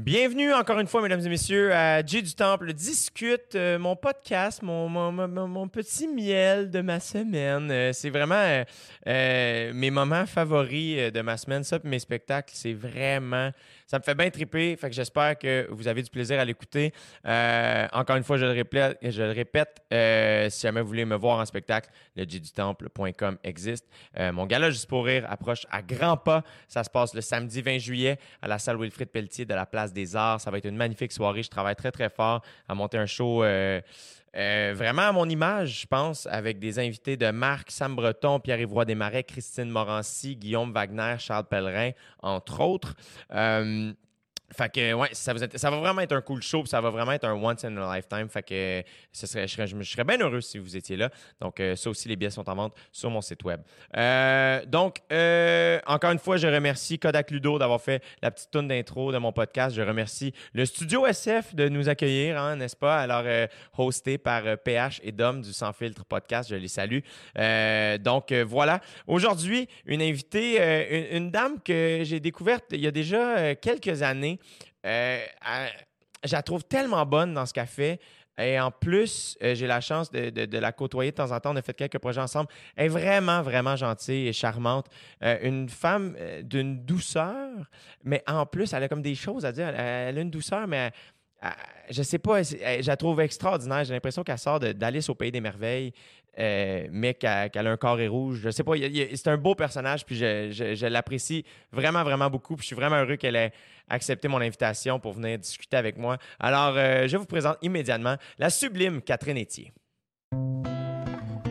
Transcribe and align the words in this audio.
Bienvenue 0.00 0.54
encore 0.54 0.78
une 0.78 0.86
fois, 0.86 1.02
mesdames 1.02 1.26
et 1.26 1.28
messieurs, 1.28 1.74
à 1.74 2.06
J 2.06 2.22
du 2.22 2.32
Temple 2.32 2.72
discute, 2.72 3.56
euh, 3.56 3.80
mon 3.80 3.96
podcast, 3.96 4.62
mon, 4.62 5.68
petit 5.68 6.06
miel 6.06 6.70
de 6.70 6.80
ma 6.82 7.00
semaine. 7.00 7.68
Euh, 7.68 7.92
c'est 7.92 8.08
vraiment 8.08 8.62
euh, 9.08 9.72
mes 9.74 9.90
moments 9.90 10.24
favoris 10.24 11.12
de 11.12 11.20
ma 11.20 11.36
semaine. 11.36 11.64
Ça, 11.64 11.80
puis 11.80 11.90
mes 11.90 11.98
spectacles, 11.98 12.52
c'est 12.54 12.74
vraiment, 12.74 13.50
ça 13.88 13.98
me 13.98 14.04
fait 14.04 14.14
bien 14.14 14.30
triper. 14.30 14.76
Fait 14.76 14.88
que 14.88 14.94
j'espère 14.94 15.36
que 15.36 15.66
vous 15.68 15.88
avez 15.88 16.04
du 16.04 16.10
plaisir 16.10 16.38
à 16.38 16.44
l'écouter. 16.44 16.92
Encore 17.24 18.14
une 18.14 18.22
fois, 18.22 18.36
je 18.36 18.44
le 18.44 19.32
répète, 19.32 19.82
si 20.52 20.60
jamais 20.60 20.80
vous 20.80 20.86
voulez 20.86 21.06
me 21.06 21.16
voir 21.16 21.40
en 21.40 21.44
spectacle, 21.44 21.90
le 22.14 22.22
jdutemple.com 22.22 23.38
existe. 23.42 23.86
Mon 24.16 24.46
gala 24.46 24.70
Juste 24.70 24.86
pour 24.86 25.06
rire 25.06 25.26
approche 25.28 25.66
à 25.72 25.82
grands 25.82 26.16
pas. 26.16 26.44
Ça 26.68 26.84
se 26.84 26.90
passe 26.90 27.14
le 27.14 27.20
samedi 27.20 27.62
20 27.62 27.78
juillet 27.78 28.18
à 28.40 28.46
la 28.46 28.60
salle 28.60 28.76
Wilfrid 28.80 29.08
Pelletier 29.08 29.44
de 29.44 29.54
la 29.54 29.66
Place 29.66 29.87
des 29.92 30.16
Arts. 30.16 30.40
Ça 30.40 30.50
va 30.50 30.58
être 30.58 30.66
une 30.66 30.76
magnifique 30.76 31.12
soirée. 31.12 31.42
Je 31.42 31.50
travaille 31.50 31.76
très, 31.76 31.92
très 31.92 32.08
fort 32.08 32.42
à 32.68 32.74
monter 32.74 32.98
un 32.98 33.06
show 33.06 33.42
euh, 33.42 33.80
euh, 34.36 34.72
vraiment 34.76 35.02
à 35.02 35.12
mon 35.12 35.28
image, 35.28 35.82
je 35.82 35.86
pense, 35.86 36.26
avec 36.26 36.58
des 36.58 36.78
invités 36.78 37.16
de 37.16 37.30
Marc, 37.30 37.70
Sam 37.70 37.96
Breton, 37.96 38.40
Pierre-Yves 38.40 38.84
Desmarais, 38.86 39.24
Christine 39.24 39.70
Morancy, 39.70 40.36
Guillaume 40.36 40.72
Wagner, 40.72 41.16
Charles 41.18 41.46
Pellerin, 41.46 41.90
entre 42.22 42.60
autres. 42.60 42.94
Euh, 43.32 43.92
fait 44.50 44.72
que, 44.72 44.92
ouais, 44.94 45.10
ça, 45.12 45.34
va 45.34 45.76
vraiment 45.76 46.00
être 46.00 46.12
un 46.12 46.22
cool 46.22 46.40
show, 46.42 46.64
ça 46.64 46.80
va 46.80 46.88
vraiment 46.88 47.12
être 47.12 47.24
un 47.24 47.34
once 47.34 47.64
in 47.64 47.76
a 47.76 47.96
lifetime. 47.96 48.28
Fait 48.30 48.42
que 48.42 48.88
ce 49.12 49.26
serait, 49.26 49.46
je, 49.46 49.54
serais, 49.54 49.66
je 49.66 49.82
serais 49.82 50.04
bien 50.04 50.18
heureux 50.18 50.40
si 50.40 50.58
vous 50.58 50.74
étiez 50.74 50.96
là. 50.96 51.10
Donc, 51.40 51.60
euh, 51.60 51.76
ça 51.76 51.90
aussi, 51.90 52.08
les 52.08 52.16
billets 52.16 52.30
sont 52.30 52.48
en 52.48 52.54
vente 52.54 52.74
sur 52.90 53.10
mon 53.10 53.20
site 53.20 53.44
web. 53.44 53.60
Euh, 53.96 54.64
donc, 54.64 55.00
euh, 55.12 55.78
encore 55.86 56.12
une 56.12 56.18
fois, 56.18 56.38
je 56.38 56.46
remercie 56.46 56.98
Kodak 56.98 57.30
Ludo 57.30 57.58
d'avoir 57.58 57.80
fait 57.80 58.02
la 58.22 58.30
petite 58.30 58.50
tune 58.50 58.68
d'intro 58.68 59.12
de 59.12 59.18
mon 59.18 59.32
podcast. 59.32 59.76
Je 59.76 59.82
remercie 59.82 60.32
le 60.54 60.64
studio 60.64 61.06
SF 61.06 61.54
de 61.54 61.68
nous 61.68 61.90
accueillir, 61.90 62.40
hein, 62.40 62.56
n'est-ce 62.56 62.76
pas? 62.76 63.00
Alors, 63.00 63.24
hosté 63.76 64.16
par 64.16 64.42
PH 64.58 65.00
et 65.02 65.12
Dom 65.12 65.42
du 65.42 65.52
Sans 65.52 65.74
Filtre 65.74 66.06
Podcast. 66.06 66.48
Je 66.48 66.56
les 66.56 66.68
salue. 66.68 67.00
Donc, 68.00 68.32
voilà. 68.32 68.80
Aujourd'hui, 69.06 69.68
une 69.84 70.00
invitée, 70.00 70.56
une, 70.90 71.24
une 71.24 71.30
dame 71.30 71.60
que 71.62 72.00
j'ai 72.04 72.20
découverte 72.20 72.64
il 72.70 72.80
y 72.80 72.86
a 72.86 72.90
déjà 72.90 73.54
quelques 73.54 74.02
années. 74.02 74.37
Euh, 74.86 75.18
je 76.24 76.32
la 76.32 76.42
trouve 76.42 76.64
tellement 76.64 77.04
bonne 77.06 77.34
dans 77.34 77.46
ce 77.46 77.52
qu'elle 77.52 77.66
fait. 77.66 78.00
Et 78.40 78.58
en 78.60 78.70
plus, 78.70 79.36
euh, 79.42 79.56
j'ai 79.56 79.66
la 79.66 79.80
chance 79.80 80.12
de, 80.12 80.58
la 80.58 80.70
côtoyer 80.72 81.10
de 81.10 81.16
temps 81.16 81.32
en 81.32 81.40
temps. 81.40 81.52
On 81.52 81.56
a 81.56 81.62
fait 81.62 81.74
quelques 81.74 81.98
projets 81.98 82.20
ensemble. 82.20 82.48
Elle 82.76 82.86
est 82.86 82.88
vraiment, 82.88 83.42
vraiment 83.42 83.74
gentille 83.74 84.28
et 84.28 84.32
charmante. 84.32 84.86
Euh, 85.24 85.38
une 85.42 85.68
femme 85.68 86.16
d'une 86.44 86.84
douceur, 86.84 87.50
mais 88.04 88.22
en 88.28 88.46
plus, 88.46 88.72
elle 88.72 88.84
a 88.84 88.88
comme 88.88 89.02
des 89.02 89.16
choses 89.16 89.44
à 89.44 89.50
dire. 89.50 89.68
Elle, 89.68 90.18
a 90.18 90.20
une 90.20 90.30
douceur, 90.30 90.68
mais 90.68 90.76
elle- 90.76 90.92
elle- 91.42 91.94
je 91.94 92.02
sais 92.02 92.18
pas, 92.18 92.42
je 92.44 92.86
la 92.86 92.96
trouve 92.96 93.20
extraordinaire. 93.20 93.82
J'ai 93.84 93.94
l'impression 93.94 94.22
qu'elle 94.22 94.38
sort 94.38 94.60
d'Alice 94.60 95.08
au 95.08 95.16
Pays 95.16 95.32
des 95.32 95.40
Merveilles, 95.40 95.92
mais 96.36 97.14
qu'elle 97.14 97.66
a 97.66 97.70
un 97.72 97.76
corps 97.76 97.98
et 97.98 98.06
rouge. 98.08 98.40
Je 98.44 98.50
sais 98.50 98.62
pas, 98.62 98.74
c'est 98.76 99.28
un 99.28 99.36
beau 99.36 99.56
personnage, 99.56 100.04
puis 100.04 100.14
je, 100.16 100.50
je- 100.52 100.74
je 100.76 100.86
l'apprécie 100.86 101.44
vraiment, 101.72 102.04
vraiment 102.04 102.30
beaucoup. 102.30 102.54
Puis 102.54 102.62
je 102.62 102.66
suis 102.68 102.76
vraiment 102.76 102.96
heureux 103.02 103.16
qu'elle 103.16 103.36
ait 103.36 103.52
accepté 103.88 104.28
mon 104.28 104.40
invitation 104.40 104.98
pour 104.98 105.12
venir 105.12 105.38
discuter 105.38 105.76
avec 105.76 105.96
moi. 105.96 106.18
Alors, 106.38 106.74
euh, 106.76 107.06
je 107.08 107.16
vous 107.16 107.26
présente 107.26 107.56
immédiatement 107.62 108.16
la 108.38 108.50
sublime 108.50 109.02
Catherine 109.02 109.38
Etier. 109.38 109.72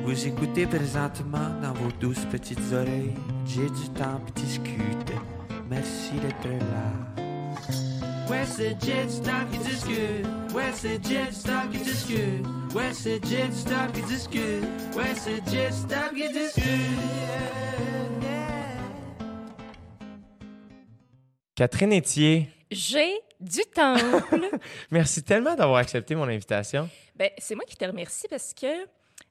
Vous 0.04 0.28
écoutez 0.28 0.66
présentement 0.66 1.50
dans 1.62 1.74
vos 1.74 1.92
douces 2.00 2.26
petites 2.32 2.72
oreilles. 2.72 3.14
J'ai 3.46 3.70
du 3.70 3.90
temps 3.94 4.22
puis 4.24 4.44
discute. 4.44 5.12
Merci 5.70 6.14
d'être 6.14 6.48
là. 6.48 7.24
Ouais, 8.30 8.46
c'est 8.46 8.76
Jet 8.84 9.10
Stop 9.10 9.52
qui 9.52 9.58
discute. 9.60 10.26
Ouais, 10.54 10.72
c'est 10.73 11.04
Jet 11.04 11.32
Stop 11.32 11.72
qui 11.72 11.80
discute. 11.80 12.45
Ouais, 12.73 12.94
c'est 12.94 13.26
Jet 13.26 13.54
Stop 13.54 13.92
qui 13.94 14.02
discute. 14.02 14.64
Ouais, 14.95 15.14
c'est 15.16 15.50
Jet 15.50 15.72
Stop 15.73 16.14
qui 16.16 16.30
discute. 16.32 16.67
Catherine 21.58 21.92
Etier, 21.92 22.48
J'ai 22.70 23.16
du 23.40 23.62
temple. 23.73 24.48
merci 24.92 25.23
tellement 25.23 25.56
d'avoir 25.56 25.78
accepté 25.80 26.14
mon 26.14 26.26
invitation. 26.26 26.88
ben, 27.16 27.32
c'est 27.40 27.56
moi 27.56 27.66
qui 27.66 27.76
te 27.76 27.84
remercie 27.84 28.28
parce 28.30 28.54
que, 28.54 28.84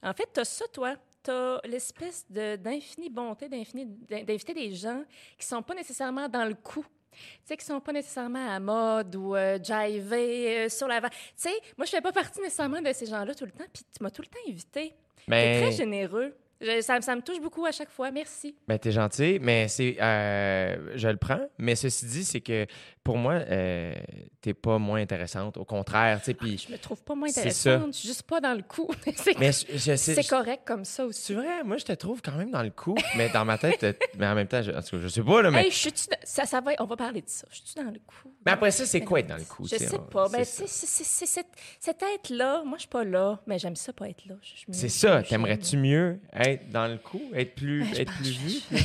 en 0.03 0.13
fait, 0.13 0.29
tu 0.35 0.41
as 0.41 0.45
ça, 0.45 0.65
toi. 0.73 0.97
Tu 1.23 1.31
as 1.31 1.61
l'espèce 1.69 2.27
de- 2.29 2.57
d'infinie 2.57 3.11
bonté 3.11 3.49
d'inviter 3.49 4.55
des 4.55 4.75
gens 4.75 5.05
qui 5.39 5.47
sont 5.47 5.63
pas 5.63 5.75
nécessairement 5.77 6.29
dans 6.29 6.47
le 6.47 6.55
coup. 6.55 6.85
Tu 7.13 7.19
sais, 7.45 7.57
qui 7.57 7.65
sont 7.65 7.79
pas 7.79 7.93
nécessairement 7.93 8.51
à 8.51 8.59
mode 8.59 9.15
ou 9.15 9.37
euh, 9.37 9.57
jivés 9.63 10.65
euh, 10.65 10.69
sur 10.69 10.89
l'avant. 10.89 11.09
Tu 11.11 11.17
sais, 11.37 11.55
moi, 11.79 11.85
je 11.87 11.91
fais 11.93 12.01
pas 12.01 12.11
partie 12.13 12.41
nécessairement 12.41 12.83
de 12.83 12.93
ces 12.93 13.07
gens-là 13.07 13.37
tout 13.37 13.45
le 13.45 13.53
temps, 13.53 13.65
puis 13.73 13.85
tu 13.85 14.03
m'as 14.03 14.11
tout 14.11 14.23
le 14.23 14.27
temps 14.27 14.41
invité. 14.49 14.89
Tu 15.19 15.25
Mais... 15.29 15.61
très 15.63 15.71
généreux. 15.71 16.35
Je- 16.61 16.81
ça, 16.81 17.01
ça 17.01 17.15
me 17.15 17.21
touche 17.23 17.41
beaucoup 17.41 17.65
à 17.67 17.73
chaque 17.73 17.91
fois. 17.91 18.11
Merci. 18.11 18.55
Ben, 18.67 18.79
t'es 18.79 18.93
gentil, 18.93 19.39
mais 19.41 19.69
c'est. 19.69 19.97
euh, 20.01 20.93
je 20.97 21.09
le 21.09 21.17
prends. 21.17 21.41
Mais 21.59 21.75
ceci 21.77 22.07
dit, 22.07 22.25
c'est 22.25 22.41
que 22.41 22.67
pour 23.05 23.19
moi, 23.19 23.35
euh, 23.35 23.95
t'es 24.41 24.55
pas 24.55 24.79
moins 24.79 25.01
intéressante. 25.01 25.57
Au 25.59 25.65
contraire, 25.65 26.19
tu 26.21 26.27
sais. 26.27 26.35
Puis. 26.35 26.59
Je 26.67 26.73
me 26.73 26.79
trouve 26.79 27.03
pas 27.03 27.15
moins 27.15 27.29
C'est 27.29 27.51
ça. 27.51 27.71
intéressante. 27.71 27.93
Je 27.95 27.99
suis 27.99 28.09
juste 28.09 28.23
pas 28.25 28.41
dans 28.41 28.55
le 28.55 28.63
coup. 28.63 28.91
c'est 29.17 30.29
correct 30.29 30.63
comme 30.65 30.85
ça 30.85 31.05
aussi. 31.07 31.23
C'est 31.23 31.35
vrai, 31.35 31.63
moi, 31.65 31.77
je 31.77 31.85
te 31.85 31.93
trouve 31.93 32.21
quand 32.23 32.33
même 32.37 32.51
dans 32.51 32.63
le 32.63 32.71
coup. 32.71 32.97
mais 33.17 33.29
dans 33.29 33.45
ma 33.45 33.59
tête, 33.59 33.85
mais 34.19 34.27
en 34.27 34.35
même 34.35 34.49
temps, 34.49 34.63
je, 34.63 34.71
en 34.73 34.81
tout 34.83 34.97
cas, 34.97 35.03
je 35.03 35.09
sais 35.09 35.23
pas, 35.23 35.43
là, 35.43 35.51
mais. 35.51 35.67
Hey, 35.67 35.71
je 35.71 35.89
ça, 36.25 36.45
ça 36.47 36.61
va, 36.61 36.73
on 36.81 36.85
va 36.85 36.97
parler 36.97 37.21
de 37.23 37.29
ça. 37.29 37.47
Je 37.51 37.57
suis 37.65 37.75
dans 37.77 37.91
le 37.91 37.99
coup? 38.07 38.33
mais 38.45 38.53
après 38.53 38.71
ça, 38.71 38.85
c'est 38.87 39.03
quoi 39.03 39.21
être 39.21 39.27
dans 39.29 39.37
le 39.37 39.45
coup? 39.45 39.65
Je 39.69 39.77
sais, 39.77 39.95
on- 39.95 39.99
pas. 40.05 40.29
Ben, 40.29 40.45
c'est 40.45 40.65
tu 40.65 40.69
sais, 40.71 40.87
c'est- 40.87 41.05
c'est- 41.05 41.05
c'est 41.05 41.27
cet, 41.27 41.47
cet 41.81 42.03
être-là. 42.03 42.63
Moi, 42.65 42.77
je 42.77 42.83
suis 42.83 42.89
pas 42.89 43.05
là, 43.05 43.41
mais 43.47 43.59
j'aime 43.59 43.77
ça 43.77 43.93
pas 43.93 44.09
être 44.09 44.25
là. 44.27 44.35
C'est 44.73 44.89
ça. 44.89 45.23
T'aimerais-tu 45.23 45.77
mieux 45.77 46.19
être 46.51 46.71
dans 46.71 46.89
le 46.89 46.99
coup? 46.99 47.23
Être 47.35 47.55
plus, 47.55 47.81
Ben, 47.81 47.95
je 47.95 48.01
être 48.01 48.13
plus 48.17 48.39
vu? 48.39 48.61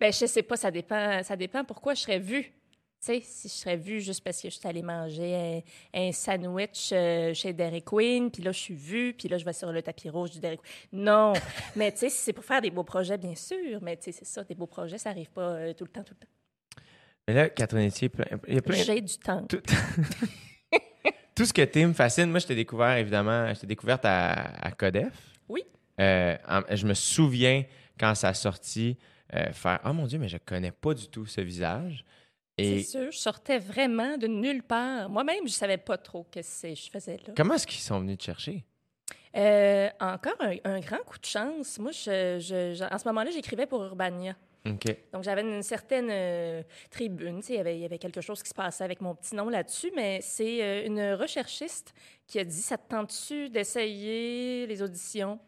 Ben, 0.00 0.12
je 0.12 0.26
sais 0.26 0.42
pas, 0.42 0.56
ça 0.56 0.70
dépend, 0.70 1.22
ça 1.24 1.36
dépend 1.36 1.64
pourquoi 1.64 1.94
je 1.94 2.02
serais 2.02 2.20
vue. 2.20 2.44
Tu 3.00 3.06
sais, 3.06 3.20
si 3.24 3.48
je 3.48 3.52
serais 3.52 3.76
vue 3.76 4.00
juste 4.00 4.24
parce 4.24 4.40
que 4.40 4.50
je 4.50 4.56
suis 4.56 4.68
allée 4.68 4.82
manger 4.82 5.62
un, 5.94 6.00
un 6.00 6.12
sandwich 6.12 6.90
euh, 6.92 7.32
chez 7.32 7.52
Dairy 7.52 7.82
Queen, 7.82 8.30
puis 8.30 8.42
là, 8.42 8.50
je 8.50 8.58
suis 8.58 8.74
vue, 8.74 9.12
puis 9.12 9.28
là, 9.28 9.38
je 9.38 9.44
vais 9.44 9.52
sur 9.52 9.70
le 9.70 9.82
tapis 9.82 10.08
rouge 10.08 10.30
du 10.30 10.40
Dairy 10.40 10.56
Queen. 10.56 11.02
Non. 11.04 11.32
mais 11.76 11.92
tu 11.92 11.98
sais, 11.98 12.10
si 12.10 12.18
c'est 12.18 12.32
pour 12.32 12.44
faire 12.44 12.60
des 12.60 12.70
beaux 12.70 12.84
projets, 12.84 13.16
bien 13.16 13.36
sûr. 13.36 13.80
Mais 13.82 13.96
tu 13.96 14.04
sais, 14.04 14.12
c'est 14.12 14.24
ça, 14.24 14.42
des 14.42 14.54
beaux 14.54 14.66
projets, 14.66 14.98
ça 14.98 15.10
arrive 15.10 15.30
pas 15.30 15.42
euh, 15.42 15.72
tout 15.74 15.84
le 15.84 15.90
temps, 15.90 16.02
tout 16.02 16.14
le 16.14 16.26
temps. 16.26 16.82
Mais 17.28 17.34
là, 17.34 17.48
Catherine 17.50 17.90
il 18.00 18.54
y 18.54 18.58
a 18.58 18.62
plein. 18.62 18.76
J'ai 18.76 19.00
du 19.00 19.18
temps. 19.18 19.42
Tout... 19.46 19.60
Tout 21.34 21.44
ce 21.44 21.52
que 21.52 21.62
t'es 21.62 21.86
me 21.86 21.92
fascine. 21.92 22.30
Moi, 22.30 22.40
je 22.40 22.48
t'ai 22.48 22.56
découvert, 22.56 22.96
évidemment, 22.96 23.54
je 23.54 23.60
t'ai 23.60 23.66
découverte 23.68 24.04
à, 24.04 24.32
à 24.60 24.72
Codef. 24.72 25.12
Oui. 25.48 25.62
Euh, 26.00 26.36
je 26.70 26.86
me 26.86 26.94
souviens 26.94 27.64
quand 27.98 28.14
ça 28.14 28.28
a 28.28 28.34
sorti, 28.34 28.96
euh, 29.34 29.52
faire 29.52 29.80
Oh 29.84 29.92
mon 29.92 30.06
Dieu, 30.06 30.18
mais 30.18 30.28
je 30.28 30.38
connais 30.38 30.70
pas 30.72 30.94
du 30.94 31.08
tout 31.08 31.26
ce 31.26 31.40
visage. 31.40 32.04
Et 32.56 32.82
C'est 32.82 32.98
sûr, 33.02 33.12
je 33.12 33.18
sortais 33.18 33.58
vraiment 33.58 34.16
de 34.18 34.26
nulle 34.26 34.62
part. 34.62 35.08
Moi-même, 35.08 35.46
je 35.46 35.52
savais 35.52 35.76
pas 35.78 35.96
trop 35.96 36.26
ce 36.32 36.38
que 36.40 36.42
c'est- 36.44 36.74
je 36.74 36.90
faisais 36.90 37.16
là. 37.26 37.32
comment 37.36 37.54
est-ce 37.54 37.66
qu'ils 37.66 37.80
sont 37.80 38.00
venus 38.00 38.18
te 38.18 38.24
chercher? 38.24 38.64
Euh, 39.36 39.88
encore 40.00 40.34
un, 40.40 40.54
un 40.64 40.80
grand 40.80 40.98
coup 41.04 41.18
de 41.18 41.24
chance. 41.26 41.78
Moi, 41.78 41.92
je, 41.92 42.38
je- 42.40 42.74
je- 42.74 42.92
en 42.94 42.98
ce 42.98 43.06
moment-là, 43.08 43.30
j'écrivais 43.30 43.66
pour 43.66 43.84
Urbania. 43.84 44.34
Donc, 45.12 45.22
j'avais 45.22 45.42
une 45.42 45.62
certaine 45.62 46.08
euh, 46.10 46.62
tribune. 46.90 47.40
Il 47.48 47.54
y, 47.54 47.58
avait, 47.58 47.76
il 47.76 47.80
y 47.80 47.84
avait 47.84 47.98
quelque 47.98 48.20
chose 48.20 48.42
qui 48.42 48.48
se 48.48 48.54
passait 48.54 48.84
avec 48.84 49.00
mon 49.00 49.14
petit 49.14 49.34
nom 49.34 49.48
là-dessus, 49.48 49.90
mais 49.94 50.20
c'est 50.20 50.62
euh, 50.62 50.86
une 50.86 51.12
recherchiste 51.14 51.94
qui 52.26 52.38
a 52.38 52.44
dit 52.44 52.60
Ça 52.60 52.76
te 52.76 52.88
tente-tu 52.88 53.48
d'essayer 53.50 54.66
les 54.66 54.82
auditions? 54.82 55.38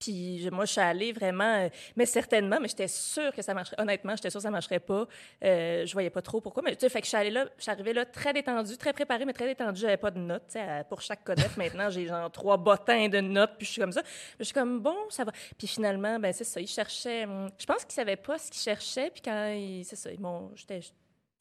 Puis 0.00 0.48
moi, 0.50 0.64
je 0.64 0.72
suis 0.72 0.80
allée 0.80 1.12
vraiment, 1.12 1.44
euh, 1.44 1.68
mais 1.94 2.06
certainement, 2.06 2.58
mais 2.58 2.68
j'étais 2.68 2.88
sûre 2.88 3.32
que 3.34 3.42
ça 3.42 3.52
marcherait. 3.52 3.78
Honnêtement, 3.78 4.16
j'étais 4.16 4.30
sûre 4.30 4.38
que 4.38 4.44
ça 4.44 4.50
marcherait 4.50 4.80
pas. 4.80 5.06
Euh, 5.44 5.84
je 5.84 5.92
voyais 5.92 6.08
pas 6.08 6.22
trop 6.22 6.40
pourquoi. 6.40 6.62
Mais 6.62 6.74
tu 6.74 6.80
sais, 6.80 6.88
fait 6.88 7.00
que 7.00 7.04
je 7.04 7.10
suis 7.10 7.18
allée 7.18 7.30
là, 7.30 7.46
je 7.58 7.62
suis 7.62 7.70
arrivée 7.70 7.92
là 7.92 8.06
très 8.06 8.32
détendue, 8.32 8.78
très 8.78 8.94
préparée, 8.94 9.26
mais 9.26 9.34
très 9.34 9.46
détendue. 9.46 9.78
J'avais 9.78 9.98
pas 9.98 10.10
de 10.10 10.18
notes. 10.18 10.46
tu 10.46 10.54
sais, 10.54 10.84
Pour 10.88 11.02
chaque 11.02 11.22
codef, 11.22 11.54
maintenant, 11.58 11.90
j'ai 11.90 12.06
genre 12.06 12.30
trois 12.30 12.56
bottins 12.56 13.08
de 13.08 13.20
notes, 13.20 13.52
puis 13.58 13.66
je 13.66 13.72
suis 13.72 13.80
comme 13.80 13.92
ça. 13.92 14.02
Je 14.38 14.44
suis 14.44 14.54
comme, 14.54 14.80
bon, 14.80 14.96
ça 15.10 15.24
va. 15.24 15.32
Puis 15.58 15.66
finalement, 15.66 16.18
ben 16.18 16.32
c'est 16.32 16.44
ça, 16.44 16.60
ils 16.60 16.66
cherchaient. 16.66 17.24
hum, 17.24 17.50
Je 17.58 17.66
pense 17.66 17.84
qu'ils 17.84 17.94
savaient 17.94 18.16
pas 18.16 18.38
ce 18.38 18.50
qu'ils 18.50 18.62
cherchaient, 18.62 19.10
puis 19.10 19.20
quand 19.22 19.52
ils. 19.52 19.84
C'est 19.84 19.96
ça, 19.96 20.10
ils 20.10 20.20
m'ont. 20.20 20.50
J'étais. 20.54 20.80
je 20.80 20.88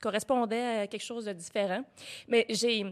correspondais 0.02 0.82
à 0.82 0.88
quelque 0.88 1.06
chose 1.06 1.26
de 1.26 1.34
différent. 1.34 1.84
Mais 2.28 2.46
j'ai. 2.50 2.86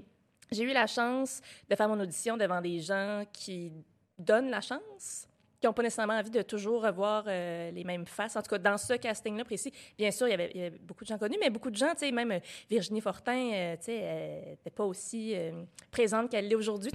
J'ai 0.50 0.64
eu 0.64 0.72
la 0.72 0.88
chance 0.88 1.42
de 1.70 1.76
faire 1.76 1.90
mon 1.90 2.00
audition 2.00 2.38
devant 2.38 2.62
des 2.62 2.80
gens 2.80 3.26
qui 3.34 3.74
donnent 4.18 4.50
la 4.50 4.62
chance, 4.62 5.28
qui 5.60 5.68
n'ont 5.68 5.74
pas 5.74 5.84
nécessairement 5.84 6.14
envie 6.14 6.30
de 6.30 6.42
toujours 6.42 6.84
revoir 6.84 7.24
euh, 7.28 7.72
les 7.72 7.84
mêmes 7.84 8.06
faces. 8.06 8.36
En 8.36 8.42
tout 8.42 8.50
cas, 8.50 8.58
dans 8.58 8.78
ce 8.78 8.94
casting-là 8.94 9.44
précis, 9.44 9.72
bien 9.98 10.12
sûr, 10.12 10.28
il 10.28 10.32
y, 10.32 10.34
avait, 10.34 10.52
il 10.54 10.62
y 10.62 10.66
avait 10.66 10.78
beaucoup 10.78 11.04
de 11.04 11.10
gens 11.10 11.18
connus, 11.18 11.38
mais 11.40 11.50
beaucoup 11.50 11.72
de 11.72 11.76
gens, 11.76 11.92
tu 11.94 12.00
sais, 12.00 12.12
même 12.12 12.32
euh, 12.32 12.40
Virginie 12.70 13.02
Fortin, 13.02 13.52
euh, 13.54 13.76
tu 13.78 13.86
sais, 13.86 13.96
elle 13.96 14.50
n'était 14.52 14.70
pas 14.70 14.86
aussi 14.86 15.36
euh, 15.36 15.64
présente 15.92 16.30
qu'elle 16.30 16.48
l'est 16.48 16.56
aujourd'hui. 16.56 16.92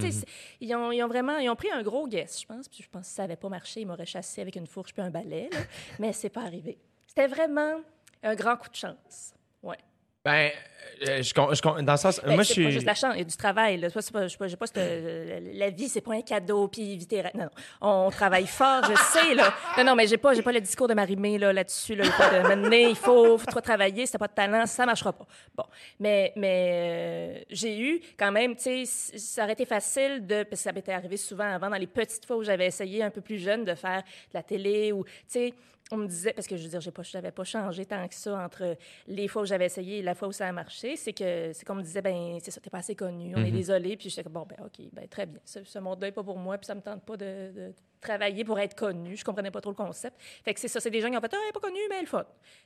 Ils, 0.60 0.74
ont, 0.74 0.92
ils 0.92 1.02
ont 1.02 1.08
vraiment, 1.08 1.38
ils 1.38 1.50
ont 1.50 1.56
pris 1.56 1.70
un 1.70 1.82
gros 1.82 2.06
guess, 2.06 2.40
je 2.40 2.46
pense. 2.46 2.68
Puis 2.68 2.82
je 2.82 2.88
pense 2.88 3.02
que 3.02 3.08
si 3.08 3.14
ça 3.14 3.22
n'avait 3.22 3.36
pas 3.36 3.48
marché, 3.48 3.80
ils 3.80 3.86
m'auraient 3.86 4.06
chassé 4.06 4.40
avec 4.40 4.56
une 4.56 4.66
fourche 4.66 4.92
puis 4.92 5.02
un 5.02 5.10
balai, 5.10 5.48
là. 5.52 5.58
mais 5.98 6.12
c'est 6.12 6.30
pas 6.30 6.42
arrivé. 6.42 6.78
C'était 7.06 7.26
vraiment 7.26 7.80
un 8.22 8.34
grand 8.34 8.56
coup 8.56 8.68
de 8.68 8.76
chance. 8.76 9.34
Ben, 10.24 10.50
euh, 11.08 11.20
je, 11.20 11.34
con- 11.34 11.52
je 11.52 11.60
con- 11.60 11.82
dans 11.82 11.92
le 11.94 11.98
sens. 11.98 12.20
Ben, 12.24 12.34
moi, 12.34 12.44
je 12.44 12.48
c'est 12.52 12.54
pas 12.54 12.60
suis. 12.68 12.70
juste 12.72 12.86
la 12.86 12.94
chance, 12.94 13.12
il 13.16 13.18
y 13.18 13.22
a 13.22 13.24
du 13.24 13.36
travail. 13.36 13.76
Là. 13.78 13.90
Pas- 13.90 14.00
je 14.00 14.04
sais 14.06 14.12
pas- 14.38 14.46
j'ai 14.46 14.56
pas 14.56 14.66
cette- 14.68 14.78
euh, 14.78 15.40
la 15.54 15.70
vie, 15.70 15.88
c'est 15.88 16.00
pas 16.00 16.14
un 16.14 16.22
cadeau, 16.22 16.68
puis 16.68 16.92
éviter... 16.92 17.24
Non, 17.34 17.40
non. 17.44 17.50
On 17.80 18.10
travaille 18.10 18.46
fort, 18.46 18.82
je 18.88 18.94
sais, 18.94 19.34
là. 19.34 19.52
Non, 19.78 19.82
non, 19.84 19.94
mais 19.96 20.06
j'ai 20.06 20.16
pas, 20.16 20.40
pas 20.40 20.52
le 20.52 20.60
discours 20.60 20.86
de 20.86 20.94
Marie-Mé, 20.94 21.38
là, 21.38 21.52
là-dessus, 21.52 21.96
là. 21.96 22.04
Il 22.04 22.10
faut 22.12 22.22
de 22.22 22.54
mener, 22.54 22.90
il 22.90 22.94
faut, 22.96 23.36
faut 23.36 23.46
trop 23.50 23.60
travailler, 23.60 24.06
si 24.06 24.12
t'as 24.12 24.18
pas 24.18 24.28
de 24.28 24.34
talent, 24.34 24.64
ça 24.66 24.86
marchera 24.86 25.12
pas. 25.12 25.26
Bon. 25.56 25.64
Mais, 25.98 26.32
mais 26.36 27.40
euh, 27.40 27.44
j'ai 27.50 27.80
eu, 27.80 28.00
quand 28.16 28.30
même, 28.30 28.54
tu 28.54 28.86
sais, 28.86 29.18
ça 29.18 29.42
aurait 29.42 29.54
été 29.54 29.66
facile 29.66 30.24
de... 30.24 30.44
Parce 30.44 30.60
que 30.62 30.68
ça 30.68 30.72
m'était 30.72 30.92
arrivé 30.92 31.16
souvent 31.16 31.52
avant, 31.52 31.68
dans 31.68 31.76
les 31.78 31.88
petites 31.88 32.24
fois 32.24 32.36
où 32.36 32.44
j'avais 32.44 32.66
essayé 32.66 33.02
un 33.02 33.10
peu 33.10 33.22
plus 33.22 33.38
jeune 33.38 33.64
de 33.64 33.74
faire 33.74 34.02
de 34.02 34.34
la 34.34 34.44
télé 34.44 34.92
ou, 34.92 35.02
tu 35.04 35.10
sais... 35.26 35.54
On 35.92 35.98
me 35.98 36.06
disait, 36.06 36.32
parce 36.32 36.46
que 36.46 36.56
je 36.56 36.62
veux 36.62 36.68
dire, 36.70 36.80
j'ai 36.80 36.90
pas, 36.90 37.02
j'avais 37.02 37.30
pas 37.30 37.44
changé 37.44 37.84
tant 37.84 38.08
que 38.08 38.14
ça 38.14 38.34
entre 38.44 38.76
les 39.06 39.28
fois 39.28 39.42
où 39.42 39.44
j'avais 39.44 39.66
essayé 39.66 39.98
et 39.98 40.02
la 40.02 40.14
fois 40.14 40.28
où 40.28 40.32
ça 40.32 40.48
a 40.48 40.52
marché, 40.52 40.96
c'est 40.96 41.12
que 41.12 41.52
c'est 41.52 41.64
qu'on 41.66 41.74
me 41.74 41.82
disait, 41.82 42.00
ben 42.00 42.38
c'est 42.42 42.50
ça, 42.50 42.60
t'es 42.60 42.70
pas 42.70 42.78
assez 42.78 42.94
connu, 42.96 43.34
on 43.36 43.44
est 43.44 43.50
désolé, 43.50 43.96
puis 43.96 44.08
j'étais 44.08 44.22
comme, 44.22 44.32
bon, 44.32 44.46
ben 44.48 44.56
ok, 44.64 44.86
ben 44.92 45.06
très 45.06 45.26
bien, 45.26 45.38
ce, 45.44 45.62
ce 45.62 45.78
monde-là 45.78 46.08
est 46.08 46.12
pas 46.12 46.24
pour 46.24 46.38
moi, 46.38 46.56
puis 46.56 46.66
ça 46.66 46.74
me 46.74 46.80
tente 46.80 47.04
pas 47.04 47.16
de, 47.16 47.52
de 47.54 47.74
travailler 48.00 48.42
pour 48.44 48.58
être 48.58 48.74
connu, 48.74 49.16
je 49.16 49.24
comprenais 49.24 49.50
pas 49.50 49.60
trop 49.60 49.70
le 49.70 49.76
concept. 49.76 50.16
Fait 50.44 50.54
que 50.54 50.60
c'est 50.60 50.68
ça, 50.68 50.80
c'est 50.80 50.90
des 50.90 51.00
gens 51.02 51.10
qui 51.10 51.16
ont 51.16 51.20
fait, 51.20 51.30
ah, 51.32 51.38
elle 51.42 51.48
est 51.50 51.52
pas 51.52 51.60
connue, 51.60 51.78
mais 51.90 51.96
elle 52.00 52.06
fun. 52.06 52.24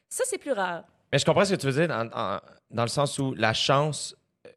Ça, 0.08 0.22
c'est 0.26 0.38
plus 0.38 0.52
rare. 0.52 0.84
Mais 1.12 1.18
je 1.18 1.24
comprends 1.24 1.44
ce 1.44 1.54
que 1.54 1.60
tu 1.60 1.66
veux 1.66 1.72
dire 1.72 1.88
dans, 1.88 2.08
en- 2.12 2.40
dans 2.70 2.82
le 2.82 2.88
sens 2.88 3.18
où 3.18 3.34
la 3.34 3.52
chance. 3.52 4.14
euh, 4.46 4.50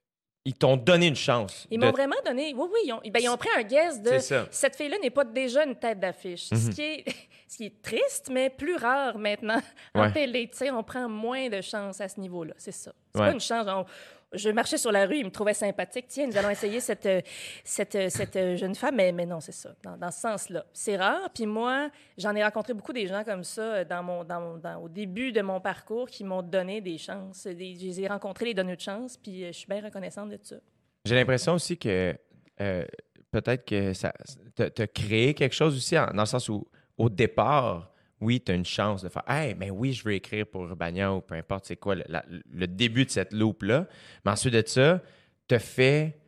Ils 0.45 0.53
t'ont 0.53 0.77
donné 0.77 1.07
une 1.07 1.15
chance. 1.15 1.67
Ils 1.69 1.79
de- 1.79 1.85
m'ont 1.85 1.91
vraiment 1.91 2.15
donné, 2.25 2.53
oui, 2.55 2.67
oui, 2.71 2.79
ils 2.85 2.93
ont, 2.93 3.01
ben, 3.03 3.19
ils 3.21 3.29
ont 3.29 3.37
pris 3.37 3.49
un 3.57 3.63
guess 3.63 4.01
de, 4.01 4.11
cette 4.51 4.75
fille-là 4.75 4.97
n'est 5.01 5.09
pas 5.09 5.25
déjà 5.25 5.63
une 5.65 5.75
tête 5.75 5.99
d'affiche, 5.99 6.45
ce, 6.49 6.69
qui 6.71 6.81
est, 6.81 7.05
ce 7.49 7.57
qui 7.57 7.65
est 7.65 7.81
triste, 7.81 8.29
mais 8.31 8.49
plus 8.49 8.75
rare 8.75 9.17
maintenant 9.17 9.59
en 9.95 10.01
Ouais. 10.03 10.11
télé. 10.13 10.47
Tu 10.51 10.57
sais, 10.57 10.71
on 10.71 10.83
prend 10.83 11.09
moins 11.09 11.49
de 11.49 11.61
chance 11.61 11.99
à 11.99 12.07
ce 12.07 12.19
niveau-là, 12.19 12.53
c'est 12.57 12.71
ça. 12.71 12.93
C'est 13.13 13.19
Ouais. 13.21 13.27
pas 13.27 13.33
une 13.33 13.39
chance. 13.39 13.65
on- 13.67 13.85
je 14.31 14.49
marchais 14.51 14.77
sur 14.77 14.91
la 14.91 15.07
rue, 15.07 15.17
ils 15.17 15.25
me 15.25 15.31
trouvaient 15.31 15.55
sympathique. 15.55 16.05
Tiens, 16.07 16.27
nous 16.27 16.37
allons 16.37 16.51
essayer 16.51 16.79
cette, 16.79 17.07
euh, 17.07 17.19
cette, 17.63 17.95
euh, 17.95 18.09
cette 18.09 18.35
euh, 18.35 18.55
jeune 18.55 18.75
femme. 18.75 18.95
Mais, 18.95 19.11
mais 19.11 19.25
non, 19.25 19.39
c'est 19.39 19.51
ça, 19.51 19.73
dans, 19.81 19.97
dans 19.97 20.11
ce 20.11 20.19
sens-là. 20.19 20.65
C'est 20.71 20.97
rare. 20.97 21.31
Puis 21.33 21.47
moi, 21.47 21.89
j'en 22.15 22.35
ai 22.35 22.43
rencontré 22.43 22.75
beaucoup 22.75 22.93
des 22.93 23.07
gens 23.07 23.23
comme 23.23 23.43
ça 23.43 23.83
dans 23.85 24.03
mon, 24.03 24.23
dans, 24.23 24.39
mon- 24.39 24.57
dans- 24.57 24.83
au 24.83 24.87
début 24.87 25.31
de 25.31 25.41
mon 25.41 25.59
parcours 25.59 26.07
qui 26.07 26.23
m'ont 26.23 26.43
donné 26.43 26.79
des 26.79 26.99
chances. 26.99 27.47
Des, 27.47 27.73
je 27.73 27.85
les 27.85 28.01
ai 28.01 28.07
rencontrés, 28.07 28.45
les 28.45 28.53
donneurs 28.53 28.75
de 28.75 28.81
chance, 28.81 29.17
puis 29.17 29.47
je 29.47 29.51
suis 29.51 29.67
bien 29.67 29.81
reconnaissante 29.83 30.29
de 30.29 30.37
ça. 30.43 30.57
J'ai 31.05 31.15
l'impression 31.15 31.53
aussi 31.53 31.75
que 31.79 32.15
euh, 32.61 32.85
peut-être 33.31 33.65
que 33.65 33.93
ça 33.93 34.13
te 34.55 34.85
créé 34.85 35.33
quelque 35.33 35.55
chose 35.55 35.75
aussi 35.75 35.97
en- 35.97 36.05
dans 36.13 36.21
le 36.21 36.25
sens 36.27 36.47
où 36.49 36.67
au 36.99 37.09
départ, 37.09 37.91
oui, 38.21 38.41
tu 38.41 38.51
as 38.51 38.55
une 38.55 38.65
chance 38.65 39.01
de 39.01 39.09
faire 39.09 39.23
Hey, 39.27 39.55
mais 39.57 39.71
oui, 39.71 39.93
je 39.93 40.03
veux 40.03 40.13
écrire 40.13 40.45
pour 40.45 40.65
Urbania 40.65 41.13
ou 41.13 41.21
peu 41.21 41.35
importe 41.35 41.65
c'est 41.65 41.77
quoi 41.77 41.95
le, 41.95 42.67
début 42.67 43.05
de 43.05 43.09
cette 43.09 43.33
loupe-là. 43.33 43.87
Mais 44.25 44.31
ensuite 44.31 44.53
de 44.53 44.63
ça, 44.65 45.01
te 45.47 45.57
fait 45.57 46.19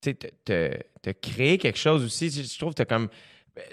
tu 0.00 0.16
sais, 0.46 1.14
créer 1.20 1.58
quelque 1.58 1.78
chose 1.78 2.04
aussi. 2.04 2.30
Je 2.30 2.58
trouve 2.58 2.74
que 2.74 2.82
tu 2.82 2.86
comme 2.86 3.08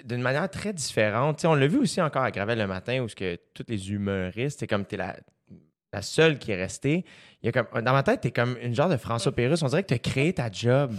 d'une 0.04 0.20
manière 0.20 0.50
très 0.50 0.72
différente. 0.72 1.44
On 1.44 1.54
l'a 1.54 1.66
vu 1.66 1.78
aussi 1.78 2.02
encore 2.02 2.22
à 2.22 2.30
Gravel 2.30 2.58
le 2.58 2.66
matin 2.66 3.00
où 3.00 3.08
ce 3.08 3.14
que 3.14 3.38
tous 3.54 3.64
les 3.68 3.92
humoristes, 3.92 4.60
c'est 4.60 4.66
comme 4.66 4.84
tu 4.84 4.96
es 4.96 4.98
la, 4.98 6.02
seule 6.02 6.38
qui 6.38 6.50
est 6.50 6.56
restée. 6.56 7.04
Dans 7.42 7.92
ma 7.92 8.02
tête, 8.02 8.20
tu 8.20 8.28
es 8.28 8.30
comme 8.32 8.56
une 8.60 8.74
genre 8.74 8.88
de 8.88 8.96
François 8.96 9.32
Pérusse. 9.32 9.62
On 9.62 9.68
dirait 9.68 9.82
que 9.82 9.88
tu 9.88 9.94
as 9.94 9.98
créé 9.98 10.32
ta 10.32 10.50
job. 10.50 10.92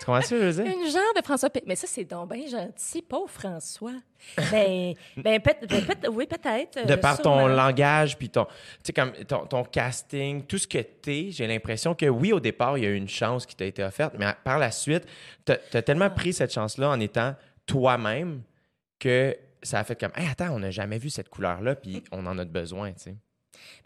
Tu 0.00 0.06
comprends 0.06 0.22
ce 0.22 0.30
que 0.30 0.40
je 0.40 0.44
veux 0.46 0.64
dire? 0.64 0.72
Une 0.74 0.90
genre 0.90 1.14
de 1.16 1.22
François 1.22 1.50
P. 1.50 1.62
Mais 1.66 1.76
ça, 1.76 1.86
c'est 1.86 2.04
donc 2.04 2.32
bien 2.34 2.48
gentil, 2.48 3.02
pauvre 3.02 3.30
François. 3.30 3.92
Ben, 4.50 4.94
ben, 5.16 5.40
peut- 5.40 5.54
ben, 5.68 5.84
peut- 5.86 6.08
oui, 6.08 6.26
peut-être. 6.26 6.84
De 6.86 6.92
euh, 6.92 6.96
par 6.96 7.20
ton 7.22 7.46
langage, 7.46 8.18
puis 8.18 8.28
ton, 8.30 8.44
tu 8.46 8.50
sais, 8.84 8.92
comme 8.92 9.12
ton, 9.12 9.46
ton 9.46 9.62
casting, 9.64 10.42
tout 10.44 10.58
ce 10.58 10.66
que 10.66 10.78
t'es, 10.78 11.28
j'ai 11.30 11.46
l'impression 11.46 11.94
que 11.94 12.06
oui, 12.06 12.32
au 12.32 12.40
départ, 12.40 12.76
il 12.76 12.84
y 12.84 12.86
a 12.86 12.90
eu 12.90 12.96
une 12.96 13.08
chance 13.08 13.46
qui 13.46 13.54
t'a 13.54 13.64
été 13.66 13.84
offerte, 13.84 14.14
mais 14.18 14.26
par 14.44 14.58
la 14.58 14.70
suite, 14.72 15.04
t'as 15.44 15.56
as 15.72 15.82
tellement 15.82 16.06
Ah. 16.06 16.10
pris 16.10 16.32
cette 16.32 16.52
chance-là 16.52 16.88
en 16.90 16.98
étant 17.00 17.34
toi-même 17.66 18.42
que 18.98 19.36
ça 19.62 19.78
a 19.78 19.84
fait 19.84 19.98
comme, 19.98 20.12
hey, 20.16 20.28
attends, 20.30 20.50
on 20.50 20.58
n'a 20.58 20.70
jamais 20.70 20.98
vu 20.98 21.08
cette 21.10 21.28
couleur-là, 21.28 21.74
puis 21.76 22.02
on 22.12 22.26
en 22.26 22.36
a 22.38 22.44
besoin, 22.44 22.92
tu 22.92 23.00
sais. 23.04 23.14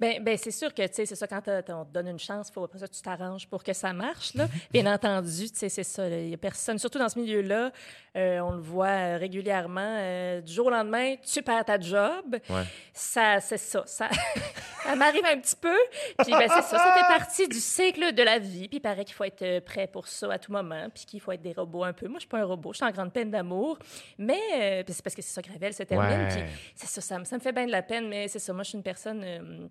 Ben, 0.01 0.23
ben 0.23 0.37
c'est 0.37 0.51
sûr 0.51 0.73
que, 0.75 0.87
tu 0.87 0.95
sais, 0.95 1.07
c'est 1.07 1.15
ça, 1.17 1.27
quand 1.27 1.43
on 1.69 1.85
te 1.85 1.93
donne 1.93 2.09
une 2.09 2.19
chance, 2.19 2.51
faut 2.51 2.65
après 2.65 2.79
ça, 2.79 2.89
tu 2.89 3.01
t'arranges 3.01 3.47
pour 3.49 3.63
que 3.63 3.73
ça 3.73 3.93
marche, 3.93 4.35
là. 4.35 4.47
Bien 4.73 4.93
entendu, 4.93 5.51
tu 5.51 5.57
sais, 5.59 5.69
c'est 5.69 5.85
ça. 5.85 6.09
Il 6.09 6.29
y 6.31 6.35
a 6.35 6.39
personne, 6.39 6.79
surtout 6.79 6.99
dans 6.99 7.09
ce 7.09 7.19
milieu-là, 7.19 7.71
euh, 8.17 8.39
on 8.41 8.53
le 8.53 8.61
voit 8.61 8.87
euh, 8.89 9.17
régulièrement, 9.19 9.81
euh, 9.99 10.41
du 10.41 10.53
jour 10.53 10.67
au 10.67 10.71
lendemain, 10.71 11.17
tu 11.17 11.43
perds 11.43 11.65
ta 11.65 11.81
job. 11.81 12.37
Ouais. 12.49 12.63
Ça, 12.93 13.41
c'est 13.41 13.57
ça. 13.59 13.83
Ça, 13.87 14.09
ça 14.85 14.95
m'arrive 14.97 15.25
un 15.27 15.39
petit 15.41 15.57
peu. 15.57 15.77
Puis, 16.19 16.31
ben, 16.33 16.43
c'est 16.49 16.63
ça. 16.63 16.79
Ça 16.79 16.93
fait 16.95 17.17
partie 17.19 17.49
du 17.49 17.59
cycle 17.59 18.13
de 18.15 18.23
la 18.23 18.39
vie. 18.39 18.69
Puis, 18.69 18.77
il 18.79 18.81
paraît 18.81 19.05
qu'il 19.05 19.15
faut 19.15 19.25
être 19.25 19.61
prêt 19.61 19.87
pour 19.89 20.07
ça 20.07 20.33
à 20.33 20.39
tout 20.39 20.53
moment. 20.53 20.89
Puis, 20.95 21.05
qu'il 21.07 21.21
faut 21.21 21.33
être 21.33 21.43
des 21.43 21.53
robots 21.53 21.85
un 21.85 21.93
peu. 21.93 22.07
Moi, 22.07 22.17
je 22.19 22.21
suis 22.21 22.29
pas 22.29 22.39
un 22.39 22.45
robot. 22.45 22.73
Je 22.73 22.77
suis 22.79 22.87
en 22.87 22.91
grande 22.91 23.13
peine 23.13 23.31
d'amour. 23.31 23.79
Mais, 24.19 24.39
euh, 24.55 24.83
c'est 24.87 25.03
parce 25.03 25.17
que 25.17 25.23
c'est 25.23 25.33
ça, 25.33 25.43
Gravel 25.43 25.75
se 25.75 25.83
termine. 25.83 26.09
Ouais. 26.27 26.29
Puis, 26.29 26.43
c'est 26.77 26.87
ça, 26.87 27.01
ça, 27.01 27.19
me- 27.19 27.25
ça 27.25 27.37
me 27.37 27.41
fait 27.41 27.53
bien 27.53 27.67
de 27.67 27.73
la 27.73 27.83
peine. 27.83 28.09
Mais 28.09 28.29
c'est 28.29 28.39
ça. 28.39 28.53
Moi, 28.53 28.63
je 28.63 28.69
suis 28.71 28.79
une 28.79 28.85
personne. 28.85 29.64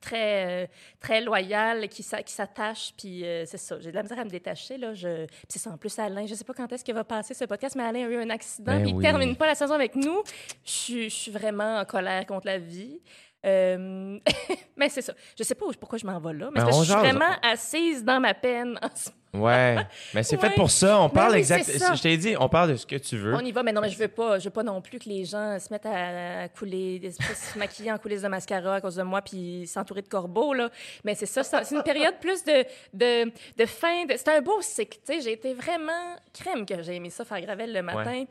Très, 0.00 0.64
euh, 0.64 0.66
très 1.00 1.20
loyale, 1.20 1.88
qui 1.88 2.02
qui 2.02 2.32
s'attache, 2.32 2.92
puis 2.96 3.24
euh, 3.24 3.44
c'est 3.46 3.58
ça. 3.58 3.78
J'ai 3.80 3.90
de 3.90 3.96
la 3.96 4.02
misère 4.02 4.18
à 4.18 4.24
me 4.24 4.30
détacher, 4.30 4.78
là. 4.78 4.94
Je... 4.94 5.26
Puis 5.26 5.36
c'est 5.48 5.58
ça, 5.58 5.70
en 5.70 5.76
plus, 5.76 5.98
Alain, 5.98 6.26
je 6.26 6.34
sais 6.34 6.44
pas 6.44 6.54
quand 6.54 6.72
est-ce 6.72 6.84
qu'il 6.84 6.94
va 6.94 7.04
passer 7.04 7.34
ce 7.34 7.44
podcast, 7.44 7.74
mais 7.76 7.84
Alain 7.84 8.06
a 8.06 8.08
eu 8.10 8.16
un 8.16 8.30
accident, 8.30 8.72
Ben 8.72 8.82
puis 8.82 8.92
oui. 8.92 8.98
il 8.98 9.02
termine 9.02 9.36
pas 9.36 9.46
la 9.46 9.54
saison 9.54 9.74
avec 9.74 9.94
nous. 9.96 10.22
Je 10.64 10.70
suis- 10.70 11.10
je 11.10 11.14
suis 11.14 11.30
vraiment 11.32 11.78
en 11.78 11.84
colère 11.84 12.24
contre 12.26 12.46
la 12.46 12.58
vie. 12.58 13.00
Euh, 13.46 14.18
mais 14.76 14.88
c'est 14.88 15.02
ça. 15.02 15.12
Je 15.38 15.44
sais 15.44 15.54
pas 15.54 15.66
où- 15.66 15.72
pourquoi 15.78 15.96
je 15.98 16.06
m'en 16.06 16.18
vais 16.18 16.32
là, 16.34 16.50
mais 16.52 16.60
Ben, 16.60 16.66
je 16.66 16.72
suis 16.76 16.86
jase. 16.86 16.98
vraiment 16.98 17.30
assise 17.42 18.04
dans 18.04 18.18
ma 18.20 18.34
peine. 18.34 18.78
en 18.82 18.88
ce- 18.94 19.10
Ouais, 19.34 19.76
mais 20.14 20.22
c'est 20.22 20.36
Ouais. 20.36 20.48
fait 20.48 20.54
pour 20.54 20.70
ça. 20.70 20.98
On 21.00 21.08
parle 21.10 21.32
oui, 21.32 21.38
exact. 21.38 21.64
c'est 21.64 21.78
ça. 21.78 21.94
Je 21.94 22.02
t'ai 22.02 22.16
dit, 22.16 22.34
on 22.38 22.48
parle 22.48 22.70
de 22.70 22.76
ce 22.76 22.86
que 22.86 22.96
tu 22.96 23.16
veux. 23.16 23.34
On 23.34 23.40
y 23.40 23.52
va, 23.52 23.62
mais 23.62 23.72
non, 23.72 23.80
mais 23.80 23.90
je 23.90 23.98
veux 23.98 24.08
pas, 24.08 24.38
je 24.38 24.44
veux 24.44 24.50
pas 24.50 24.62
non 24.62 24.80
plus 24.80 24.98
que 24.98 25.08
les 25.08 25.24
gens 25.24 25.58
se 25.58 25.72
mettent 25.72 25.86
à, 25.86 26.48
couler, 26.48 27.10
se 27.10 27.58
maquiller 27.58 27.92
en 27.92 27.98
coulisses 27.98 28.22
de 28.22 28.28
mascara 28.28 28.76
à 28.76 28.80
cause 28.80 28.96
de 28.96 29.02
moi, 29.02 29.20
puis 29.20 29.66
s'entourer 29.66 30.02
de 30.02 30.08
corbeaux, 30.08 30.54
là. 30.54 30.70
Mais 31.04 31.14
c'est 31.14 31.26
ça, 31.26 31.42
c'est 31.42 31.64
c'est 31.64 31.74
une 31.74 31.82
période 31.82 32.14
plus 32.20 32.42
de, 32.44 32.64
de, 32.94 33.30
de 33.56 33.66
fin, 33.66 34.04
de, 34.06 34.14
c'est 34.16 34.28
un 34.28 34.40
beau 34.40 34.60
cycle, 34.62 34.98
tu 35.06 35.12
sais. 35.14 35.20
J'ai 35.20 35.32
été 35.32 35.52
vraiment 35.54 36.16
crème 36.32 36.64
que 36.64 36.82
j'ai 36.82 36.94
aimé 36.96 37.10
ça, 37.10 37.24
faire 37.24 37.40
Gravel 37.40 37.72
le 37.72 37.82
matin. 37.82 38.24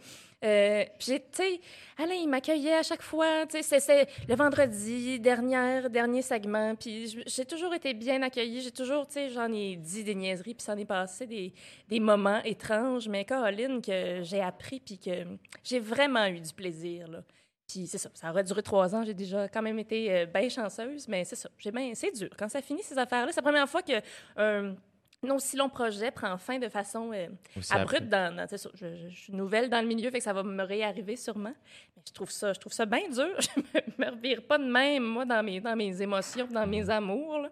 Euh, 0.43 0.85
puis 0.99 1.19
tu 1.19 1.21
sais, 1.31 1.59
Alain, 1.97 2.13
il 2.13 2.27
m'accueillait 2.29 2.75
à 2.75 2.83
chaque 2.83 3.01
fois, 3.01 3.47
tu 3.47 3.61
sais, 3.63 3.79
c'est- 3.79 4.07
le 4.27 4.35
vendredi, 4.35 5.19
dernière, 5.19 5.89
dernier 5.89 6.21
segment, 6.21 6.75
puis 6.75 7.23
j'ai 7.25 7.43
toujours 7.45 7.73
été 7.73 7.95
bien 7.95 8.21
accueillie, 8.21 8.61
j'ai 8.61 8.71
toujours, 8.71 9.07
tu 9.07 9.13
sais, 9.13 9.29
j'en 9.29 9.51
ai 9.51 9.75
dit 9.77 10.03
des 10.03 10.13
niaiseries, 10.13 10.53
puis 10.53 10.63
s'en 10.63 10.77
est 10.77 10.85
passé 10.85 11.25
des, 11.25 11.53
des 11.87 11.99
moments 11.99 12.39
étranges, 12.43 13.07
mais 13.09 13.25
Caroline, 13.25 13.81
que 13.81 14.21
j'ai 14.21 14.39
appris, 14.41 14.79
puis 14.79 14.99
que 14.99 15.25
j'ai 15.63 15.79
vraiment 15.79 16.27
eu 16.27 16.39
du 16.39 16.53
plaisir, 16.53 17.07
là. 17.07 17.23
Puis 17.67 17.87
c'est 17.87 17.97
ça, 17.97 18.09
ça 18.13 18.29
aurait 18.29 18.43
duré 18.43 18.61
trois 18.61 18.95
ans, 18.95 19.03
j'ai 19.03 19.15
déjà 19.15 19.49
quand 19.49 19.61
même 19.63 19.79
été 19.79 20.13
euh, 20.13 20.25
bien 20.27 20.47
chanceuse, 20.49 21.07
mais 21.07 21.25
c'est 21.25 21.35
ça, 21.35 21.49
j'ai 21.57 21.71
bien, 21.71 21.91
c'est 21.95 22.11
dur. 22.11 22.29
Quand 22.37 22.47
ça 22.47 22.61
finit, 22.61 22.83
ces 22.83 22.97
affaires-là, 22.97 23.31
c'est 23.31 23.41
la 23.41 23.43
première 23.43 23.67
fois 23.67 23.81
que 23.81 23.93
un, 24.37 24.75
un 25.25 25.31
aussi 25.31 25.57
long 25.57 25.69
projet 25.69 26.11
prend 26.11 26.37
fin 26.37 26.59
de 26.59 26.69
façon 26.69 27.11
euh, 27.13 27.27
abrupte 27.71 28.07
dans, 28.07 28.47
je, 28.51 28.57
je- 28.75 29.09
je 29.09 29.15
suis 29.15 29.33
nouvelle 29.33 29.69
dans 29.69 29.81
le 29.81 29.87
milieu, 29.87 30.11
fait 30.11 30.19
que 30.19 30.23
ça 30.23 30.33
va 30.33 30.43
me 30.43 30.63
réarriver 30.63 31.15
sûrement. 31.15 31.53
Mais 31.95 32.03
je 32.07 32.13
trouve 32.13 32.29
ça, 32.31 32.53
je 32.53 32.59
trouve 32.59 32.73
ça 32.73 32.85
bien 32.85 33.09
dur. 33.09 33.27
Je 33.39 33.61
me, 33.61 34.05
me 34.05 34.11
revire 34.11 34.43
pas 34.43 34.57
de 34.59 34.65
même, 34.71 35.03
moi, 35.03 35.25
dans 35.25 35.41
mes, 35.43 35.59
dans 35.59 35.75
mes 35.75 36.01
émotions, 36.01 36.47
dans 36.47 36.67
mes 36.67 36.89
amours, 36.89 37.39
là. 37.39 37.49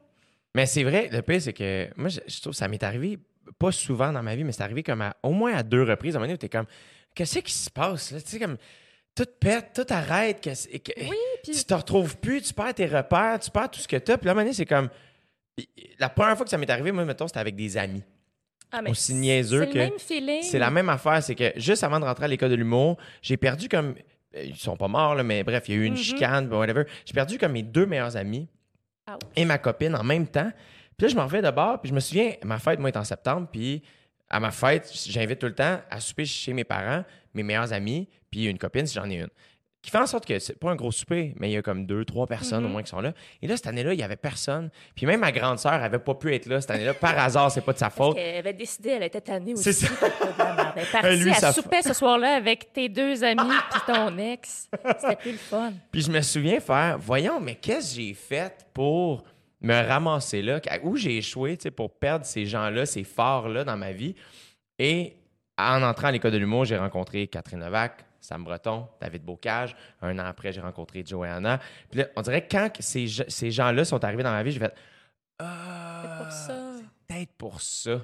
Mais 0.53 0.65
c'est 0.67 0.83
vrai, 0.83 1.09
le 1.11 1.21
pire, 1.21 1.41
c'est 1.41 1.51
que 1.53 1.89
moi, 1.97 2.07
je, 2.07 2.19
je 2.27 2.39
trouve 2.39 2.53
que 2.53 2.57
ça 2.57 2.67
m'est 2.67 2.81
arrivé 2.83 3.19
pas 3.59 3.71
souvent 3.73 4.13
dans 4.13 4.23
ma 4.23 4.35
vie, 4.35 4.43
mais 4.45 4.51
c'est 4.53 4.63
arrivé 4.63 4.83
comme 4.83 5.01
à, 5.01 5.15
au 5.23 5.31
moins 5.31 5.53
à 5.53 5.63
deux 5.63 5.83
reprises. 5.83 6.15
À 6.15 6.17
un 6.17 6.19
moment 6.19 6.27
donné, 6.27 6.35
où 6.35 6.37
t'es 6.37 6.49
comme, 6.49 6.65
qu'est-ce 7.13 7.39
qui 7.39 7.51
se 7.51 7.69
passe? 7.69 8.11
Là? 8.11 8.21
Tu 8.21 8.29
sais, 8.29 8.39
comme, 8.39 8.57
tout 9.15 9.25
pète, 9.39 9.71
tout 9.73 9.85
arrête. 9.93 10.39
que- 10.41 10.77
que- 10.77 11.01
Oui, 11.09 11.17
puis... 11.43 11.53
Tu 11.53 11.63
te 11.65 11.73
retrouves 11.73 12.17
plus, 12.17 12.41
tu 12.41 12.53
perds 12.53 12.73
tes 12.75 12.85
repères, 12.85 13.39
tu 13.39 13.49
perds 13.51 13.69
tout 13.71 13.79
ce 13.81 13.87
que 13.87 13.97
tu 13.97 14.11
as. 14.11 14.17
Puis 14.17 14.25
là, 14.27 14.31
à 14.31 14.33
un 14.33 14.35
moment 14.35 14.43
donné, 14.45 14.53
c'est 14.53 14.65
comme. 14.65 14.89
La 15.99 16.09
première 16.09 16.35
fois 16.35 16.43
que 16.43 16.49
ça 16.49 16.57
m'est 16.57 16.69
arrivé, 16.69 16.91
moi, 16.91 17.05
mettons, 17.05 17.27
c'était 17.27 17.39
avec 17.39 17.55
des 17.55 17.77
amis. 17.77 18.03
Ah, 18.71 18.81
mais 18.81 18.89
aussi 18.89 19.13
niaiseux 19.13 19.61
c'est 19.61 19.69
que- 19.69 19.77
le 19.77 19.83
même 19.85 19.99
feeling. 19.99 20.43
C'est 20.43 20.59
la 20.59 20.69
même 20.69 20.89
affaire, 20.89 21.23
c'est 21.23 21.35
que 21.35 21.53
juste 21.55 21.83
avant 21.83 21.99
de 21.99 22.05
rentrer 22.05 22.25
à 22.25 22.27
l'école 22.27 22.49
de 22.49 22.55
l'humour, 22.55 22.97
j'ai 23.21 23.37
perdu 23.37 23.69
comme. 23.69 23.95
euh, 24.35 24.43
Ils 24.43 24.55
sont 24.57 24.75
pas 24.75 24.89
morts, 24.89 25.15
là, 25.15 25.23
mais 25.23 25.43
bref, 25.43 25.63
il 25.69 25.75
y 25.75 25.77
a 25.77 25.81
eu 25.81 25.85
une 25.85 25.93
Mhm. 25.93 25.97
chicane, 25.99 26.53
whatever. 26.53 26.83
J'ai 27.05 27.13
perdu 27.13 27.37
comme 27.37 27.53
mes 27.53 27.63
deux 27.63 27.85
meilleurs 27.85 28.17
amis 28.17 28.49
Ouch. 29.07 29.15
et 29.37 29.45
ma 29.45 29.57
copine 29.57 29.95
en 29.95 30.03
même 30.03 30.27
temps. 30.27 30.51
Puis 30.97 31.07
là, 31.07 31.07
je 31.07 31.15
m'en 31.15 31.25
vais 31.27 31.41
de 31.41 31.49
bord, 31.51 31.79
puis 31.79 31.89
je 31.89 31.95
me 31.95 32.01
souviens, 32.01 32.33
ma 32.43 32.59
fête, 32.59 32.79
moi, 32.79 32.89
est 32.89 32.97
en 32.97 33.05
septembre, 33.05 33.47
puis 33.49 33.81
à 34.29 34.41
ma 34.41 34.51
fête, 34.51 34.91
j'invite 35.07 35.39
tout 35.39 35.45
le 35.45 35.55
temps 35.55 35.79
à 35.89 35.99
souper 36.01 36.25
chez 36.25 36.51
mes 36.51 36.65
parents, 36.65 37.05
mes 37.33 37.43
meilleurs 37.43 37.71
amis, 37.71 38.09
puis 38.29 38.45
une 38.47 38.57
copine 38.57 38.85
si 38.85 38.95
j'en 38.95 39.09
ai 39.09 39.15
une. 39.19 39.29
Qui 39.85 39.91
fait 39.91 39.97
en 39.99 40.05
sorte 40.07 40.25
que 40.25 40.37
c'est 40.39 40.59
pas 40.59 40.71
un 40.71 40.75
gros 40.75 40.91
souper, 40.91 41.33
mais 41.39 41.49
il 41.49 41.53
y 41.53 41.57
a 41.57 41.61
comme 41.61 41.85
deux, 41.85 42.03
trois 42.05 42.27
personnes 42.27 42.63
Mm-hmm. 42.63 42.65
au 42.67 42.69
moins 42.69 42.83
qui 42.83 42.89
sont 42.89 42.99
là. 43.01 43.13
Et 43.41 43.47
là, 43.47 43.55
cette 43.55 43.67
année-là, 43.67 43.93
il 43.93 43.99
y 43.99 44.03
avait 44.03 44.15
personne. 44.15 44.69
Puis 44.95 45.05
même 45.05 45.19
ma 45.21 45.31
grande 45.31 45.59
sœur 45.59 45.73
avait 45.73 45.99
pas 45.99 46.13
pu 46.15 46.33
être 46.33 46.45
là 46.47 46.59
cette 46.61 46.71
année-là. 46.71 46.93
Par 46.93 47.17
hasard, 47.17 47.51
c'est 47.51 47.61
pas 47.61 47.73
de 47.73 47.77
sa 47.77 47.89
faute. 47.89 48.15
qu'elle 48.15 48.37
avait 48.37 48.53
décidé, 48.53 48.89
elle 48.89 49.03
était 49.03 49.21
tannée 49.21 49.53
aussi. 49.53 49.63
C'est 49.63 49.73
ça. 49.73 49.87
Elle 50.75 50.81
est 50.83 50.85
partie, 50.91 51.17
Lui, 51.17 51.29
elle 51.29 51.35
ça- 51.35 51.53
soupait 51.53 51.81
ce 51.81 51.93
soir-là 51.93 52.35
avec 52.35 52.73
tes 52.73 52.89
deux 52.89 53.23
amis 53.23 53.41
puis 53.71 53.81
ton 53.87 54.17
ex. 54.17 54.69
C'était 54.99 55.15
plus 55.15 55.31
le 55.31 55.37
fun. 55.37 55.71
Puis 55.91 56.01
je 56.01 56.11
me 56.11 56.21
souviens 56.21 56.59
faire, 56.59 56.97
voyons, 56.99 57.39
mais 57.39 57.55
qu'est-ce 57.55 57.95
que 57.95 58.01
j'ai 58.01 58.13
fait 58.13 58.65
pour 58.73 59.23
me 59.61 59.73
ramasser 59.87 60.41
là? 60.41 60.59
Où 60.83 60.95
j'ai 60.97 61.17
échoué, 61.17 61.57
tu 61.57 61.63
sais, 61.63 61.71
pour 61.71 61.91
perdre 61.97 62.25
ces 62.25 62.45
gens-là, 62.45 62.85
ces 62.85 63.03
forts-là 63.03 63.63
dans 63.63 63.77
ma 63.77 63.91
vie? 63.91 64.15
Et 64.79 65.15
en 65.57 65.81
entrant 65.83 66.07
à 66.07 66.11
l'école 66.11 66.31
de 66.31 66.37
l'humour, 66.37 66.65
j'ai 66.65 66.77
rencontré 66.77 67.27
Catherine 67.27 67.59
Levac, 67.63 68.03
Sam 68.25 68.43
Breton, 68.43 68.87
David 68.99 69.23
Bocage. 69.23 69.75
Un 70.01 70.17
an 70.19 70.25
après, 70.25 70.51
j'ai 70.51 70.61
rencontré 70.61 71.03
Joanna. 71.05 71.59
Puis 71.89 71.99
là, 71.99 72.07
on 72.15 72.21
dirait 72.21 72.45
que 72.45 72.51
quand 72.51 72.69
ces, 72.79 73.07
ces 73.27 73.51
gens-là 73.51 73.85
sont 73.85 74.03
arrivés 74.03 74.23
dans 74.23 74.31
ma 74.31 74.43
vie, 74.43 74.51
j'ai 74.51 74.59
fait 74.59 74.73
Ah, 75.39 76.27
peut-être 77.07 77.31
pour 77.37 77.61
ça. 77.61 77.99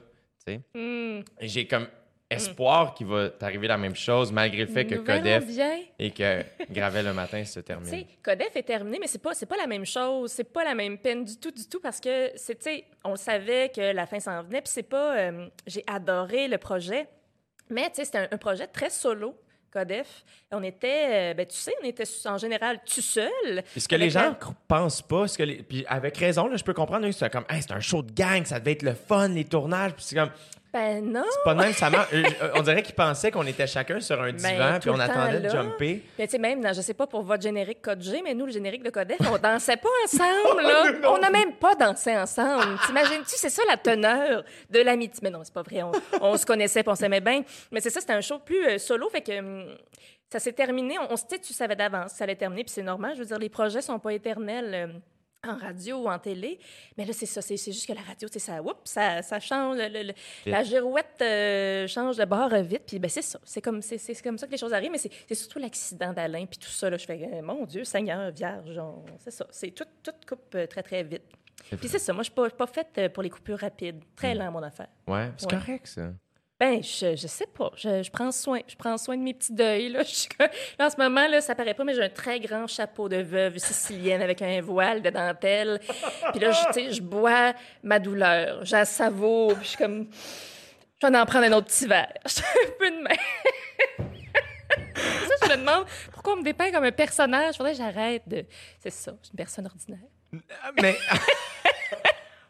Tu 0.45 0.53
sais. 0.53 0.61
Hmm. 0.73 1.21
J'ai 1.41 1.67
comme 1.67 1.87
espoir 2.29 2.93
qu'il 2.93 3.07
va 3.07 3.29
t'arriver 3.29 3.67
la 3.67 3.77
même 3.77 3.95
chose, 3.95 4.31
malgré 4.31 4.61
le 4.61 4.71
fait 4.71 4.85
que 4.85 4.95
Codef 4.95 5.45
bien. 5.47 5.79
et 5.99 6.11
que 6.11 6.41
Gravel 6.71 7.05
le 7.05 7.13
matin 7.13 7.43
se 7.43 7.59
Tu 7.59 7.65
termine. 7.65 7.89
sais, 7.89 8.07
Codef 8.23 8.55
est 8.55 8.63
terminé, 8.63 8.99
mais 9.01 9.07
c'est 9.07 9.19
pas, 9.21 9.33
c'est 9.33 9.45
pas 9.45 9.57
la 9.57 9.67
même 9.67 9.85
chose. 9.85 10.31
C'est 10.31 10.45
pas 10.45 10.63
la 10.63 10.73
même 10.73 10.97
peine 10.97 11.25
du 11.25 11.35
tout, 11.37 11.51
du 11.51 11.67
tout, 11.67 11.81
parce 11.81 11.99
que, 11.99 12.31
c'est, 12.37 12.55
tu 12.55 12.63
sais, 12.63 12.85
on 13.03 13.11
le 13.11 13.15
savait 13.17 13.69
que 13.69 13.81
la 13.93 14.05
fin 14.07 14.19
s'en 14.21 14.43
venait, 14.43 14.61
puis 14.61 14.71
c'est 14.71 14.83
pas... 14.83 15.17
euh, 15.17 15.47
j'ai 15.67 15.83
adoré 15.87 16.47
le 16.47 16.57
projet, 16.57 17.09
mais, 17.69 17.89
tu 17.89 17.95
sais, 17.95 18.05
c'était 18.05 18.19
un, 18.19 18.27
un 18.31 18.37
projet 18.37 18.67
très 18.67 18.89
solo, 18.89 19.35
Codef. 19.71 20.23
On 20.51 20.61
était, 20.63 21.31
euh, 21.31 21.33
ben, 21.33 21.45
tu 21.45 21.55
sais, 21.55 21.73
on 21.81 21.85
était 21.85 22.03
en 22.25 22.37
général 22.37 22.79
tout 22.85 23.01
seul. 23.01 23.63
Puis 23.71 23.81
ce 23.81 23.87
que 23.87 23.95
les 23.95 24.09
gens 24.09 24.31
cr- 24.33 24.53
pensent 24.67 25.01
pas, 25.01 25.27
ce 25.27 25.37
que 25.37 25.43
les- 25.43 25.63
puis 25.63 25.85
avec 25.87 26.17
raison, 26.17 26.47
là, 26.47 26.57
je 26.57 26.63
peux 26.63 26.73
comprendre, 26.73 27.09
c'est 27.11 27.29
comme, 27.31 27.45
Hey, 27.49 27.61
c'est 27.61 27.71
un 27.71 27.79
show 27.79 28.01
de 28.01 28.11
gang, 28.11 28.43
ça 28.45 28.59
devait 28.59 28.73
être 28.73 28.83
le 28.83 28.93
fun, 28.93 29.29
les 29.29 29.45
tournages, 29.45 29.93
puis 29.93 30.03
c'est 30.03 30.15
comme, 30.15 30.31
Ben 30.73 31.03
non! 31.03 31.23
c'est 31.29 31.43
pas 31.43 31.53
de 31.53 31.59
même, 31.59 31.73
ça 31.73 31.89
marche. 31.89 32.13
Euh, 32.13 32.23
euh, 32.43 32.51
on 32.55 32.61
dirait 32.61 32.81
qu'ils 32.81 32.95
pensaient 32.95 33.29
qu'on 33.29 33.45
était 33.45 33.67
chacun 33.67 33.99
sur 33.99 34.21
un 34.21 34.31
divan, 34.31 34.57
Ben, 34.57 34.79
puis 34.79 34.89
on 34.89 34.99
attendait 34.99 35.41
de 35.41 35.49
jumper. 35.49 36.01
Mais 36.17 36.27
tu 36.27 36.31
sais, 36.31 36.37
même, 36.37 36.61
dans, 36.61 36.71
je 36.71 36.79
sais 36.81 36.93
pas 36.93 37.07
pour 37.07 37.23
votre 37.23 37.43
générique 37.43 37.81
Code 37.81 38.01
G, 38.01 38.21
mais 38.23 38.33
nous, 38.33 38.45
le 38.45 38.53
générique 38.53 38.81
de 38.83 38.89
Codef, 38.89 39.17
on 39.29 39.37
dansait 39.37 39.75
pas 39.77 39.89
ensemble, 40.05 40.61
là. 40.63 41.09
on 41.09 41.17
n'a 41.17 41.29
même 41.29 41.55
pas 41.55 41.75
dansé 41.75 42.15
ensemble. 42.15 42.77
T'imagines-tu, 42.87 43.35
c'est 43.35 43.49
ça 43.49 43.63
la 43.67 43.75
teneur 43.75 44.43
de 44.69 44.79
l'amitié. 44.79 45.19
Mais 45.23 45.29
non, 45.29 45.41
c'est 45.43 45.53
pas 45.53 45.63
vrai. 45.63 45.83
On, 45.83 45.91
on 46.21 46.37
se 46.37 46.45
connaissait, 46.45 46.83
puis 46.83 46.91
on 46.91 46.95
s'aimait 46.95 47.19
bien. 47.21 47.43
Mais 47.71 47.81
c'est 47.81 47.89
ça, 47.89 47.99
c'était 47.99 48.13
un 48.13 48.21
show 48.21 48.39
plus 48.39 48.65
euh, 48.65 48.77
solo, 48.77 49.09
fait 49.09 49.21
que 49.21 49.39
hum, 49.39 49.65
ça 50.31 50.39
s'est 50.39 50.53
terminé. 50.53 50.97
On, 50.99 51.11
on 51.13 51.17
se- 51.17 51.25
tu 51.41 51.51
savais 51.53 51.75
d'avance 51.75 52.11
ça 52.13 52.23
allait 52.23 52.35
terminer, 52.37 52.63
puis 52.63 52.71
c'est 52.73 52.81
normal. 52.81 53.11
Je 53.15 53.19
veux 53.19 53.25
dire, 53.25 53.39
les 53.39 53.49
projets 53.49 53.81
sont 53.81 53.99
pas 53.99 54.13
éternels. 54.13 54.71
euh, 54.73 54.87
en 55.47 55.57
radio 55.57 56.03
ou 56.03 56.07
en 56.09 56.19
télé. 56.19 56.59
Mais 56.97 57.05
là, 57.05 57.13
c'est 57.13 57.25
ça. 57.25 57.41
C'est 57.41 57.55
juste 57.57 57.87
que 57.87 57.93
la 57.93 58.01
radio, 58.01 58.27
tu 58.29 58.33
sais, 58.33 58.39
ça, 58.39 58.61
oups, 58.61 58.75
ça, 58.85 59.21
ça 59.21 59.39
change. 59.39 59.77
le- 59.77 59.87
le- 59.87 60.03
le- 60.07 60.13
la 60.51 60.63
girouette 60.63 61.19
euh, 61.21 61.87
change 61.87 62.17
de 62.17 62.25
bord 62.25 62.53
euh, 62.53 62.61
vite. 62.61 62.83
Puis 62.87 62.99
ben, 62.99 63.09
c'est 63.09 63.21
ça. 63.21 63.39
C'est 63.43 63.61
comme, 63.61 63.81
c'est, 63.81 63.97
comme 64.21 64.37
ça 64.37 64.45
que 64.45 64.51
les 64.51 64.57
choses 64.57 64.73
arrivent. 64.73 64.91
Mais 64.91 64.99
c'est, 64.99 65.35
surtout 65.35 65.59
l'accident 65.59 66.13
d'Alain. 66.13 66.45
Puis 66.45 66.59
tout 66.59 66.69
ça. 66.69 66.89
Là, 66.89 66.97
je 66.97 67.05
fais, 67.05 67.29
euh, 67.33 67.41
mon 67.41 67.65
Dieu, 67.65 67.83
Seigneur, 67.83 68.31
Vierge. 68.31 68.79
c'est 69.19 69.31
ça. 69.31 69.47
C'est 69.49 69.71
tout, 69.71 69.85
tout 70.03 70.11
coupe 70.27 70.57
très, 70.69 70.83
très 70.83 71.03
vite. 71.03 71.23
Puis 71.79 71.87
c'est 71.87 71.99
ça. 71.99 72.13
Moi, 72.13 72.21
je 72.23 72.29
suis 72.29 72.35
pas, 72.35 72.49
pas 72.49 72.67
faite 72.67 73.13
pour 73.13 73.23
les 73.23 73.29
coupures 73.29 73.59
rapides. 73.59 74.03
Très 74.15 74.35
lent, 74.35 74.51
mon 74.51 74.61
affaire. 74.63 74.87
Ouais, 75.07 75.31
c'est 75.37 75.51
Ouais. 75.51 75.59
correct, 75.59 75.87
ça. 75.87 76.11
Ben, 76.61 76.83
je, 76.83 77.15
je 77.15 77.25
sais 77.25 77.47
pas. 77.47 77.71
Je, 77.75 78.03
je 78.03 78.11
prends 78.11 78.31
soin. 78.31 78.59
Je 78.67 78.75
prends 78.75 78.95
soin 78.99 79.17
de 79.17 79.23
mes 79.23 79.33
petits 79.33 79.51
deuils. 79.51 79.89
Là. 79.89 80.03
Je 80.07 80.27
là, 80.37 80.85
en 80.85 80.89
ce 80.91 80.95
moment, 80.95 81.27
là, 81.27 81.41
ça 81.41 81.55
paraît 81.55 81.73
pas, 81.73 81.83
mais 81.83 81.95
j'ai 81.95 82.03
un 82.03 82.09
très 82.09 82.39
grand 82.39 82.67
chapeau 82.67 83.09
de 83.09 83.15
veuve 83.15 83.57
sicilienne 83.57 84.21
avec 84.21 84.43
un 84.43 84.61
voile 84.61 85.01
de 85.01 85.09
dentelle. 85.09 85.79
Puis 86.31 86.39
là, 86.39 86.51
je, 86.51 86.91
je 86.91 87.01
bois 87.01 87.53
ma 87.81 87.97
douleur. 87.97 88.63
J'en 88.63 88.85
savoure. 88.85 89.55
Puis 89.55 89.63
je 89.63 89.67
suis 89.69 89.77
comme... 89.79 90.07
Je 91.01 91.07
vais 91.07 91.17
en 91.17 91.25
prendre 91.25 91.45
un 91.45 91.53
autre 91.53 91.65
petit 91.65 91.87
verre. 91.87 92.13
Je 92.27 92.31
suis 92.31 92.43
un 92.43 92.71
peu 92.77 92.91
de 92.91 93.01
même. 93.01 93.17
ça, 94.95 95.47
je 95.47 95.51
me 95.53 95.57
demande 95.57 95.87
pourquoi 96.11 96.33
on 96.33 96.37
me 96.37 96.43
dépeint 96.43 96.71
comme 96.71 96.83
un 96.83 96.91
personnage. 96.91 97.57
Faudrait 97.57 97.71
que 97.71 97.79
j'arrête 97.79 98.21
de... 98.27 98.45
C'est 98.79 98.91
ça, 98.91 99.13
je 99.19 99.25
suis 99.25 99.31
une 99.33 99.37
personne 99.37 99.65
ordinaire. 99.65 100.07
Mais 100.79 100.95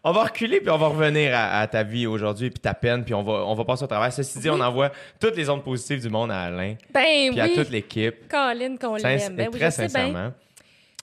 on 0.04 0.12
va 0.12 0.24
reculer 0.24 0.60
puis 0.62 0.70
on 0.70 0.78
va 0.78 0.88
revenir 0.88 1.34
à, 1.36 1.60
à 1.60 1.68
ta 1.68 1.84
vie 1.84 2.08
aujourd'hui 2.08 2.50
puis 2.50 2.60
ta 2.60 2.74
peine 2.74 3.04
puis 3.06 3.14
on 3.14 3.24
va 3.24 3.46
on 3.46 3.54
va 3.54 3.66
passer 3.66 3.84
au 3.84 3.88
travail. 3.88 4.12
Ceci 4.12 4.40
dit, 4.40 4.50
on 4.50 4.60
envoie 4.60 4.92
toutes 5.20 5.36
les 5.36 5.50
ondes 5.50 5.64
positives 5.64 6.02
du 6.02 6.10
monde 6.10 6.32
à 6.32 6.42
Alain 6.44 6.76
Ben 6.94 7.32
puis 7.32 7.40
à 7.40 7.50
toute 7.50 7.70
l'équipe. 7.70 8.28
Colin, 8.28 8.78
qu'on 8.78 8.96
l'aime. 8.96 9.36
Ben 9.36 9.50
oui, 9.52 9.60
très 9.60 9.72
sincèrement. 9.72 10.34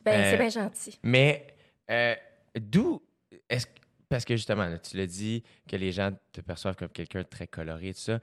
Ben, 0.04 0.20
Euh, 0.20 0.30
c'est 0.30 0.36
bien 0.38 0.48
gentil. 0.48 0.98
Mais 1.02 1.46
euh, 1.90 2.14
d'où 2.58 3.02
est-ce 3.48 3.66
parce 4.08 4.24
que 4.24 4.34
justement, 4.36 4.64
là, 4.66 4.78
tu 4.78 4.96
l'as 4.96 5.06
dit 5.06 5.42
que 5.70 5.76
les 5.76 5.92
gens 5.92 6.10
te 6.32 6.40
perçoivent 6.40 6.76
comme 6.76 6.88
quelqu'un 6.88 7.18
de 7.20 7.26
très 7.28 7.46
coloré, 7.46 7.92
tout 7.92 8.00
ça. 8.00 8.20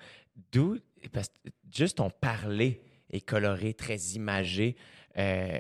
D'où 0.51 0.77
parce 1.13 1.27
juste 1.71 1.97
ton 1.97 2.09
parler 2.09 2.81
est 3.11 3.21
coloré, 3.21 3.75
très 3.75 3.97
imagé. 4.15 4.75
Euh, 5.17 5.59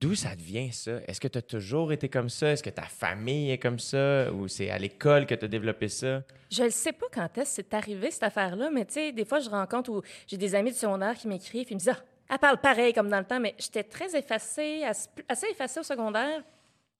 D'où 0.00 0.14
ça 0.14 0.34
devient 0.36 0.72
ça? 0.72 0.98
Est-ce 1.06 1.20
que 1.20 1.28
tu 1.28 1.38
as 1.38 1.42
toujours 1.42 1.92
été 1.92 2.08
comme 2.08 2.28
ça? 2.28 2.48
Est-ce 2.48 2.62
que 2.62 2.70
ta 2.70 2.82
famille 2.82 3.50
est 3.50 3.58
comme 3.58 3.78
ça? 3.78 4.30
Ou 4.32 4.48
c'est 4.48 4.70
à 4.70 4.78
l'école 4.78 5.26
que 5.26 5.34
tu 5.34 5.44
as 5.44 5.48
développé 5.48 5.88
ça? 5.88 6.22
Je 6.50 6.64
ne 6.64 6.68
sais 6.68 6.92
pas 6.92 7.06
quand 7.12 7.38
est-ce 7.38 7.56
que 7.56 7.62
c'est 7.68 7.74
arrivé, 7.74 8.10
cette 8.10 8.24
affaire-là, 8.24 8.70
mais 8.70 8.84
tu 8.84 8.94
sais, 8.94 9.12
des 9.12 9.24
fois, 9.24 9.40
je 9.40 9.48
rencontre 9.48 9.90
où 9.90 10.02
j'ai 10.26 10.36
des 10.36 10.54
amis 10.54 10.72
du 10.72 10.78
secondaire 10.78 11.14
qui 11.14 11.26
m'écrivent 11.28 11.66
et 11.70 11.74
me 11.74 11.78
disent 11.78 11.88
Ah, 11.90 12.02
elle 12.30 12.38
parle 12.38 12.60
pareil 12.60 12.92
comme 12.92 13.08
dans 13.08 13.18
le 13.18 13.24
temps, 13.24 13.40
mais 13.40 13.54
j'étais 13.58 13.84
très 13.84 14.16
effacée, 14.16 14.82
assez 14.84 15.46
effacée 15.50 15.80
au 15.80 15.84
secondaire. 15.84 16.42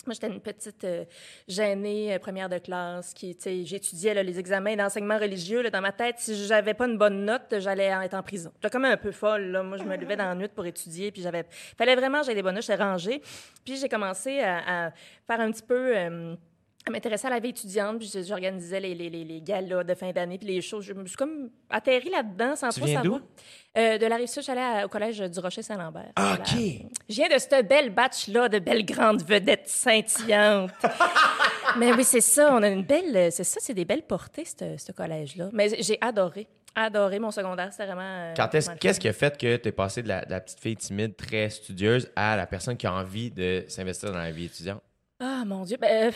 Moi, 0.06 0.14
j'étais 0.14 0.28
une 0.28 0.40
petite 0.40 0.84
euh, 0.84 1.04
gênée 1.48 2.14
euh, 2.14 2.18
première 2.18 2.48
de 2.48 2.58
classe 2.58 3.14
qui, 3.14 3.34
tu 3.34 3.42
sais, 3.42 3.64
j'étudiais 3.64 4.22
les 4.22 4.38
examens 4.38 4.76
d'enseignement 4.76 5.18
religieux. 5.18 5.68
dans 5.70 5.80
ma 5.80 5.92
tête, 5.92 6.16
si 6.18 6.46
j'avais 6.46 6.74
pas 6.74 6.86
une 6.86 6.98
bonne 6.98 7.24
note, 7.24 7.54
j'allais 7.58 7.92
être 8.04 8.14
en 8.14 8.22
prison. 8.22 8.52
J'étais 8.56 8.70
comme 8.70 8.84
un 8.84 8.96
peu 8.96 9.12
folle. 9.12 9.46
Là. 9.46 9.62
Moi, 9.62 9.78
je 9.78 9.84
me 9.84 9.96
levais 9.96 10.16
dans 10.16 10.28
la 10.28 10.34
nuit 10.34 10.48
pour 10.48 10.66
étudier, 10.66 11.10
puis 11.10 11.22
j'avais... 11.22 11.44
fallait 11.78 11.96
vraiment 11.96 12.22
que 12.22 12.32
des 12.32 12.42
bonnes 12.42 12.54
notes, 12.54 12.64
j'étais 12.64 12.82
rangée. 12.82 13.22
Puis 13.64 13.76
j'ai 13.76 13.88
commencé 13.88 14.40
à, 14.40 14.86
à 14.86 14.90
faire 15.26 15.40
un 15.40 15.50
petit 15.50 15.62
peu... 15.62 15.96
euh, 15.96 16.36
à 16.86 16.90
m'intéresser 16.90 17.26
à 17.26 17.30
la 17.30 17.38
vie 17.40 17.48
étudiante, 17.48 17.98
puis 17.98 18.12
j'organisais 18.26 18.78
les, 18.78 18.94
les, 18.94 19.08
les, 19.08 19.24
les 19.24 19.40
galas 19.40 19.84
de 19.84 19.94
fin 19.94 20.10
d'année, 20.12 20.36
puis 20.38 20.46
les 20.48 20.60
choses. 20.60 20.84
Je 20.84 20.92
me 20.92 21.06
suis 21.06 21.16
comme 21.16 21.48
atterri 21.70 22.10
là-dedans 22.10 22.54
sans 22.56 22.68
Tu 22.68 22.80
trop 22.80 22.86
viens 22.86 23.02
savoir. 23.02 23.20
Euh, 23.78 23.96
de 23.98 24.06
la 24.06 24.16
rive 24.16 24.26
sud, 24.28 24.42
j'allais 24.42 24.84
au 24.84 24.88
collège 24.88 25.18
du 25.18 25.38
Rocher-Saint-Lambert. 25.40 26.12
Ah. 26.16 26.36
OK. 26.38 26.58
Je 27.08 27.14
viens 27.14 27.28
de 27.34 27.38
cette 27.38 27.66
belle 27.66 27.90
batch-là 27.90 28.48
de 28.50 28.58
belles 28.58 28.84
grandes 28.84 29.22
vedettes 29.22 29.66
scintillantes. 29.68 30.70
Mais 31.78 31.92
oui, 31.94 32.04
c'est 32.04 32.20
ça. 32.20 32.54
On 32.54 32.62
a 32.62 32.68
une 32.68 32.84
belle. 32.84 33.32
C'est 33.32 33.44
ça, 33.44 33.58
c'est 33.60 33.74
des 33.74 33.84
belles 33.86 34.02
portées, 34.06 34.44
ce 34.44 34.76
ce 34.76 34.92
collège-là. 34.92 35.48
Mais 35.52 35.70
j'ai 35.82 35.96
adoré. 36.00 36.46
Adoré 36.76 37.18
mon 37.18 37.30
secondaire. 37.30 37.68
C'était 37.72 37.86
vraiment. 37.86 38.02
euh, 38.02 38.34
Quand 38.36 38.52
est-ce- 38.54 38.70
Qu'est-ce 38.72 39.00
qui 39.00 39.08
a 39.08 39.12
fait 39.12 39.38
que 39.38 39.56
tu 39.56 39.68
es 39.68 39.72
passé 39.72 40.02
de 40.02 40.08
la, 40.08 40.24
de 40.24 40.30
la 40.30 40.40
petite 40.40 40.60
fille 40.60 40.76
timide, 40.76 41.16
très 41.16 41.48
studieuse, 41.48 42.10
à 42.16 42.36
la 42.36 42.46
personne 42.46 42.76
qui 42.76 42.86
a 42.86 42.92
envie 42.92 43.30
de 43.30 43.64
s'investir 43.68 44.10
dans 44.12 44.18
la 44.18 44.30
vie 44.32 44.46
étudiante? 44.46 44.82
Ah, 45.20 45.44
mon 45.46 45.62
Dieu. 45.64 45.76
Ben, 45.80 46.08
euh, 46.08 46.12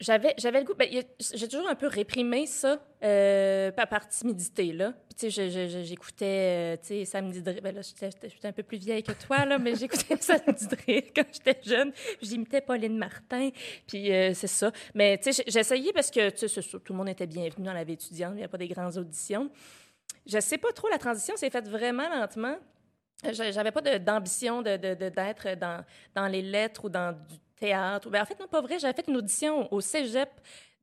j'avais, 0.00 0.34
j'avais 0.38 0.60
le 0.60 0.64
goût. 0.64 0.74
ben, 0.74 0.88
j'ai 0.90 1.48
toujours 1.48 1.68
un 1.68 1.74
peu 1.74 1.86
réprimé 1.86 2.46
ça 2.46 2.80
euh, 3.02 3.70
par, 3.72 4.08
timidité, 4.08 4.72
là. 4.72 4.94
Tu 5.16 5.30
sais, 5.30 5.84
j'écoutais, 5.84 6.24
euh, 6.24 6.76
tu 6.76 7.04
sais, 7.04 7.18
rire. 7.18 7.60
Ben 7.62 7.74
là, 7.74 7.82
j'étais, 7.82 8.48
un 8.48 8.52
peu 8.52 8.62
plus 8.62 8.78
vieille 8.78 9.02
que 9.02 9.12
toi, 9.12 9.44
là, 9.44 9.58
mais 9.58 9.74
j'écoutais 9.76 10.16
Samedi 10.16 10.66
de 10.66 10.76
rire 10.86 11.02
quand 11.14 11.26
j'étais 11.32 11.60
jeune. 11.62 11.92
J'imitais 12.20 12.60
Pauline 12.60 12.96
Martin. 12.96 13.50
Puis, 13.86 14.12
euh, 14.12 14.32
c'est 14.34 14.48
ça. 14.48 14.72
Mais, 14.94 15.18
tu 15.18 15.32
sais, 15.32 15.44
j'essayais 15.46 15.92
parce 15.92 16.10
que, 16.10 16.30
tu 16.30 16.48
sais, 16.48 16.62
tout 16.62 16.92
le 16.92 16.96
monde 16.96 17.08
était 17.08 17.26
bienvenu 17.26 17.64
dans 17.66 17.72
la 17.72 17.84
vie 17.84 17.94
étudiante. 17.94 18.32
Il 18.34 18.38
n'y 18.38 18.44
a 18.44 18.48
pas 18.48 18.58
des 18.58 18.68
grandes 18.68 18.96
auditions. 18.96 19.50
Je 20.26 20.40
sais 20.40 20.58
pas 20.58 20.72
trop, 20.72 20.88
la 20.88 20.98
transition 20.98 21.36
s'est 21.36 21.50
faite 21.50 21.68
vraiment 21.68 22.08
lentement. 22.08 22.56
J'avais 23.32 23.70
pas 23.70 23.80
d'ambition 23.98 24.60
d'être 24.62 25.58
dans, 25.58 25.84
dans 26.14 26.26
les 26.26 26.42
lettres 26.42 26.86
ou 26.86 26.88
dans 26.88 27.12
du 27.12 27.38
théâtre. 27.56 28.10
Ben, 28.10 28.22
en 28.22 28.24
fait, 28.24 28.38
non, 28.38 28.46
pas 28.46 28.60
vrai. 28.60 28.78
J'avais 28.78 28.94
fait 28.94 29.08
une 29.08 29.16
audition 29.16 29.72
au 29.72 29.80
cégep. 29.80 30.28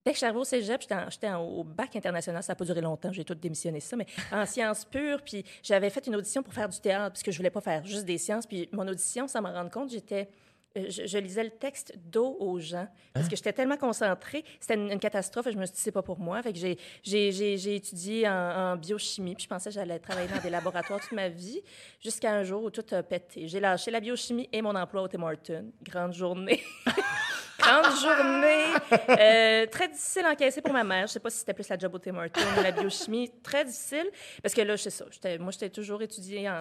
Dès 0.03 0.13
que 0.13 0.35
au 0.35 0.43
cégep, 0.43 0.81
j'étais 0.81 1.31
au 1.33 1.63
bac 1.63 1.95
international. 1.95 2.41
Ça 2.41 2.53
n'a 2.53 2.55
pas 2.55 2.65
duré 2.65 2.81
longtemps. 2.81 3.11
J'ai 3.11 3.23
tout 3.23 3.35
démissionné 3.35 3.79
ça, 3.79 3.95
mais 3.95 4.07
en 4.31 4.45
sciences 4.47 4.83
pures. 4.83 5.21
Puis 5.23 5.45
j'avais 5.61 5.91
fait 5.91 6.07
une 6.07 6.15
audition 6.15 6.41
pour 6.41 6.53
faire 6.53 6.69
du 6.69 6.79
théâtre, 6.79 7.13
puisque 7.13 7.29
je 7.29 7.37
voulais 7.37 7.51
pas 7.51 7.61
faire 7.61 7.85
juste 7.85 8.05
des 8.05 8.17
sciences. 8.17 8.47
Puis 8.47 8.67
mon 8.71 8.87
audition, 8.87 9.27
sans 9.27 9.41
m'en 9.41 9.53
rendre 9.53 9.69
compte, 9.69 9.91
j'étais. 9.91 10.29
Euh, 10.77 10.85
Je, 10.89 11.05
je 11.05 11.17
lisais 11.17 11.43
le 11.43 11.49
texte 11.49 11.93
dos 11.97 12.37
aux 12.39 12.59
gens 12.59 12.87
parce 13.13 13.27
que 13.27 13.35
j'étais 13.35 13.53
tellement 13.53 13.77
concentrée. 13.77 14.43
C'était 14.59 14.75
une, 14.75 14.91
une 14.91 14.99
catastrophe 14.99 15.47
et 15.47 15.51
je 15.51 15.57
me 15.57 15.65
suis 15.65 15.75
dit, 15.75 15.81
c'est 15.81 15.91
pas 15.91 16.01
pour 16.01 16.19
moi. 16.19 16.41
Fait 16.41 16.53
que 16.53 16.59
j'ai, 16.59 16.77
j'ai, 17.03 17.31
j'ai, 17.31 17.57
j'ai 17.57 17.75
étudié 17.75 18.27
en, 18.27 18.33
en 18.73 18.75
biochimie 18.75 19.35
puis 19.35 19.43
je 19.43 19.49
pensais 19.49 19.69
que 19.69 19.75
j'allais 19.75 19.99
travailler 19.99 20.27
dans 20.27 20.41
des 20.41 20.49
laboratoires 20.49 20.99
toute 20.99 21.11
ma 21.11 21.29
vie 21.29 21.61
jusqu'à 21.99 22.33
un 22.33 22.43
jour 22.43 22.63
où 22.63 22.69
tout 22.69 22.85
a 22.91 23.03
pété. 23.03 23.47
J'ai 23.47 23.59
lâché 23.59 23.91
la 23.91 23.99
biochimie 23.99 24.49
et 24.51 24.61
mon 24.61 24.75
emploi 24.75 25.01
au 25.01 25.07
Tim 25.07 25.23
Hortons. 25.23 25.71
Grande 25.83 26.13
journée. 26.13 26.63
Grande 27.59 27.95
journée. 28.01 28.65
Euh, 29.09 29.65
très 29.67 29.87
difficile 29.87 30.25
à 30.25 30.31
encaisser 30.31 30.61
pour 30.61 30.73
ma 30.73 30.83
mère. 30.83 31.07
Je 31.07 31.13
sais 31.13 31.19
pas 31.19 31.29
si 31.29 31.39
c'était 31.39 31.53
plus 31.53 31.67
la 31.69 31.77
job 31.77 31.93
au 31.93 31.99
Tim 31.99 32.15
Hortons 32.15 32.41
ou 32.57 32.63
la 32.63 32.71
biochimie. 32.71 33.31
Très 33.43 33.65
difficile. 33.65 34.09
Parce 34.41 34.55
que 34.55 34.61
là, 34.61 34.75
je 34.75 34.83
sais 34.83 34.89
ça. 34.89 35.05
Moi, 35.39 35.51
j'étais 35.51 35.69
toujours 35.69 36.01
étudiée 36.01 36.49
en, 36.49 36.57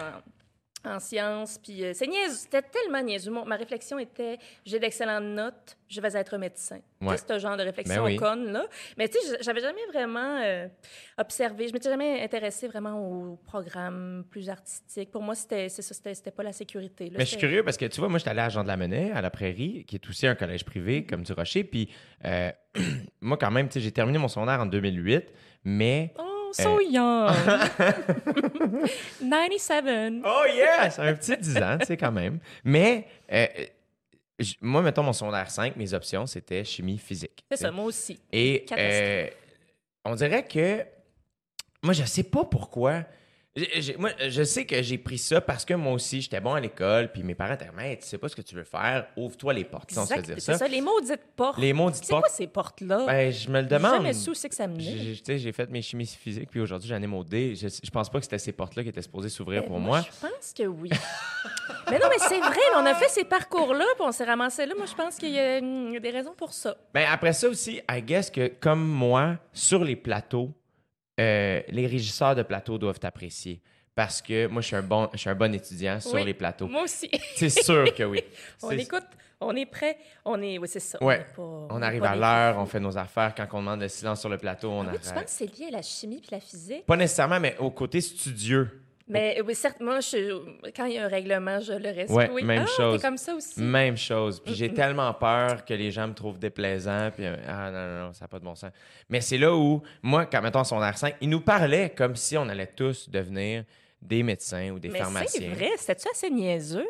en 0.85 0.99
sciences. 0.99 1.57
Puis 1.57 1.83
euh, 1.83 1.91
c'est 1.93 2.07
niaiseux, 2.07 2.33
c'était 2.35 2.61
tellement 2.61 3.01
niaiseux. 3.01 3.31
Mon- 3.31 3.45
ma 3.45 3.55
réflexion 3.55 3.99
était 3.99 4.37
j'ai 4.65 4.79
d'excellentes 4.79 5.23
notes, 5.23 5.77
je 5.87 6.01
vais 6.01 6.15
être 6.15 6.37
médecin. 6.37 6.79
Ouais. 7.01 7.17
Sais, 7.17 7.25
ce 7.27 7.39
genre 7.39 7.57
de 7.57 7.63
réflexion 7.63 8.03
Ben 8.03 8.09
oui. 8.11 8.15
conne, 8.15 8.51
là. 8.51 8.65
Mais 8.97 9.07
tu 9.09 9.19
sais, 9.19 9.37
j'avais 9.41 9.61
jamais 9.61 9.85
vraiment 9.91 10.39
euh, 10.43 10.67
observé, 11.17 11.67
je 11.67 11.73
m'étais 11.73 11.89
jamais 11.89 12.21
intéressée 12.21 12.67
vraiment 12.67 12.99
au 12.99 13.35
programme 13.37 14.23
plus 14.29 14.49
artistique. 14.49 15.11
Pour 15.11 15.21
moi, 15.23 15.35
c'était 15.35 15.69
c'est 15.69 15.81
ça, 15.81 15.93
c'était 15.93 16.13
c'était 16.13 16.31
pas 16.31 16.43
la 16.43 16.53
sécurité. 16.53 17.05
là. 17.05 17.11
Mais 17.17 17.19
je 17.21 17.25
suis 17.25 17.35
C'était- 17.35 17.47
curieux 17.47 17.63
parce 17.63 17.77
que 17.77 17.85
tu 17.85 17.99
vois, 17.99 18.09
moi, 18.09 18.19
j'étais 18.19 18.31
allé 18.31 18.41
à 18.41 18.49
Jean 18.49 18.63
de 18.63 18.67
la 18.67 18.77
Monnaie, 18.77 19.11
à 19.11 19.21
la 19.21 19.29
Prairie, 19.29 19.85
qui 19.85 19.95
est 19.95 20.09
aussi 20.09 20.27
un 20.27 20.35
collège 20.35 20.61
Mm-hmm. 20.61 20.65
privé 20.65 21.05
comme 21.05 21.23
du 21.23 21.33
Rocher. 21.33 21.63
Puis 21.63 21.89
euh, 22.25 22.51
moi, 23.21 23.37
quand 23.37 23.51
même, 23.51 23.67
tu 23.67 23.73
sais, 23.73 23.79
j'ai 23.81 23.91
terminé 23.91 24.17
mon 24.17 24.27
secondaire 24.27 24.59
en 24.59 24.65
2008, 24.65 25.25
mais. 25.63 26.13
Oh, 26.19 26.23
so 26.53 26.79
young! 26.81 27.33
97! 29.21 30.21
Oh! 30.25 30.43
C'est 30.89 30.99
un 30.99 31.13
petit 31.13 31.37
10 31.37 31.57
ans, 31.57 31.77
tu 31.79 31.85
sais, 31.87 31.97
quand 31.97 32.11
même. 32.11 32.39
Mais 32.63 33.07
euh, 33.31 33.47
moi, 34.61 34.81
mettons, 34.81 35.03
mon 35.03 35.13
secondaire 35.13 35.49
5, 35.49 35.75
mes 35.75 35.93
options, 35.93 36.25
c'était 36.25 36.63
chimie 36.63 36.97
physique. 36.97 37.43
C'est 37.51 37.57
ça, 37.57 37.71
moi 37.71 37.85
aussi. 37.85 38.19
Et 38.31 38.65
euh, 38.77 39.27
on 40.05 40.15
dirait 40.15 40.45
que 40.45 40.83
moi, 41.83 41.93
je 41.93 42.03
sais 42.03 42.23
pas 42.23 42.45
pourquoi. 42.45 43.03
Moi, 43.97 44.11
je 44.29 44.43
sais 44.43 44.65
que 44.65 44.81
j'ai 44.81 44.97
pris 44.97 45.17
ça 45.17 45.41
parce 45.41 45.65
que 45.65 45.73
moi 45.73 45.91
aussi, 45.91 46.21
j'étais 46.21 46.39
bon 46.39 46.53
à 46.53 46.61
l'école, 46.61 47.11
puis 47.11 47.21
mes 47.21 47.35
parents 47.35 47.55
étaient 47.55 47.67
mais 47.75 47.97
tu 47.97 48.07
sais 48.07 48.17
pas 48.17 48.29
ce 48.29 48.35
que 48.37 48.41
tu 48.41 48.55
veux 48.55 48.63
faire, 48.63 49.07
ouvre-toi 49.17 49.53
les 49.53 49.65
portes. 49.65 49.91
Sais, 49.91 49.99
on 49.99 50.05
se 50.05 50.13
Exact, 50.13 50.33
dire 50.35 50.41
ça. 50.41 50.57
ça. 50.57 50.67
Les 50.69 50.79
maudites 50.79 51.19
portes. 51.35 51.57
Les 51.59 51.73
maudites 51.73 52.05
C'est 52.05 52.13
quoi 52.13 52.21
portes. 52.21 52.33
ces 52.33 52.47
portes-là? 52.47 53.05
Ben, 53.05 53.29
je 53.29 53.49
me 53.49 53.59
le 53.59 53.67
demande. 53.67 53.95
jamais 53.95 54.13
su 54.13 54.33
c'est 54.35 54.47
que 54.47 54.55
ça. 54.55 54.67
J'ai- 54.77 55.17
tu 55.17 55.25
sais, 55.25 55.37
J'ai 55.37 55.51
fait 55.51 55.69
mes 55.69 55.81
chimies 55.81 56.05
physiques, 56.05 56.49
puis 56.49 56.61
aujourd'hui, 56.61 56.87
j'en 56.87 57.01
ai 57.01 57.23
D. 57.25 57.55
Je, 57.55 57.67
je 57.83 57.89
pense 57.91 58.09
pas 58.09 58.19
que 58.19 58.23
c'était 58.23 58.37
ces 58.39 58.53
portes-là 58.53 58.83
qui 58.83 58.89
étaient 58.89 59.01
supposées 59.01 59.27
s'ouvrir 59.27 59.63
Ben, 59.63 59.67
pour 59.67 59.79
moi. 59.81 59.99
Je 60.01 60.27
pense 60.27 60.53
que 60.57 60.63
oui. 60.63 60.89
mais 61.91 61.99
non, 61.99 62.07
mais 62.09 62.19
c'est 62.19 62.39
vrai, 62.39 62.55
on 62.77 62.85
a 62.85 62.95
fait 62.95 63.09
ces 63.09 63.25
parcours-là, 63.25 63.85
puis 63.95 64.05
on 64.07 64.13
s'est 64.13 64.23
ramassé 64.23 64.65
là. 64.65 64.75
Moi, 64.77 64.85
je 64.85 64.95
pense 64.95 65.17
qu'il 65.17 65.31
y, 65.31 65.39
a 65.39 65.57
il 65.57 65.91
y 65.91 65.97
a 65.97 65.99
des 65.99 66.11
raisons 66.11 66.33
pour 66.37 66.53
ça. 66.53 66.77
Ben, 66.93 67.05
après 67.11 67.33
ça 67.33 67.49
aussi, 67.49 67.81
I 67.91 68.01
guess 68.01 68.29
que 68.31 68.47
comme 68.61 68.81
moi, 68.81 69.35
sur 69.51 69.83
les 69.83 69.97
plateaux, 69.97 70.51
euh, 71.19 71.61
les 71.67 71.87
régisseurs 71.87 72.35
de 72.35 72.43
plateau 72.43 72.77
doivent 72.77 72.99
t'apprécier. 72.99 73.61
Parce 73.93 74.21
que 74.21 74.47
moi, 74.47 74.61
je 74.61 74.67
suis 74.67 74.75
un 74.75 74.81
bon, 74.81 75.09
je 75.13 75.17
suis 75.17 75.29
un 75.29 75.35
bon 75.35 75.53
étudiant 75.53 75.99
sur 75.99 76.13
Oui. 76.13 76.23
les 76.23 76.33
plateaux. 76.33 76.67
Moi 76.67 76.83
aussi. 76.83 77.09
C'est 77.35 77.49
sûr 77.49 77.93
que 77.93 78.03
oui. 78.03 78.23
on 78.63 78.71
écoute, 78.71 79.03
on 79.41 79.53
est 79.55 79.65
prêt, 79.65 79.97
on 80.23 80.41
est. 80.41 80.57
Oui, 80.57 80.67
c'est 80.69 80.79
ça. 80.79 81.03
Ouais. 81.03 81.19
est 81.29 81.35
pas- 81.35 81.41
On 81.41 81.81
arrive 81.81 82.03
à 82.05 82.15
l'heure, 82.15 82.57
on 82.57 82.65
fait 82.65 82.79
nos 82.79 82.97
affaires. 82.97 83.35
Quand 83.35 83.47
on 83.51 83.59
demande 83.59 83.81
le 83.81 83.89
silence 83.89 84.21
sur 84.21 84.29
le 84.29 84.37
plateau, 84.37 84.69
on 84.71 84.87
Ah 84.87 84.91
oui, 84.93 84.99
tu 85.03 85.13
penses 85.13 85.23
que 85.25 85.29
c'est 85.29 85.57
lié 85.59 85.67
à 85.67 85.71
la 85.71 85.81
chimie 85.81 86.19
puis 86.21 86.29
la 86.31 86.39
physique? 86.39 86.85
Pas 86.85 86.95
nécessairement, 86.95 87.39
mais 87.39 87.57
au 87.59 87.69
côté 87.69 87.99
studieux. 87.99 88.81
Mais 89.11 89.41
oui, 89.45 89.55
certes, 89.55 89.79
moi, 89.79 89.99
je- 89.99 90.71
quand 90.75 90.85
il 90.85 90.93
y 90.93 90.97
a 90.97 91.05
un 91.05 91.09
règlement, 91.09 91.59
je 91.59 91.73
le 91.73 91.89
respecte. 91.89 92.11
Ouais, 92.11 92.29
oui. 92.31 92.43
même 92.43 92.65
ah, 92.65 92.71
chose. 92.77 93.01
comme 93.01 93.17
ça 93.17 93.35
aussi. 93.35 93.61
Même 93.61 93.97
chose. 93.97 94.39
Puis 94.39 94.55
j'ai 94.55 94.73
tellement 94.73 95.13
peur 95.13 95.65
que 95.65 95.73
les 95.73 95.91
gens 95.91 96.07
me 96.07 96.13
trouvent 96.13 96.39
déplaisant. 96.39 97.11
Puis 97.13 97.25
euh, 97.25 97.35
ah 97.47 97.69
non, 97.71 97.87
non, 97.87 98.07
non, 98.07 98.13
ça 98.13 98.25
n'a 98.25 98.27
pas 98.27 98.39
de 98.39 98.45
bon 98.45 98.55
sens. 98.55 98.71
Mais 99.09 99.21
c'est 99.21 99.37
là 99.37 99.55
où, 99.55 99.81
moi, 100.01 100.25
quand 100.25 100.41
mettons 100.41 100.63
son 100.63 100.79
R5, 100.79 101.15
ils 101.21 101.29
nous 101.29 101.41
parlaient 101.41 101.89
comme 101.89 102.15
si 102.15 102.37
on 102.37 102.47
allait 102.47 102.71
tous 102.75 103.09
devenir 103.09 103.63
des 104.01 104.23
médecins 104.23 104.71
ou 104.71 104.79
des 104.79 104.89
Mais 104.89 104.99
pharmaciens. 104.99 105.41
c'est 105.41 105.47
vrai, 105.49 105.69
c'était-tu 105.77 106.07
assez 106.09 106.29
niaiseux? 106.29 106.87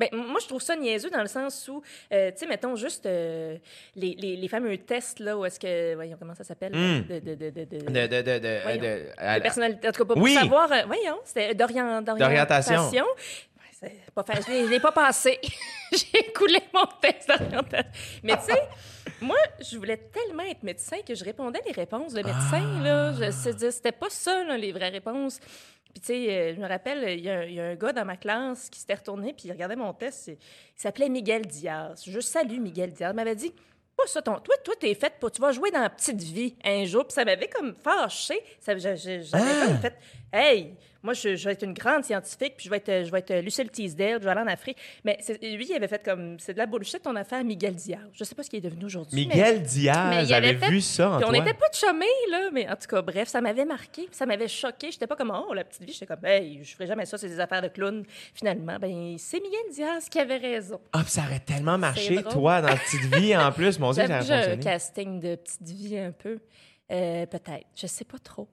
Ben, 0.00 0.08
moi, 0.12 0.40
je 0.40 0.46
trouve 0.48 0.62
ça 0.62 0.74
niaiseux 0.76 1.10
dans 1.10 1.20
le 1.20 1.28
sens 1.28 1.68
où, 1.68 1.82
euh, 2.12 2.30
tu 2.32 2.38
sais, 2.38 2.46
mettons 2.46 2.74
juste 2.74 3.04
euh, 3.06 3.56
les, 3.94 4.16
les, 4.18 4.34
les 4.36 4.48
fameux 4.48 4.76
tests, 4.78 5.20
là, 5.20 5.36
où 5.36 5.44
est-ce 5.44 5.60
que, 5.60 5.94
voyons, 5.94 6.16
comment 6.18 6.34
ça 6.34 6.42
s'appelle? 6.42 6.72
Hmm. 6.74 7.02
De, 7.06 7.18
de, 7.20 7.34
de, 7.34 7.50
de, 7.50 7.64
de- 7.64 7.78
De, 7.78 8.06
de, 8.06 8.22
de, 8.22 8.38
de, 8.38 8.62
Voyons. 8.62 8.80
de- 8.82 9.04
à- 9.18 9.38
de 9.38 9.42
personnalité. 9.42 9.88
En 9.88 9.92
tout 9.92 9.98
cas, 10.02 10.08
pas 10.08 10.14
pour 10.14 10.22
Oui. 10.22 10.34
savoir, 10.34 10.72
euh, 10.72 10.82
voyons, 10.86 11.18
c'était 11.24 11.54
d'orient- 11.54 12.00
D'orientation. 12.02 12.76
pas 14.14 14.24
Je 14.46 14.68
l'ai- 14.70 14.80
pas 14.80 14.92
passé. 14.92 15.38
J'ai 15.92 16.18
écoulé 16.28 16.60
mon 16.74 16.84
test 17.00 17.28
d'orientation. 17.28 17.90
Mais 18.22 18.36
tu 18.36 18.52
sais, 18.52 18.62
moi, 19.20 19.38
je 19.60 19.76
voulais 19.76 19.96
tellement 19.96 20.42
être 20.44 20.62
médecin 20.62 20.98
que 21.06 21.14
je 21.14 21.24
répondais 21.24 21.60
les 21.66 21.72
réponses 21.72 22.12
de 22.12 22.22
médecin. 22.22 22.82
Là. 22.82 23.12
Je, 23.12 23.30
c'est- 23.30 23.70
c'était 23.70 23.92
pas 23.92 24.10
ça, 24.10 24.44
là, 24.44 24.56
les 24.56 24.72
vraies 24.72 24.90
réponses. 24.90 25.40
Puis, 25.92 26.00
tu 26.00 26.06
sais, 26.06 26.30
euh, 26.30 26.54
je 26.54 26.60
me 26.60 26.68
rappelle, 26.68 27.18
il 27.18 27.24
y, 27.24 27.30
a 27.30 27.40
un- 27.40 27.44
il 27.44 27.54
y 27.54 27.60
a 27.60 27.64
un 27.66 27.74
gars 27.74 27.92
dans 27.92 28.04
ma 28.04 28.16
classe 28.16 28.70
qui 28.70 28.78
s'était 28.80 28.94
retourné, 28.94 29.32
puis 29.32 29.48
il 29.48 29.52
regardait 29.52 29.76
mon 29.76 29.92
test. 29.92 30.28
Il 30.28 30.36
s'appelait 30.76 31.08
Miguel 31.08 31.46
Diaz. 31.46 32.02
Je 32.06 32.20
salue 32.20 32.58
Miguel 32.60 32.92
Diaz. 32.92 33.10
Il 33.12 33.16
m'avait 33.16 33.34
dit 33.34 33.52
pas 33.96 34.06
ça, 34.06 34.22
ton... 34.22 34.38
toi, 34.38 34.54
toi, 34.64 34.74
t'es 34.80 34.94
faite 34.94 35.14
pour. 35.20 35.30
Tu 35.30 35.40
vas 35.42 35.52
jouer 35.52 35.70
dans 35.70 35.80
la 35.80 35.90
petite 35.90 36.22
vie 36.22 36.54
un 36.64 36.84
jour. 36.84 37.04
Puis 37.04 37.12
ça 37.14 37.24
m'avait 37.24 37.48
comme 37.48 37.74
fâché. 37.82 38.40
Ça, 38.60 38.76
j'avais 38.78 39.20
Ah! 39.34 39.66
comme 39.66 39.78
fait 39.78 39.94
Hey, 40.32 40.74
moi, 41.02 41.14
je, 41.14 41.34
je 41.34 41.44
vais 41.46 41.52
être 41.52 41.62
une 41.64 41.72
grande 41.72 42.04
scientifique, 42.04 42.54
puis 42.56 42.66
je 42.66 42.70
vais 42.70 42.76
être, 42.76 43.06
je 43.06 43.10
vais 43.10 43.20
être 43.20 43.34
Lucille 43.42 43.70
Teasdale, 43.70 44.18
je 44.20 44.24
vais 44.24 44.30
aller 44.30 44.42
en 44.42 44.46
Afrique. 44.46 44.76
Mais 45.04 45.18
lui, 45.42 45.66
il 45.68 45.74
avait 45.74 45.88
fait 45.88 46.04
comme 46.04 46.38
c'est 46.38 46.52
de 46.52 46.58
la 46.58 46.66
bullshit 46.66 47.02
ton 47.02 47.16
affaire, 47.16 47.42
Miguel 47.42 47.74
Diaz. 47.74 48.00
Je 48.12 48.22
sais 48.22 48.34
pas 48.34 48.42
ce 48.42 48.50
qu'il 48.50 48.58
est 48.58 48.68
devenu 48.68 48.84
aujourd'hui. 48.84 49.26
Miguel 49.26 49.56
mais 49.56 49.60
Diaz 49.62 50.28
fait- 50.60 50.68
vu 50.68 50.80
ça 50.80 51.10
en 51.10 51.22
on 51.22 51.32
n'était 51.32 51.54
pas 51.54 51.68
de 51.68 51.74
chômés, 51.74 52.06
là, 52.30 52.50
mais 52.52 52.68
en 52.68 52.76
tout 52.76 52.86
cas, 52.86 53.00
bref, 53.02 53.28
ça 53.28 53.40
m'avait 53.40 53.64
marqué, 53.64 54.08
ça 54.12 54.26
m'avait 54.26 54.48
choqué. 54.48 54.90
J'étais 54.90 55.06
pas 55.06 55.16
comme, 55.16 55.32
oh, 55.34 55.54
la 55.54 55.64
petite 55.64 55.84
vie, 55.84 55.92
j'étais 55.92 56.06
comme, 56.06 56.24
hey, 56.24 56.62
je 56.62 56.74
ferai 56.74 56.86
jamais 56.86 57.06
ça, 57.06 57.16
c'est 57.16 57.28
des 57.28 57.40
affaires 57.40 57.62
de 57.62 57.68
clown. 57.68 58.04
Finalement, 58.34 58.76
ben, 58.78 59.16
c'est 59.18 59.40
Miguel 59.40 59.72
Diaz 59.72 60.08
qui 60.08 60.18
avait 60.18 60.36
raison. 60.36 60.80
Ah, 60.92 61.00
puis 61.02 61.12
ça 61.12 61.22
aurait 61.22 61.40
tellement 61.40 61.78
marché, 61.78 62.22
toi, 62.22 62.60
dans 62.60 62.68
la 62.68 62.76
petite 62.76 63.14
vie, 63.16 63.36
en 63.36 63.50
plus. 63.52 63.78
Mon 63.78 63.92
Dieu, 63.92 64.06
ça 64.06 64.18
aurait 64.20 64.52
un 64.52 64.56
casting 64.58 65.18
de 65.18 65.34
petite 65.36 65.62
vie 65.62 65.98
un 65.98 66.12
peu. 66.12 66.38
Euh, 66.92 67.24
Peut-être. 67.26 67.66
Je 67.74 67.86
sais 67.86 68.04
pas 68.04 68.18
trop. 68.18 68.48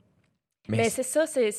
Mais, 0.67 0.77
Mais 0.77 0.89
c'est 0.89 1.03
ça, 1.03 1.25
c'est. 1.25 1.51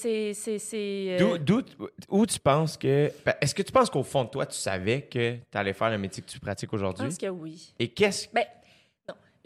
euh, 1.20 1.38
D'où, 1.38 1.62
où 2.10 2.26
tu 2.26 2.38
penses 2.38 2.76
que. 2.76 3.10
ben, 3.24 3.34
Est-ce 3.40 3.54
que 3.54 3.62
tu 3.62 3.72
penses 3.72 3.88
qu'au 3.90 4.02
fond 4.02 4.24
de 4.24 4.28
toi, 4.30 4.44
tu 4.46 4.56
savais 4.56 5.02
que 5.02 5.36
tu 5.50 5.58
allais 5.58 5.72
faire 5.72 5.90
le 5.90 5.98
métier 5.98 6.22
que 6.22 6.28
tu 6.28 6.38
pratiques 6.38 6.68
Je 6.72 6.76
aujourd'hui? 6.76 7.06
pense 7.06 7.16
que 7.18 7.26
oui. 7.28 7.72
Et 7.78 7.88
qu'est-ce. 7.88 8.28
Ben. 8.32 8.44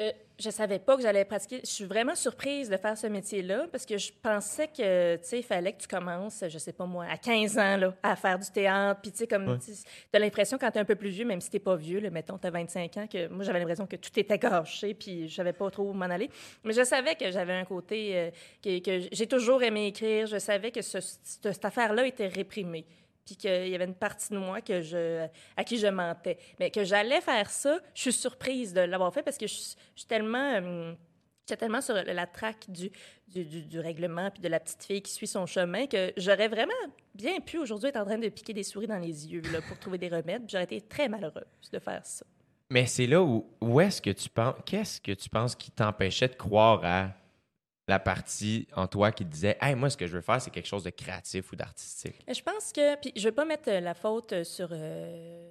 Euh, 0.00 0.10
je 0.38 0.50
savais 0.50 0.78
pas 0.80 0.96
que 0.96 1.02
j'allais 1.02 1.24
pratiquer. 1.24 1.60
Je 1.62 1.70
suis 1.70 1.84
vraiment 1.84 2.14
surprise 2.16 2.68
de 2.68 2.76
faire 2.76 2.96
ce 2.96 3.06
métier-là 3.06 3.66
parce 3.70 3.84
que 3.86 3.98
je 3.98 4.10
pensais 4.22 4.66
que, 4.66 5.16
tu 5.16 5.22
sais, 5.24 5.38
il 5.40 5.42
fallait 5.44 5.72
que 5.74 5.82
tu 5.82 5.86
commences, 5.86 6.42
je 6.48 6.58
sais 6.58 6.72
pas 6.72 6.86
moi, 6.86 7.04
à 7.08 7.16
15 7.18 7.58
ans, 7.58 7.76
là, 7.76 7.94
à 8.02 8.16
faire 8.16 8.38
du 8.38 8.50
théâtre. 8.50 9.00
Puis, 9.02 9.12
tu 9.12 9.18
sais, 9.18 9.26
comme, 9.26 9.44
tu 9.60 9.72
as 10.14 10.18
l'impression 10.18 10.56
quand 10.58 10.70
tu 10.70 10.78
es 10.78 10.80
un 10.80 10.84
peu 10.86 10.96
plus 10.96 11.10
vieux, 11.10 11.26
même 11.26 11.40
si 11.40 11.50
t'es 11.50 11.58
pas 11.60 11.76
vieux, 11.76 12.00
là, 12.00 12.10
mettons, 12.10 12.38
tu 12.38 12.46
as 12.46 12.50
25 12.50 12.96
ans, 12.96 13.06
que 13.06 13.28
moi, 13.28 13.44
j'avais 13.44 13.58
l'impression 13.60 13.86
que 13.86 13.96
tout 13.96 14.18
était 14.18 14.38
gâché 14.38 14.94
puis 14.94 15.28
je 15.28 15.34
savais 15.34 15.52
pas 15.52 15.70
trop 15.70 15.90
où 15.90 15.92
m'en 15.92 16.06
aller. 16.06 16.30
Mais 16.64 16.72
je 16.72 16.82
savais 16.82 17.14
que 17.14 17.30
j'avais 17.30 17.52
un 17.52 17.64
côté, 17.64 18.16
euh, 18.16 18.30
que, 18.64 18.78
que 18.80 19.06
j'ai 19.12 19.26
toujours 19.26 19.62
aimé 19.62 19.88
écrire. 19.88 20.26
Je 20.26 20.38
savais 20.38 20.70
que 20.72 20.82
ce- 20.82 21.00
cette, 21.00 21.52
cette 21.52 21.64
affaire-là 21.64 22.06
était 22.06 22.28
réprimée 22.28 22.86
puis 23.24 23.36
qu'il 23.36 23.68
y 23.68 23.74
avait 23.74 23.84
une 23.84 23.94
partie 23.94 24.30
de 24.32 24.38
moi 24.38 24.60
que 24.60 24.80
je, 24.80 25.26
à 25.56 25.64
qui 25.64 25.78
je 25.78 25.86
mentais. 25.86 26.38
Mais 26.58 26.70
que 26.70 26.84
j'allais 26.84 27.20
faire 27.20 27.50
ça, 27.50 27.78
je 27.94 28.00
suis 28.02 28.12
surprise 28.12 28.72
de 28.74 28.80
l'avoir 28.80 29.12
fait 29.14 29.22
parce 29.22 29.38
que 29.38 29.46
je, 29.46 29.54
suis- 29.54 30.06
tellement... 30.06 30.54
euh, 30.62 30.92
J'étais 31.48 31.56
tellement 31.58 31.80
sur 31.80 31.94
la 31.94 32.26
traque 32.28 32.70
du, 32.70 32.88
du, 33.26 33.44
du- 33.44 33.62
du 33.64 33.80
règlement 33.80 34.30
puis 34.30 34.40
de 34.40 34.46
la 34.48 34.60
petite 34.60 34.84
fille 34.84 35.02
qui 35.02 35.10
suit 35.10 35.26
son 35.26 35.44
chemin 35.44 35.86
que 35.88 36.12
j'aurais 36.16 36.46
vraiment 36.46 36.72
bien 37.16 37.40
pu 37.40 37.58
aujourd'hui 37.58 37.88
être 37.88 37.96
en 37.96 38.04
train 38.04 38.16
de 38.18 38.28
piquer 38.28 38.52
des 38.52 38.62
souris 38.62 38.86
dans 38.86 38.98
les 39.00 39.26
yeux 39.32 39.42
là, 39.52 39.58
pour 39.60 39.76
trouver 39.80 39.98
des 39.98 40.08
remèdes. 40.08 40.44
J'aurais 40.48 40.62
été 40.64 40.80
très 40.80 41.08
malheureuse 41.08 41.42
de 41.72 41.78
faire 41.80 42.06
ça. 42.06 42.24
Mais 42.70 42.86
c'est 42.86 43.08
là 43.08 43.20
où, 43.20 43.44
où 43.60 43.80
est-ce 43.80 44.00
que 44.00 44.10
tu 44.10 44.28
penses. 44.28 44.54
Qu'est-ce 44.64 45.00
que 45.00 45.10
tu 45.12 45.28
penses 45.28 45.56
qui 45.56 45.72
t'empêchait 45.72 46.28
de 46.28 46.36
croire 46.36 46.80
à 46.84 47.08
la 47.88 47.98
partie 47.98 48.68
en 48.74 48.86
toi 48.86 49.12
qui 49.12 49.24
disait 49.24 49.58
Hey, 49.60 49.74
moi, 49.74 49.90
ce 49.90 49.96
que 49.96 50.06
je 50.06 50.14
veux 50.14 50.20
faire, 50.20 50.40
c'est 50.40 50.50
quelque 50.50 50.68
chose 50.68 50.84
de 50.84 50.90
créatif 50.90 51.52
ou 51.52 51.56
d'artistique? 51.56 52.24
Je 52.28 52.42
pense 52.42 52.72
que, 52.72 52.96
puis 53.00 53.12
je 53.16 53.28
veux 53.28 53.34
pas 53.34 53.44
mettre 53.44 53.70
euh, 53.70 53.80
la 53.80 53.94
faute 53.94 54.32
euh, 54.32 54.44
sur 54.44 54.68
euh, 54.70 55.50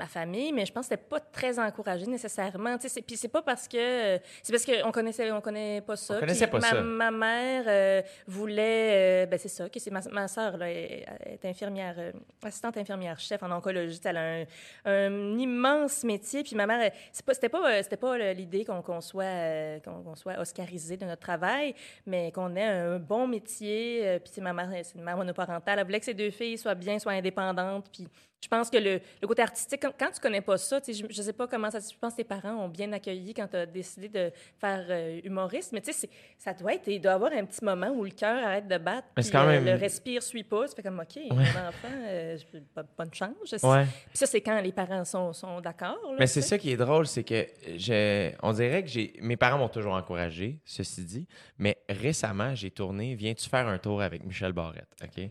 ma 0.00 0.06
famille, 0.06 0.52
mais 0.52 0.64
je 0.64 0.72
pense 0.72 0.86
que 0.88 0.94
c'était 0.94 1.08
pas 1.08 1.18
très 1.18 1.58
encouragé 1.58 2.06
nécessairement. 2.06 2.76
Tu 2.76 2.82
sais, 2.82 2.88
c'est- 2.88 3.02
Puis 3.02 3.16
c'est 3.16 3.26
pas 3.28 3.42
parce 3.42 3.66
que 3.66 4.18
c'est 4.42 4.52
parce 4.52 4.64
qu'on 4.64 4.92
connaissait, 4.92 5.32
on 5.32 5.40
connaît 5.40 5.80
pas 5.80 5.96
ça. 5.96 6.14
On 6.16 6.20
connaissait 6.20 6.46
Puis 6.46 6.52
pas 6.52 6.58
ma, 6.60 6.68
ça. 6.70 6.80
Ma 6.82 7.10
mère 7.10 7.64
euh, 7.66 8.02
voulait, 8.26 9.24
euh, 9.24 9.26
ben 9.26 9.38
c'est 9.40 9.48
ça, 9.48 9.68
que 9.68 9.80
c'est 9.80 9.90
ma, 9.90 10.00
ma 10.12 10.28
sœur 10.28 10.56
là, 10.56 10.70
est, 10.70 11.04
est 11.26 11.44
infirmière, 11.44 11.96
euh, 11.98 12.12
assistante 12.44 12.76
infirmière 12.76 13.18
chef 13.18 13.42
en 13.42 13.50
oncologie. 13.50 13.98
Elle 14.04 14.16
a 14.16 14.20
un, 14.22 14.44
un 14.84 15.38
immense 15.38 16.04
métier. 16.04 16.44
Puis 16.44 16.54
ma 16.54 16.66
mère, 16.66 16.92
c'est 17.10 17.24
pas, 17.26 17.34
c'était 17.34 17.48
pas, 17.48 17.82
c'était 17.82 17.96
pas 17.96 18.16
l'idée 18.32 18.64
qu'on 18.64 18.82
qu'on 18.82 19.00
soit, 19.00 19.80
qu'on 19.84 20.02
qu'on 20.04 20.14
soit 20.14 20.38
oscarisé 20.38 20.96
de 20.96 21.06
notre 21.06 21.22
travail, 21.22 21.74
mais 22.06 22.30
qu'on 22.30 22.54
ait 22.54 22.62
un 22.64 22.98
bon 23.00 23.26
métier. 23.26 24.20
puis 24.22 24.30
c'est 24.32 24.40
ma 24.40 24.52
mère, 24.52 24.68
c'est 24.84 24.96
une 24.96 25.02
mère 25.04 25.16
monoparentale. 25.16 25.80
Elle 25.80 25.84
voulait 25.86 25.98
que 25.98 26.04
ses 26.06 26.14
deux 26.14 26.30
filles 26.30 26.56
soient 26.56 26.76
bien, 26.76 26.98
soient 27.00 27.12
indépendantes. 27.12 27.86
Puis 27.92 28.06
je 28.40 28.48
pense 28.48 28.70
que 28.70 28.76
le, 28.76 29.00
le 29.20 29.26
côté 29.26 29.42
artistique, 29.42 29.80
quand, 29.82 29.92
quand 29.98 30.10
tu 30.12 30.20
connais 30.20 30.40
pas 30.40 30.56
ça, 30.58 30.80
je, 30.86 30.92
je 31.10 31.22
sais 31.22 31.32
pas 31.32 31.46
comment 31.48 31.70
ça 31.70 31.80
se 31.80 31.92
Je 31.92 31.98
pense 31.98 32.12
que 32.12 32.18
tes 32.18 32.24
parents 32.24 32.54
ont 32.64 32.68
bien 32.68 32.92
accueilli 32.92 33.34
quand 33.34 33.48
tu 33.48 33.56
as 33.56 33.66
décidé 33.66 34.08
de 34.08 34.30
faire 34.58 34.84
euh, 34.88 35.20
humoriste, 35.24 35.72
mais 35.72 35.80
tu 35.80 35.92
sais, 35.92 36.08
ça 36.38 36.54
doit 36.54 36.74
être, 36.74 36.86
il 36.86 37.00
doit 37.00 37.12
y 37.12 37.14
avoir 37.14 37.32
un 37.32 37.44
petit 37.44 37.64
moment 37.64 37.88
où 37.90 38.04
le 38.04 38.10
cœur 38.10 38.44
arrête 38.46 38.68
de 38.68 38.78
battre, 38.78 39.08
Mais 39.16 39.22
puis 39.22 39.32
quand 39.32 39.42
euh, 39.42 39.46
même- 39.48 39.64
le 39.64 39.74
respire 39.74 40.22
suit 40.22 40.44
pas. 40.44 40.68
Tu 40.68 40.74
fais 40.76 40.82
comme, 40.82 41.00
OK, 41.00 41.18
mon 41.30 41.40
enfant, 41.40 41.88
euh, 42.06 42.36
bonne 42.96 43.12
chance. 43.12 43.34
Je 43.50 43.56
sais. 43.56 43.66
Ouais. 43.66 43.84
Puis 44.08 44.18
ça, 44.18 44.26
c'est 44.26 44.40
quand 44.40 44.60
les 44.60 44.72
parents 44.72 45.04
sont, 45.04 45.32
sont 45.32 45.60
d'accord. 45.60 45.98
Mais 46.18 46.26
c'est 46.28 46.42
ça 46.42 46.58
qui 46.58 46.70
est 46.70 46.76
drôle, 46.76 47.06
c'est 47.08 47.24
que 47.24 47.46
je, 47.76 48.30
on 48.42 48.52
dirait 48.52 48.82
que 48.84 48.88
j'ai, 48.88 49.14
mes 49.20 49.36
parents 49.36 49.58
m'ont 49.58 49.68
toujours 49.68 49.94
encouragé, 49.94 50.60
ceci 50.64 51.04
dit, 51.04 51.26
mais 51.58 51.76
récemment, 51.88 52.54
j'ai 52.54 52.70
tourné 52.70 53.16
Viens-tu 53.16 53.48
faire 53.48 53.66
un 53.66 53.78
tour 53.78 54.00
avec 54.00 54.24
Michel 54.24 54.52
Barrette, 54.52 54.88
OK? 55.02 55.24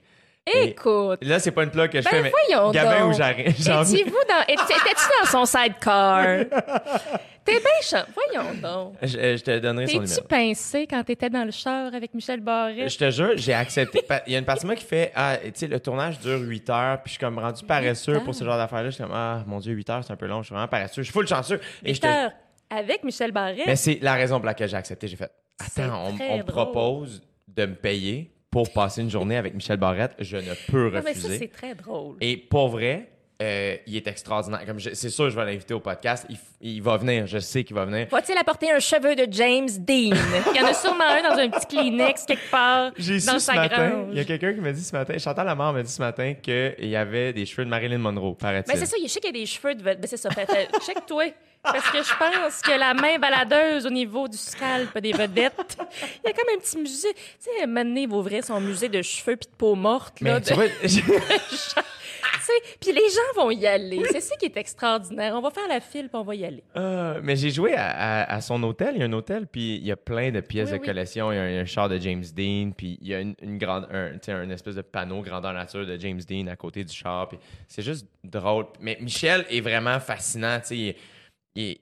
Et 0.54 0.64
Écoute. 0.70 1.20
là, 1.24 1.40
c'est 1.40 1.52
pas 1.52 1.64
une 1.64 1.72
plug 1.72 1.90
que 1.90 2.00
je 2.00 2.04
Ben 2.06 2.10
fais, 2.10 2.22
mais 2.24 2.32
voyons 2.48 2.72
Gabin 2.72 3.08
donc. 3.10 3.20
ou 3.20 3.22
Étiez-vous 3.50 4.12
dans... 4.30 4.42
Étais-tu 4.48 5.06
dans 5.22 5.30
son 5.30 5.46
sidecar? 5.46 6.26
T'es 7.46 7.60
bien 7.60 7.70
chan... 7.82 8.00
Voyons 8.14 8.54
donc. 8.62 8.96
Je, 9.02 9.08
je 9.38 9.42
te 9.44 9.60
donnerai 9.60 9.88
son 9.88 10.00
T'es-tu 10.00 10.10
numéro. 10.10 10.28
pincé 10.28 10.86
quand 10.86 11.02
t'étais 11.04 11.30
dans 11.30 11.46
le 11.46 11.52
char 11.52 11.94
avec 11.94 12.14
Michel 12.14 12.42
Barrette? 12.42 12.90
Je 12.90 12.98
te 12.98 13.10
jure, 13.10 13.32
j'ai 13.38 13.54
accepté. 13.54 14.02
Il 14.28 14.34
y 14.34 14.36
a 14.36 14.40
une 14.40 14.46
partie 14.46 14.64
de 14.64 14.68
moi 14.68 14.76
qui 14.76 14.84
fait 14.84 15.12
Ah, 15.16 15.38
tu 15.42 15.52
sais, 15.54 15.68
le 15.68 15.80
tournage 15.80 16.20
dure 16.20 16.40
8 16.42 16.70
heures, 16.70 16.98
puis 17.02 17.04
je 17.06 17.12
suis 17.12 17.20
comme 17.20 17.40
rendu 17.40 17.64
paresseux 17.64 18.16
heures. 18.16 18.24
pour 18.24 18.36
ce 18.36 18.44
genre 18.44 18.58
d'affaires-là. 18.58 18.90
Je 18.90 18.96
suis 18.96 19.04
comme 19.04 19.14
Ah, 19.16 19.44
mon 19.48 19.60
Dieu, 19.60 19.74
8 19.74 19.90
heures, 19.90 20.04
c'est 20.04 20.12
un 20.12 20.18
peu 20.18 20.28
long. 20.28 20.42
Je 20.42 20.48
suis 20.48 20.54
vraiment 20.54 20.68
paresseux. 20.68 21.02
Je 21.02 21.04
suis 21.04 21.14
full 21.14 21.26
chanceux. 21.28 21.62
Et 21.86 21.94
Victor, 21.94 22.32
avec 22.70 23.04
Michel 23.06 23.32
Barrette? 23.32 23.66
Mais 23.66 23.78
c'est 23.78 24.00
la 24.02 24.16
raison 24.16 24.38
pour 24.40 24.46
laquelle 24.46 24.68
j'ai 24.68 24.76
accepté. 24.78 25.08
J'ai 25.08 25.16
fait 25.16 25.32
Attends, 25.58 26.08
on, 26.20 26.34
on 26.34 26.38
me 26.40 26.44
propose 26.44 27.24
de 27.48 27.66
me 27.66 27.76
payer 27.76 28.30
pour 28.52 28.72
passer 28.74 29.02
une 29.02 29.10
journée 29.10 29.38
avec 29.38 29.54
Michel 29.54 29.78
Barrette. 29.78 30.14
Je 30.20 30.38
ne 30.38 30.54
peux 30.72 30.86
Non, 30.86 31.02
mais 31.04 31.14
ça, 31.14 31.28
refuser. 31.28 31.38
c'est 31.40 31.48
très 31.52 31.76
drôle. 31.76 32.18
Et 32.22 32.38
pour 32.38 32.70
vrai, 32.70 33.10
euh, 33.42 33.76
il 33.86 33.96
est 33.96 34.08
extraordinaire. 34.08 34.66
Comme 34.66 34.80
je- 34.80 34.94
c'est 34.94 35.10
sûr, 35.10 35.30
je 35.30 35.36
vais 35.36 35.46
l'inviter 35.46 35.74
au 35.74 35.80
podcast. 35.80 36.26
Il, 36.60 36.82
va 36.82 36.98
venir. 36.98 37.28
Je 37.28 37.38
sais 37.38 37.64
qu'il 37.64 37.76
va 37.76 37.86
venir. 37.86 38.08
Va-t-il 38.10 38.38
apporter 38.38 38.72
un 38.72 38.80
cheveu 38.80 39.16
de 39.16 39.28
James 39.32 39.70
Dean? 39.70 40.16
Il 40.54 40.56
y 40.56 40.60
en 40.62 40.66
a 40.66 40.74
sûrement 40.74 41.04
un 41.04 41.22
dans 41.22 41.38
un 41.38 41.50
petit 41.50 41.68
Kleenex 41.68 42.26
quelque 42.26 42.50
part 42.50 42.92
J'ai 42.98 43.20
dans 43.20 43.34
su 43.34 43.40
ce 43.42 43.52
matin, 43.54 43.90
grange. 43.90 44.08
il 44.12 44.18
y 44.18 44.22
a 44.22 44.26
quelqu'un 44.26 44.54
qui 44.54 44.60
m'a 44.62 44.72
dit 44.72 44.84
ce 44.84 44.96
matin, 44.96 45.16
Chantal 45.20 45.46
Lamar 45.46 45.72
m'a 45.74 45.84
dit 45.84 45.92
ce 45.92 46.02
matin 46.02 46.34
qu'il 46.34 46.76
y 46.90 46.96
avait 46.96 47.32
des 47.34 47.46
cheveux 47.46 47.66
de 47.66 47.70
Marilyn 47.70 48.00
Monroe, 48.00 48.34
paraît-il. 48.36 48.74
Mais 48.74 48.80
c'est 48.80 48.88
ça, 48.88 48.98
je 49.02 49.08
sais 49.08 49.20
qu'il 49.20 49.36
y 49.36 49.38
a 49.38 49.40
des 49.40 49.46
cheveux 49.46 49.76
de... 49.76 49.84
Ben, 49.84 49.98
c'est 50.06 50.18
ça, 50.18 50.32
fait- 50.32 50.48
fait- 50.48 50.70
check-toi. 50.84 51.26
Parce 51.64 51.90
que 51.92 51.98
je 52.02 52.14
pense 52.18 52.62
que 52.62 52.72
la 52.80 52.94
main 52.94 53.20
baladeuse 53.20 53.86
au 53.86 53.90
niveau 53.90 54.28
du 54.28 54.38
scalp 54.38 54.98
des 55.00 55.12
vedettes, 55.12 55.78
il 56.24 56.28
y 56.28 56.32
a 56.32 56.34
comme 56.34 56.48
un 56.56 56.60
petit 56.60 56.78
musée. 56.78 57.14
Tu 57.14 57.50
sais, 57.60 57.68
Mané 57.68 58.08
va 58.08 58.16
ouvrir 58.16 58.44
son 58.44 58.62
musée 58.62 58.88
de 58.90 59.02
cheveux 59.02 59.36
puis 59.36 59.50
de 59.52 59.56
peau 59.58 59.76
morte. 59.76 60.22
Là, 60.22 60.36
Mais 60.36 60.40
de- 60.40 60.46
tu 60.46 60.54
vois, 60.54 60.66
j'ai- 60.84 61.02
Tu 61.02 62.54
sais, 62.54 62.78
Puis 62.80 62.92
les 62.94 63.10
gens 63.10 63.27
vont 63.38 63.52
y 63.52 63.66
aller. 63.66 64.02
C'est 64.12 64.22
ça 64.22 64.36
qui 64.36 64.46
est 64.46 64.58
extraordinaire. 64.58 65.34
On 65.36 65.42
va 65.42 65.50
faire 65.52 65.68
la 65.68 65.80
file 65.80 66.10
puis 66.10 66.18
on 66.20 66.24
va 66.24 66.36
y 66.36 66.44
aller. 66.46 66.64
Ah, 66.76 67.16
mais 67.24 67.36
j'ai 67.36 67.50
joué 67.52 67.74
à, 67.76 67.90
à- 68.24 68.34
à 68.36 68.42
son 68.42 68.62
hôtel. 68.64 68.96
Il 68.96 69.00
y 69.00 69.04
a 69.04 69.06
un 69.06 69.14
hôtel, 69.14 69.48
puis 69.48 69.76
il 69.78 69.86
y 69.86 69.92
a 69.92 69.96
plein 69.98 70.32
de 70.32 70.42
pièces 70.42 70.70
Oui, 70.72 70.78
de 70.78 70.82
oui. 70.82 70.86
collection. 70.88 71.32
Il 71.32 71.36
y 71.36 71.40
a 71.40 71.44
un, 71.44 71.62
un 71.62 71.66
char 71.66 71.88
de 71.90 71.98
James 71.98 72.24
Dean, 72.36 72.72
puis 72.76 72.98
il 73.02 73.08
y 73.08 73.14
a 73.16 73.20
une, 73.22 73.36
une 73.42 73.58
grande, 73.58 73.88
un, 73.92 74.50
espèce 74.50 74.76
de 74.76 74.82
panneau 74.82 75.22
grandeur 75.22 75.54
nature 75.54 75.86
de 75.86 75.98
James 75.98 76.20
Dean 76.28 76.48
à 76.48 76.56
côté 76.56 76.84
du 76.84 76.94
char. 76.94 77.30
Puis 77.30 77.38
c'est 77.68 77.82
juste 77.84 78.08
drôle. 78.24 78.66
Mais 78.82 78.98
Michel 79.00 79.46
est 79.50 79.62
vraiment 79.62 80.00
fascinant. 80.00 80.60
tu 80.66 80.76
il- 80.76 80.96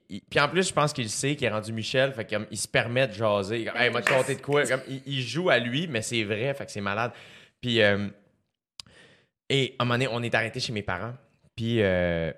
il- 0.08 0.22
puis 0.30 0.40
en 0.40 0.48
plus, 0.48 0.68
je 0.68 0.72
pense 0.72 0.92
qu'il 0.92 1.10
sait 1.10 1.36
qu'il 1.36 1.46
est 1.46 1.50
rendu 1.50 1.72
Michel. 1.72 2.12
Fait 2.12 2.24
comme, 2.28 2.46
il 2.50 2.56
se 2.56 2.66
permet 2.68 3.08
de 3.08 3.12
jaser. 3.12 3.64
Comme, 3.66 3.76
Hey, 3.80 3.90
m'a 3.90 4.00
compté 4.02 4.34
de 4.34 4.40
quoi? 4.40 4.64
Comme, 4.66 4.80
il, 4.88 5.02
il 5.06 5.20
joue 5.22 5.50
à 5.50 5.58
lui, 5.58 5.86
mais 5.86 6.00
c'est 6.02 6.24
vrai. 6.24 6.54
Fait 6.54 6.64
que 6.64 6.72
c'est 6.72 6.80
malade. 6.80 7.12
Puis, 7.60 7.82
euh, 7.82 8.08
et 9.48 9.74
à 9.78 9.82
un 9.82 9.84
moment 9.86 9.94
donné, 9.94 10.08
on 10.10 10.22
est 10.22 10.34
arrêté 10.34 10.60
chez 10.60 10.72
mes 10.72 10.82
parents. 10.82 11.12
Puis, 11.56 11.82
euh, 11.82 12.32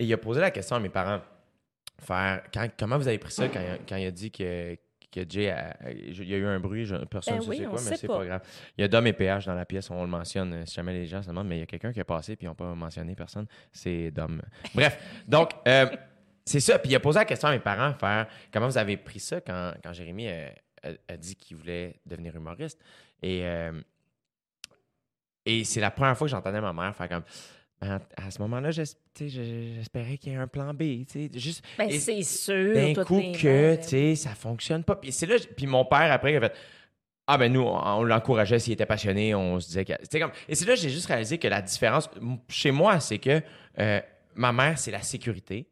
il 0.00 0.12
a 0.12 0.16
posé 0.16 0.40
la 0.40 0.50
question 0.50 0.76
à 0.76 0.80
mes 0.80 0.88
parents 0.88 1.20
faire 2.00 2.42
quand- 2.52 2.68
comment 2.78 2.98
vous 2.98 3.06
avez 3.06 3.18
pris 3.18 3.30
ça 3.32 3.48
quand, 3.48 3.60
il 3.60 3.66
a- 3.70 3.78
quand 3.88 3.96
il 3.96 4.06
a 4.06 4.10
dit 4.10 4.30
que, 4.30 4.76
que 5.12 5.20
Jay 5.28 5.48
a- 5.50 5.76
il 5.92 6.28
y 6.28 6.34
a 6.34 6.38
eu 6.38 6.46
un 6.46 6.58
bruit, 6.58 6.84
je- 6.86 6.96
personne 7.04 7.34
ne 7.34 7.38
Ben 7.38 7.44
sait 7.44 7.50
oui, 7.50 7.56
c'est 7.58 7.66
on 7.66 7.70
quoi, 7.70 7.78
mais 7.80 7.88
sait 7.90 7.96
c'est 7.96 8.06
pas. 8.08 8.18
pas. 8.18 8.24
grave. 8.26 8.42
Il 8.76 8.80
y 8.80 8.84
a 8.84 8.88
Dom 8.88 9.06
et 9.06 9.12
PH 9.12 9.46
dans 9.46 9.54
la 9.54 9.64
pièce, 9.64 9.88
on 9.90 10.02
le 10.02 10.08
mentionne 10.08 10.52
euh, 10.54 10.66
si 10.66 10.74
jamais 10.74 10.92
les 10.92 11.06
gens 11.06 11.22
se 11.22 11.28
demandent, 11.28 11.46
mais 11.46 11.58
il 11.58 11.60
y 11.60 11.62
a 11.62 11.66
quelqu'un 11.66 11.92
qui 11.92 12.00
a 12.00 12.04
passé 12.04 12.34
puis 12.36 12.46
ils 12.46 12.48
n'ont 12.48 12.54
pas 12.56 12.74
mentionné 12.74 13.14
personne, 13.14 13.46
c'est 13.70 14.10
Dom. 14.10 14.42
Bref, 14.74 14.98
donc 15.28 15.50
euh, 15.68 15.86
c'est 16.44 16.60
ça. 16.60 16.78
Puis 16.80 16.90
il 16.90 16.96
a 16.96 17.00
posé 17.00 17.20
la 17.20 17.24
question 17.26 17.48
à 17.48 17.52
mes 17.52 17.60
parents 17.60 17.94
faire 17.94 18.26
comment 18.52 18.66
vous 18.66 18.78
avez 18.78 18.96
pris 18.96 19.20
ça 19.20 19.40
quand, 19.40 19.74
quand 19.84 19.92
Jérémy 19.92 20.28
a, 20.28 20.50
a 21.08 21.16
dit 21.16 21.36
qu'il 21.36 21.56
voulait 21.58 22.00
devenir 22.04 22.34
humoriste? 22.34 22.80
Et, 23.22 23.42
euh, 23.44 23.80
et 25.46 25.64
c'est 25.64 25.80
la 25.80 25.90
première 25.90 26.16
fois 26.16 26.26
que 26.26 26.30
j'entendais 26.30 26.60
ma 26.60 26.72
mère 26.72 26.94
faire 26.96 27.08
comme 27.08 27.22
À 28.16 28.30
ce 28.30 28.40
moment-là, 28.42 28.70
j'espérais 28.70 30.18
qu'il 30.18 30.32
y 30.32 30.34
ait 30.34 30.38
un 30.38 30.46
plan 30.46 30.72
B. 30.74 31.04
Juste, 31.34 31.64
Ben, 31.78 31.90
c'est 31.90 32.22
sûr. 32.22 32.74
d'un 32.74 33.04
coup 33.04 33.20
que, 33.40 33.78
sais, 33.80 34.14
ça 34.14 34.30
fonctionne 34.34 34.84
pas. 34.84 34.96
Puis 34.96 35.12
c'est 35.12 35.26
là, 35.26 35.36
puis 35.56 35.66
mon 35.66 35.84
père, 35.84 36.10
après, 36.12 36.32
il 36.32 36.36
a 36.36 36.40
fait 36.40 36.54
Ah, 37.26 37.38
ben 37.38 37.52
nous, 37.52 37.62
on, 37.62 37.76
on 37.98 38.02
l'encourageait 38.02 38.58
s'il 38.58 38.72
était 38.74 38.86
passionné, 38.86 39.34
on 39.34 39.58
se 39.60 39.66
disait 39.68 39.84
que. 39.84 40.18
comme... 40.18 40.32
Et 40.48 40.54
c'est 40.54 40.64
là 40.66 40.74
que 40.74 40.80
j'ai 40.80 40.90
juste 40.90 41.06
réalisé 41.06 41.38
que 41.38 41.48
la 41.48 41.62
différence 41.62 42.08
chez 42.48 42.70
moi, 42.70 43.00
c'est 43.00 43.18
que 43.18 43.40
euh, 43.78 44.00
ma 44.34 44.52
mère, 44.52 44.78
c'est 44.78 44.90
la 44.90 45.02
sécurité. 45.02 45.66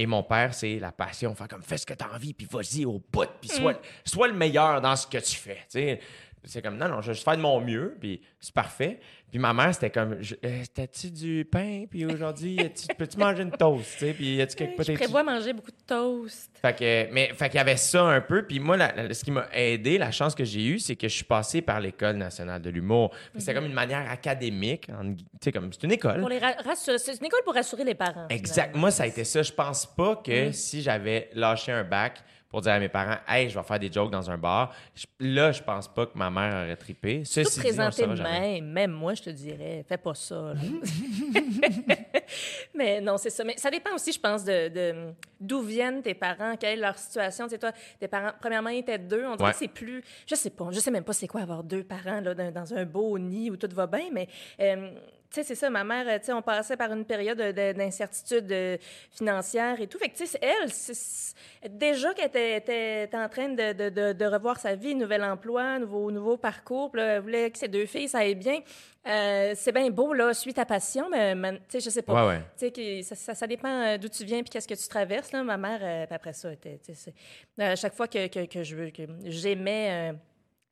Et 0.00 0.06
mon 0.06 0.22
père, 0.22 0.54
c'est 0.54 0.78
la 0.78 0.92
passion. 0.92 1.34
Faire 1.34 1.48
comme, 1.48 1.62
fais 1.62 1.76
ce 1.76 1.84
que 1.84 1.92
tu 1.94 2.04
as 2.04 2.14
envie, 2.14 2.32
puis 2.32 2.46
vas-y 2.48 2.84
au 2.84 3.02
bout, 3.10 3.28
puis 3.40 3.50
sois, 3.50 3.72
Mm. 3.72 3.78
sois 4.04 4.28
le 4.28 4.34
meilleur 4.34 4.80
dans 4.80 4.94
ce 4.94 5.06
que 5.08 5.18
tu 5.18 5.34
fais. 5.36 5.98
C'est 6.44 6.62
comme, 6.62 6.76
non, 6.76 6.88
non, 6.88 7.00
je 7.02 7.08
vais 7.08 7.14
juste 7.14 7.24
faire 7.24 7.36
de 7.36 7.42
mon 7.42 7.60
mieux, 7.60 7.96
puis 8.00 8.20
c'est 8.40 8.54
parfait. 8.54 9.00
Puis 9.30 9.38
ma 9.38 9.52
mère, 9.52 9.74
c'était 9.74 9.90
comme, 9.90 10.14
euh, 10.44 10.62
t'as-tu 10.72 11.10
du 11.10 11.44
pain, 11.44 11.84
puis 11.90 12.06
aujourd'hui, 12.06 12.56
tu- 12.56 12.94
peux-tu 12.96 13.18
manger 13.18 13.42
une 13.42 13.50
toast, 13.50 13.92
tu 13.98 14.06
sais, 14.06 14.12
puis 14.14 14.36
y 14.36 14.40
a-tu 14.40 14.56
quelque 14.56 14.82
Je 14.82 14.92
prévois 14.92 15.22
manger 15.22 15.52
beaucoup 15.52 15.70
de 15.70 15.82
toast. 15.86 16.50
fait 16.62 16.74
que, 16.78 17.12
mais, 17.12 17.32
fait 17.34 17.48
qu'il 17.50 17.58
y 17.58 17.60
avait 17.60 17.76
ça 17.76 18.02
un 18.04 18.20
peu. 18.22 18.46
Puis 18.46 18.58
moi, 18.60 18.76
la- 18.78 18.94
la- 18.94 19.12
ce 19.14 19.22
qui 19.24 19.30
m'a 19.30 19.46
aidé, 19.52 19.98
la 19.98 20.10
chance 20.10 20.34
que 20.34 20.44
j'ai 20.44 20.64
eue, 20.64 20.78
c'est 20.78 20.96
que 20.96 21.08
je 21.08 21.14
suis 21.14 21.24
passé 21.24 21.60
par 21.60 21.80
l'École 21.80 22.16
nationale 22.16 22.62
de 22.62 22.70
l'humour. 22.70 23.12
Mhm. 23.34 23.40
C'était 23.40 23.54
comme 23.54 23.66
une 23.66 23.72
manière 23.74 24.10
académique. 24.10 24.86
Tu 24.86 25.24
sais, 25.42 25.52
comme 25.52 25.70
c'est 25.72 25.82
une 25.84 25.92
école. 25.92 26.20
Pour 26.20 26.28
les. 26.30 26.40
C'est 26.76 27.18
une 27.20 27.26
école 27.26 27.42
pour 27.44 27.54
rassurer 27.54 27.84
les 27.84 27.94
parents. 27.94 28.28
Exact. 28.30 28.62
finalement. 28.68 28.78
Moi, 28.80 28.90
ça 28.90 29.02
a 29.02 29.06
été 29.06 29.24
ça. 29.24 29.42
Je 29.42 29.52
pense 29.52 29.84
pas 29.86 30.16
que 30.16 30.46
Mhm. 30.46 30.52
si 30.52 30.80
j'avais 30.82 31.28
lâché 31.34 31.72
un 31.72 31.84
bac 31.84 32.22
pour 32.48 32.62
dire 32.62 32.72
à 32.72 32.78
mes 32.78 32.88
parents, 32.88 33.18
hey, 33.28 33.50
je 33.50 33.58
vais 33.58 33.64
faire 33.64 33.78
des 33.78 33.92
jokes 33.92 34.10
dans 34.10 34.30
un 34.30 34.38
bar, 34.38 34.74
je- 34.94 35.04
là, 35.20 35.52
je 35.52 35.62
pense 35.62 35.86
pas 35.88 36.06
que 36.06 36.16
ma 36.16 36.30
mère 36.30 36.64
aurait 36.64 36.76
trippé. 36.76 37.22
Ceci 37.24 37.60
dit, 37.60 37.70
de 37.70 37.74
jamais. 38.16 38.60
même, 38.60 38.64
même 38.72 38.90
moi, 38.92 39.12
je 39.14 39.22
te 39.24 39.30
dirais, 39.30 39.84
fais 39.86 39.98
pas 39.98 40.14
ça. 40.14 40.54
là. 40.54 40.54
mais 42.74 43.00
non, 43.00 43.16
c'est 43.18 43.30
ça. 43.30 43.44
Mais 43.44 43.56
ça 43.56 43.70
dépend 43.70 43.94
aussi, 43.94 44.12
je 44.12 44.20
pense, 44.20 44.44
de 44.44 45.12
d'où 45.40 45.60
viennent 45.62 46.02
tes 46.02 46.14
parents, 46.14 46.56
quelle 46.56 46.78
est 46.78 46.82
leur 46.82 46.98
situation. 46.98 47.44
Tu 47.46 47.50
sais, 47.50 47.58
toi, 47.58 47.72
tes 48.00 48.08
parents, 48.08 48.32
premièrement, 48.40 48.70
ils 48.70 48.78
étaient 48.78 48.98
deux. 48.98 49.24
On 49.26 49.36
dirait 49.36 49.48
Ouais. 49.48 49.52
que 49.52 49.58
c'est 49.58 49.68
plus. 49.68 50.02
Je 50.26 50.34
sais 50.34 50.50
pas, 50.50 50.68
je 50.72 50.80
sais 50.80 50.90
même 50.90 51.04
pas 51.04 51.12
c'est 51.12 51.28
quoi 51.28 51.42
avoir 51.42 51.62
deux 51.62 51.84
parents 51.84 52.20
là, 52.20 52.34
dans, 52.34 52.50
dans 52.52 52.74
un 52.74 52.84
beau 52.84 53.18
nid 53.18 53.50
où 53.50 53.56
tout 53.56 53.68
va 53.74 53.86
bien, 53.86 54.08
mais. 54.12 54.28
euh, 54.60 54.90
sais, 55.30 55.42
c'est 55.42 55.54
ça, 55.54 55.68
ma 55.70 55.84
mère, 55.84 56.06
tu 56.20 56.26
sais, 56.26 56.32
on 56.32 56.42
passait 56.42 56.76
par 56.76 56.92
une 56.92 57.04
période 57.04 57.38
de- 57.38 57.72
d'incertitude 57.72 58.50
euh, 58.50 58.76
financière 59.10 59.80
et 59.80 59.86
tout. 59.86 59.98
Fait 59.98 60.08
que, 60.08 60.16
tu 60.16 60.26
sais, 60.26 60.38
elle, 60.40 60.70
déjà 61.70 62.14
qu'elle 62.14 62.26
était, 62.26 63.08
en 63.14 63.28
train 63.28 63.48
de, 63.50 63.72
de- 63.72 63.88
de- 63.90 64.12
de 64.12 64.24
revoir 64.24 64.58
sa 64.58 64.74
vie, 64.74 64.94
nouvel 64.94 65.22
emploi, 65.24 65.78
nouveau, 65.78 66.10
nouveau 66.10 66.36
parcours, 66.36 66.90
là, 66.94 67.16
elle 67.16 67.20
voulait 67.20 67.50
que 67.50 67.58
ses 67.58 67.68
deux 67.68 67.86
filles, 67.86 68.08
ça 68.08 68.18
aille 68.18 68.34
bien. 68.34 68.60
Euh, 69.06 69.52
c'est 69.54 69.72
bien 69.72 69.88
beau, 69.90 70.12
là, 70.12 70.34
suis 70.34 70.52
ta 70.52 70.64
passion, 70.64 71.08
mais, 71.10 71.34
tu 71.34 71.58
sais, 71.68 71.80
je 71.80 71.90
sais 71.90 72.02
pas. 72.02 72.26
Ouais, 72.26 72.36
ouais. 72.36 72.42
Tu 72.58 72.70
sais, 72.74 73.02
ça, 73.02 73.14
ça, 73.14 73.34
ça 73.34 73.46
dépend 73.46 73.68
euh, 73.68 73.98
d'où 73.98 74.08
tu 74.08 74.24
viens 74.24 74.40
puis 74.42 74.50
qu'est-ce 74.50 74.68
que 74.68 74.74
tu 74.74 74.88
traverses. 74.88 75.32
Là. 75.32 75.42
Ma 75.42 75.56
mère, 75.56 75.80
euh, 75.82 76.06
après 76.14 76.32
ça, 76.32 76.52
était, 76.52 76.80
tu 76.84 76.92
à 77.62 77.76
chaque 77.76 77.94
fois 77.94 78.08
que, 78.08 78.26
que, 78.28 78.44
j'aimais 79.24 80.12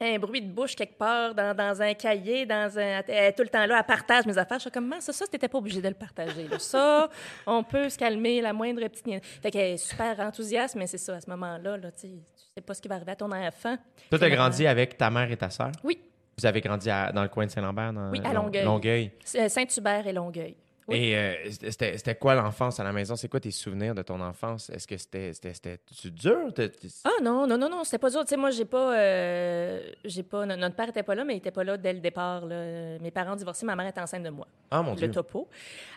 un 0.00 0.18
bruit 0.18 0.42
de 0.42 0.52
bouche 0.52 0.74
quelque 0.76 0.98
part 0.98 1.34
dans, 1.34 1.56
dans 1.56 1.80
un 1.80 1.94
cahier, 1.94 2.44
dans 2.44 2.78
un, 2.78 3.02
elle 3.08 3.24
est 3.28 3.32
tout 3.32 3.42
le 3.42 3.48
temps 3.48 3.64
là, 3.64 3.78
elle 3.78 3.84
partage 3.86 4.26
mes 4.26 4.36
affaires. 4.36 4.58
Je 4.58 4.62
suis 4.62 4.70
comme, 4.70 4.86
Comment 4.90 5.00
ça, 5.00 5.12
ça, 5.12 5.26
t'étais 5.26 5.48
pas 5.48 5.58
obligé 5.58 5.80
de 5.80 5.88
le 5.88 5.94
partager. 5.94 6.46
là? 6.48 6.58
Ça, 6.58 7.08
on 7.46 7.62
peut 7.64 7.88
se 7.88 7.96
calmer, 7.98 8.40
la 8.40 8.52
moindre 8.52 8.86
petite... 8.88 9.24
Fait 9.42 9.50
qu'elle 9.50 9.72
est 9.74 9.76
super 9.78 10.20
enthousiaste, 10.20 10.74
mais 10.76 10.86
c'est 10.86 10.98
ça, 10.98 11.14
à 11.16 11.20
ce 11.20 11.30
moment-là, 11.30 11.76
là, 11.78 11.90
tu 11.92 12.00
sais, 12.00 12.08
tu 12.08 12.42
sais 12.54 12.60
pas 12.60 12.74
ce 12.74 12.82
qui 12.82 12.88
va 12.88 12.96
arriver 12.96 13.12
à 13.12 13.16
ton 13.16 13.32
enfant. 13.32 13.76
Toi, 14.10 14.18
t'as 14.18 14.28
grandi 14.30 14.66
avec 14.66 14.96
ta 14.98 15.10
mère 15.10 15.30
et 15.30 15.36
ta 15.36 15.48
sœur? 15.50 15.72
Oui, 15.82 15.98
Vous 16.38 16.44
avez 16.46 16.60
grandi 16.60 16.90
à- 16.90 17.10
dans 17.12 17.22
le 17.22 17.28
coin 17.28 17.46
de 17.46 17.50
Saint-Lambert? 17.50 17.92
dans- 17.94 18.10
Oui, 18.10 18.20
à 18.24 18.32
Long- 18.34 18.42
Longueuil. 18.44 18.64
Longueuil. 18.64 19.10
euh, 19.36 19.48
Saint-Hubert 19.48 20.06
et 20.06 20.12
Longueuil. 20.12 20.56
Oui. 20.88 20.96
Et 20.98 21.16
euh, 21.16 21.34
c'était 21.50 21.98
c'était 21.98 22.14
quoi 22.14 22.34
l'enfance 22.36 22.78
à 22.78 22.84
la 22.84 22.92
maison? 22.92 23.16
C'est 23.16 23.28
quoi 23.28 23.40
tes 23.40 23.50
souvenirs 23.50 23.94
de 23.94 24.02
ton 24.02 24.20
enfance? 24.20 24.70
Est-ce 24.70 24.86
que 24.86 24.96
c'était 24.96 25.32
c'était- 25.32 25.52
c'était 25.54 25.80
dur? 26.10 26.52
T'es- 26.54 26.68
t'es- 26.68 26.88
Ah 27.04 27.10
non, 27.22 27.44
non, 27.46 27.58
non, 27.58 27.68
non, 27.68 27.82
c'était 27.82 27.98
pas 27.98 28.08
dur. 28.10 28.20
Tu 28.22 28.28
sais, 28.28 28.36
moi, 28.36 28.50
j'ai 28.50 28.64
pas, 28.64 28.96
euh, 28.96 29.80
j'ai 30.04 30.22
pas, 30.22 30.46
no- 30.46 30.54
notre 30.54 30.76
père 30.76 30.88
était 30.88 31.02
pas 31.02 31.14
là, 31.16 31.24
mais 31.24 31.34
il 31.34 31.38
était 31.38 31.50
pas 31.50 31.64
là 31.64 31.76
dès 31.76 31.92
le 31.92 31.98
départ. 32.00 32.46
là. 32.46 32.98
Mes 33.00 33.10
parents 33.10 33.32
ont 33.32 33.36
divorcé, 33.36 33.66
ma 33.66 33.74
mère 33.74 33.88
était 33.88 34.00
enceinte 34.00 34.22
de 34.22 34.30
moi. 34.30 34.46
Ah, 34.70 34.82
mon 34.82 34.94
Dieu. 34.94 35.08
le 35.08 35.12
topo. 35.12 35.48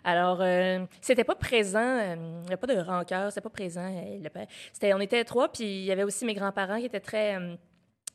Alors, 0.03 0.39
euh, 0.41 0.79
c'était 1.01 1.23
pas 1.23 1.35
présent, 1.35 2.15
il 2.15 2.47
n'y 2.47 2.53
a 2.53 2.57
pas 2.57 2.67
de 2.67 2.79
rancœur, 2.79 3.31
c'était 3.31 3.41
pas 3.41 3.49
présent. 3.49 3.89
le 4.21 4.29
père. 4.29 4.47
C'était, 4.73 4.93
on 4.93 4.99
était 4.99 5.23
trois, 5.23 5.51
puis 5.51 5.65
il 5.65 5.85
y 5.85 5.91
avait 5.91 6.03
aussi 6.03 6.25
mes 6.25 6.33
grands-parents 6.33 6.79
qui 6.79 6.85
étaient 6.85 6.99
très, 6.99 7.37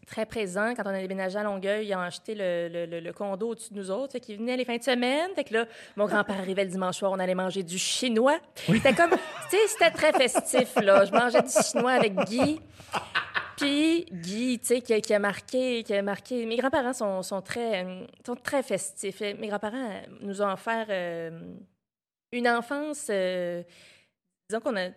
très 0.04 0.26
présents. 0.26 0.74
Quand 0.74 0.82
on 0.86 0.90
a 0.94 1.00
déménagé 1.00 1.38
à 1.38 1.42
Longueuil, 1.42 1.86
ils 1.88 1.94
ont 1.94 2.00
acheté 2.00 2.34
le, 2.34 2.68
le- 2.72 2.86
le- 2.86 3.00
le 3.00 3.12
condo 3.12 3.48
au-dessus 3.50 3.72
de 3.72 3.78
nous 3.78 3.90
autres, 3.90 4.12
fait 4.12 4.20
qu'ils 4.20 4.38
venaient 4.38 4.56
les 4.56 4.64
fins 4.64 4.76
de 4.76 4.82
semaine. 4.82 5.30
Fait 5.34 5.44
que 5.44 5.54
là, 5.54 5.66
mon 5.96 6.06
grand-père 6.06 6.38
arrivait 6.38 6.64
le 6.64 6.70
dimanche 6.70 6.98
soir, 6.98 7.12
on 7.12 7.18
allait 7.18 7.34
manger 7.34 7.62
du 7.62 7.78
chinois. 7.78 8.38
C'était 8.66 8.94
comme, 8.94 9.10
tu 9.10 9.16
sais, 9.56 9.66
c'était 9.68 9.90
très 9.90 10.12
festif, 10.12 10.74
là. 10.82 11.04
Je 11.04 11.12
mangeais 11.12 11.42
du 11.42 11.50
chinois 11.50 11.92
avec 11.92 12.14
Guy. 12.26 12.60
Puis 13.56 14.06
Guy, 14.10 14.58
tu 14.58 14.66
sais, 14.66 14.80
qui, 14.80 14.92
a- 14.94 15.00
qui 15.00 15.14
a 15.14 15.18
marqué, 15.18 15.82
qui 15.84 15.94
a 15.94 16.02
marqué. 16.02 16.44
Mes 16.46 16.56
grands-parents 16.56 16.92
sont, 16.92 17.22
sont 17.22 17.40
très, 17.40 17.86
sont 18.26 18.34
très 18.36 18.62
festifs. 18.62 19.20
Mes 19.20 19.46
grands-parents 19.48 19.90
nous 20.20 20.42
ont 20.42 20.50
offert 20.52 20.86
euh, 20.88 21.30
une 22.32 22.48
enfance 22.48 23.06
euh, 23.10 23.62
disons 24.48 24.60
qu'on 24.60 24.76
a, 24.76 24.88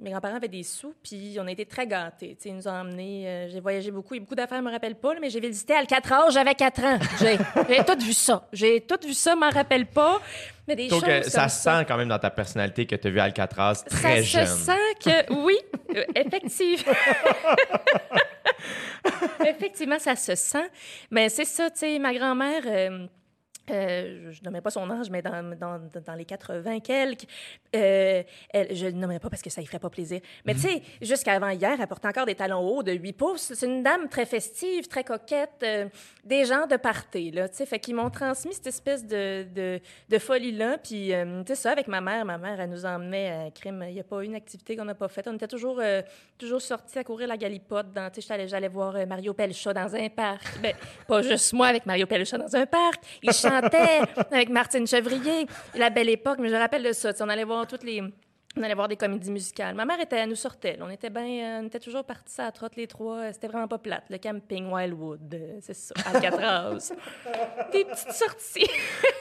mes 0.00 0.10
grands-parents 0.10 0.36
avaient 0.36 0.48
des 0.48 0.64
sous, 0.64 0.92
puis 1.02 1.36
on 1.40 1.46
a 1.46 1.52
été 1.52 1.64
très 1.64 1.86
gâtés. 1.86 2.36
Tu 2.36 2.42
sais, 2.42 2.48
ils 2.48 2.56
nous 2.56 2.66
ont 2.66 2.72
emmenés, 2.72 3.28
euh, 3.28 3.48
j'ai 3.48 3.60
voyagé 3.60 3.92
beaucoup, 3.92 4.14
et 4.14 4.20
beaucoup 4.20 4.34
d'affaires, 4.34 4.58
je 4.58 4.64
me 4.64 4.70
rappelle 4.70 4.96
pas, 4.96 5.14
là, 5.14 5.20
mais 5.20 5.30
j'ai 5.30 5.38
visité 5.38 5.74
Alcatraz, 5.74 6.30
j'avais 6.30 6.54
4 6.54 6.84
ans. 6.84 6.98
J'ai, 7.20 7.38
j'ai 7.68 7.84
tout 7.84 8.04
vu 8.04 8.12
ça. 8.12 8.48
J'ai 8.52 8.80
tout 8.80 8.98
vu 9.06 9.14
ça, 9.14 9.34
je 9.34 9.38
m'en 9.38 9.50
rappelle 9.50 9.86
pas. 9.86 10.20
Mais 10.66 10.74
des 10.74 10.88
Donc, 10.88 11.02
choses 11.02 11.08
euh, 11.08 11.22
ça 11.22 11.42
comme 11.42 11.48
se 11.50 11.62
sent 11.62 11.84
quand 11.86 11.96
même 11.96 12.08
dans 12.08 12.18
ta 12.18 12.30
personnalité 12.30 12.86
que 12.86 12.96
tu 12.96 13.06
as 13.06 13.10
vu 13.10 13.20
Alcatraz 13.20 13.74
ça 13.74 13.84
très 13.84 14.22
se 14.22 14.38
jeune. 14.38 14.46
sent 14.46 14.72
que, 15.00 15.32
oui, 15.44 15.56
euh, 15.94 16.02
effectivement. 16.16 16.92
effectivement, 19.46 19.98
ça 20.00 20.16
se 20.16 20.34
sent. 20.34 20.68
Mais 21.12 21.28
c'est 21.28 21.44
ça, 21.44 21.70
tu 21.70 21.78
sais, 21.78 21.98
ma 22.00 22.12
grand-mère, 22.12 22.62
euh, 23.70 24.32
je 24.32 24.40
ne 24.40 24.44
nommerai 24.44 24.60
pas 24.60 24.70
son 24.70 24.88
âge, 24.90 25.10
mais 25.10 25.22
dans, 25.22 25.56
dans, 25.58 25.80
dans 26.04 26.14
les 26.14 26.24
80 26.24 26.80
quelques, 26.80 27.26
euh, 27.74 28.22
elle, 28.50 28.76
je 28.76 28.86
ne 28.86 28.92
nommerai 28.92 29.18
pas 29.18 29.30
parce 29.30 29.42
que 29.42 29.50
ça 29.50 29.60
ne 29.60 29.66
ferait 29.66 29.78
pas 29.78 29.90
plaisir. 29.90 30.20
Mais 30.44 30.54
tu 30.54 30.60
sais, 30.60 30.82
jusqu'avant 31.02 31.50
hier, 31.50 31.76
elle 31.78 31.86
portait 31.86 32.08
encore 32.08 32.26
des 32.26 32.34
talons 32.34 32.60
hauts 32.60 32.82
de 32.82 32.92
8 32.92 33.12
pouces. 33.14 33.52
C'est 33.54 33.66
une 33.66 33.82
dame 33.82 34.08
très 34.08 34.26
festive, 34.26 34.86
très 34.88 35.04
coquette, 35.04 35.62
euh, 35.62 35.88
des 36.24 36.44
gens 36.44 36.66
de 36.66 36.76
party, 36.76 37.30
là, 37.30 37.48
tu 37.48 37.56
sais. 37.56 37.66
Fait 37.66 37.78
qu'ils 37.78 37.94
m'ont 37.94 38.10
transmis 38.10 38.54
cette 38.54 38.66
espèce 38.66 39.04
de, 39.04 39.46
de, 39.54 39.80
de 40.08 40.18
folie-là. 40.18 40.78
Puis, 40.78 41.12
euh, 41.12 41.42
tu 41.42 41.48
sais, 41.48 41.54
ça, 41.54 41.72
avec 41.72 41.88
ma 41.88 42.00
mère, 42.00 42.24
ma 42.24 42.38
mère, 42.38 42.60
elle 42.60 42.70
nous 42.70 42.84
emmenait 42.84 43.46
à 43.46 43.50
crime. 43.50 43.84
Il 43.88 43.94
n'y 43.94 44.00
a 44.00 44.04
pas 44.04 44.22
une 44.24 44.34
activité 44.34 44.76
qu'on 44.76 44.84
n'a 44.84 44.94
pas 44.94 45.08
faite. 45.08 45.26
On 45.28 45.34
était 45.34 45.48
toujours, 45.48 45.80
toujours 46.38 46.62
sortis 46.62 46.98
à 46.98 47.04
courir 47.04 47.28
la 47.28 47.36
galipote. 47.36 47.92
Dans, 47.92 48.10
tu 48.10 48.20
sais, 48.20 48.28
j'allais, 48.28 48.48
j'allais 48.48 48.68
voir 48.68 48.94
Mario 49.06 49.34
Pelcha 49.34 49.72
dans 49.72 49.94
un 49.94 50.08
parc. 50.08 50.60
Ben, 50.62 50.74
pas 51.06 51.22
juste 51.22 51.52
moi 51.52 51.68
avec 51.68 51.84
Mario 51.86 52.06
Pelcha 52.06 52.38
dans 52.38 52.54
un 52.54 52.66
parc. 52.66 53.02
Il 53.22 53.30
avec 54.30 54.48
Martine 54.48 54.86
Chevrier. 54.86 55.46
La 55.74 55.90
belle 55.90 56.08
époque, 56.08 56.38
mais 56.40 56.48
je 56.48 56.54
me 56.54 56.58
rappelle 56.58 56.82
de 56.82 56.92
ça. 56.92 57.10
On 57.20 57.28
allait 57.28 57.44
voir 57.44 57.66
toutes 57.66 57.84
les... 57.84 58.02
On 58.58 58.62
allait 58.62 58.74
voir 58.74 58.88
des 58.88 58.96
comédies 58.96 59.30
musicales. 59.30 59.74
Ma 59.74 59.84
mère 59.84 60.00
était, 60.00 60.16
elle 60.16 60.30
nous 60.30 60.34
sortait. 60.34 60.78
là. 60.78 60.86
On 60.86 60.90
était 60.90 61.10
euh, 61.14 61.60
on 61.62 61.66
était 61.66 61.78
toujours 61.78 62.04
partis 62.04 62.40
à 62.40 62.44
la 62.44 62.52
trotte 62.52 62.74
les 62.76 62.86
trois. 62.86 63.18
Euh, 63.18 63.30
C'était 63.30 63.48
vraiment 63.48 63.68
pas 63.68 63.76
plate. 63.76 64.04
Le 64.08 64.16
camping 64.16 64.72
Wildwood, 64.72 65.34
euh, 65.34 65.58
c'est 65.60 65.74
ça, 65.74 65.94
Alcatraz. 66.06 66.90
des 67.72 67.84
petites 67.84 68.12
sorties. 68.12 68.66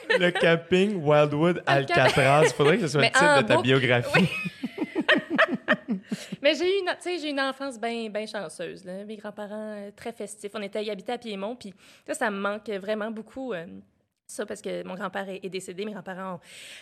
Le 0.10 0.32
camping 0.32 1.04
Wildwood 1.04 1.62
Alcatraz. 1.66 2.54
Faudrait 2.56 2.78
que 2.78 2.84
ce 2.84 2.88
soit 2.88 3.02
le 3.02 3.08
Mais 3.08 3.12
titre 3.12 3.26
en 3.26 3.42
de 3.42 3.48
ta 3.48 3.62
biographie. 3.62 4.30
Mais 6.42 6.56
j'ai 6.56 6.78
eu 6.78 6.80
une, 6.82 7.20
j'ai 7.20 7.30
une 7.30 7.40
enfance 7.42 7.80
bien 7.80 8.10
ben 8.10 8.28
chanceuse. 8.28 8.86
Là. 8.86 9.04
Mes 9.04 9.18
grands-parents 9.18 9.76
euh, 9.78 9.92
très 9.96 10.12
festifs. 10.12 10.52
On 10.54 10.62
était 10.62 10.84
ils 10.84 10.92
habitaient 10.92 11.14
à 11.14 11.18
Piémont, 11.18 11.56
puis 11.56 11.74
ça, 12.08 12.14
ça 12.14 12.32
me 12.32 12.38
manque 12.38 12.70
vraiment 12.70 13.12
beaucoup. 13.12 13.54
euh, 13.54 13.66
ça, 14.28 14.46
parce 14.46 14.62
que 14.62 14.84
mon 14.86 14.96
grand-père 14.96 15.30
est, 15.30 15.40
est 15.44 15.50
décédé. 15.50 15.86
Mes 15.86 15.92
grands-parents, 15.92 16.40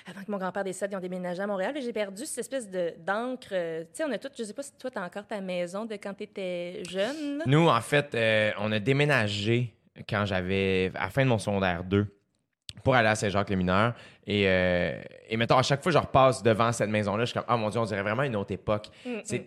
avant 0.10 0.24
que 0.24 0.32
mon 0.32 0.38
grand-père 0.38 0.64
décède, 0.64 0.90
ils 0.92 0.96
ont 0.96 1.00
déménagé 1.02 1.42
à 1.42 1.48
Montréal. 1.48 1.76
Et 1.78 1.82
j'ai 1.82 1.92
perdu 1.94 2.26
cette 2.26 2.40
espèce 2.40 2.70
de- 2.70 2.94
d'encre. 3.06 3.50
euh, 3.52 3.82
Tu 3.84 3.88
sais, 3.94 4.04
on 4.06 4.12
a 4.12 4.18
tout. 4.18 4.30
Je 4.38 4.44
sais 4.44 4.54
pas 4.54 4.64
si 4.64 4.72
toi, 4.78 4.90
tu 4.90 4.98
as 4.98 5.04
encore 5.04 5.28
ta 5.28 5.42
maison 5.42 5.86
de 5.86 5.96
quand 5.96 6.14
tu 6.14 6.24
étais 6.24 6.84
jeune. 6.90 7.40
là. 7.40 7.44
Nous, 7.46 7.68
en 7.68 7.82
fait, 7.82 8.16
euh, 8.16 8.52
on 8.60 8.72
a 8.72 8.80
déménagé 8.80 9.74
quand 10.10 10.26
j'avais, 10.26 10.92
à 10.96 11.04
la 11.06 11.10
fin 11.10 11.24
de 11.24 11.30
mon 11.30 11.38
secondaire 11.38 11.84
2, 11.84 12.08
pour 12.84 12.96
aller 12.96 13.10
à 13.10 13.16
Saint-Jacques-les-Mineurs. 13.16 13.94
Et, 14.26 14.46
euh, 14.48 15.00
et 15.28 15.36
mettons, 15.38 15.58
à 15.58 15.64
chaque 15.64 15.84
fois 15.84 15.92
que 15.92 15.98
je 15.98 16.02
repasse 16.02 16.42
devant 16.44 16.72
cette 16.72 16.90
maison-là, 16.90 17.26
je 17.26 17.32
suis 17.32 17.34
comme, 17.34 17.46
ah 17.48 17.58
mon 17.58 17.70
Dieu, 17.70 17.80
on 17.80 17.86
dirait 17.86 18.02
vraiment 18.04 18.24
une 18.24 18.36
autre 18.38 18.54
époque. 18.54 18.88
Mm, 19.06 19.10
c'est, 19.24 19.46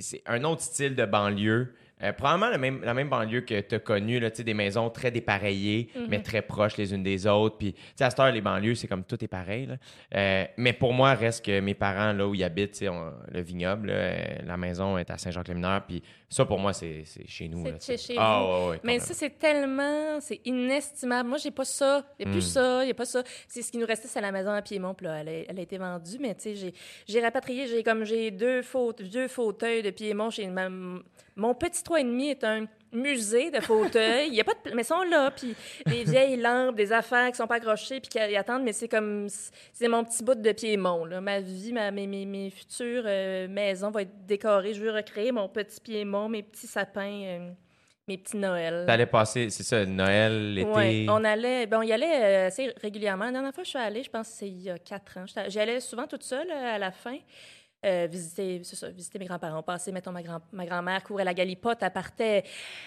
c'est 0.00 0.22
un 0.26 0.44
autre 0.44 0.62
style 0.62 0.94
de 0.94 1.04
banlieue. 1.04 1.74
Euh, 2.02 2.12
probablement 2.12 2.50
le 2.50 2.58
même, 2.58 2.80
la 2.84 2.92
même 2.92 3.08
banlieue 3.08 3.40
que 3.40 3.58
tu 3.60 3.74
as 3.74 3.78
connue, 3.78 4.20
des 4.20 4.54
maisons 4.54 4.90
très 4.90 5.10
dépareillées, 5.10 5.88
Mm-hmm. 5.96 6.06
mais 6.10 6.22
très 6.22 6.42
proches 6.42 6.76
les 6.76 6.92
unes 6.92 7.02
des 7.02 7.26
autres. 7.26 7.56
Puis, 7.56 7.74
à 8.00 8.10
cette 8.10 8.20
heure, 8.20 8.30
les 8.30 8.42
banlieues, 8.42 8.74
c'est 8.74 8.86
comme 8.86 9.04
tout 9.04 9.22
est 9.24 9.28
pareil. 9.28 9.66
là. 9.66 9.76
Euh, 10.14 10.44
mais 10.58 10.72
pour 10.74 10.92
moi, 10.92 11.14
reste 11.14 11.44
que 11.46 11.60
mes 11.60 11.72
parents, 11.74 12.12
là 12.12 12.26
où 12.28 12.34
ils 12.34 12.44
habitent, 12.44 12.84
on- 12.86 13.12
le 13.32 13.40
vignoble, 13.40 13.88
là, 13.88 13.94
euh, 13.94 14.18
la 14.46 14.56
maison 14.58 14.98
est 14.98 15.10
à 15.10 15.16
Saint-Jacques-les-Mineurs. 15.16 15.86
Puis 15.86 16.02
ça, 16.28 16.44
pour 16.44 16.58
moi, 16.58 16.72
c'est, 16.72 17.02
c'est 17.04 17.26
chez 17.28 17.48
nous. 17.48 17.64
C'est 17.78 17.96
chez- 17.98 18.16
ah, 18.18 18.42
vous. 18.42 18.48
ouais, 18.64 18.70
ouais, 18.70 18.80
Mais 18.82 18.98
ça, 18.98 19.14
c'est 19.14 19.38
tellement, 19.38 20.20
c'est 20.20 20.40
inestimable. 20.44 21.28
Moi, 21.28 21.38
j'ai 21.38 21.50
pas 21.52 21.64
ça. 21.64 22.04
Il 22.18 22.26
n'y 22.26 22.30
a 22.30 22.34
plus 22.34 22.46
Mm. 22.46 22.50
ça, 22.50 22.82
il 22.82 22.86
n'y 22.86 22.90
a 22.90 22.94
pas 22.94 23.04
ça. 23.04 23.22
C'est 23.48 23.62
ce 23.62 23.70
qui 23.70 23.78
nous 23.78 23.86
restait, 23.86 24.08
c'est 24.08 24.20
la 24.20 24.32
maison 24.32 24.50
à 24.50 24.60
Piémont. 24.62 24.92
Puis 24.94 25.06
là, 25.06 25.20
elle 25.20 25.28
a, 25.28 25.32
elle 25.48 25.58
a 25.58 25.62
été 25.62 25.78
vendue, 25.78 26.18
mais 26.20 26.34
tu 26.34 26.42
sais, 26.42 26.54
j'ai, 26.56 26.74
j'ai 27.06 27.20
rapatrié, 27.20 27.66
j'ai 27.68 27.82
comme 27.82 28.04
j'ai 28.04 28.30
deux, 28.30 28.62
faute, 28.62 29.02
deux 29.02 29.28
fauteuils 29.28 29.82
de 29.82 29.90
Piémont 29.90 30.30
chez 30.30 30.46
ma, 30.48 30.68
mon 30.68 31.54
petit 31.54 31.82
trois 31.84 32.00
et 32.00 32.04
demi 32.04 32.28
est 32.30 32.42
un 32.44 32.66
musée 32.92 33.50
de 33.50 33.60
fauteuils. 33.60 34.28
Il 34.28 34.34
y 34.34 34.40
a 34.40 34.44
pas 34.44 34.52
de, 34.52 34.74
mais 34.74 34.82
ils 34.82 34.84
sont 34.84 35.02
là, 35.02 35.30
puis 35.30 35.54
des 35.86 36.04
vieilles 36.04 36.36
lampes, 36.36 36.76
des 36.76 36.92
affaires 36.92 37.30
qui 37.30 37.36
sont 37.36 37.46
pas 37.46 37.56
accrochées, 37.56 38.00
puis 38.00 38.08
qui 38.08 38.18
attendent, 38.18 38.62
mais 38.62 38.72
c'est 38.72 38.88
comme, 38.88 39.28
c'est 39.72 39.88
mon 39.88 40.04
petit 40.04 40.22
bout 40.24 40.34
de 40.34 40.52
Piémont, 40.52 41.04
là. 41.04 41.20
Ma 41.20 41.40
vie, 41.40 41.72
ma, 41.72 41.90
mes, 41.90 42.06
mes, 42.06 42.24
mes 42.24 42.50
futures 42.50 43.04
euh, 43.06 43.48
maisons 43.48 43.90
vont 43.90 44.00
être 44.00 44.26
décorées. 44.26 44.74
Je 44.74 44.82
veux 44.82 44.92
recréer 44.92 45.32
mon 45.32 45.48
petit 45.48 45.80
Piémont, 45.80 46.28
mes 46.28 46.42
petits 46.42 46.66
sapins. 46.66 47.22
euh, 47.24 47.50
mes 48.08 48.18
petits 48.18 48.36
Noëls. 48.36 48.84
T'allais 48.86 49.06
passer, 49.06 49.50
c'est 49.50 49.64
ça, 49.64 49.84
Noël, 49.84 50.54
l'été? 50.54 50.70
Ouais, 50.70 51.06
on 51.08 51.24
allait, 51.24 51.66
ben, 51.66 51.80
on 51.80 51.82
y 51.82 51.92
allait 51.92 52.44
euh, 52.44 52.46
assez 52.46 52.72
régulièrement. 52.80 53.24
La 53.24 53.32
dernière 53.32 53.52
fois 53.52 53.64
que 53.64 53.66
je 53.66 53.70
suis 53.70 53.78
allée, 53.80 54.04
je 54.04 54.10
pense 54.10 54.28
que 54.28 54.34
c'est 54.36 54.48
il 54.48 54.62
y 54.62 54.70
a 54.70 54.78
quatre 54.78 55.18
ans. 55.18 55.24
J'y 55.48 55.58
allais 55.58 55.80
souvent 55.80 56.06
toute 56.06 56.22
seule 56.22 56.48
à 56.52 56.78
la 56.78 56.92
fin. 56.92 57.16
Euh, 57.84 58.08
visiter, 58.10 58.60
c'est 58.64 58.74
ça, 58.74 58.88
visiter 58.88 59.18
mes 59.18 59.26
grands-parents. 59.26 59.58
On 59.58 59.62
passait, 59.62 59.92
mettons, 59.92 60.10
ma, 60.10 60.22
grand, 60.22 60.40
ma 60.52 60.64
grand-mère 60.66 61.04
courait 61.04 61.24
la 61.24 61.34
galipote, 61.34 61.78
elle 61.82 61.90
partait 61.92 62.42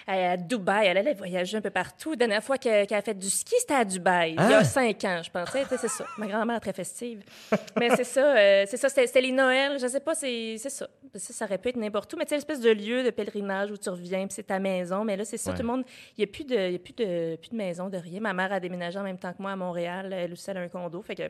à 0.08 0.36
Dubaï, 0.36 0.88
elle 0.88 0.98
allait 0.98 1.14
voyager 1.14 1.58
un 1.58 1.62
peu 1.62 1.70
partout. 1.70 2.12
La 2.12 2.16
dernière 2.18 2.44
fois 2.44 2.58
que- 2.58 2.86
qu'elle 2.86 2.98
a 2.98 3.02
fait 3.02 3.14
du 3.14 3.30
ski, 3.30 3.54
c'était 3.60 3.76
à 3.76 3.86
Dubaï, 3.86 4.32
il 4.32 4.36
y 4.50 4.54
a 4.54 4.64
cinq 4.64 5.04
ans, 5.06 5.22
je 5.24 5.30
pensais. 5.32 5.64
C'est 5.70 5.88
ça. 5.88 6.06
Ma 6.18 6.28
grand-mère 6.28 6.60
très 6.60 6.74
festive. 6.74 7.24
Mais 7.80 7.90
c'est 7.96 8.04
ça, 8.04 8.36
euh, 8.38 8.66
c'est 8.68 8.78
ça, 8.78 8.90
c'était 8.90 9.22
les 9.22 9.32
Noëls, 9.32 9.80
je 9.80 9.88
sais 9.88 10.00
pas, 10.00 10.16
c'est 10.16 10.56
c'est 10.58 10.70
ça. 10.70 10.88
ça. 11.14 11.34
Ça 11.34 11.46
aurait 11.46 11.58
pu 11.58 11.70
être 11.70 11.78
n'importe 11.78 12.14
où, 12.14 12.18
mais 12.18 12.26
sais, 12.28 12.36
l'espèce 12.36 12.60
de 12.62 12.70
lieu 12.70 13.04
de 13.04 13.10
pèlerinage 13.10 13.72
où 13.72 13.78
tu 13.78 13.90
reviens, 13.90 14.28
puis 14.28 14.34
c'est 14.36 14.44
ta 14.44 14.60
maison. 14.60 15.04
Mais 15.04 15.18
là, 15.18 15.26
c'est 15.26 15.38
ça, 15.38 15.52
Ouais. 15.52 15.56
tout 15.58 15.64
le 15.64 15.68
monde, 15.70 15.84
il 16.18 16.20
n'y 16.20 16.24
a, 16.26 16.28
plus 16.28 16.44
de, 16.44 16.56
y 16.72 16.76
a 16.76 16.80
plus, 16.80 16.94
de, 16.94 17.36
plus 17.38 17.50
de 17.50 17.56
maison, 17.56 17.90
de 17.90 17.98
rien. 17.98 18.20
Ma 18.20 18.34
mère 18.34 18.52
a 18.54 18.60
déménagé 18.60 19.00
en 19.00 19.04
même 19.04 19.18
temps 19.18 19.32
que 19.34 19.42
moi 19.42 19.52
à 19.52 19.56
Montréal, 19.56 20.14
elle 20.14 20.34
aussi, 20.34 20.50
elle 20.52 20.58
a 20.58 20.62
un 20.62 20.68
condo, 20.68 21.02
fait 21.02 21.16
que 21.16 21.24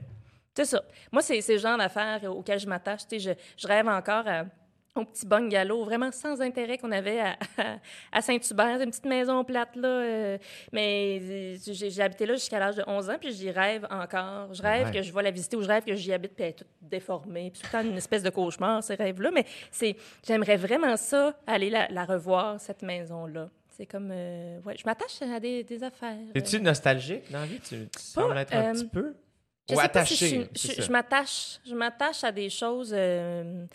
c'est 0.63 0.75
ça. 0.77 0.83
Moi, 1.11 1.21
c'est 1.21 1.41
le 1.47 1.57
genre 1.57 1.77
d'affaires 1.77 2.21
auxquelles 2.35 2.59
je 2.59 2.67
m'attache. 2.67 3.01
Tu 3.07 3.19
sais, 3.19 3.35
je, 3.57 3.61
je 3.61 3.67
rêve 3.67 3.87
encore 3.87 4.27
à- 4.27 4.45
au 4.95 5.05
petit 5.05 5.25
bungalow, 5.25 5.85
vraiment 5.85 6.11
sans 6.11 6.41
intérêt 6.41 6.77
qu'on 6.77 6.91
avait 6.91 7.19
à, 7.21 7.37
à 8.11 8.21
Saint-Hubert, 8.21 8.81
une 8.81 8.89
petite 8.89 9.05
maison 9.05 9.43
plate, 9.45 9.75
là. 9.75 9.87
euh, 9.87 10.37
mais 10.73 11.19
euh, 11.21 11.57
j'ai 11.73 11.89
j'ai 11.91 12.01
habité 12.01 12.25
là 12.25 12.33
jusqu'à 12.33 12.59
l'âge 12.59 12.75
de 12.75 12.83
11 12.85 13.09
ans, 13.11 13.17
puis 13.21 13.31
j'y 13.31 13.51
rêve 13.51 13.85
encore. 13.91 14.53
Je 14.53 14.61
rêve 14.61 14.87
Ouais. 14.87 14.93
que 14.93 15.01
je 15.03 15.13
vais 15.13 15.21
la 15.23 15.31
visiter 15.31 15.55
ou 15.55 15.61
je 15.61 15.67
rêve 15.67 15.85
que 15.85 15.95
j'y 15.95 16.11
habite, 16.11 16.33
puis 16.33 16.43
elle 16.43 16.49
est 16.49 16.53
toute 16.53 16.67
déformée. 16.81 17.51
Puis 17.51 17.61
tout 17.61 17.67
le 17.71 17.79
temps 17.83 17.87
une 17.87 17.97
espèce 17.97 18.23
de 18.23 18.29
cauchemar, 18.31 18.83
ces 18.83 18.95
rêves-là. 18.95 19.29
Mais 19.31 19.45
c'est 19.71 19.95
j'aimerais 20.27 20.57
vraiment 20.57 20.97
ça, 20.97 21.33
aller 21.47 21.69
la, 21.69 21.87
la 21.89 22.03
revoir, 22.05 22.59
cette 22.59 22.81
maison-là. 22.81 23.49
C'est 23.69 23.85
comme... 23.85 24.09
euh, 24.11 24.59
ouais, 24.65 24.75
je 24.75 24.83
m'attache 24.85 25.21
à 25.21 25.39
des, 25.39 25.63
des 25.63 25.81
affaires. 25.83 26.17
Es-tu 26.35 26.59
nostalgique 26.59 27.31
dans 27.31 27.39
la 27.41 27.45
vie? 27.45 27.59
Tu, 27.61 27.87
tu 27.87 28.01
sembles 28.01 28.37
être 28.37 28.53
un 28.53 28.65
euh, 28.65 28.73
petit 28.73 28.87
peu? 28.87 29.13
Je 29.69 29.75
Ou 29.75 29.79
sais 29.79 29.89
pas 29.89 30.01
attaché? 30.01 30.49
si 30.55 30.81
je 30.81 30.91
m'attache, 30.91 31.59
je 31.65 31.75
m'attache 31.75 32.23
à 32.23 32.31
des 32.31 32.49
choses. 32.49 32.91
euh, 32.93 33.65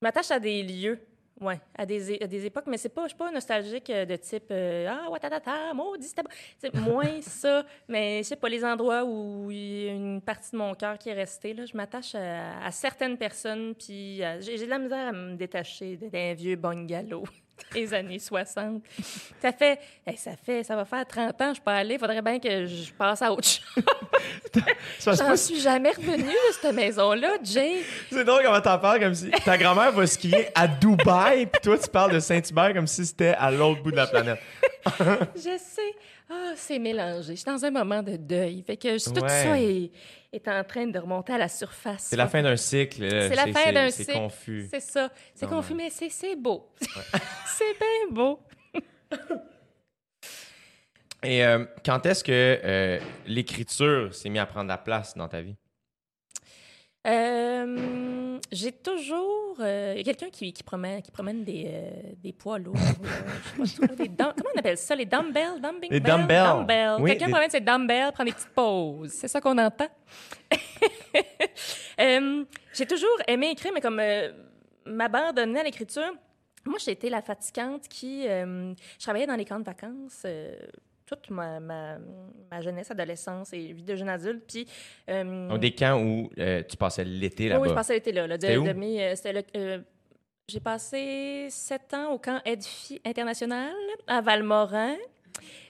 je 0.00 0.06
m'attache 0.06 0.30
à 0.30 0.40
des 0.40 0.62
lieux. 0.62 0.98
Ouais, 1.38 1.60
à 1.76 1.84
des, 1.84 2.18
à 2.22 2.26
des 2.26 2.46
époques, 2.46 2.64
mais 2.66 2.78
c'est 2.78 2.88
pas, 2.88 3.02
je 3.02 3.08
suis 3.08 3.16
pas 3.18 3.30
nostalgique 3.30 3.90
euh, 3.90 4.06
de 4.06 4.16
type 4.16 4.46
euh, 4.50 4.88
ah 4.88 5.10
watatata, 5.10 5.74
maudit, 5.74 6.06
c'était 6.08 6.22
bon. 6.22 6.30
C'est 6.56 6.74
moins 6.76 7.20
ça, 7.20 7.66
mais 7.88 8.22
je 8.22 8.28
sais 8.28 8.36
pas 8.36 8.48
les 8.48 8.64
endroits 8.64 9.04
où 9.04 9.50
il 9.50 9.84
y 9.84 9.88
a 9.90 9.92
une 9.92 10.22
partie 10.22 10.52
de 10.52 10.56
mon 10.56 10.74
cœur 10.74 10.96
qui 10.96 11.10
est 11.10 11.12
restée 11.12 11.52
là, 11.52 11.66
je 11.66 11.76
m'attache 11.76 12.14
à, 12.14 12.64
à 12.64 12.70
certaines 12.70 13.18
personnes 13.18 13.74
puis 13.74 14.24
euh, 14.24 14.40
j'ai 14.40 14.56
de 14.64 14.64
la 14.70 14.78
misère 14.78 15.08
à 15.08 15.12
me 15.12 15.36
détacher 15.36 15.98
d'un 15.98 16.32
vieux 16.32 16.56
bungalow 16.56 17.24
des 17.72 17.92
années 17.94 18.18
60. 18.18 18.82
Ça 19.40 19.52
fait 19.52 19.78
hey, 20.06 20.16
ça 20.16 20.32
fait 20.36 20.62
ça 20.62 20.76
va 20.76 20.84
faire 20.84 21.06
30 21.06 21.40
ans, 21.42 21.54
je 21.54 21.60
pas 21.60 21.76
allée, 21.76 21.98
faudrait 21.98 22.22
bien 22.22 22.38
que 22.38 22.66
je 22.66 22.92
passe 22.92 23.22
à 23.22 23.32
autre 23.32 23.48
chose. 23.48 23.84
J'en 25.18 25.36
suis 25.36 25.60
jamais 25.60 25.90
revenue 25.90 26.24
de 26.24 26.52
cette 26.60 26.74
maison-là, 26.74 27.36
Jay. 27.42 27.82
C'est 28.10 28.24
drôle 28.24 28.42
comment 28.44 28.60
t'en 28.60 28.78
parles 28.78 29.00
comme 29.00 29.14
si 29.14 29.30
ta 29.30 29.58
grand-mère 29.58 29.92
va 29.92 30.06
skier 30.06 30.48
à 30.54 30.66
Dubaï, 30.66 31.46
puis 31.46 31.60
toi, 31.62 31.78
tu 31.78 31.88
parles 31.88 32.12
de 32.12 32.20
Saint-Hubert 32.20 32.74
comme 32.74 32.86
si 32.86 33.04
c'était 33.06 33.34
à 33.38 33.50
l'autre 33.50 33.82
bout 33.82 33.90
de 33.90 33.96
la 33.96 34.06
planète. 34.06 34.40
Je 35.36 35.58
sais. 35.58 35.94
Ah, 36.28 36.52
c'est 36.56 36.78
mélangé. 36.80 37.36
Je 37.36 37.40
suis 37.40 37.44
dans 37.44 37.64
un 37.64 37.70
moment 37.70 38.02
de 38.02 38.16
deuil. 38.16 38.62
Fait 38.66 38.76
que 38.76 38.98
tout 39.02 39.20
Ouais. 39.20 39.28
ça 39.28 39.60
est, 39.60 39.90
est 40.32 40.48
en 40.48 40.64
train 40.64 40.86
de 40.86 40.98
remonter 40.98 41.32
à 41.34 41.38
la 41.38 41.48
surface. 41.48 42.02
C'est 42.10 42.16
la 42.16 42.26
fin 42.26 42.42
d'un 42.42 42.56
cycle. 42.56 43.08
C'est 43.08 43.34
la 43.34 43.46
fin 43.52 43.72
d'un 43.72 43.90
C'est 43.90 44.04
cycle. 44.04 44.18
confus. 44.18 44.66
C'est 44.70 44.80
ça. 44.80 45.10
C'est 45.34 45.46
confus, 45.48 45.74
mais 45.74 45.88
c'est 45.90 46.08
c'est 46.10 46.34
beau. 46.34 46.68
c'est 46.80 47.78
bien 47.78 48.10
beau. 48.10 48.40
Et 51.22 51.44
euh, 51.44 51.64
quand 51.84 52.04
est-ce 52.06 52.22
que 52.22 52.32
euh, 52.32 53.00
l'écriture 53.26 54.14
s'est 54.14 54.28
mise 54.28 54.40
à 54.40 54.46
prendre 54.46 54.68
la 54.68 54.78
place 54.78 55.16
dans 55.16 55.28
ta 55.28 55.40
vie? 55.40 55.56
Euh, 57.06 58.38
J'ai 58.52 58.72
toujours. 58.72 59.56
euh, 59.60 59.92
Il 59.96 59.98
y 59.98 60.00
a 60.10 60.14
quelqu'un 60.14 60.30
qui, 60.30 60.52
qui, 60.52 60.62
promène, 60.62 61.00
qui 61.02 61.10
promène 61.10 61.44
des, 61.44 61.64
euh, 61.68 61.90
des 62.22 62.32
poids 62.32 62.58
lourds. 62.58 62.74
je 63.60 63.64
sais 63.64 63.80
pas 63.80 63.86
trop, 63.88 63.96
des 63.96 64.08
dum- 64.08 64.32
comment 64.36 64.50
on 64.54 64.58
appelle 64.58 64.76
ça? 64.78 64.94
Les 64.96 65.06
dumbbells? 65.06 65.60
Dumping 65.60 65.90
Les 65.90 66.00
bells? 66.00 66.16
dumbbells. 66.20 66.44
Dumbbells. 66.58 66.96
Oui, 67.00 67.10
quelqu'un 67.10 67.26
des- 67.26 67.32
promène 67.32 67.50
ses 67.50 67.60
dumbbells, 67.60 68.12
prend 68.12 68.24
des 68.24 68.32
petites 68.32 68.48
pauses. 68.54 69.12
C'est 69.12 69.28
ça 69.28 69.40
qu'on 69.40 69.56
entend? 69.58 69.88
J'ai 71.98 72.86
toujours 72.86 73.16
aimé 73.26 73.50
écrire, 73.50 73.72
mais 73.72 73.80
comme 73.80 74.00
m'abandonner 74.84 75.60
à 75.60 75.62
l'écriture, 75.64 76.12
moi, 76.66 76.78
j'ai 76.84 76.90
été 76.92 77.08
la 77.08 77.22
fatigante 77.22 77.88
qui... 77.88 78.24
je 78.24 78.74
travaillais 79.00 79.26
dans 79.26 79.36
les 79.36 79.44
camps 79.44 79.58
de 79.60 79.64
vacances 79.64 80.26
toute 81.06 81.30
ma, 81.30 81.60
ma, 81.60 81.98
ma 82.50 82.60
jeunesse, 82.60 82.90
adolescence 82.90 83.52
et 83.52 83.72
vie 83.72 83.82
de 83.84 83.94
jeune 83.94 84.08
adulte. 84.08 84.44
Puis... 84.46 84.66
euh, 85.08 85.48
Donc, 85.48 85.60
des 85.60 85.74
camps 85.74 86.00
où 86.02 86.28
euh, 86.38 86.62
tu 86.68 86.76
passais 86.76 87.04
l'été 87.04 87.48
là-bas. 87.48 87.60
oui, 87.62 87.68
je 87.68 87.74
passais 87.74 87.94
l'été 87.94 88.12
là. 88.12 88.26
là, 88.26 88.36
de, 88.36 88.56
où? 88.58 88.64
de 88.64 88.70
euh, 88.70 89.42
euh, 89.56 89.78
j'ai 90.48 90.60
passé 90.60 91.46
sept 91.50 91.94
ans 91.94 92.10
au 92.12 92.18
camp 92.18 92.40
Aide-Fille 92.44 93.00
International 93.04 93.72
à 94.06 94.20
Valmorin. 94.20 94.96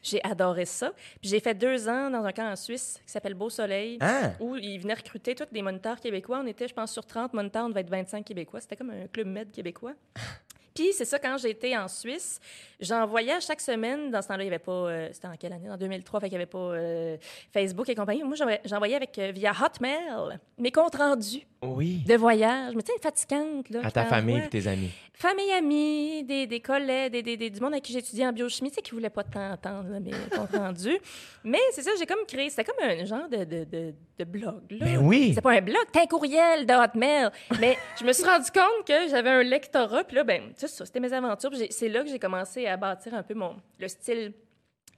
J'ai 0.02 0.22
adoré 0.24 0.64
ça. 0.64 0.92
Puis 1.20 1.28
j'ai 1.30 1.40
fait 1.40 1.54
deux 1.54 1.88
ans 1.88 2.08
dans 2.10 2.24
un 2.24 2.32
camp 2.32 2.50
en 2.50 2.56
Suisse 2.56 3.00
qui 3.04 3.10
s'appelle 3.10 3.34
Beau 3.34 3.50
Soleil. 3.50 3.98
Ah! 4.00 4.30
Où 4.40 4.56
ils 4.56 4.78
venaient 4.78 4.94
recruter 4.94 5.34
tous 5.34 5.46
des 5.52 5.62
moniteurs 5.62 5.98
québécois. 6.00 6.40
On 6.42 6.46
était, 6.46 6.68
je 6.68 6.74
pense, 6.74 6.92
sur 6.92 7.04
30 7.04 7.34
moniteurs, 7.34 7.64
on 7.66 7.68
devait 7.70 7.80
être 7.80 7.90
25 7.90 8.24
québécois. 8.24 8.60
C'était 8.60 8.76
comme 8.76 8.90
un 8.90 9.06
club 9.08 9.26
med 9.26 9.50
québécois. 9.50 9.94
Puis 10.76 10.92
c'est 10.92 11.04
ça, 11.04 11.18
quand 11.18 11.36
j'étais 11.38 11.76
en 11.76 11.88
Suisse, 11.88 12.38
j'envoyais 12.80 13.32
à 13.32 13.40
chaque 13.40 13.60
semaine, 13.60 14.10
dans 14.10 14.22
ce 14.22 14.28
temps-là, 14.28 14.42
il 14.44 14.48
n'y 14.48 14.54
avait 14.54 14.62
pas, 14.62 14.70
euh, 14.72 15.08
c'était 15.12 15.26
en 15.28 15.36
quelle 15.36 15.52
année? 15.52 15.68
En 15.70 15.76
2003, 15.76 16.20
fait 16.20 16.26
qu'il 16.28 16.36
n'y 16.38 16.42
avait 16.42 16.46
pas 16.50 16.58
euh, 16.58 17.16
Facebook 17.52 17.88
et 17.88 17.94
compagnie. 17.94 18.22
Moi, 18.22 18.36
j'envoyais- 18.64 18.94
avec, 18.96 19.18
euh, 19.18 19.30
via 19.34 19.52
Hotmail 19.52 20.38
mes 20.58 20.70
comptes 20.70 20.94
rendus 20.96 21.46
Oui. 21.62 22.02
de 22.06 22.14
voyage. 22.14 22.74
Mais 22.76 22.82
tu 22.82 22.92
sais, 22.92 22.98
fatigante, 23.02 23.70
là. 23.70 23.80
À 23.82 23.90
ta 23.90 24.04
famille 24.04 24.38
et 24.38 24.48
tes 24.48 24.66
amis. 24.66 24.90
Famille, 25.14 25.50
amis, 25.52 26.24
des, 26.24 26.46
des 26.46 26.60
collègues, 26.60 27.10
des, 27.12 27.22
des- 27.22 27.38
des- 27.38 27.48
du 27.48 27.58
monde 27.60 27.72
avec 27.72 27.84
qui 27.84 27.92
j'étudiais 27.94 28.26
en 28.26 28.32
biochimie, 28.32 28.68
tu 28.70 28.74
sais, 28.76 28.82
qui 28.82 28.92
ne 28.92 28.96
voulaient 28.98 29.08
pas 29.08 29.24
tant 29.24 29.52
entendre 29.52 29.88
là, 29.88 29.98
mes 29.98 30.10
comptes 30.10 30.50
rendus. 30.54 30.98
Mais 31.42 31.60
c'est 31.72 31.80
ça, 31.82 31.90
j'ai 31.98 32.04
comme 32.04 32.26
créé, 32.28 32.50
c'était 32.50 32.64
comme 32.64 32.76
un 32.86 33.02
genre 33.06 33.26
de, 33.30 33.44
de, 33.44 33.64
de, 33.64 33.94
de 34.18 34.24
blog, 34.24 34.60
là. 34.70 34.84
Ben 34.84 34.98
oui! 34.98 35.32
C'est 35.34 35.40
pas 35.40 35.52
un 35.52 35.62
blog, 35.62 35.82
c'est 35.94 36.02
un 36.02 36.06
courriel 36.06 36.66
de 36.66 36.74
Hotmail. 36.74 37.30
Mais 37.60 37.78
je 37.98 38.04
me 38.04 38.12
suis 38.12 38.24
rendu 38.24 38.50
compte 38.50 38.86
que 38.86 39.08
j'avais 39.08 39.30
un 39.30 39.42
lectorat, 39.42 40.04
puis 40.04 40.16
là, 40.16 40.24
ben, 40.24 40.42
ça, 40.66 40.86
c'était 40.86 41.00
mes 41.00 41.12
aventures. 41.12 41.50
C'est 41.70 41.88
là 41.88 42.02
que 42.02 42.08
j'ai 42.08 42.18
commencé 42.18 42.66
à 42.66 42.76
bâtir 42.76 43.14
un 43.14 43.22
peu 43.22 43.34
mon, 43.34 43.56
le 43.78 43.88
style 43.88 44.32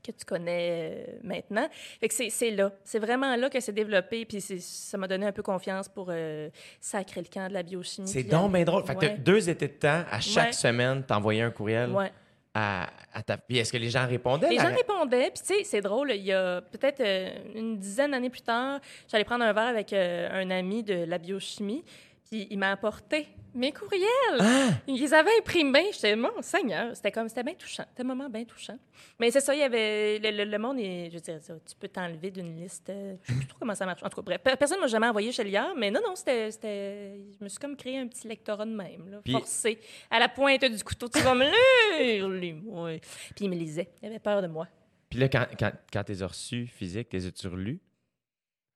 que 0.02 0.12
tu 0.12 0.24
connais 0.24 1.07
euh, 1.09 1.18
maintenant. 1.24 1.68
Fait 2.00 2.09
que 2.09 2.14
c'est, 2.31 2.50
là. 2.52 2.72
C'est 2.85 3.00
vraiment 3.00 3.35
là 3.37 3.50
que 3.50 3.61
c'est 3.61 3.72
développé, 3.72 4.24
puis 4.24 4.40
ça 4.40 4.96
m'a 4.96 5.09
donné 5.09 5.26
un 5.26 5.33
peu 5.33 5.42
confiance 5.42 5.88
pour 5.88 6.07
euh, 6.11 6.48
sacrer 6.81 7.20
le 7.20 7.26
camp 7.33 7.48
de 7.48 7.52
la 7.54 7.62
biochimie. 7.62 8.09
C'est 8.09 8.22
donc 8.22 8.52
bien 8.52 8.64
drôle. 8.64 8.85
Fait 8.85 8.94
que 8.94 9.16
deux 9.18 9.50
étés 9.50 9.68
de 9.68 9.72
temps, 9.72 10.04
à 10.11 10.20
chaque 10.20 10.46
Ouais. 10.46 10.52
semaine, 10.52 11.02
t'envoyais 11.02 11.42
un 11.42 11.50
courriel 11.50 11.90
Ouais. 11.90 12.12
à, 12.54 12.88
à 13.12 13.22
ta... 13.22 13.37
Puis 13.37 13.59
est-ce 13.59 13.72
que 13.72 13.76
les 13.76 13.90
gens 13.90 14.07
répondaient? 14.07 14.48
Les 14.48 14.57
gens 14.59 14.74
répondaient, 14.74 15.31
puis 15.33 15.42
tu 15.46 15.54
sais, 15.59 15.64
c'est 15.64 15.81
drôle, 15.81 16.12
il 16.12 16.22
y 16.24 16.33
a 16.33 16.61
peut-être 16.62 17.00
euh, 17.00 17.31
une 17.54 17.76
dizaine 17.78 18.12
d'années 18.12 18.31
plus 18.31 18.40
tard, 18.42 18.81
j'allais 19.11 19.24
prendre 19.24 19.44
un 19.44 19.52
verre 19.52 19.66
avec 19.66 19.92
euh, 19.92 20.28
un 20.42 20.50
ami 20.50 20.85
de 20.85 21.04
la 21.04 21.18
biochimie, 21.18 21.85
puis 22.31 22.47
il 22.51 22.59
m'a 22.59 22.73
apporté 22.73 23.27
mes 23.55 23.73
courriels. 23.73 24.05
Ah! 24.38 24.69
Ils 24.87 25.01
les 25.01 25.12
avaient 25.14 25.37
imprimés. 25.38 25.91
J'étais, 25.93 26.14
mon 26.14 26.43
Seigneur, 26.43 26.95
c'était 26.95 27.11
comme, 27.11 27.29
c'était 27.29 27.43
bien 27.43 27.55
touchant. 27.55 27.85
C'était 27.88 28.03
un 28.03 28.07
moment 28.07 28.29
bien 28.29 28.45
touchant. 28.45 28.79
Mais 29.19 29.31
c'est 29.31 29.41
ça, 29.41 29.55
il 29.55 29.61
y 29.61 29.62
avait, 29.62 30.19
le, 30.19 30.31
le- 30.45 30.51
le 30.51 30.59
monde, 30.59 30.79
est, 30.79 31.09
je 31.11 31.14
veux 31.14 31.21
dire, 31.21 31.41
ça, 31.41 31.55
tu 31.55 31.75
peux 31.75 31.88
t'enlever 31.88 32.31
d'une 32.31 32.55
liste. 32.61 32.91
euh, 32.91 33.17
Je 33.23 33.33
sais 33.33 33.38
plus 33.38 33.47
trop 33.47 33.59
comment 33.61 33.75
ça 33.75 33.87
marche. 33.87 34.03
En 34.03 34.09
tout 34.11 34.17
cas, 34.17 34.23
bref, 34.23 34.41
pe- 34.45 34.57
personne 34.57 34.77
ne 34.77 34.83
m'a 34.83 34.87
jamais 34.88 35.09
envoyé 35.09 35.33
chez 35.33 35.43
Liard, 35.45 35.75
mais 35.77 35.91
non, 35.91 36.01
non, 36.07 36.14
c'était, 36.14 36.51
c'était, 36.51 37.17
je 37.38 37.43
me 37.45 37.49
suis 37.49 37.59
comme 37.59 37.77
créé 37.77 37.99
un 37.99 38.07
petit 38.07 38.29
lectorat 38.29 38.67
de 38.67 38.71
même, 38.77 39.11
là, 39.11 39.21
Puis- 39.25 39.33
forcé, 39.33 39.79
à 40.11 40.19
la 40.19 40.29
pointe 40.29 40.64
du 40.64 40.85
couteau. 40.85 41.09
Tu 41.09 41.21
vas 41.21 41.35
me 41.35 41.45
lire, 41.47 42.29
lis-moi. 42.29 42.99
Puis 43.35 43.47
il 43.47 43.51
me 43.51 43.57
lisait. 43.57 43.88
Il 44.03 44.09
avait 44.09 44.19
peur 44.19 44.43
de 44.43 44.47
moi. 44.49 44.69
Puis 45.09 45.19
là, 45.19 45.29
quand, 45.31 45.47
quand, 45.59 45.73
quand 45.91 46.05
t'es 46.05 46.23
reçu 46.23 46.67
physique, 46.67 47.09
t'es 47.09 47.19
tu 47.33 47.49
relus? 47.49 47.81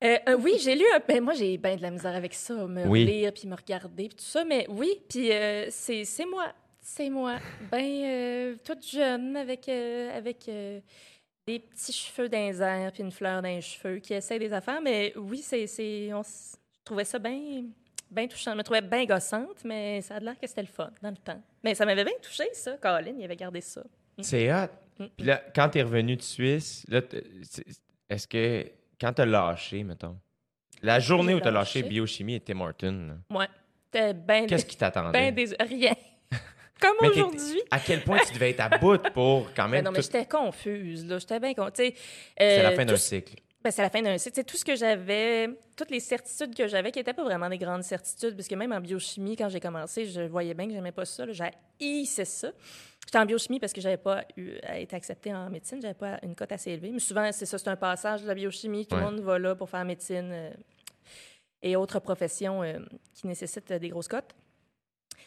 Euh, 0.02 0.18
euh, 0.28 0.36
oui, 0.36 0.56
j'ai 0.60 0.74
lu 0.74 0.84
un 0.94 1.00
ben, 1.06 1.22
Moi, 1.22 1.34
j'ai 1.34 1.56
bien 1.56 1.76
de 1.76 1.82
la 1.82 1.90
misère 1.90 2.14
avec 2.14 2.34
ça, 2.34 2.54
me 2.66 2.86
Oui. 2.86 3.04
lire 3.04 3.32
puis 3.32 3.46
me 3.46 3.54
regarder 3.54 4.08
puis 4.08 4.16
tout 4.16 4.24
ça. 4.24 4.44
Mais 4.44 4.66
oui, 4.68 5.00
puis 5.08 5.32
euh, 5.32 5.66
c'est 5.70 6.26
moi. 6.28 6.52
C'est 6.80 7.10
moi. 7.10 7.38
Ben, 7.70 8.04
euh, 8.04 8.56
toute 8.64 8.84
jeune, 8.84 9.36
avec, 9.36 9.68
avec 9.68 10.50
des 11.46 11.58
petits 11.60 11.92
cheveux 11.92 12.28
dans 12.28 12.38
les 12.38 12.60
airs 12.60 12.92
puis 12.92 13.02
une 13.02 13.12
fleur 13.12 13.40
dans 13.40 13.48
les 13.48 13.60
cheveux 13.60 13.98
qui 13.98 14.14
essaie 14.14 14.38
des 14.38 14.52
affaires. 14.52 14.80
Mais 14.82 15.12
oui, 15.16 15.38
c'est... 15.38 16.12
on 16.12 16.22
trouvais 16.84 17.04
ça 17.04 17.18
bien 17.18 17.64
bien 18.10 18.26
touchant. 18.28 18.52
Je 18.52 18.58
me 18.58 18.62
trouvais 18.62 18.82
bien 18.82 19.06
gossante, 19.06 19.64
mais 19.64 20.02
ça 20.02 20.16
a 20.16 20.20
l'air 20.20 20.38
que 20.38 20.46
c'était 20.46 20.62
le 20.62 20.68
fun 20.68 20.90
dans 21.00 21.10
le 21.10 21.16
temps. 21.16 21.40
Mais 21.64 21.74
ça 21.74 21.86
m'avait 21.86 22.04
bien 22.04 22.12
touché, 22.20 22.44
ça. 22.52 22.76
Colin, 22.76 23.14
il 23.18 23.24
avait 23.24 23.36
gardé 23.36 23.60
ça. 23.60 23.82
C'est 24.20 24.52
hot. 24.52 24.68
Mm. 24.98 25.06
Puis 25.16 25.26
là, 25.26 25.42
quand 25.54 25.70
t'es 25.70 25.82
revenu 25.82 26.16
de 26.16 26.22
Suisse, 26.22 26.84
là, 26.88 27.00
est-ce 28.10 28.28
que 28.28 28.66
quand 29.02 29.12
t'as 29.12 29.26
lâché, 29.26 29.84
mettons, 29.84 30.16
la 30.80 30.98
journée 31.00 31.34
où 31.34 31.40
t'as 31.40 31.50
lâché 31.50 31.80
lâché. 31.80 31.88
biochimie 31.90 32.36
et 32.36 32.40
Tim 32.40 32.60
Hortons, 32.60 33.08
là, 33.30 33.38
Ouais. 33.38 33.46
C'était 33.92 34.14
bien... 34.14 34.46
qu'est-ce 34.46 34.64
qui 34.64 34.76
t'attendait? 34.76 35.12
Ben 35.12 35.34
des... 35.34 35.54
Rien. 35.60 35.92
Comme 36.80 36.94
Mais 37.02 37.10
t'es- 37.10 37.20
aujourd'hui. 37.20 37.60
À 37.70 37.78
quel 37.78 38.02
point 38.02 38.18
tu 38.26 38.32
devais 38.32 38.50
être 38.50 38.60
à 38.60 38.78
bout 38.78 39.02
pour 39.12 39.52
quand 39.54 39.64
Ben 39.64 39.70
même. 39.72 39.84
non, 39.84 39.90
mais 39.90 39.98
tout- 39.98 40.04
j'étais 40.04 40.24
confuse, 40.26 41.06
là. 41.06 41.18
J'étais 41.18 41.38
bien. 41.38 41.52
C'est 41.76 42.62
la 42.62 42.70
fin 42.72 42.84
d'un 42.86 42.94
tout, 42.94 42.98
cycle. 42.98 43.34
Ben, 43.62 43.70
c'est 43.70 43.82
la 43.82 43.90
fin 43.90 44.02
d'un 44.02 44.18
cycle. 44.18 44.34
Sais, 44.36 44.44
tout 44.44 44.56
ce 44.56 44.64
que 44.64 44.74
j'avais, 44.74 45.48
toutes 45.76 45.90
les 45.90 46.00
certitudes 46.00 46.54
que 46.54 46.66
j'avais, 46.66 46.90
qui 46.90 46.98
n'étaient 46.98 47.12
pas 47.14 47.22
vraiment 47.24 47.48
des 47.48 47.58
grandes 47.58 47.84
certitudes, 47.84 48.34
parce 48.36 48.48
que 48.48 48.54
même 48.54 48.72
en 48.72 48.80
biochimie, 48.80 49.36
quand 49.36 49.48
j'ai 49.48 49.60
commencé, 49.60 50.06
je 50.06 50.22
voyais 50.22 50.54
bien 50.54 50.66
que 50.66 50.72
j'aimais 50.72 50.92
pas 50.92 51.04
ça. 51.04 51.24
J'haïssais 51.30 52.24
ça. 52.24 52.50
J'étais 53.06 53.18
en 53.18 53.26
biochimie 53.26 53.58
parce 53.60 53.72
que 53.72 53.80
j'avais 53.80 53.96
pas 53.96 54.24
eu 54.36 54.52
être 54.62 54.94
acceptée 54.94 55.34
en 55.34 55.50
médecine. 55.50 55.80
J'avais 55.82 55.94
pas 55.94 56.18
une 56.22 56.34
cote 56.34 56.52
assez 56.52 56.70
élevée. 56.72 56.90
Mais 56.90 56.98
souvent, 57.00 57.30
c'est 57.32 57.46
ça, 57.46 57.58
c'est 57.58 57.68
un 57.68 57.76
passage 57.76 58.22
de 58.22 58.28
la 58.28 58.34
biochimie. 58.34 58.86
Tout 58.86 58.94
Ouais. 58.96 59.02
le 59.02 59.10
monde 59.10 59.20
va 59.20 59.38
là 59.38 59.54
pour 59.54 59.68
faire 59.68 59.84
médecine 59.84 60.30
euh, 60.32 60.50
et 61.62 61.76
autres 61.76 61.98
professions 62.00 62.62
euh, 62.62 62.78
qui 63.14 63.26
nécessitent 63.26 63.72
des 63.72 63.88
grosses 63.88 64.08
cotes. 64.08 64.34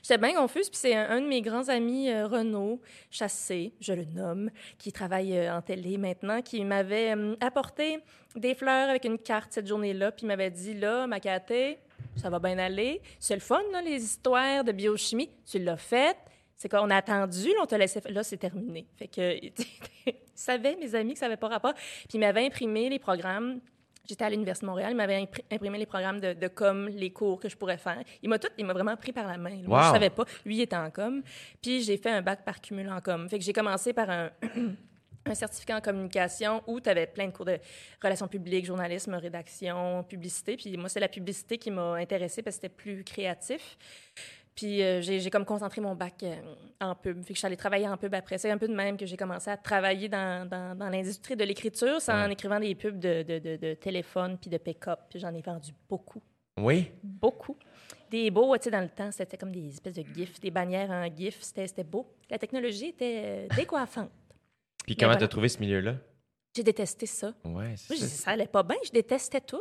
J'étais 0.01 0.17
bien 0.17 0.33
confuse, 0.33 0.69
puis 0.69 0.79
c'est 0.79 0.95
un, 0.95 1.21
de 1.21 1.27
mes 1.27 1.41
grands 1.41 1.69
amis, 1.69 2.09
euh, 2.09 2.27
Renaud 2.27 2.81
Chassé, 3.09 3.73
je 3.79 3.93
le 3.93 4.05
nomme, 4.05 4.49
qui 4.77 4.91
travaille 4.91 5.37
euh, 5.37 5.55
en 5.55 5.61
télé 5.61 5.97
maintenant, 5.97 6.41
qui 6.41 6.63
m'avait 6.63 7.13
hum, 7.13 7.35
apporté 7.39 7.99
des 8.35 8.55
fleurs 8.55 8.89
avec 8.89 9.05
une 9.05 9.17
carte 9.17 9.53
cette 9.53 9.67
journée-là, 9.67 10.11
puis 10.11 10.23
il 10.23 10.27
m'avait 10.27 10.51
dit 10.51 10.73
là, 10.73 11.07
ma 11.07 11.19
Cathy, 11.19 11.77
ça 12.15 12.29
va 12.29 12.39
bien 12.39 12.57
aller. 12.57 13.01
C'est 13.19 13.35
le 13.35 13.41
fun, 13.41 13.61
là, 13.71 13.81
les 13.81 14.03
histoires 14.03 14.63
de 14.63 14.71
biochimie. 14.71 15.29
Tu 15.49 15.59
l'as 15.59 15.77
fait. 15.77 16.17
C'est 16.57 16.69
qu'on 16.69 16.89
a 16.89 16.95
attendu, 16.95 17.49
là, 17.49 17.59
on 17.63 17.65
te 17.65 17.75
laissait. 17.75 18.01
Là, 18.09 18.23
c'est 18.23 18.37
terminé. 18.37 18.87
Fait 18.95 19.07
que, 19.07 19.35
ils 20.07 20.13
savaient, 20.33 20.75
mes 20.77 20.95
amis, 20.95 21.13
que 21.13 21.19
ça 21.19 21.25
n'avait 21.25 21.37
pas 21.37 21.49
rapport. 21.49 21.73
Puis 21.73 22.15
ils 22.15 22.19
m'avaient 22.19 22.45
imprimé 22.45 22.89
les 22.89 22.99
programmes. 22.99 23.59
J'étais 24.07 24.23
à 24.23 24.29
l'Université 24.29 24.65
de 24.65 24.69
Montréal, 24.69 24.91
il 24.91 24.95
m'avait 24.95 25.21
impri- 25.23 25.43
imprimé 25.51 25.77
les 25.79 25.85
programmes 25.85 26.19
de, 26.19 26.33
de 26.33 26.47
com, 26.47 26.87
les 26.89 27.11
cours 27.11 27.39
que 27.39 27.49
je 27.49 27.57
pourrais 27.57 27.77
faire. 27.77 28.01
Il 28.21 28.29
m'a 28.29 28.37
tout, 28.39 28.49
il 28.57 28.65
m'a 28.65 28.73
vraiment 28.73 28.95
pris 28.95 29.11
par 29.11 29.27
la 29.27 29.37
main. 29.37 29.49
là. 29.49 29.67
Moi, 29.67 29.81
je 29.81 29.87
Wow. 29.87 29.93
savais 29.93 30.09
pas. 30.09 30.25
Lui, 30.45 30.57
il 30.57 30.61
était 30.61 30.75
en 30.75 30.91
com. 30.91 31.21
Puis 31.61 31.81
j'ai 31.81 31.97
fait 31.97 32.11
un 32.11 32.21
bac 32.21 32.43
par 32.45 32.61
cumul 32.61 32.89
en 32.89 33.01
com. 33.01 33.27
Fait 33.29 33.39
que 33.39 33.43
j'ai 33.43 33.53
commencé 33.53 33.93
par 33.93 34.09
un, 34.09 34.29
un 35.27 35.33
certificat 35.33 35.77
en 35.77 35.81
communication 35.81 36.61
où 36.67 36.79
tu 36.79 36.87
avais 36.87 37.07
plein 37.07 37.27
de 37.27 37.31
cours 37.31 37.45
de 37.45 37.57
relations 38.01 38.27
publiques, 38.27 38.65
journalisme, 38.65 39.15
rédaction, 39.15 40.03
publicité. 40.03 40.55
Puis 40.55 40.77
moi, 40.77 40.87
c'est 40.87 40.99
la 40.99 41.07
publicité 41.09 41.57
qui 41.57 41.71
m'a 41.71 41.95
intéressée 41.95 42.43
parce 42.43 42.57
que 42.57 42.61
c'était 42.61 42.75
plus 42.75 43.03
créatif. 43.03 43.75
Puis 44.55 44.81
euh, 44.81 45.01
j'ai 45.01 45.29
comme 45.29 45.43
concentré 45.43 45.81
mon 45.81 45.95
bac 45.95 46.23
euh, 46.23 46.35
en 46.79 46.95
pub. 46.95 47.17
Fait 47.23 47.29
que 47.29 47.33
je 47.33 47.39
suis 47.39 47.45
allée 47.45 47.57
travailler 47.57 47.89
en 47.89 47.97
pub 47.97 48.13
après. 48.15 48.37
C'est 48.37 48.49
un 48.49 48.57
peu 48.57 48.69
de 48.69 48.73
même 48.73 48.95
que 48.95 49.05
j'ai 49.05 49.17
commencé 49.17 49.49
à 49.49 49.57
travailler 49.57 50.07
dans, 50.07 50.47
dans, 50.49 50.77
dans 50.77 50.89
l'industrie 50.89 51.35
de 51.35 51.43
l'écriture, 51.43 51.99
c'est 51.99 52.13
en 52.13 52.25
Ouais. 52.27 52.31
écrivant 52.33 52.59
des 52.59 52.73
pubs 52.73 52.97
de, 52.97 53.23
de, 53.23 53.39
de, 53.39 53.57
de 53.57 53.73
téléphone 53.73 54.37
puis 54.39 54.49
de 54.49 54.57
pick-up. 54.57 54.99
Puis 55.09 55.19
j'en 55.19 55.33
ai 55.33 55.41
vendu 55.41 55.71
beaucoup 55.89 56.21
Oui? 56.57 56.89
beaucoup. 57.03 57.57
Des 58.09 58.31
beaux, 58.31 58.55
tu 58.57 58.63
sais, 58.65 58.71
dans 58.71 58.79
le 58.81 58.87
temps, 58.87 59.11
c'était 59.11 59.35
comme 59.35 59.51
des 59.51 59.67
espèces 59.67 59.95
de 59.95 60.05
gifs, 60.15 60.39
des 60.39 60.51
bannières 60.51 60.89
en 60.91 61.05
gif, 61.13 61.41
c'était 61.41 61.83
beau. 61.83 62.07
La 62.29 62.37
technologie 62.37 62.87
était 62.89 63.21
euh, 63.25 63.47
décoiffante. 63.57 64.11
Puis 64.85 64.95
comment 64.95 65.09
voilà. 65.09 65.19
t'as 65.19 65.27
trouvé 65.27 65.49
ce 65.49 65.59
milieu-là? 65.59 65.95
J'ai 66.55 66.63
détesté 66.63 67.05
ça. 67.07 67.33
Ouais, 67.43 67.73
c'est 67.75 67.97
ça. 67.97 68.05
ça 68.07 68.31
allait 68.31 68.47
pas 68.47 68.63
bien, 68.63 68.77
je 68.85 68.91
détestais 68.91 69.41
tout. 69.41 69.59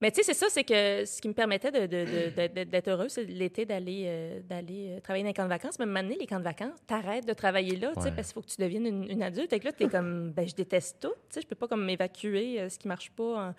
Mais 0.00 0.10
tu 0.10 0.16
sais, 0.16 0.22
c'est 0.24 0.34
ça, 0.34 0.46
c'est 0.50 0.64
que 0.64 1.04
ce 1.06 1.20
qui 1.22 1.28
me 1.28 1.32
permettait 1.32 1.70
de- 1.72 1.86
de- 1.86 2.04
de- 2.30 2.54
de- 2.54 2.64
d'être 2.70 2.88
heureux, 2.88 3.08
c'est 3.08 3.24
l'été 3.24 3.64
d'aller 3.64 4.02
euh, 4.06 4.40
d'aller 4.42 4.88
euh, 4.96 5.00
travailler 5.00 5.22
dans 5.24 5.28
les 5.28 5.34
camps 5.34 5.44
de 5.44 5.48
vacances. 5.48 5.78
Même 5.78 5.88
maintenant, 5.90 6.14
les 6.20 6.26
camps 6.26 6.38
de 6.38 6.44
vacances, 6.44 6.78
t'arrêtes 6.86 7.26
de 7.26 7.32
travailler 7.32 7.76
là, 7.76 7.92
tu 7.96 8.02
sais, 8.02 8.08
Ouais. 8.10 8.14
parce 8.14 8.28
qu'il 8.28 8.34
faut 8.34 8.42
que 8.42 8.52
tu 8.54 8.60
deviennes 8.60 8.86
une, 8.86 9.10
une 9.10 9.22
adulte. 9.22 9.52
Et 9.54 9.58
que 9.60 9.64
là, 9.64 9.72
t'es 9.72 9.88
comme, 9.88 10.32
ben, 10.32 10.46
je 10.46 10.54
déteste 10.54 10.98
tout. 11.00 11.08
Tu 11.08 11.34
sais, 11.34 11.40
je 11.40 11.46
peux 11.46 11.54
pas 11.54 11.66
comme 11.68 11.84
m'évacuer 11.84 12.60
euh, 12.60 12.68
ce 12.68 12.78
qui 12.78 12.88
marche 12.88 13.10
pas 13.10 13.54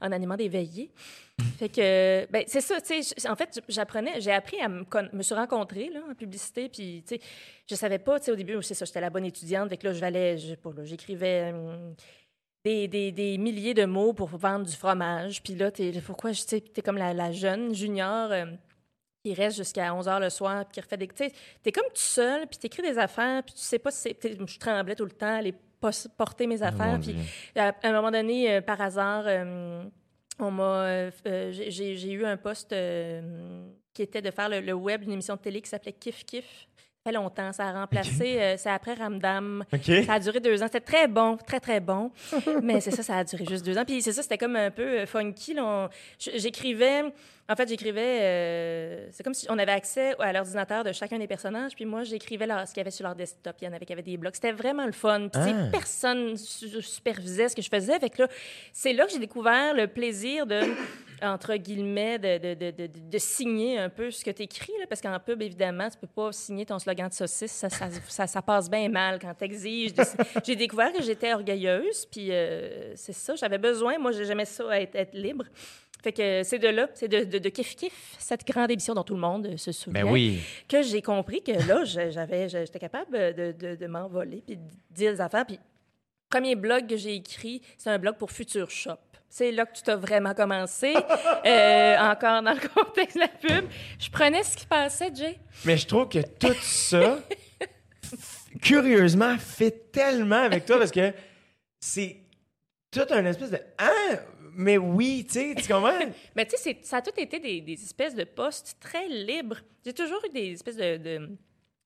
en, 0.00 0.06
en 0.06 0.12
animant 0.12 0.36
des 0.36 0.48
veillées. 0.48 0.90
Fait 1.58 1.68
que, 1.68 2.26
ben, 2.32 2.44
c'est 2.46 2.60
ça, 2.62 2.80
tu 2.80 3.02
sais. 3.02 3.28
En 3.28 3.36
fait, 3.36 3.60
j'apprenais, 3.68 4.20
j'ai 4.20 4.32
appris 4.32 4.58
à 4.60 4.68
me, 4.68 4.82
conna- 4.84 5.10
me 5.12 5.22
suis 5.22 5.34
rencontrée, 5.34 5.90
là, 5.92 6.00
en 6.10 6.14
publicité, 6.14 6.68
puis, 6.68 7.04
tu 7.06 7.16
sais, 7.16 7.20
je 7.68 7.74
savais 7.74 7.98
pas, 7.98 8.18
tu 8.18 8.26
sais, 8.26 8.32
au 8.32 8.36
début, 8.36 8.60
c'est 8.62 8.74
ça, 8.74 8.84
j'étais 8.86 9.00
la 9.00 9.10
bonne 9.10 9.24
étudiante, 9.24 9.68
fait 9.68 9.76
que 9.76 9.86
là, 9.86 9.92
je 9.92 10.00
valais, 10.00 10.38
je 10.38 10.54
pas, 10.54 10.70
là, 10.76 10.84
j'écrivais 10.84 11.52
hum, 11.52 11.94
des, 12.66 12.88
des, 12.88 13.12
des 13.12 13.38
milliers 13.38 13.74
de 13.74 13.84
mots 13.84 14.12
pour 14.12 14.28
vendre 14.28 14.66
du 14.66 14.74
fromage, 14.74 15.40
puis 15.42 15.54
là, 15.54 15.70
t'es, 15.70 15.92
pourquoi, 16.04 16.32
je- 16.32 16.42
tu 16.42 16.48
sais, 16.48 16.60
t'es 16.60 16.82
comme 16.82 16.98
la, 16.98 17.14
la 17.14 17.30
jeune 17.30 17.72
junior 17.74 18.30
euh, 18.32 18.44
qui 19.24 19.32
reste 19.34 19.56
jusqu'à 19.56 19.94
11 19.94 20.06
h 20.08 20.20
le 20.20 20.30
soir, 20.30 20.64
puis 20.64 20.74
qui 20.74 20.80
refait 20.80 20.96
des, 20.96 21.06
tu 21.08 21.28
t'es 21.62 21.72
comme 21.72 21.86
tout 21.86 21.92
seul, 22.20 22.46
puis 22.48 22.58
t'écris 22.58 22.82
des 22.82 22.98
affaires, 22.98 23.42
puis 23.44 23.54
tu 23.54 23.60
sais 23.60 23.78
pas 23.78 23.90
si 23.92 24.14
c'est, 24.20 24.36
je 24.46 24.58
tremblais 24.58 24.94
tout 24.96 25.04
le 25.04 25.12
temps, 25.12 25.40
pos- 25.80 26.08
porter 26.16 26.46
mes 26.46 26.60
affaires, 26.62 26.98
puis 27.00 27.14
à, 27.54 27.68
à 27.68 27.88
un 27.88 27.92
moment 27.92 28.10
donné, 28.10 28.52
euh, 28.52 28.60
par 28.60 28.80
hasard, 28.80 29.24
euh, 29.26 29.84
on 30.38 30.50
m'a, 30.50 31.10
j'ai- 31.50 32.10
eu 32.12 32.24
un 32.24 32.36
poste 32.36 32.74
qui 33.94 34.02
était 34.02 34.22
de 34.22 34.30
faire 34.30 34.48
le, 34.48 34.60
le 34.60 34.72
web, 34.74 35.02
une 35.04 35.12
émission 35.12 35.34
de 35.36 35.40
télé 35.40 35.60
qui 35.62 35.70
s'appelait 35.70 35.92
Kif 35.92 36.24
Kif. 36.26 36.66
Fait 37.06 37.12
longtemps. 37.12 37.52
Ça 37.52 37.68
a 37.68 37.72
remplacé, 37.72 38.36
euh, 38.40 38.56
c'est 38.58 38.68
après 38.68 38.94
Ramdam. 38.94 39.62
Ça 40.04 40.14
a 40.14 40.18
duré 40.18 40.40
deux 40.40 40.60
ans. 40.60 40.66
C'était 40.66 40.80
très 40.80 41.06
bon, 41.06 41.36
très, 41.36 41.60
très 41.60 41.78
bon. 41.78 42.10
Mais 42.64 42.80
c'est 42.80 42.90
ça, 42.90 43.04
ça 43.04 43.18
a 43.18 43.22
duré 43.22 43.44
juste 43.44 43.64
deux 43.64 43.78
ans. 43.78 43.84
Puis 43.84 44.02
c'est 44.02 44.12
ça, 44.12 44.22
c'était 44.22 44.38
comme 44.38 44.56
un 44.56 44.72
peu 44.72 44.82
euh, 44.82 45.06
funky. 45.06 45.56
J'écrivais, 46.18 47.04
en 47.48 47.54
fait, 47.56 47.68
j'écrivais, 47.68 48.18
euh, 48.22 49.06
c'est 49.12 49.22
comme 49.22 49.34
si 49.34 49.46
on 49.50 49.58
avait 49.58 49.72
accès 49.72 50.14
à 50.18 50.32
l'ordinateur 50.32 50.82
de 50.84 50.92
chacun 50.92 51.18
des 51.18 51.26
personnages. 51.28 51.74
Puis 51.74 51.84
moi, 51.84 52.02
j'écrivais 52.02 52.46
ce 52.66 52.72
qu'il 52.72 52.78
y 52.78 52.80
avait 52.80 52.90
sur 52.90 53.04
leur 53.04 53.14
desktop. 53.14 53.56
Il 53.60 53.66
y 53.66 53.68
en 53.68 53.72
avait 53.72 53.86
qui 53.86 53.92
avaient 53.92 54.02
des 54.02 54.16
blocs. 54.16 54.34
C'était 54.34 54.52
vraiment 54.52 54.86
le 54.86 54.92
fun. 54.92 55.28
Puis 55.28 55.40
Ah. 55.44 55.68
personne 55.70 56.36
su- 56.36 56.82
supervisait 56.82 57.48
ce 57.48 57.56
que 57.56 57.62
je 57.62 57.68
faisais. 57.68 57.98
Fait 58.00 58.10
que 58.10 58.22
là, 58.22 58.28
c'est 58.72 58.92
là 58.92 59.06
que 59.06 59.12
j'ai 59.12 59.18
découvert 59.18 59.74
le 59.74 59.86
plaisir 59.86 60.46
de 60.46 60.60
entre 61.22 61.54
guillemets, 61.56 62.18
de, 62.18 62.54
de, 62.54 62.70
de, 62.72 62.86
de, 63.10 63.18
signer 63.18 63.78
un 63.78 63.88
peu 63.88 64.10
ce 64.10 64.22
que 64.24 64.30
tu 64.30 64.42
écris. 64.42 64.72
Parce 64.88 65.00
qu'en 65.00 65.18
pub, 65.18 65.40
évidemment, 65.40 65.88
tu 65.88 65.96
peux 65.98 66.06
pas 66.06 66.32
signer 66.32 66.66
ton 66.66 66.78
slogan 66.78 67.08
de 67.08 67.14
saucisse. 67.14 67.52
Ça, 67.52 67.70
ça, 67.70 67.88
ça, 68.08 68.26
ça 68.26 68.42
passe 68.42 68.68
bien 68.68 68.88
mal 68.88 69.18
quand 69.18 69.32
tu 69.34 69.44
exiges. 69.44 69.92
J'ai 70.44 70.56
découvert 70.56 70.92
que 70.92 71.02
j'étais 71.02 71.32
orgueilleuse, 71.32 72.06
puis 72.06 72.28
euh, 72.32 72.94
c'est 72.96 73.14
ça, 73.14 73.34
j'avais 73.34 73.58
besoin. 73.58 73.98
Moi, 73.98 74.12
j'aimais 74.12 74.44
ça, 74.44 74.78
être, 74.80 74.94
être 74.94 75.14
libre. 75.14 75.44
Fait 76.02 76.12
que 76.12 76.42
c'est 76.44 76.58
de 76.58 76.68
là, 76.68 76.88
c'est 76.94 77.08
de, 77.08 77.24
de, 77.24 77.38
de 77.38 77.48
Kif 77.48 77.74
Kif, 77.74 78.14
cette 78.18 78.46
grande 78.46 78.70
émission 78.70 78.94
dont 78.94 79.02
tout 79.02 79.14
le 79.14 79.20
monde 79.20 79.56
se 79.56 79.72
souvient, 79.72 80.04
Ben 80.04 80.10
oui. 80.10 80.40
que 80.68 80.82
j'ai 80.82 81.02
compris 81.02 81.42
que 81.42 81.52
là, 81.66 81.84
j'avais, 81.84 82.48
j'étais 82.48 82.78
capable 82.78 83.34
de, 83.34 83.52
de, 83.52 83.74
de 83.74 83.86
m'envoler 83.86 84.42
puis 84.46 84.56
de 84.56 84.62
dire 84.90 85.12
des 85.12 85.20
affaires. 85.20 85.44
Puis, 85.46 85.58
premier 86.30 86.54
blog 86.54 86.86
que 86.86 86.96
j'ai 86.96 87.14
écrit, 87.14 87.60
c'est 87.76 87.90
un 87.90 87.98
blog 87.98 88.16
pour 88.16 88.30
Future 88.30 88.70
Shop. 88.70 88.98
C'est 89.28 89.50
là 89.50 89.66
que 89.66 89.76
tout 89.78 89.90
a 89.90 89.96
vraiment 89.96 90.32
commencé, 90.34 90.94
euh, 91.46 91.96
encore 91.98 92.42
dans 92.42 92.52
le 92.54 92.68
contexte 92.68 93.16
de 93.16 93.20
la 93.22 93.28
pub. 93.28 93.68
Je 93.98 94.08
prenais 94.10 94.42
ce 94.44 94.56
qui 94.56 94.66
passait, 94.66 95.10
Jay. 95.14 95.38
Mais 95.64 95.76
je 95.76 95.86
trouve 95.86 96.08
que 96.08 96.20
tout 96.20 96.54
ça, 96.62 97.18
curieusement, 98.62 99.36
fait 99.38 99.90
tellement 99.92 100.42
avec 100.42 100.64
toi 100.66 100.78
parce 100.78 100.90
que 100.92 101.12
c'est 101.80 102.16
tout 102.90 103.04
un 103.10 103.24
espèce 103.26 103.50
de 103.50 103.58
Ah, 103.78 103.90
mais 104.56 104.76
oui, 104.78 105.24
tu 105.26 105.34
sais, 105.34 105.54
tu 105.54 105.72
comprends? 105.72 105.92
Mais 106.36 106.46
tu 106.46 106.56
sais, 106.56 106.78
ça 106.82 106.98
a 106.98 107.02
tout 107.02 107.12
été 107.18 107.38
des, 107.38 107.60
des 107.60 107.74
espèces 107.74 108.14
de 108.14 108.24
postes 108.24 108.76
très 108.80 109.08
libres. 109.08 109.58
J'ai 109.84 109.92
toujours 109.92 110.20
eu 110.26 110.30
des 110.32 110.52
espèces 110.52 110.76
de, 110.76 110.96
de, 110.96 111.28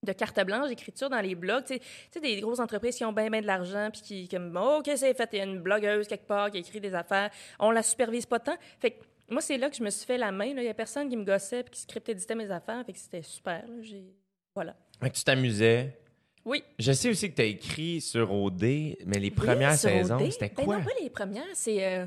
de 0.06 0.12
carte 0.12 0.40
blanche 0.46 0.68
d'écriture 0.68 1.10
dans 1.10 1.20
les 1.20 1.34
blogs. 1.34 1.64
Tu 1.64 1.78
sais, 2.10 2.20
des 2.20 2.40
grosses 2.40 2.60
entreprises 2.60 2.96
qui 2.96 3.04
ont 3.04 3.12
bien, 3.12 3.28
bien 3.30 3.40
de 3.42 3.46
l'argent, 3.46 3.88
puis 3.92 4.00
qui, 4.02 4.28
comme, 4.28 4.58
oh, 4.60 4.78
OK, 4.78 4.90
c'est 4.96 5.14
fait, 5.14 5.28
il 5.32 5.38
y 5.38 5.40
a 5.40 5.44
une 5.44 5.60
blogueuse 5.60 6.06
quelque 6.08 6.26
part 6.26 6.50
qui 6.50 6.58
écrit 6.58 6.80
des 6.80 6.94
affaires. 6.94 7.30
On 7.58 7.70
la 7.70 7.82
supervise 7.82 8.26
pas 8.26 8.38
tant. 8.40 8.56
Fait 8.80 8.92
que 8.92 9.04
moi, 9.28 9.40
c'est 9.40 9.58
là 9.58 9.68
que 9.70 9.76
je 9.76 9.82
me 9.82 9.90
suis 9.90 10.06
fait 10.06 10.18
la 10.18 10.32
main. 10.32 10.46
Il 10.46 10.62
y 10.62 10.68
a 10.68 10.74
personne 10.74 11.08
qui 11.08 11.16
me 11.16 11.24
gossait, 11.24 11.62
puis 11.62 11.72
qui 11.72 11.80
script-éditait 11.82 12.34
mes 12.34 12.50
affaires. 12.50 12.82
Fait 12.86 12.92
que 12.92 12.98
c'était 12.98 13.22
super. 13.22 13.66
là. 13.66 13.74
J'ai- 13.82 14.14
Voilà. 14.54 14.74
Fait 15.00 15.10
que 15.10 15.14
tu 15.16 15.24
t'amusais. 15.24 15.96
Oui. 16.44 16.64
Je 16.78 16.92
sais 16.92 17.10
aussi 17.10 17.30
que 17.30 17.36
tu 17.36 17.42
as 17.42 17.46
écrit 17.46 18.00
sur 18.00 18.32
OD, 18.32 18.62
mais 19.04 19.18
les 19.18 19.30
premières 19.30 19.72
Oui, 19.72 19.78
sur 19.78 19.90
saisons, 19.90 20.16
OD. 20.16 20.32
c'était 20.32 20.48
Ben 20.56 20.64
quoi? 20.64 20.78
non, 20.78 20.84
pas 20.84 20.90
les 21.02 21.10
premières. 21.10 21.44
C'est. 21.52 21.84
euh, 21.84 22.06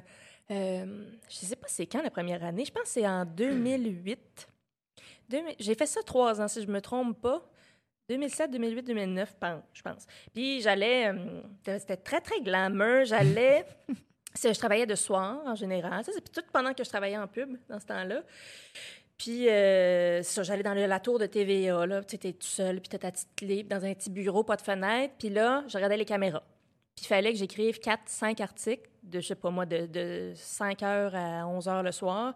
euh, 0.52 1.06
je 1.30 1.36
sais 1.36 1.56
pas 1.56 1.68
c'est 1.70 1.86
quand 1.86 2.02
la 2.02 2.10
première 2.12 2.44
année. 2.44 2.66
Je 2.66 2.72
pense 2.72 2.84
que 2.84 2.90
c'est 2.90 3.08
en 3.08 3.26
2008. 3.26 4.48
2000 5.30 5.56
J'ai 5.60 5.76
fait 5.76 5.86
ça 5.86 6.02
trois 6.04 6.42
ans, 6.42 6.48
si 6.48 6.62
je 6.62 6.68
me 6.68 6.82
trompe 6.82 7.20
pas. 7.22 7.42
2007, 8.10 8.52
2008, 8.52 8.84
2009, 8.84 9.36
pen- 9.40 9.62
je 9.74 9.82
pense. 9.82 10.06
Puis 10.34 10.62
j'allais. 10.62 11.08
euh, 11.14 11.42
C'était 11.80 11.96
très, 11.98 12.20
très 12.22 12.42
glamour. 12.42 13.06
J'allais. 13.06 13.66
je 14.36 14.58
travaillais 14.60 14.86
de 14.86 14.96
soir 14.96 15.42
en 15.46 15.56
général. 15.56 16.04
Ça, 16.04 16.12
c'est 16.14 16.30
tout 16.32 16.42
pendant 16.52 16.74
que 16.74 16.84
je 16.84 16.90
travaillais 16.90 17.18
en 17.18 17.28
pub 17.28 17.58
dans 17.70 17.80
ce 17.80 17.86
temps-là. 17.86 18.24
Puis, 19.18 19.48
euh, 19.48 20.22
j'allais 20.24 20.64
dans 20.64 20.74
la 20.74 21.00
tour 21.00 21.18
de 21.18 21.28
TVA, 21.28 21.86
là. 21.86 22.04
Tu 22.04 22.16
étais 22.16 22.34
tout 22.34 22.46
seul, 22.48 22.82
puis 22.82 22.90
t'as 22.90 22.98
ta 22.98 23.12
petite 23.12 23.30
clé, 23.38 23.64
dans 23.64 23.86
un 23.86 23.94
petit 23.94 24.10
bureau, 24.10 24.44
pas 24.44 24.58
de 24.58 24.62
fenêtre. 24.62 25.14
Puis 25.18 25.30
là, 25.30 25.64
je 25.68 25.78
regardais 25.78 25.96
les 25.98 26.04
caméras. 26.06 26.44
Puis 26.96 27.06
il 27.06 27.08
fallait 27.08 27.32
que 27.32 27.40
j'écrive 27.40 27.80
4, 27.80 28.02
5 28.06 28.42
articles 28.42 28.90
de, 29.04 29.20
je 29.20 29.28
sais 29.28 29.36
pas 29.36 29.50
moi, 29.50 29.66
de, 29.66 29.86
de 29.88 30.34
5 30.36 30.84
heures 30.84 31.16
à 31.16 31.48
11 31.48 31.68
heures 31.68 31.84
le 31.84 31.92
soir. 31.92 32.34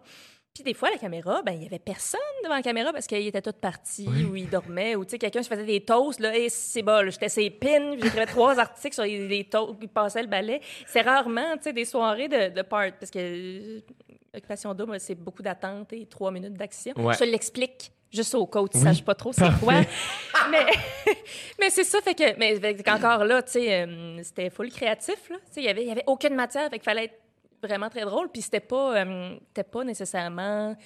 Puis 0.54 0.64
des 0.64 0.74
fois, 0.74 0.90
la 0.90 0.98
caméra, 0.98 1.40
ben 1.42 1.52
il 1.52 1.62
y 1.62 1.66
avait 1.66 1.78
personne 1.78 2.18
devant 2.42 2.56
la 2.56 2.62
caméra 2.62 2.92
parce 2.92 3.06
qu'il 3.06 3.24
était 3.24 3.40
tout 3.40 3.52
parti 3.52 4.08
ou 4.28 4.34
il 4.34 4.50
dormait 4.50 4.96
ou 4.96 5.04
tu 5.04 5.12
sais, 5.12 5.18
quelqu'un 5.18 5.42
se 5.42 5.48
faisait 5.48 5.64
des 5.64 5.84
toasts, 5.84 6.18
là, 6.18 6.36
et 6.36 6.48
c'est 6.48 6.82
bon, 6.82 7.04
là, 7.04 7.10
j'étais 7.10 7.28
ses 7.28 7.48
pins, 7.50 7.92
j'écrivais 7.92 8.26
trois 8.26 8.58
articles 8.58 8.94
sur 8.94 9.04
les, 9.04 9.28
les 9.28 9.44
toasts, 9.44 9.78
qui 9.78 9.86
passaient 9.86 10.22
le 10.22 10.28
balai. 10.28 10.60
C'est 10.86 11.02
rarement, 11.02 11.56
tu 11.58 11.64
sais, 11.64 11.72
des 11.72 11.84
soirées 11.84 12.26
de, 12.26 12.52
de 12.52 12.62
part 12.62 12.90
parce 12.98 13.12
que 13.12 13.18
euh, 13.20 13.80
Occupation 14.34 14.74
Double, 14.74 14.98
c'est 14.98 15.14
beaucoup 15.14 15.42
d'attente 15.42 15.92
et 15.92 16.06
trois 16.06 16.32
minutes 16.32 16.54
d'action. 16.54 16.92
Ouais. 16.96 17.14
Je 17.14 17.24
l'explique 17.24 17.92
juste 18.12 18.34
au 18.34 18.42
où 18.52 18.68
tu 18.68 18.78
ne 18.78 18.90
Oui. 18.90 19.02
pas 19.02 19.14
trop 19.14 19.32
c'est 19.32 19.50
quoi. 19.60 19.74
mais 20.50 20.66
mais 21.60 21.70
c'est 21.70 21.84
ça, 21.84 22.00
fait 22.00 22.14
que, 22.14 22.38
mais 22.38 22.58
fait 22.58 22.74
que 22.76 22.90
encore 22.90 23.24
là, 23.24 23.42
tu 23.42 23.52
sais, 23.52 23.82
euh, 23.86 24.22
c'était 24.22 24.50
full 24.50 24.70
créatif, 24.70 25.28
là. 25.30 25.36
Tu 25.46 25.52
sais, 25.54 25.60
il 25.60 25.64
y 25.66 25.68
avait, 25.68 25.82
il 25.82 25.88
y 25.88 25.92
avait 25.92 26.04
aucune 26.06 26.34
matière, 26.34 26.64
fait 26.70 26.78
qu'il 26.78 26.82
fallait 26.84 27.04
être 27.04 27.18
vraiment 27.62 27.88
très 27.90 28.02
drôle, 28.04 28.28
puis 28.30 28.42
c'était 28.42 28.60
pas, 28.60 29.04
euh, 29.04 29.36
pas 29.70 29.84
nécessairement 29.84 30.76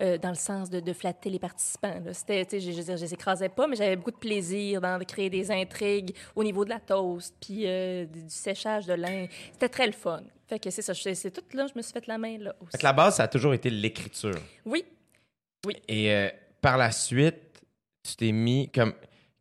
euh, 0.00 0.16
dans 0.16 0.30
le 0.30 0.34
sens 0.34 0.70
de, 0.70 0.80
de 0.80 0.92
flatter 0.94 1.28
les 1.28 1.38
participants. 1.38 1.94
C'était, 2.12 2.46
je, 2.58 2.70
je 2.70 2.76
veux 2.78 2.82
dire, 2.84 2.96
je 2.96 3.02
les 3.02 3.12
écrasais 3.14 3.50
pas, 3.50 3.66
mais 3.66 3.76
j'avais 3.76 3.96
beaucoup 3.96 4.10
de 4.12 4.16
plaisir 4.16 4.80
dans 4.80 4.98
de 4.98 5.04
créer 5.04 5.28
des 5.28 5.50
intrigues 5.50 6.14
au 6.34 6.42
niveau 6.42 6.64
de 6.64 6.70
la 6.70 6.80
toast, 6.80 7.34
puis 7.40 7.64
euh, 7.66 8.06
du, 8.06 8.22
du 8.22 8.30
séchage 8.30 8.86
de 8.86 8.94
lin. 8.94 9.26
C'était 9.52 9.68
très 9.68 9.86
le 9.86 9.92
fun. 9.92 10.22
Fait 10.48 10.58
que 10.58 10.70
c'est 10.70 10.82
ça, 10.82 10.94
c'est 10.94 11.30
tout 11.30 11.42
là, 11.56 11.66
je 11.66 11.72
me 11.76 11.82
suis 11.82 11.92
fait 11.92 12.06
la 12.06 12.16
main 12.18 12.38
là 12.38 12.54
aussi. 12.60 12.72
Fait 12.72 12.78
que 12.78 12.84
la 12.84 12.92
base, 12.94 13.16
ça 13.16 13.24
a 13.24 13.28
toujours 13.28 13.52
été 13.54 13.68
l'écriture. 13.70 14.34
Oui, 14.64 14.84
Et 15.88 16.10
euh, 16.10 16.28
par 16.62 16.78
la 16.78 16.90
suite, 16.90 17.62
tu 18.02 18.16
t'es 18.16 18.32
mis 18.32 18.70
comme. 18.70 18.94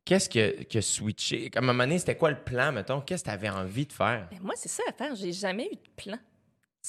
Qu'est-ce 0.03 0.29
que, 0.29 0.63
que 0.63 0.81
switché? 0.81 1.51
Comme 1.51 1.69
à 1.69 1.69
un 1.69 1.73
moment 1.73 1.83
donné, 1.83 1.99
c'était 1.99 2.17
quoi 2.17 2.31
le 2.31 2.39
plan, 2.43 2.71
mettons? 2.71 3.01
Qu'est-ce 3.01 3.23
que 3.23 3.29
tu 3.29 3.33
avais 3.33 3.49
envie 3.49 3.85
de 3.85 3.93
faire? 3.93 4.27
Ben, 4.31 4.39
moi, 4.41 4.55
c'est 4.57 4.67
ça 4.67 4.83
l'affaire. 4.87 5.15
J'ai 5.15 5.31
jamais 5.31 5.67
eu 5.67 5.75
de 5.75 5.89
plan. 5.95 6.17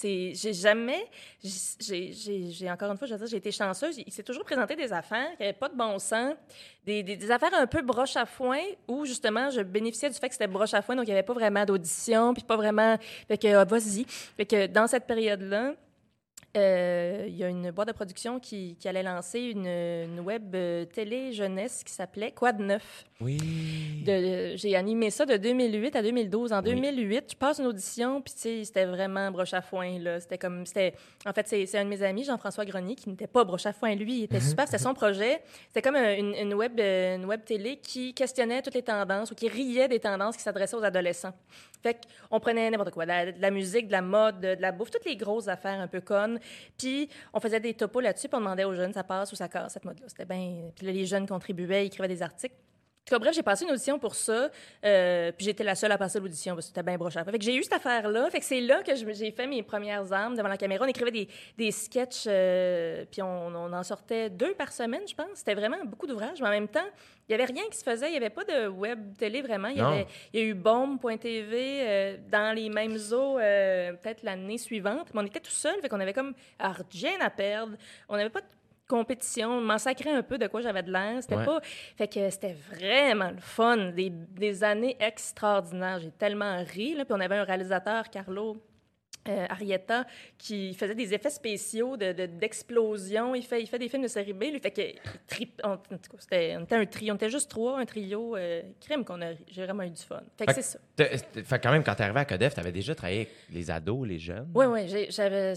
J'ai 0.00 0.32
jamais, 0.34 1.04
j'ai, 1.44 2.12
j'ai, 2.12 2.70
encore 2.70 2.90
une 2.90 2.96
fois, 2.96 3.06
je 3.06 3.14
j'ai 3.26 3.36
été 3.36 3.52
chanceuse. 3.52 3.98
Il 3.98 4.10
s'est 4.10 4.22
toujours 4.22 4.44
présenté 4.44 4.74
des 4.74 4.90
affaires 4.90 5.28
qui 5.36 5.42
n'avaient 5.42 5.52
pas 5.52 5.68
de 5.68 5.76
bon 5.76 5.98
sens, 5.98 6.34
des, 6.82 7.02
des, 7.02 7.16
des 7.16 7.30
affaires 7.30 7.52
un 7.52 7.66
peu 7.66 7.82
broche 7.82 8.16
à 8.16 8.24
foin, 8.24 8.62
où 8.88 9.04
justement, 9.04 9.50
je 9.50 9.60
bénéficiais 9.60 10.08
du 10.08 10.16
fait 10.16 10.28
que 10.28 10.34
c'était 10.34 10.46
broche 10.46 10.72
à 10.72 10.80
foin, 10.80 10.96
donc 10.96 11.04
il 11.04 11.10
n'y 11.10 11.12
avait 11.12 11.22
pas 11.22 11.34
vraiment 11.34 11.66
d'audition, 11.66 12.32
puis 12.32 12.42
pas 12.42 12.56
vraiment. 12.56 12.96
Fait 13.28 13.36
que, 13.36 13.48
ah, 13.48 13.64
vas-y. 13.66 14.06
Fait 14.08 14.46
que 14.46 14.66
dans 14.66 14.86
cette 14.86 15.06
période-là, 15.06 15.74
euh, 16.56 17.24
il 17.28 17.36
y 17.36 17.44
a 17.44 17.48
une 17.48 17.70
boîte 17.70 17.88
de 17.88 17.92
production 17.92 18.38
qui, 18.38 18.76
qui 18.78 18.86
allait 18.88 19.02
lancer 19.02 19.40
une, 19.40 19.66
une 19.66 20.20
web 20.20 20.54
euh, 20.54 20.84
télé 20.84 21.32
jeunesse 21.32 21.82
qui 21.82 21.92
s'appelait 21.92 22.30
Quad 22.32 22.58
9. 22.60 23.04
Oui. 23.22 23.38
De- 24.04 24.54
j'ai 24.56 24.76
animé 24.76 25.10
ça 25.10 25.24
de 25.24 25.36
2008 25.36 25.96
à 25.96 26.02
2012. 26.02 26.52
En 26.52 26.58
Oui. 26.62 26.74
2008, 26.74 27.24
je 27.32 27.36
passe 27.36 27.58
une 27.58 27.66
audition, 27.66 28.20
puis 28.20 28.34
c'était 28.64 28.84
vraiment 28.84 29.30
broche 29.30 29.54
à 29.54 29.62
foin. 29.62 29.98
Là. 29.98 30.20
C'était 30.20 30.38
comme, 30.38 30.66
c'était, 30.66 30.94
en 31.24 31.32
fait, 31.32 31.46
c'est, 31.48 31.78
un 31.78 31.84
de 31.84 31.88
mes 31.90 32.02
amis, 32.02 32.24
Jean-François 32.24 32.64
Grenier, 32.66 32.96
qui 32.96 33.08
n'était 33.08 33.26
pas 33.26 33.44
broche 33.44 33.64
à 33.66 33.72
foin. 33.72 33.94
Lui, 33.94 34.18
il 34.18 34.22
était 34.24 34.40
super, 34.40 34.66
c'était 34.66 34.78
son 34.78 34.92
projet. 34.94 35.40
C'était 35.68 35.82
comme 35.82 35.96
un- 35.96 36.16
une, 36.16 36.34
une 36.34 36.54
web, 36.54 36.78
euh, 36.78 37.16
une 37.16 37.24
web 37.24 37.42
télé 37.44 37.76
qui 37.78 38.12
questionnait 38.12 38.60
toutes 38.60 38.74
les 38.74 38.82
tendances 38.82 39.30
ou 39.30 39.34
qui 39.34 39.48
riait 39.48 39.88
des 39.88 40.00
tendances 40.00 40.36
qui 40.36 40.42
s'adressaient 40.42 40.76
aux 40.76 40.84
adolescents. 40.84 41.32
Fait 41.82 41.98
qu'on 42.30 42.40
prenait 42.40 42.70
n'importe 42.70 42.92
quoi, 42.92 43.04
de 43.06 43.40
la, 43.40 43.50
musique, 43.50 43.88
de 43.88 43.92
la 43.92 44.02
mode, 44.02 44.40
de, 44.40 44.56
la 44.60 44.72
bouffe, 44.72 44.90
toutes 44.90 45.04
les 45.04 45.16
grosses 45.16 45.48
affaires 45.48 45.80
un 45.80 45.88
peu 45.88 46.00
connes. 46.00 46.38
Puis 46.78 47.08
on 47.32 47.40
faisait 47.40 47.60
des 47.60 47.74
topos 47.74 48.00
là-dessus, 48.00 48.28
puis 48.28 48.36
on 48.36 48.40
demandait 48.40 48.64
aux 48.64 48.74
jeunes, 48.74 48.92
ça 48.92 49.04
passe 49.04 49.32
ou 49.32 49.36
ça 49.36 49.48
casse, 49.48 49.72
cette 49.72 49.84
mode-là. 49.84 50.06
C'était 50.08 50.24
bien... 50.24 50.70
Puis 50.76 50.86
les 50.86 51.06
jeunes 51.06 51.26
contribuaient, 51.26 51.86
écrivaient 51.86 52.08
des 52.08 52.22
articles. 52.22 52.54
Tout 53.04 53.14
cas, 53.16 53.18
bref, 53.18 53.34
j'ai 53.34 53.42
passé 53.42 53.64
une 53.64 53.72
audition 53.72 53.98
pour 53.98 54.14
ça, 54.14 54.48
euh, 54.84 55.32
puis 55.32 55.44
j'étais 55.46 55.64
la 55.64 55.74
seule 55.74 55.90
à 55.90 55.98
passer 55.98 56.20
l'audition 56.20 56.54
parce 56.54 56.66
que 56.66 56.68
c'était 56.68 56.84
bien 56.84 56.96
brochard. 56.96 57.24
Fait 57.24 57.36
que 57.36 57.44
j'ai 57.44 57.56
eu 57.56 57.62
cette 57.64 57.72
affaire-là. 57.72 58.30
Fait 58.30 58.38
que 58.38 58.44
c'est 58.44 58.60
là 58.60 58.80
que 58.84 58.92
j'ai 58.94 59.32
fait 59.32 59.48
mes 59.48 59.64
premières 59.64 60.12
armes 60.12 60.36
devant 60.36 60.48
la 60.48 60.56
caméra. 60.56 60.84
On 60.84 60.88
écrivait 60.88 61.10
des, 61.10 61.28
des 61.58 61.72
sketchs, 61.72 62.24
euh, 62.28 63.04
puis 63.10 63.20
on, 63.20 63.46
on 63.48 63.72
en 63.72 63.82
sortait 63.82 64.30
deux 64.30 64.54
par 64.54 64.70
semaine, 64.72 65.02
je 65.08 65.14
pense. 65.16 65.26
C'était 65.34 65.54
vraiment 65.54 65.78
beaucoup 65.84 66.06
d'ouvrages, 66.06 66.40
mais 66.40 66.46
en 66.46 66.52
même 66.52 66.68
temps, 66.68 66.86
il 67.28 67.36
n'y 67.36 67.42
avait 67.42 67.52
rien 67.52 67.64
qui 67.70 67.76
se 67.78 67.82
faisait. 67.82 68.06
Il 68.06 68.12
n'y 68.12 68.16
avait 68.18 68.30
pas 68.30 68.44
de 68.44 68.68
web 68.68 69.16
télé 69.16 69.42
vraiment. 69.42 69.68
Il 69.68 69.78
y, 69.78 69.80
Non. 69.80 69.88
avait, 69.88 70.06
il 70.32 70.40
y 70.40 70.42
a 70.44 70.46
eu 70.46 70.54
Bombe.tv 70.54 71.80
euh, 71.82 72.16
dans 72.30 72.54
les 72.54 72.68
mêmes 72.68 72.98
eaux 73.12 73.38
euh, 73.40 73.94
peut-être 73.94 74.22
l'année 74.22 74.58
suivante. 74.58 75.08
Mais 75.12 75.22
on 75.22 75.26
était 75.26 75.40
tout 75.40 75.50
seul, 75.50 75.74
fait 75.80 75.88
qu'on 75.88 75.98
avait 76.00 76.12
comme 76.12 76.34
rien 76.92 77.18
à 77.20 77.30
perdre. 77.30 77.76
On 78.08 78.16
n'avait 78.16 78.30
pas 78.30 78.42
de 78.42 78.46
compétition, 78.96 79.60
sacrait 79.78 80.10
un 80.12 80.22
peu 80.22 80.36
de 80.38 80.46
quoi 80.46 80.60
j'avais 80.60 80.82
de 80.82 80.92
l'air. 80.92 81.22
C'était 81.22 81.36
Ouais. 81.36 81.44
pas. 81.46 81.60
Fait 81.96 82.08
que 82.08 82.28
c'était 82.30 82.56
vraiment 82.70 83.30
le 83.30 83.40
fun. 83.40 83.90
Des, 83.92 84.10
des 84.10 84.62
années 84.64 84.96
extraordinaires. 85.00 85.98
J'ai 86.00 86.10
tellement 86.10 86.62
ri. 86.74 86.94
Là. 86.94 87.04
Puis 87.04 87.14
on 87.16 87.20
avait 87.20 87.36
un 87.36 87.44
réalisateur, 87.44 88.08
Carlo, 88.10 88.56
euh, 89.28 89.46
Arietta 89.48 90.04
qui 90.38 90.74
faisait 90.74 90.94
des 90.94 91.14
effets 91.14 91.30
spéciaux 91.30 91.96
de, 91.96 92.12
de- 92.12 92.26
d'explosion. 92.26 93.34
il, 93.34 93.42
fait, 93.42 93.60
il 93.62 93.66
fait 93.66 93.78
des 93.78 93.88
films 93.88 94.02
de 94.02 94.08
série 94.08 94.32
B. 94.32 94.44
Lui, 94.44 94.58
fait 94.60 94.70
que, 94.70 94.80
il 94.82 94.98
trip- 95.28 95.60
on, 95.64 95.70
en 95.72 95.76
tout 95.76 95.96
cas, 96.10 96.16
c'était, 96.18 96.56
on 96.58 96.64
était 96.64 96.74
un 96.76 96.86
trio. 96.86 97.12
On 97.12 97.16
était 97.16 97.30
juste 97.30 97.50
trois, 97.50 97.78
un 97.78 97.84
trio. 97.84 98.36
Euh, 98.36 98.62
crime 98.80 99.04
qu'on 99.04 99.20
a. 99.22 99.32
J'ai 99.48 99.64
vraiment 99.64 99.82
eu 99.84 99.90
du 99.90 100.02
fun. 100.02 100.20
Fait 100.36 100.46
que 100.46 100.54
c'est 100.54 100.62
ça. 100.62 100.78
Fait 101.44 101.58
quand 101.62 101.70
même, 101.72 101.84
quand 101.84 101.94
t'es 101.94 102.02
arrivé 102.04 102.20
à 102.20 102.24
Codef, 102.24 102.54
t'avais 102.54 102.72
déjà 102.72 102.94
travaillé 102.94 103.20
avec 103.22 103.32
les 103.50 103.70
ados, 103.70 104.06
les 104.06 104.18
jeunes. 104.18 104.48
Oui, 104.54 104.66
oui. 104.66 105.06
J'avais, 105.10 105.54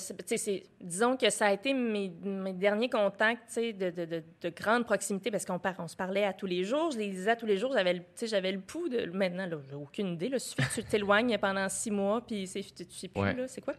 disons 0.81 1.17
que 1.17 1.29
ça 1.29 1.47
a 1.47 1.53
été 1.53 1.73
mes, 1.73 2.09
mes 2.23 2.53
derniers 2.53 2.89
contacts 2.89 3.55
de, 3.57 3.71
de, 3.89 4.05
de, 4.05 4.23
de 4.41 4.49
grande 4.49 4.85
proximité 4.85 5.31
parce 5.31 5.45
qu'on 5.45 5.59
on 5.79 5.87
se 5.87 5.95
parlait 5.95 6.23
à 6.23 6.33
tous 6.33 6.45
les 6.45 6.63
jours. 6.63 6.91
Je 6.91 6.97
les 6.99 7.07
lisais 7.07 7.31
à 7.31 7.35
tous 7.35 7.45
les 7.45 7.57
jours. 7.57 7.73
J'avais, 7.73 7.93
le- 7.95 8.01
j'avais 8.27 8.53
pouls 8.57 8.89
de. 8.89 9.05
Maintenant, 9.11 9.45
là, 9.47 9.57
j'ai 9.69 9.75
aucune 9.75 10.13
idée. 10.13 10.29
Là, 10.29 10.39
suffit 10.39 10.61
que 10.67 10.73
tu 10.75 10.83
t'éloignes 10.83 11.37
pendant 11.39 11.67
six 11.69 11.91
mois, 11.91 12.21
puis 12.25 12.47
c'est, 12.47 12.61
tu 12.61 12.85
sais 12.89 13.07
plus, 13.07 13.21
Ouais. 13.21 13.33
là, 13.33 13.47
c'est 13.55 13.61
quoi? 13.61 13.73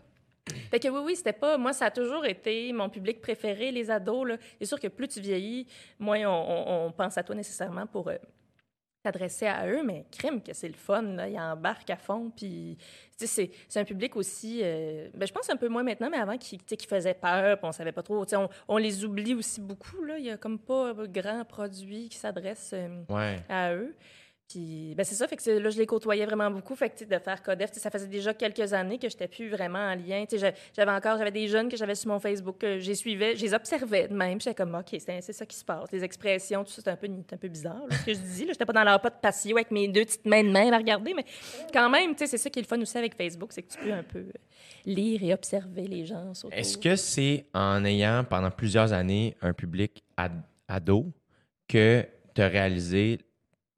Fait 0.71 0.79
que 0.81 0.89
oui, 0.89 1.01
oui, 1.05 1.17
c'était 1.17 1.33
pas. 1.33 1.59
Moi, 1.59 1.73
ça 1.73 1.87
a 1.87 1.91
toujours 1.91 2.25
été 2.25 2.73
mon 2.73 2.89
public 2.89 3.21
préféré, 3.21 3.71
les 3.73 3.91
ados. 3.91 4.27
Là. 4.29 4.37
C'est 4.61 4.67
sûr 4.67 4.79
que 4.81 4.89
plus 4.89 5.09
tu 5.09 5.21
vieillis, 5.21 5.67
moins 5.99 6.21
on, 6.27 6.33
on- 6.33 6.87
on 6.87 6.93
pense 6.93 7.19
à 7.19 7.23
toi 7.23 7.35
nécessairement 7.35 7.87
pour 7.87 8.09
euh, 8.09 8.17
t'adresser 9.03 9.47
à 9.47 9.67
eux, 9.69 9.83
mais 9.85 10.05
crime 10.11 10.41
que 10.43 10.53
c'est 10.53 10.69
le 10.69 10.75
fun. 10.75 11.03
Là. 11.03 11.29
Ils 11.29 11.39
embarquent 11.39 11.91
à 11.91 11.97
fond. 11.97 12.31
Puis, 12.37 12.77
c'est, 13.17 13.51
c'est 13.69 13.81
un 13.81 13.85
public 13.85 14.15
aussi. 14.17 14.61
euh, 14.63 15.09
ben, 15.15 15.27
je 15.27 15.33
pense 15.33 15.49
un 15.51 15.57
peu 15.57 15.69
moins 15.69 15.83
maintenant, 15.83 16.11
mais 16.11 16.19
avant, 16.19 16.39
qui, 16.39 16.59
qui 16.59 16.87
faisait 16.87 17.15
peur, 17.15 17.59
puis 17.59 17.67
on 17.69 17.73
savait 17.73 17.93
pas 17.93 18.03
trop. 18.03 18.25
Tu 18.25 18.31
sais, 18.31 18.37
On, 18.37 18.49
on 18.69 18.77
les 18.77 19.05
oublie 19.05 19.35
aussi 19.35 19.61
beaucoup. 19.61 20.03
Là. 20.05 20.19
Il 20.19 20.25
y 20.27 20.31
a 20.31 20.37
comme 20.37 20.59
pas 20.59 20.93
grand 21.09 21.45
produit 21.45 22.09
qui 22.09 22.19
s'adresse. 22.19 22.71
euh, 22.73 23.03
Ouais. 23.09 23.37
à 23.49 23.75
eux. 23.75 23.95
Puis, 24.49 24.95
ben 24.97 25.03
c'est 25.03 25.17
ça, 25.17 25.27
fait 25.27 25.35
que 25.37 25.51
là, 25.51 25.71
je 25.71 25.77
les 25.79 25.87
côtoyais 25.87 26.25
vraiment 26.25 26.49
beaucoup. 26.53 26.77
Fait 26.77 26.89
que, 26.91 27.05
de 27.05 27.19
faire 27.19 27.43
Codef, 27.43 27.73
ça 27.73 27.91
faisait 27.91 28.07
déjà 28.07 28.33
quelques 28.33 28.73
années 28.73 28.97
que 28.97 29.09
je 29.09 29.15
n'étais 29.15 29.27
plus 29.27 29.49
vraiment 29.51 29.81
en 29.81 29.97
lien. 29.97 30.25
J'avais 30.77 30.93
encore, 30.93 31.19
j'avais 31.19 31.33
des 31.33 31.49
jeunes 31.49 31.69
que 31.69 31.77
j'avais 31.77 31.97
sur 31.97 32.11
mon 32.13 32.21
Facebook, 32.21 32.59
que 32.59 32.79
j'ai 32.79 32.95
suivais, 32.95 33.35
je 33.35 33.43
les 33.43 33.55
observais 33.55 34.07
de 34.07 34.15
même. 34.15 34.41
J'étais 34.41 34.55
comme, 34.55 34.77
OK, 34.77 34.97
c'est 35.01 35.21
ça 35.33 35.45
qui 35.47 35.57
se 35.57 35.65
passe. 35.65 35.91
Les 35.91 36.05
expressions, 36.05 36.63
tout 36.63 36.71
ça, 36.71 36.81
c'est 36.85 36.91
un 36.91 36.97
peu, 36.97 37.09
un 37.09 37.37
peu 37.37 37.49
bizarre, 37.49 37.83
ce 37.91 38.07
que 38.07 38.15
je 38.15 38.19
dis. 38.21 38.43
Je 38.45 38.51
n'étais 38.51 38.65
pas 38.65 38.73
dans 38.73 38.85
leur 38.85 39.01
pas 39.01 39.11
de 39.11 39.17
patio 39.21 39.57
avec 39.57 39.73
mes 39.73 39.89
deux 39.89 40.05
petites 40.05 40.25
mains 40.27 40.45
de 40.45 40.51
main 40.51 40.73
à 40.73 40.77
regarder, 40.79 41.13
mais 41.13 41.25
quand 41.73 41.91
même, 41.91 42.15
c'est 42.17 42.29
ça 42.39 42.49
qui 42.49 42.61
est 42.61 42.63
le 42.63 42.69
fun 42.69 42.81
aussi 42.81 42.97
avec 42.97 43.17
Facebook, 43.17 43.53
c'est 43.53 43.63
que 43.63 43.73
tu 43.73 43.79
peux 43.79 43.93
un 43.93 44.05
peu 44.05 44.21
euh, 44.21 44.33
lire 44.85 45.25
et 45.25 45.35
observer 45.35 45.89
les 45.89 46.07
gens. 46.07 46.31
Est-ce 46.53 46.79
que 46.79 46.95
c'est 46.95 47.47
en 47.53 47.85
ayant 47.85 48.23
pendant 48.23 48.53
plusieurs 48.53 48.93
années 48.93 49.37
un 49.43 49.53
public 49.53 50.05
ad- 50.17 50.41
ado 50.69 51.13
que 51.67 52.05
tu 52.35 52.43
as 52.43 52.49
réalisé 52.49 53.19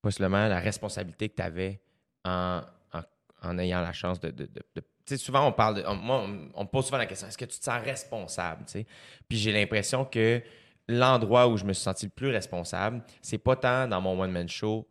possiblement 0.03 0.47
la 0.49 0.61
responsabilité 0.61 1.29
que 1.29 1.37
tu 1.37 1.43
avais 1.43 1.81
en, 2.25 2.61
en, 2.93 3.01
en 3.43 3.59
ayant 3.59 3.81
la 3.81 3.93
chance 3.93 4.21
de. 4.21 4.31
de- 4.31 4.47
de- 4.47 4.63
de- 4.75 4.81
tu 5.07 5.17
sais, 5.17 5.17
souvent, 5.17 5.47
on 5.47 5.53
parle 5.53 5.77
de. 5.77 5.85
on- 5.87 5.95
moi, 5.97 6.27
on, 6.55 6.63
me 6.65 6.69
pose 6.69 6.85
souvent 6.87 6.99
la 6.99 7.07
question 7.07 7.27
est-ce 7.29 7.39
que 7.39 7.45
tu 7.47 7.59
te 7.59 7.65
sens 7.65 7.83
responsable 7.83 8.65
tu 8.67 8.73
sais? 8.73 8.87
Puis 9.29 9.39
j'ai 9.39 9.53
l'impression 9.53 10.05
que 10.05 10.43
l'endroit 10.87 11.49
où 11.49 11.57
je 11.57 11.65
me 11.65 11.73
suis 11.73 11.83
senti 11.83 12.07
le 12.07 12.11
plus 12.13 12.29
responsable, 12.31 13.03
c'est 13.23 13.39
pas 13.39 13.57
tant 13.57 13.87
dans 13.89 14.01
mon 14.01 14.19
one-man 14.21 14.49
show, 14.49 14.87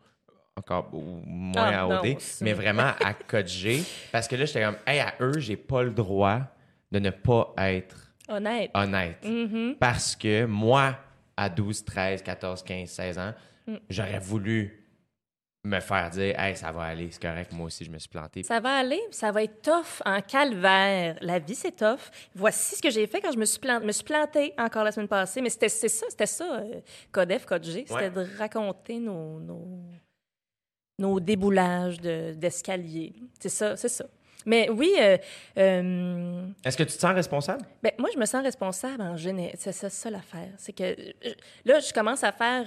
encore 0.55 0.89
moins 0.93 1.53
Ah, 1.71 1.81
à 1.81 1.87
OD, 2.01 2.17
mais 2.41 2.53
vraiment 2.53 2.91
à 3.03 3.13
Code 3.13 3.47
G. 3.47 3.83
Parce 4.11 4.27
que 4.27 4.35
là, 4.35 4.45
j'étais 4.45 4.63
comme, 4.63 4.77
hey, 4.87 4.99
à 4.99 5.13
eux, 5.21 5.39
j'ai 5.39 5.55
pas 5.57 5.83
le 5.83 5.91
droit 5.91 6.41
de 6.91 6.99
ne 6.99 7.09
pas 7.11 7.53
être 7.57 8.11
Honnête. 8.27 8.71
honnête. 8.73 9.23
Mhm. 9.23 9.75
Parce 9.79 10.15
que 10.15 10.45
moi, 10.45 10.97
à 11.35 11.49
12, 11.49 11.83
13, 11.85 12.23
14, 12.23 12.63
15, 12.63 12.89
16 12.89 13.17
ans, 13.19 13.33
Mm. 13.67 13.75
j'aurais 13.89 14.19
voulu 14.19 14.86
me 15.67 15.79
faire 15.79 16.09
dire, 16.09 16.39
hey, 16.39 16.55
ça 16.55 16.71
va 16.71 16.83
aller, 16.83 17.09
c'est 17.11 17.21
correct, 17.21 17.51
moi 17.51 17.67
aussi, 17.67 17.83
je 17.85 17.91
me 17.91 17.99
suis 17.99 18.09
planté. 18.09 18.43
Ça 18.43 18.59
va 18.59 18.77
aller, 18.77 18.99
ça 19.11 19.31
va 19.31 19.43
être 19.43 19.61
tough 19.61 20.01
en 20.05 20.21
calvaire. 20.21 21.17
La 21.21 21.39
vie, 21.39 21.55
c'est 21.55 21.75
tough. 21.75 21.99
Voici 22.33 22.75
ce 22.75 22.81
que 22.81 22.89
j'ai 22.89 23.05
fait 23.07 23.21
quand 23.21 23.31
je 23.31 23.37
me 23.37 23.45
suis, 23.45 23.59
plantée. 23.59 23.85
me 23.85 23.91
suis 23.91 24.03
plantée 24.03 24.53
encore 24.57 24.83
la 24.83 24.91
semaine 24.91 25.07
passée. 25.07 25.41
Mais 25.41 25.49
c'était 25.49 25.69
ça, 25.69 26.05
c'était 26.09 26.25
ça, 26.25 26.59
euh, 26.59 26.81
Codef, 27.11 27.45
Code 27.45 27.63
G. 27.63 27.85
C'était 27.87 27.93
Ouais. 27.93 28.09
de 28.09 28.27
raconter 28.37 28.99
nos, 28.99 29.39
nos, 29.39 29.79
nos 30.99 31.19
déboulages 31.19 31.99
de- 31.99 32.33
d'escalier. 32.33 33.13
c'est 33.39 33.49
ça, 33.49 33.75
c'est 33.75 33.89
ça. 33.89 34.05
Mais 34.45 34.69
oui, 34.69 34.93
euh, 34.99 35.17
euh, 35.57 36.47
Est-ce 36.63 36.77
que 36.77 36.83
tu 36.83 36.93
te 36.95 36.99
sens 37.01 37.13
responsable? 37.13 37.65
ben, 37.83 37.91
moi, 37.99 38.09
je 38.13 38.17
me 38.17 38.25
sens 38.25 38.41
responsable 38.43 39.01
en 39.01 39.17
général. 39.17 39.53
C'est 39.57 39.73
ça, 39.73 39.89
ça 39.89 40.09
l'affaire. 40.09 40.51
C'est 40.57 40.71
que 40.71 40.95
là, 41.65 41.79
je 41.81 41.91
commence 41.93 42.23
à 42.23 42.31
faire 42.31 42.63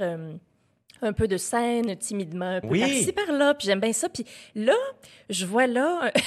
un 1.03 1.13
peu 1.13 1.27
de 1.29 1.37
scène 1.37 1.97
timidement, 1.97 2.57
un 2.57 2.61
peu 2.61 2.69
Oui. 2.69 2.81
par-ci, 2.81 3.13
par-là, 3.13 3.55
puis 3.55 3.67
j'aime 3.67 3.81
bien 3.81 3.93
ça. 3.93 4.09
Puis 4.09 4.25
là, 4.55 4.75
je 5.29 5.47
vois 5.47 5.67
là... 5.67 6.13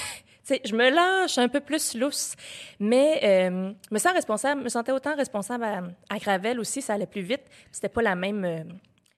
je 0.65 0.75
me 0.75 0.89
lâche 0.89 1.37
un 1.37 1.47
peu 1.47 1.61
plus 1.61 1.95
lousse, 1.95 2.35
mais 2.79 3.19
euh, 3.23 3.71
je 3.89 3.93
me 3.93 3.99
sens 3.99 4.11
responsable, 4.13 4.61
me 4.61 4.69
sentais 4.69 4.91
autant 4.91 5.15
responsable 5.15 5.63
à, 5.63 5.83
à 6.09 6.17
Gravel 6.19 6.59
aussi, 6.59 6.81
ça 6.81 6.95
allait 6.95 7.05
plus 7.05 7.21
vite. 7.21 7.43
C'était 7.71 7.87
pas 7.87 8.01
la 8.01 8.13
même, 8.15 8.43
euh, 8.43 8.57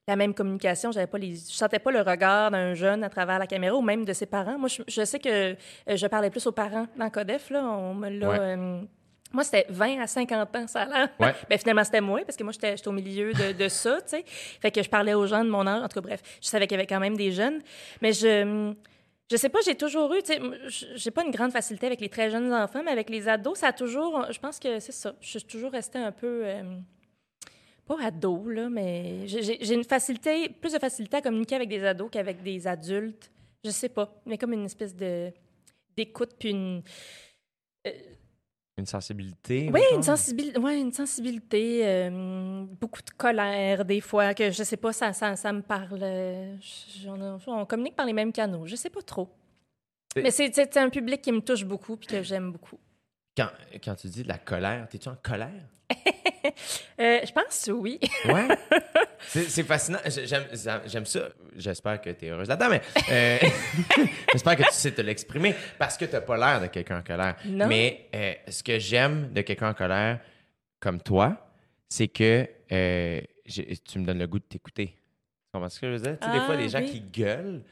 la 0.06 0.14
même 0.14 0.34
communication, 0.34 0.92
j'avais 0.92 1.08
pas 1.08 1.18
les, 1.18 1.34
je 1.34 1.52
sentais 1.52 1.80
pas 1.80 1.90
le 1.90 2.00
regard 2.00 2.52
d'un 2.52 2.74
jeune 2.74 3.02
à 3.02 3.08
travers 3.10 3.40
la 3.40 3.48
caméra 3.48 3.74
ou 3.74 3.82
même 3.82 4.04
de 4.04 4.12
ses 4.12 4.26
parents. 4.26 4.56
Moi, 4.56 4.68
je, 4.68 4.82
je 4.86 5.04
sais 5.04 5.18
que 5.18 5.52
euh, 5.52 5.56
je 5.88 6.06
parlais 6.06 6.30
plus 6.30 6.46
aux 6.46 6.52
parents 6.52 6.86
dans 6.96 7.10
Codef, 7.10 7.50
là, 7.50 7.64
on 7.64 7.94
me 7.94 8.08
l'a... 8.08 8.28
Ouais. 8.28 8.38
euh, 8.40 8.80
moi, 9.32 9.44
c'était 9.44 9.66
20 9.68 10.00
à 10.00 10.06
50 10.06 10.56
ans, 10.56 10.66
ça 10.66 10.82
a 10.82 10.86
l'air. 10.86 11.08
Ouais. 11.20 11.34
Ben, 11.48 11.58
finalement, 11.58 11.84
c'était 11.84 12.00
moi, 12.00 12.20
parce 12.24 12.36
que 12.36 12.44
moi, 12.44 12.52
j'étais 12.52 12.86
au 12.88 12.92
milieu 12.92 13.32
de, 13.32 13.52
de 13.52 13.68
ça, 13.68 14.00
tu 14.02 14.10
sais. 14.10 14.24
Fait 14.26 14.70
que 14.70 14.82
je 14.82 14.88
parlais 14.88 15.14
aux 15.14 15.26
gens 15.26 15.44
de 15.44 15.50
mon 15.50 15.66
âge. 15.66 15.82
En 15.82 15.88
tout 15.88 15.94
cas, 16.00 16.06
bref, 16.08 16.22
je 16.40 16.48
savais 16.48 16.66
qu'il 16.66 16.76
y 16.76 16.80
avait 16.80 16.86
quand 16.86 17.00
même 17.00 17.16
des 17.16 17.32
jeunes. 17.32 17.60
Mais 18.00 18.12
je... 18.12 18.72
Je 19.28 19.36
sais 19.36 19.48
pas, 19.48 19.58
j'ai 19.66 19.74
toujours 19.74 20.14
eu, 20.14 20.22
tu 20.22 20.34
sais, 20.34 20.40
j'ai 20.94 21.10
pas 21.10 21.24
une 21.24 21.32
grande 21.32 21.50
facilité 21.50 21.86
avec 21.86 22.00
les 22.00 22.08
très 22.08 22.30
jeunes 22.30 22.54
enfants, 22.54 22.82
mais 22.84 22.92
avec 22.92 23.10
les 23.10 23.26
ados, 23.26 23.58
ça 23.58 23.66
a 23.66 23.72
toujours, 23.72 24.24
je 24.30 24.38
pense 24.38 24.60
que 24.60 24.78
c'est 24.78 24.92
ça. 24.92 25.16
Je 25.20 25.38
suis 25.40 25.42
toujours 25.48 25.72
restée 25.72 25.98
un 25.98 26.12
peu, 26.12 26.42
euh, 26.44 26.62
pas 27.88 27.96
ado, 28.04 28.48
là, 28.48 28.68
mais 28.68 29.26
j'ai- 29.26 29.74
une 29.74 29.82
facilité, 29.82 30.48
plus 30.48 30.74
de 30.74 30.78
facilité 30.78 31.16
à 31.16 31.22
communiquer 31.22 31.56
avec 31.56 31.68
des 31.68 31.82
ados 31.84 32.08
qu'avec 32.08 32.40
des 32.40 32.68
adultes. 32.68 33.32
Je 33.64 33.70
sais 33.70 33.88
pas, 33.88 34.14
mais 34.26 34.38
comme 34.38 34.52
une 34.52 34.66
espèce 34.66 34.94
de 34.94 35.32
d'écoute 35.96 36.36
puis 36.38 36.50
une, 36.50 36.82
Une 38.78 38.84
sensibilité? 38.86 39.70
oui, 39.72 39.80
une 39.94 40.02
sensibilité, 40.02 40.58
ouais, 40.58 40.78
une 40.80 40.92
sensibilité, 40.92 41.80
euh, 41.86 42.64
beaucoup 42.80 43.00
de 43.02 43.10
colère 43.10 43.84
des 43.86 44.02
fois 44.02 44.34
que 44.34 44.50
je 44.50 44.62
sais 44.62 44.76
pas, 44.76 44.92
ça, 44.92 45.12
ça, 45.14 45.34
ça 45.34 45.52
me 45.52 45.62
parle. 45.62 45.98
euh, 46.02 46.54
je- 46.60 47.08
on, 47.08 47.38
on 47.46 47.64
communique 47.64 47.96
par 47.96 48.04
les 48.06 48.12
mêmes 48.12 48.32
canaux, 48.32 48.66
je 48.66 48.76
sais 48.76 48.90
pas 48.90 49.00
trop. 49.02 49.28
Mais 50.16 50.30
c'est 50.30 50.54
c'est 50.54 50.76
un 50.78 50.88
public 50.90 51.20
qui 51.22 51.32
me 51.32 51.40
touche 51.40 51.64
beaucoup 51.64 51.96
puis 51.96 52.06
que 52.06 52.22
j'aime 52.22 52.52
beaucoup. 52.52 52.78
Quand, 53.36 53.48
quand 53.84 53.94
tu 53.94 54.08
dis 54.08 54.22
de 54.22 54.28
la 54.28 54.38
colère, 54.38 54.88
t'es-tu 54.88 55.08
en 55.08 55.16
colère? 55.16 55.68
Euh, 56.98 57.20
je 57.26 57.30
pense 57.32 57.68
oui. 57.72 58.00
Ouais. 58.26 58.48
c'est 59.18 59.62
fascinant. 59.64 59.98
J'ai- 60.06 60.26
J'aime 60.26 60.44
j'aime 60.86 61.04
ça. 61.04 61.28
J'espère 61.54 62.00
que 62.00 62.08
tu 62.10 62.24
es 62.26 62.30
heureuse 62.30 62.48
là-dedans, 62.48 62.70
mais 62.70 62.80
euh, 63.10 63.38
j'espère 64.32 64.56
que 64.56 64.62
tu 64.62 64.72
sais 64.72 64.92
te 64.92 65.02
l'exprimer 65.02 65.54
parce 65.78 65.96
que 65.98 66.06
tu 66.06 66.18
pas 66.20 66.36
l'air 66.38 66.60
de 66.62 66.66
quelqu'un 66.68 66.98
en 66.98 67.02
colère. 67.02 67.36
Non. 67.44 67.66
Mais 67.66 68.08
euh, 68.14 68.32
ce 68.48 68.62
que 68.62 68.78
j'aime 68.78 69.30
de 69.32 69.42
quelqu'un 69.42 69.70
en 69.70 69.74
colère 69.74 70.20
comme 70.80 71.00
toi, 71.02 71.36
c'est 71.88 72.08
que 72.08 72.48
tu 72.68 73.98
me 73.98 74.04
donnes 74.06 74.18
le 74.18 74.26
goût 74.26 74.38
de 74.38 74.44
t'écouter. 74.44 74.86
Tu 74.88 75.50
comprends 75.52 75.68
ce 75.68 75.80
que 75.80 75.86
je 75.88 75.92
veux 75.92 76.00
dire? 76.02 76.18
Tu 76.18 76.26
sais, 76.26 76.32
des 76.32 76.38
Ah, 76.40 76.46
fois, 76.46 76.56
les 76.56 76.68
gens 76.70 76.80
oui. 76.80 76.90
qui 76.90 77.00
gueulent, 77.00 77.62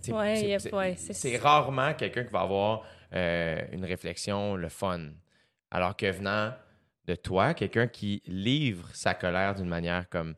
c'est- 0.00 0.12
Ouais, 0.12 0.58
ouais, 0.72 0.98
rarement 1.38 1.94
quelqu'un 1.94 2.24
qui 2.24 2.32
va 2.32 2.40
avoir 2.40 2.82
une 3.12 3.84
réflexion, 3.84 4.56
le 4.56 4.68
fun. 4.68 5.00
Alors 5.70 5.96
que 5.96 6.06
venant 6.10 6.52
de 7.06 7.14
toi, 7.14 7.54
quelqu'un 7.54 7.86
qui 7.86 8.22
livre 8.26 8.88
sa 8.92 9.14
colère 9.14 9.54
d'une 9.54 9.68
manière 9.68 10.08
comme 10.08 10.34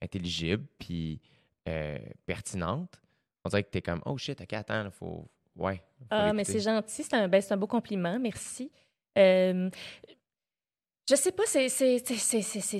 intelligible 0.00 0.64
puis 0.78 1.20
euh, 1.68 1.98
pertinente, 2.26 3.00
on 3.44 3.48
dirait 3.48 3.64
que 3.64 3.70
tu 3.70 3.78
es 3.78 3.82
comme 3.82 4.02
oh 4.04 4.16
shit, 4.16 4.40
ok, 4.40 4.52
attends, 4.52 4.84
il 4.84 4.90
faut. 4.90 5.28
Ouais. 5.56 5.82
faut 5.98 6.06
Ah, 6.10 6.32
mais 6.32 6.44
c'est 6.44 6.60
gentil, 6.60 7.02
c'est 7.02 7.14
un, 7.14 7.28
ben, 7.28 7.42
un 7.48 7.56
beau 7.56 7.66
compliment, 7.66 8.18
merci. 8.18 8.70
Euh, 9.18 9.68
je 11.08 11.16
sais 11.16 11.32
pas, 11.32 11.42
c'est 11.46 11.66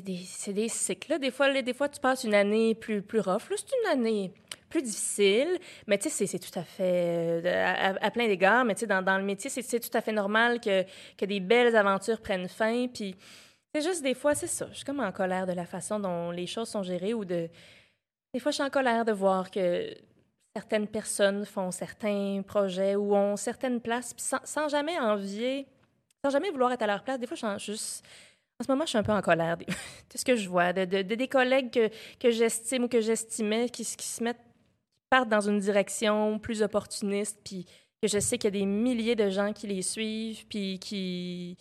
des, 0.01 0.16
c'est 0.24 0.53
des 0.53 0.68
cycles. 0.68 1.11
là. 1.11 1.18
Des 1.18 1.30
fois, 1.30 1.49
là, 1.49 1.61
des 1.61 1.74
fois, 1.74 1.88
tu 1.88 2.01
passes 2.01 2.24
une 2.24 2.34
année 2.34 2.74
plus, 2.74 3.03
plus 3.03 3.20
rough. 3.20 3.51
Là, 3.51 3.57
c'est 3.57 3.76
une 3.82 4.01
année 4.01 4.32
plus 4.73 4.83
difficile, 4.83 5.59
mais 5.87 5.99
tu 5.99 6.09
sais, 6.09 6.27
c'est- 6.27 6.39
tout 6.39 6.59
à 6.59 6.64
fait, 6.64 7.43
euh, 7.45 7.64
à, 8.01 8.07
à- 8.07 8.11
plein 8.11 8.27
d'égards, 8.27 8.64
mais 8.64 8.75
tu 8.75 8.81
sais, 8.81 8.87
dans, 8.87 9.18
le 9.18 9.23
métier, 9.23 9.51
c'est 9.51 9.81
tout 9.81 9.97
à 9.97 10.01
fait 10.01 10.12
normal 10.12 10.61
que, 10.61 10.85
que 11.18 11.27
des 11.27 11.41
belles 11.41 11.77
aventures 11.77 12.20
prennent 12.23 12.49
fin, 12.49 12.87
puis 12.89 13.14
c'est 13.75 13.83
juste 13.83 14.03
des 14.03 14.14
fois, 14.14 14.35
c'est 14.35 14.47
ça, 14.47 14.66
je 14.70 14.77
suis 14.77 14.85
comme 14.85 15.01
en 15.01 15.12
colère 15.12 15.47
de 15.47 15.53
la 15.53 15.66
façon 15.66 16.01
dont 16.01 16.31
les 16.31 16.47
choses 16.47 16.68
sont 16.68 16.83
gérées 16.83 17.12
ou 17.14 17.25
de... 17.25 17.49
Des 18.33 18.41
fois, 18.41 18.51
je 18.51 18.55
suis 18.57 18.64
en 18.64 18.70
colère 18.70 19.05
de 19.05 19.12
voir 19.12 19.51
que 19.51 19.95
certaines 20.57 20.89
personnes 20.89 21.45
font 21.45 21.70
certains 21.70 22.43
projets 22.47 22.97
ou 22.97 23.14
ont 23.14 23.37
certaines 23.37 23.81
places, 23.81 24.14
puis 24.14 24.25
sans, 24.45 24.68
jamais 24.68 24.99
envier, 24.99 25.66
sans 26.25 26.31
jamais 26.31 26.51
vouloir 26.51 26.73
être 26.73 26.83
à 26.83 26.87
leur 26.87 27.03
place. 27.03 27.18
Des 27.18 27.27
fois, 27.27 27.37
je 27.37 27.59
suis 27.59 27.73
juste... 27.73 28.05
En 28.61 28.64
ce 28.64 28.70
moment, 28.70 28.85
je 28.85 28.91
suis 28.91 28.99
un 28.99 29.03
peu 29.03 29.12
en 29.12 29.20
colère 29.23 29.57
de 29.59 29.64
ce 30.14 30.25
que 30.25 30.37
je 30.37 30.49
vois, 30.49 30.73
de, 30.73 30.85
de- 30.87 31.03
de 31.03 31.14
des 31.14 31.29
collègues 31.29 31.70
que, 31.70 31.91
que 32.18 32.31
j'estime 32.31 32.85
ou 32.85 32.89
que 32.89 33.01
j'estimais 33.03 33.68
qui, 33.68 33.85
qui 33.85 34.07
se 34.07 34.23
mettent, 34.23 34.41
partent 35.13 35.29
dans 35.29 35.43
une 35.47 35.59
direction 35.59 36.39
plus 36.39 36.63
opportuniste, 36.63 37.39
puis 37.45 37.67
que 38.03 38.09
je 38.09 38.19
sais 38.19 38.39
qu'il 38.39 38.49
y 38.55 38.57
a 38.57 38.59
des 38.61 38.65
milliers 38.67 39.15
de 39.15 39.29
gens 39.29 39.53
qui 39.53 39.67
les 39.67 39.83
suivent, 39.83 40.47
puis 40.47 40.79
qui, 40.79 41.59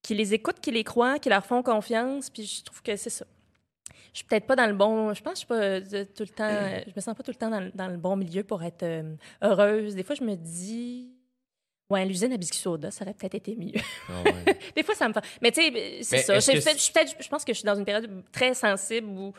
qui 0.00 0.14
les 0.14 0.32
écoutent, 0.32 0.60
qui 0.60 0.70
les 0.70 0.84
croient, 0.84 1.18
qui 1.18 1.28
leur 1.28 1.44
font 1.44 1.60
confiance, 1.64 2.30
puis 2.30 2.44
je 2.46 2.62
trouve 2.62 2.82
que 2.82 2.94
c'est 2.94 3.10
ça. 3.10 3.26
Je 4.12 4.18
suis 4.18 4.26
peut-être 4.28 4.46
pas 4.46 4.54
dans 4.54 4.68
le 4.68 4.74
bon. 4.74 5.12
Je 5.12 5.20
pense 5.22 5.32
que 5.32 5.34
je 5.34 5.38
suis 5.38 5.46
pas 5.48 5.96
euh, 5.96 6.04
tout 6.16 6.22
le 6.22 6.28
temps. 6.28 6.44
euh, 6.48 6.80
Je 6.86 6.92
me 6.94 7.00
sens 7.00 7.16
pas 7.16 7.24
tout 7.24 7.32
le 7.32 7.36
temps 7.36 7.50
dans, 7.50 7.68
dans 7.74 7.88
le 7.88 7.96
bon 7.96 8.14
milieu 8.14 8.44
pour 8.44 8.62
être 8.62 8.84
euh, 8.84 9.16
heureuse. 9.42 9.96
Des 9.96 10.04
fois, 10.04 10.14
je 10.14 10.22
me 10.22 10.36
dis. 10.36 11.10
Ouais, 11.90 12.06
l'usine 12.06 12.32
à 12.32 12.36
biscuits 12.36 12.60
soda, 12.60 12.90
ça 12.92 13.04
aurait 13.04 13.12
peut-être 13.12 13.34
été 13.34 13.54
mieux. 13.56 13.72
Des 14.76 14.82
fois, 14.84 14.94
ça 14.94 15.06
me 15.08 15.12
fait. 15.12 15.24
Mais 15.42 15.50
tu 15.52 15.60
sais, 15.60 15.98
c'est 16.02 16.18
ça. 16.22 16.38
Je, 16.38 16.52
que 16.52 17.22
je 17.22 17.28
pense 17.28 17.44
que 17.44 17.52
je 17.52 17.58
suis 17.58 17.66
dans 17.66 17.74
une 17.74 17.84
période 17.84 18.08
très 18.32 18.54
sensible 18.54 19.08
où 19.08 19.32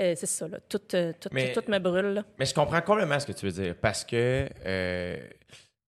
euh, 0.00 0.14
c'est 0.16 0.26
ça, 0.26 0.48
là. 0.48 0.58
Tout, 0.68 0.80
euh, 0.94 1.12
tout, 1.20 1.28
Mais- 1.32 1.52
tout 1.52 1.62
me 1.68 1.78
brûle. 1.78 2.14
là. 2.14 2.24
Mais 2.38 2.44
je 2.46 2.54
comprends 2.54 2.80
complètement 2.80 3.18
ce 3.20 3.26
que 3.26 3.32
tu 3.32 3.46
veux 3.46 3.52
dire 3.62 3.74
parce 3.80 4.04
que 4.04 4.48
euh, 4.66 5.16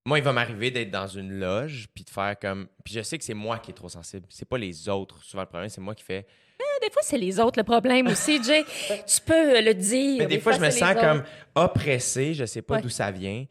moi, 0.05 0.19
il 0.19 0.25
va 0.25 0.33
m'arriver 0.33 0.71
d'être 0.71 0.91
dans 0.91 1.07
une 1.07 1.39
loge 1.39 1.89
puis 1.95 2.05
de 2.05 2.11
faire 2.11 2.37
comme. 2.41 2.69
Puis 2.85 2.95
je 2.95 3.03
sais 3.03 3.19
que 3.19 3.25
c'est 3.25 3.35
moi 3.35 3.59
qui 3.59 3.71
est 3.71 3.75
trop 3.75 3.89
sensible. 3.89 4.27
C'est 4.31 4.49
pas 4.49 4.59
les 4.59 4.89
autres. 4.89 5.23
Souvent, 5.23 5.43
le 5.43 5.49
problème, 5.49 5.69
c'est 5.71 5.81
moi 5.81 5.95
qui 5.95 6.05
fais. 6.05 6.27
Des 6.83 6.91
fois, 6.91 7.03
c'est 7.03 7.19
les 7.19 7.39
autres 7.39 7.59
le 7.59 7.65
problème 7.65 8.07
aussi, 8.07 8.43
Jay. 8.43 8.65
tu 8.89 9.21
peux 9.21 9.61
le 9.63 9.75
dire. 9.75 10.19
Mais 10.21 10.27
des 10.27 10.41
fois, 10.41 10.53
je 10.53 10.61
me 10.61 10.71
sens 10.71 10.95
comme 10.95 11.23
oppressé. 11.55 12.33
Je 12.33 12.47
sais 12.47 12.63
pas 12.63 12.77
Ouais. 12.77 12.81
d'où 12.83 12.89
ça 12.89 13.11
vient. 13.11 13.45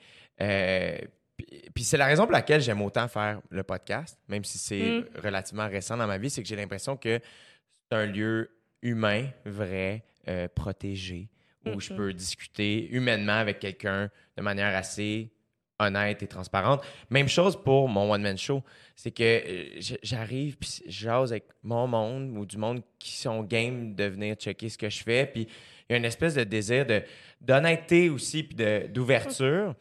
Puis- 1.38 1.62
puis 1.74 1.84
c'est 1.84 1.98
la 1.98 2.06
raison 2.08 2.24
pour 2.24 2.32
laquelle 2.34 2.60
j'aime 2.62 2.82
autant 2.82 3.08
faire 3.08 3.40
le 3.50 3.64
podcast, 3.64 4.18
même 4.28 4.44
si 4.44 4.58
c'est 4.58 4.80
Mm. 4.82 5.06
relativement 5.24 5.68
récent 5.68 5.96
dans 5.96 6.08
ma 6.08 6.18
vie, 6.18 6.30
c'est 6.30 6.42
que 6.42 6.48
j'ai 6.48 6.56
l'impression 6.56 6.98
que 6.98 7.20
c'est 7.20 7.96
un 7.98 8.06
lieu 8.06 8.50
humain, 8.82 9.28
vrai, 9.46 10.04
euh, 10.30 10.48
protégé, 10.48 11.30
où 11.66 11.80
je 11.80 11.92
Mhm. 11.92 11.98
peux 11.98 12.14
discuter 12.14 12.88
humainement 12.90 13.34
avec 13.34 13.60
quelqu'un 13.60 14.10
de 14.38 14.42
manière 14.42 14.76
assez 14.76 15.32
honnête 15.80 16.22
et 16.24 16.28
transparente. 16.28 16.84
Même 17.10 17.28
chose 17.30 17.62
pour 17.62 17.88
mon 17.88 18.12
one-man 18.12 18.38
show. 18.38 18.64
C'est 18.96 19.12
que 19.12 19.24
euh, 19.24 19.96
j'arrive, 20.04 20.58
puis 20.58 20.82
je 20.86 20.92
jase 20.92 21.32
avec 21.32 21.46
mon 21.64 21.88
monde 21.88 22.38
ou 22.38 22.46
du 22.46 22.58
monde 22.58 22.82
qui 23.00 23.12
sont 23.16 23.44
game 23.44 23.96
de 23.96 24.04
venir 24.04 24.36
checker 24.36 24.68
ce 24.70 24.78
que 24.78 24.90
je 24.90 25.02
fais. 25.02 25.26
Puis 25.26 25.48
il 25.90 25.94
y 25.94 25.96
a 25.96 25.98
une 25.98 26.06
espèce 26.06 26.36
de 26.36 26.44
désir 26.44 26.86
de, 26.86 27.02
d'honnêteté 27.42 28.10
aussi, 28.10 28.44
puis 28.44 28.56
d'ouverture. 28.90 29.74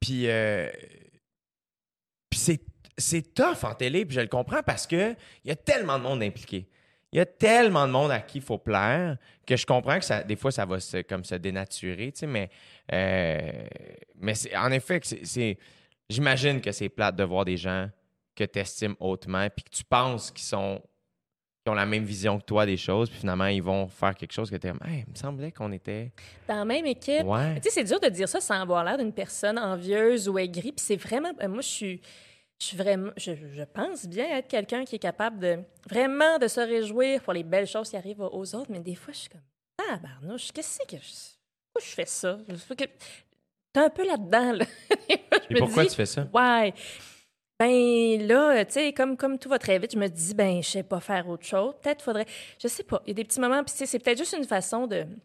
Puis, 0.00 0.28
euh, 0.28 0.70
puis 2.30 2.58
c'est, 2.96 3.34
tough 3.34 3.64
en 3.64 3.74
télé, 3.74 4.04
puis 4.04 4.14
je 4.16 4.20
le 4.20 4.28
comprends 4.28 4.62
parce 4.62 4.86
que 4.86 5.12
il 5.44 5.48
y 5.48 5.50
a 5.50 5.56
tellement 5.56 5.98
de 5.98 6.04
monde 6.04 6.22
impliqué. 6.22 6.68
Il 7.12 7.18
y 7.18 7.20
a 7.20 7.26
tellement 7.26 7.86
de 7.86 7.92
monde 7.92 8.10
à 8.10 8.20
qui 8.20 8.38
il 8.38 8.44
faut 8.44 8.58
plaire 8.58 9.18
que 9.46 9.54
je 9.56 9.66
comprends 9.66 9.98
que 9.98 10.04
ça, 10.04 10.22
des 10.22 10.36
fois, 10.36 10.50
ça 10.50 10.64
va 10.64 10.80
se, 10.80 11.02
comme 11.02 11.24
se 11.24 11.34
dénaturer, 11.34 12.10
tu 12.12 12.20
sais, 12.20 12.26
mais, 12.26 12.48
euh, 12.92 13.66
mais 14.18 14.32
en 14.56 14.70
effet, 14.72 15.00
c'est, 15.02 15.58
j'imagine 16.08 16.60
que 16.60 16.72
c'est 16.72 16.88
plate 16.88 17.16
de 17.16 17.24
voir 17.24 17.44
des 17.44 17.56
gens 17.58 17.88
que 18.34 18.44
tu 18.44 18.58
estimes 18.58 18.96
hautement 18.98 19.46
puis 19.54 19.64
que 19.64 19.70
tu 19.70 19.84
penses 19.84 20.30
qu'ils 20.30 20.44
sont 20.44 20.80
qui 21.64 21.70
ont 21.70 21.74
la 21.74 21.86
même 21.86 22.02
vision 22.02 22.40
que 22.40 22.44
toi 22.44 22.66
des 22.66 22.76
choses, 22.76 23.08
puis 23.08 23.20
finalement, 23.20 23.46
ils 23.46 23.62
vont 23.62 23.86
faire 23.86 24.16
quelque 24.16 24.32
chose 24.32 24.50
que 24.50 24.56
tu 24.56 24.66
es 24.66 24.70
comme, 24.70 24.80
hey, 24.84 25.04
il 25.06 25.12
me 25.12 25.16
semblait 25.16 25.52
qu'on 25.52 25.70
était. 25.70 26.10
Dans 26.48 26.56
la 26.56 26.64
même 26.64 26.86
équipe. 26.86 27.22
Ouais. 27.24 27.54
Tu 27.60 27.62
sais, 27.62 27.70
c'est 27.70 27.84
dur 27.84 28.00
de 28.00 28.08
dire 28.08 28.28
ça 28.28 28.40
sans 28.40 28.60
avoir 28.60 28.82
l'air 28.82 28.98
d'une 28.98 29.12
personne 29.12 29.56
envieuse 29.60 30.28
ou 30.28 30.38
aigrie. 30.38 30.72
Puis 30.72 30.84
c'est 30.84 30.96
vraiment. 30.96 31.30
euh, 31.40 31.46
Moi, 31.48 31.60
je 31.60 31.68
suis. 31.68 32.00
Je 32.62 32.68
suis 32.68 32.76
vraiment. 32.76 33.10
Je, 33.16 33.32
je 33.34 33.64
pense 33.64 34.06
bien 34.06 34.38
être 34.38 34.46
quelqu'un 34.46 34.84
qui 34.84 34.94
est 34.94 35.00
capable 35.00 35.40
de 35.40 35.58
vraiment 35.90 36.38
de 36.38 36.46
se 36.46 36.60
réjouir 36.60 37.20
pour 37.20 37.32
les 37.32 37.42
belles 37.42 37.66
choses 37.66 37.90
qui 37.90 37.96
arrivent 37.96 38.20
aux 38.20 38.54
autres. 38.54 38.70
Mais 38.70 38.78
des 38.78 38.94
fois, 38.94 39.12
je 39.12 39.18
suis 39.18 39.28
comme. 39.30 39.40
Ah, 39.90 39.96
barnouche, 39.96 40.52
qu'est-ce 40.52 40.78
que 40.86 40.96
je. 40.96 41.12
Pourquoi 41.72 41.88
je 41.88 41.92
fais 41.92 42.06
ça? 42.06 42.38
T'es 43.72 43.80
un 43.80 43.90
peu 43.90 44.06
là-dedans, 44.06 44.52
là. 44.52 44.64
Je 45.08 45.14
Et 45.50 45.54
me 45.54 45.58
pourquoi 45.58 45.82
dis, 45.82 45.88
tu 45.90 45.96
fais 45.96 46.06
ça? 46.06 46.28
Ouais. 46.32 46.72
Ben 47.58 48.28
là, 48.28 48.64
tu 48.64 48.74
sais, 48.74 48.92
comme, 48.92 49.16
comme 49.16 49.40
tout 49.40 49.48
va 49.48 49.58
très 49.58 49.80
vite, 49.80 49.92
je 49.94 49.98
me 49.98 50.06
dis, 50.06 50.32
ben, 50.32 50.62
je 50.62 50.68
sais 50.68 50.82
pas 50.84 51.00
faire 51.00 51.28
autre 51.28 51.44
chose. 51.44 51.74
Peut-être 51.82 52.02
faudrait. 52.02 52.26
Je 52.62 52.68
sais 52.68 52.84
pas. 52.84 53.02
Il 53.06 53.08
y 53.08 53.10
a 53.10 53.14
des 53.14 53.24
petits 53.24 53.40
moments, 53.40 53.64
puis 53.64 53.72
tu 53.72 53.78
sais, 53.78 53.86
c'est 53.86 53.98
peut-être 53.98 54.18
juste 54.18 54.36
une 54.38 54.44
façon 54.44 54.86
de. 54.86 54.98
une 54.98 55.18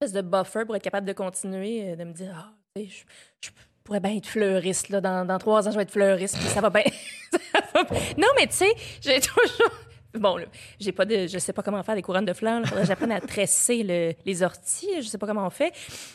espèce 0.00 0.12
de 0.12 0.20
buffer 0.20 0.64
pour 0.64 0.76
être 0.76 0.84
capable 0.84 1.06
de 1.08 1.14
continuer, 1.14 1.90
euh, 1.90 1.96
de 1.96 2.04
me 2.04 2.12
dire, 2.12 2.32
ah, 2.36 2.54
tu 2.76 2.82
sais, 2.84 2.88
je, 2.88 3.48
je 3.48 3.50
pourrais 3.86 4.00
bien 4.00 4.16
être 4.16 4.26
fleuriste, 4.26 4.90
là. 4.90 5.00
Dans, 5.00 5.24
dans 5.24 5.38
trois 5.38 5.66
ans, 5.66 5.70
je 5.70 5.76
vais 5.76 5.82
être 5.84 5.90
fleuriste, 5.90 6.36
puis 6.38 6.46
ça 6.48 6.60
va 6.60 6.70
bien. 6.70 6.82
Va. 7.74 7.82
Non, 8.18 8.28
mais 8.36 8.46
tu 8.46 8.54
sais, 8.56 8.72
j'ai 9.00 9.20
toujours. 9.20 9.70
Bon, 10.14 10.38
là, 10.38 10.46
j'ai 10.80 10.92
pas 10.92 11.04
de, 11.04 11.26
je 11.26 11.36
sais 11.38 11.52
pas 11.52 11.62
comment 11.62 11.82
faire 11.82 11.94
des 11.94 12.00
couronnes 12.00 12.24
de 12.24 12.32
fleurs. 12.32 12.60
Il 12.60 12.66
faudrait 12.66 12.82
que 12.84 12.88
j'apprenne 12.88 13.12
à 13.12 13.20
tresser 13.20 13.82
le- 13.82 14.14
les 14.24 14.42
orties. 14.42 14.88
Je 14.96 15.02
sais 15.08 15.18
pas 15.18 15.26
comment 15.26 15.46
on 15.46 15.50
fait. 15.50 15.74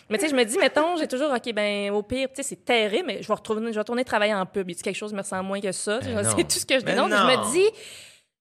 Mais 0.09 0.17
tu 0.17 0.23
sais, 0.23 0.31
je 0.31 0.35
me 0.35 0.43
dis, 0.43 0.57
mettons, 0.57 0.97
j'ai 0.97 1.07
toujours, 1.07 1.29
OK, 1.31 1.53
ben 1.53 1.91
au 1.91 2.01
pire, 2.01 2.27
tu 2.29 2.37
sais, 2.37 2.41
c'est 2.41 2.65
terrible, 2.65 3.03
mais 3.05 3.21
je 3.21 3.27
vais 3.27 3.33
retourner, 3.35 3.67
je 3.67 3.73
vais 3.73 3.79
retourner 3.79 4.03
travailler 4.03 4.33
en 4.33 4.47
pub. 4.47 4.67
Il 4.71 4.75
quelque 4.75 4.95
chose 4.95 5.11
qui 5.11 5.15
me 5.15 5.21
ressemble 5.21 5.45
moins 5.47 5.61
que 5.61 5.71
ça? 5.71 5.99
Ben. 5.99 6.23
C'est 6.23 6.43
tout 6.47 6.57
ce 6.57 6.65
que 6.65 6.79
je 6.79 6.83
Ben 6.85 6.93
dis. 6.95 6.99
Non, 6.99 7.07
mais 7.09 7.15
je 7.15 7.21
me 7.37 7.51
dis, 7.51 7.69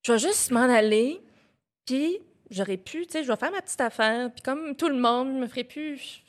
je 0.02 0.12
vais 0.12 0.18
juste 0.18 0.50
m'en 0.50 0.60
aller, 0.62 1.20
puis 1.84 2.20
j'aurais 2.48 2.78
pu, 2.78 3.04
tu 3.06 3.12
sais, 3.12 3.22
je 3.22 3.28
vais 3.30 3.36
faire 3.36 3.52
ma 3.52 3.60
petite 3.60 3.82
affaire, 3.82 4.30
puis 4.32 4.40
comme 4.42 4.74
tout 4.76 4.88
le 4.88 4.96
monde, 4.98 5.28
je 5.34 5.38
me 5.40 5.46
ferai 5.46 5.64
plus. 5.64 6.22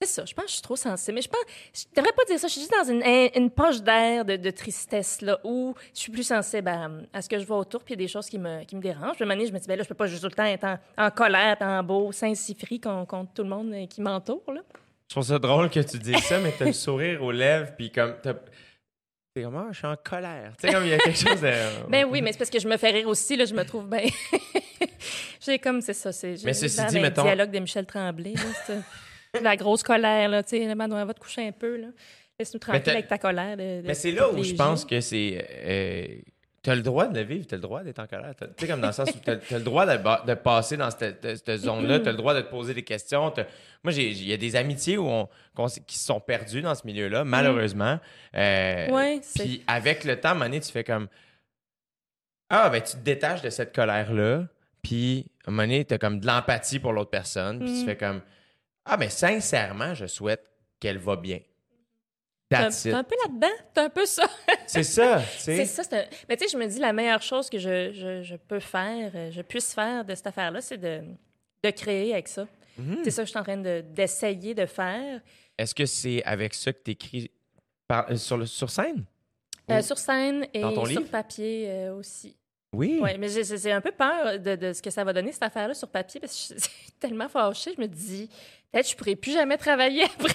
C'est 0.00 0.08
ça, 0.08 0.24
je 0.24 0.32
pense 0.32 0.44
que 0.44 0.50
je 0.50 0.54
suis 0.54 0.62
trop 0.62 0.76
sensible. 0.76 1.16
Mais 1.16 1.22
je 1.22 1.28
pense, 1.28 1.40
je 1.74 1.82
devrais 1.96 2.12
pas 2.12 2.24
dire 2.24 2.38
ça. 2.38 2.46
Je 2.46 2.52
suis 2.52 2.60
juste 2.60 2.72
dans 2.72 2.88
une, 2.88 3.02
un- 3.02 3.28
une 3.34 3.50
poche 3.50 3.80
d'air 3.82 4.24
de, 4.24 4.36
de 4.36 4.50
tristesse, 4.50 5.20
là, 5.22 5.40
où 5.42 5.74
je 5.92 5.98
suis 5.98 6.12
plus 6.12 6.22
sensible 6.22 6.68
à, 6.68 6.88
à 7.12 7.20
ce 7.20 7.28
que 7.28 7.36
je 7.38 7.44
vois 7.44 7.58
autour, 7.58 7.82
puis 7.82 7.94
il 7.94 8.00
y 8.00 8.04
a 8.04 8.06
des 8.06 8.12
choses 8.12 8.28
qui 8.28 8.38
me, 8.38 8.62
qui 8.64 8.76
me 8.76 8.80
dérangent. 8.80 9.18
Moment 9.18 9.34
donné, 9.34 9.48
je 9.48 9.52
me 9.52 9.58
dis, 9.58 9.66
ben 9.66 9.76
là, 9.76 9.82
je 9.82 9.88
peux 9.88 9.96
pas 9.96 10.06
juste 10.06 10.22
tout 10.22 10.28
le 10.28 10.34
temps 10.36 10.44
être 10.44 10.62
en, 10.64 10.78
en 10.96 11.10
colère, 11.10 11.56
en 11.60 11.82
beau, 11.82 12.12
Saint-Cypri 12.12 12.78
con- 12.80 13.06
contre 13.06 13.32
tout 13.34 13.42
le 13.42 13.48
monde 13.48 13.72
euh, 13.72 13.86
qui 13.86 14.00
m'entoure, 14.00 14.42
là. 14.52 14.60
Je 15.08 15.14
trouve 15.14 15.24
ça 15.24 15.38
drôle 15.40 15.68
que 15.70 15.80
tu 15.80 15.98
dises 15.98 16.22
ça, 16.22 16.38
mais 16.38 16.52
t'as 16.56 16.66
le 16.66 16.72
sourire 16.74 17.22
aux 17.22 17.32
lèvres, 17.32 17.72
puis 17.76 17.90
comme. 17.90 18.14
T'es 19.34 19.42
comme, 19.42 19.56
ah, 19.56 19.68
je 19.72 19.78
suis 19.78 19.86
en 19.86 19.96
colère. 19.96 20.52
Tu 20.60 20.66
sais, 20.68 20.72
comme 20.74 20.84
il 20.84 20.90
y 20.90 20.94
a 20.94 20.98
quelque 20.98 21.18
chose 21.18 21.40
de. 21.40 21.52
Ben 21.88 22.04
oui, 22.08 22.22
mais 22.22 22.30
c'est 22.32 22.38
parce 22.38 22.50
que 22.50 22.60
je 22.60 22.68
me 22.68 22.76
fais 22.76 22.90
rire 22.90 23.08
aussi, 23.08 23.34
là, 23.36 23.46
je 23.46 23.54
me 23.54 23.64
trouve 23.64 23.88
bien. 23.88 24.04
j'ai 25.40 25.58
comme, 25.58 25.80
c'est 25.80 25.94
ça, 25.94 26.12
c'est. 26.12 26.36
Mais 26.44 26.52
ceci 26.54 26.84
dit, 26.86 26.96
le 26.96 27.02
mettons- 27.02 27.22
dialogue 27.22 27.50
de 27.50 27.58
Michel 27.58 27.86
Tremblay, 27.86 28.34
là, 28.34 28.74
c'est- 29.38 29.44
la 29.44 29.56
grosse 29.56 29.82
colère, 29.82 30.28
là, 30.28 30.42
tu 30.42 30.50
sais, 30.58 30.74
va 30.74 31.14
te 31.14 31.20
coucher 31.20 31.48
un 31.48 31.52
peu, 31.52 31.76
là. 31.76 31.88
Laisse-nous 32.38 32.60
tranquille 32.60 32.90
avec 32.90 33.08
ta 33.08 33.18
colère. 33.18 33.56
de- 33.56 33.80
de 33.82 33.86
Mais 33.86 33.94
c'est 33.94 34.12
là 34.12 34.30
où 34.30 34.42
je 34.44 34.54
pense 34.54 34.84
que 34.84 35.00
c'est. 35.00 35.44
euh, 35.64 36.06
t'as 36.62 36.74
le 36.76 36.82
droit 36.82 37.06
de 37.08 37.18
le 37.18 37.24
vivre, 37.26 37.46
t'as 37.48 37.56
le 37.56 37.62
droit 37.62 37.82
d'être 37.82 37.98
en 37.98 38.06
colère. 38.06 38.32
Tu 38.38 38.46
sais, 38.58 38.66
comme 38.68 38.80
dans 38.80 38.86
le 38.88 38.92
sens 38.92 39.08
où 39.10 39.18
t'as 39.24 39.36
t'as 39.36 39.58
le 39.58 39.64
droit 39.64 39.86
de, 39.86 40.26
de 40.26 40.34
passer 40.34 40.76
dans 40.76 40.90
cette, 40.90 41.20
de- 41.24 41.34
cette 41.34 41.56
zone-là, 41.56 41.98
t'as 41.98 42.12
le 42.12 42.16
droit 42.16 42.34
de 42.34 42.40
te 42.42 42.48
poser 42.50 42.74
des 42.74 42.84
questions. 42.84 43.32
Moi, 43.82 43.92
j'ai- 43.92 44.10
il 44.10 44.28
y 44.28 44.32
a 44.32 44.36
des 44.36 44.54
amitiés 44.54 44.98
où 44.98 45.08
on, 45.08 45.28
qui 45.86 45.98
se 45.98 46.04
sont 46.06 46.20
perdues 46.20 46.62
dans 46.62 46.74
ce 46.76 46.86
milieu-là, 46.86 47.24
malheureusement. 47.24 47.98
Euh, 48.36 48.88
Ouais, 48.90 49.20
Puis 49.34 49.64
avec 49.66 50.04
le 50.04 50.20
temps, 50.20 50.28
à 50.28 50.32
un 50.32 50.34
moment 50.34 50.44
donné, 50.46 50.60
tu 50.60 50.70
fais 50.70 50.84
comme. 50.84 51.08
Ah, 52.50 52.70
ben 52.70 52.80
tu 52.82 52.92
te 52.92 53.02
détaches 53.02 53.42
de 53.42 53.50
cette 53.50 53.74
colère-là, 53.74 54.44
puis 54.82 55.26
à 55.44 55.48
un 55.48 55.52
moment 55.52 55.62
donné, 55.64 55.84
t'as 55.84 55.98
comme 55.98 56.20
de 56.20 56.26
l'empathie 56.26 56.78
pour 56.78 56.92
l'autre 56.92 57.10
personne, 57.10 57.58
puis 57.58 57.68
tu 57.68 57.82
Mm. 57.82 57.84
fais 57.86 57.96
comme. 57.96 58.20
Ah, 58.88 58.96
mais 58.96 59.10
sincèrement, 59.10 59.94
je 59.94 60.06
souhaite 60.06 60.44
qu'elle 60.80 60.98
va 60.98 61.16
bien. 61.16 61.40
T'es 62.48 62.56
un, 62.56 62.62
That's 62.64 62.82
t'es 62.82 62.88
it. 62.88 62.94
un 62.94 63.04
peu 63.04 63.14
là-dedans, 63.26 63.54
t'es 63.74 63.80
un 63.82 63.90
peu 63.90 64.06
ça? 64.06 64.26
C'est 64.66 64.82
ça. 64.82 65.20
C'est 65.38 65.66
ça. 65.66 65.82
un- 65.92 66.04
Mais 66.28 66.36
tu 66.36 66.44
sais, 66.44 66.50
je 66.52 66.56
me 66.56 66.66
dis, 66.66 66.78
la 66.78 66.94
meilleure 66.94 67.20
chose 67.20 67.50
que 67.50 67.58
je, 67.58 67.92
je, 67.92 68.22
je 68.22 68.36
peux 68.36 68.60
faire, 68.60 69.12
euh, 69.14 69.30
je 69.30 69.42
puisse 69.42 69.74
faire 69.74 70.04
de 70.04 70.14
cette 70.14 70.28
affaire-là, 70.28 70.60
c'est 70.62 70.78
de, 70.78 71.02
de 71.62 71.70
créer 71.70 72.14
avec 72.14 72.28
ça. 72.28 72.46
Mhm. 72.78 73.00
C'est 73.04 73.10
ça 73.10 73.22
que 73.22 73.26
je 73.26 73.30
suis 73.30 73.38
en 73.38 73.42
train 73.42 73.56
de- 73.58 73.84
d'essayer 73.90 74.54
de, 74.54 74.64
faire. 74.64 75.20
Est-ce 75.58 75.74
que 75.74 75.84
c'est 75.84 76.22
avec 76.24 76.54
ça 76.54 76.72
que 76.72 76.78
tu 76.82 76.92
écris 76.92 77.30
sur, 78.16 78.38
le, 78.38 78.46
sur 78.46 78.70
scène? 78.70 79.04
Euh, 79.70 79.82
sur 79.82 79.98
scène 79.98 80.46
et 80.54 80.60
sur 80.62 80.86
livre? 80.86 81.10
papier 81.10 81.66
euh, 81.68 81.94
aussi. 81.96 82.34
Oui. 82.72 82.98
Oui, 83.02 83.10
mais 83.18 83.28
j'ai 83.28 83.44
j'ai 83.44 83.72
un 83.72 83.80
peu 83.80 83.92
peur 83.92 84.38
de, 84.38 84.54
de 84.54 84.72
ce 84.72 84.80
que 84.80 84.90
ça 84.90 85.02
va 85.04 85.12
donner, 85.12 85.32
cette 85.32 85.42
affaire-là, 85.42 85.74
sur 85.74 85.88
papier, 85.88 86.20
parce 86.20 86.32
que 86.48 86.54
je 86.54 86.60
suis 86.60 86.92
tellement 87.00 87.28
fâchée. 87.28 87.72
Je 87.76 87.80
me 87.80 87.86
dis, 87.88 88.30
peut-être 88.72 88.86
que 88.86 88.90
je 88.92 88.96
pourrais 88.96 89.16
plus 89.16 89.32
jamais 89.32 89.56
travailler 89.56 90.04
après. 90.18 90.34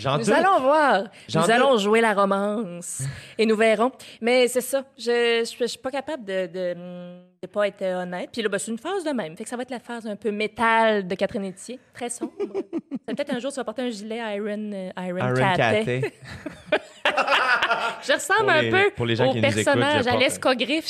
J'en 0.00 0.18
Nous 0.18 0.24
doute. 0.24 0.34
allons 0.34 0.60
voir. 0.60 1.04
Nous 1.34 1.40
doute. 1.40 1.50
allons 1.50 1.78
jouer 1.78 2.00
la 2.00 2.12
romance. 2.12 3.02
et 3.38 3.46
nous 3.46 3.56
verrons. 3.56 3.92
Mais 4.20 4.48
c'est 4.48 4.60
ça. 4.60 4.84
Je 4.98 5.44
je 5.44 5.56
je 5.60 5.64
suis 5.66 5.78
pas 5.78 5.90
capable 5.90 6.24
de 6.24 6.46
de, 6.46 6.74
de 7.42 7.46
pas 7.46 7.68
être 7.68 7.82
honnête. 7.82 8.28
Puis 8.32 8.42
là, 8.42 8.48
ben, 8.48 8.58
c'est 8.58 8.70
une 8.70 8.78
phase 8.78 9.04
de 9.04 9.10
même. 9.12 9.36
Fait 9.36 9.44
que 9.44 9.48
ça 9.50 9.56
va 9.56 9.62
être 9.62 9.70
la 9.70 9.80
phase 9.80 10.06
un 10.06 10.16
peu 10.16 10.30
métal 10.30 11.06
de 11.06 11.14
Catherine 11.14 11.44
Etier. 11.46 11.78
Très 11.94 12.10
sombre. 12.10 12.32
Peut-être 13.06 13.34
un 13.34 13.38
jour, 13.38 13.50
tu 13.52 13.56
vas 13.56 13.64
porter 13.64 13.82
un 13.82 13.90
gilet 13.90 14.18
Iron, 14.36 14.70
euh, 14.72 14.90
Iron. 14.98 15.34
Je 18.02 18.12
ressemble 18.12 18.50
un 18.50 18.70
peu 18.70 18.90
au 19.02 19.40
personnage 19.40 20.06
à 20.06 20.16
l'escogriffe. 20.16 20.88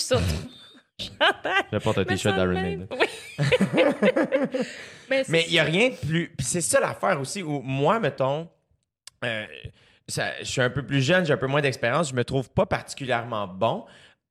Je 1.01 1.79
porte 1.79 1.99
un 1.99 2.05
t-shirt 2.05 2.35
d'Iron 2.35 2.53
même. 2.53 2.63
Maiden. 2.63 2.87
Oui. 2.93 3.07
Mais, 5.29 5.45
il 5.47 5.53
n'y 5.53 5.59
a 5.59 5.65
rien 5.65 5.91
de 5.91 5.95
plus. 5.97 6.33
Puis 6.37 6.47
c'est 6.47 6.61
ça 6.61 6.81
l'affaire 6.81 7.21
aussi 7.21 7.43
où 7.43 7.61
moi, 7.63 7.99
mettons, 8.01 8.49
euh, 9.25 9.45
ça- 10.09 10.33
je 10.41 10.45
suis 10.45 10.61
un 10.61 10.71
peu 10.71 10.85
plus 10.87 11.03
jeune, 11.03 11.25
j'ai 11.27 11.33
un 11.33 11.37
peu 11.39 11.47
moins 11.47 11.61
d'expérience, 11.61 12.11
je 12.11 12.15
me 12.15 12.25
trouve 12.25 12.51
pas 12.51 12.67
particulièrement 12.67 13.47
bon 13.49 13.85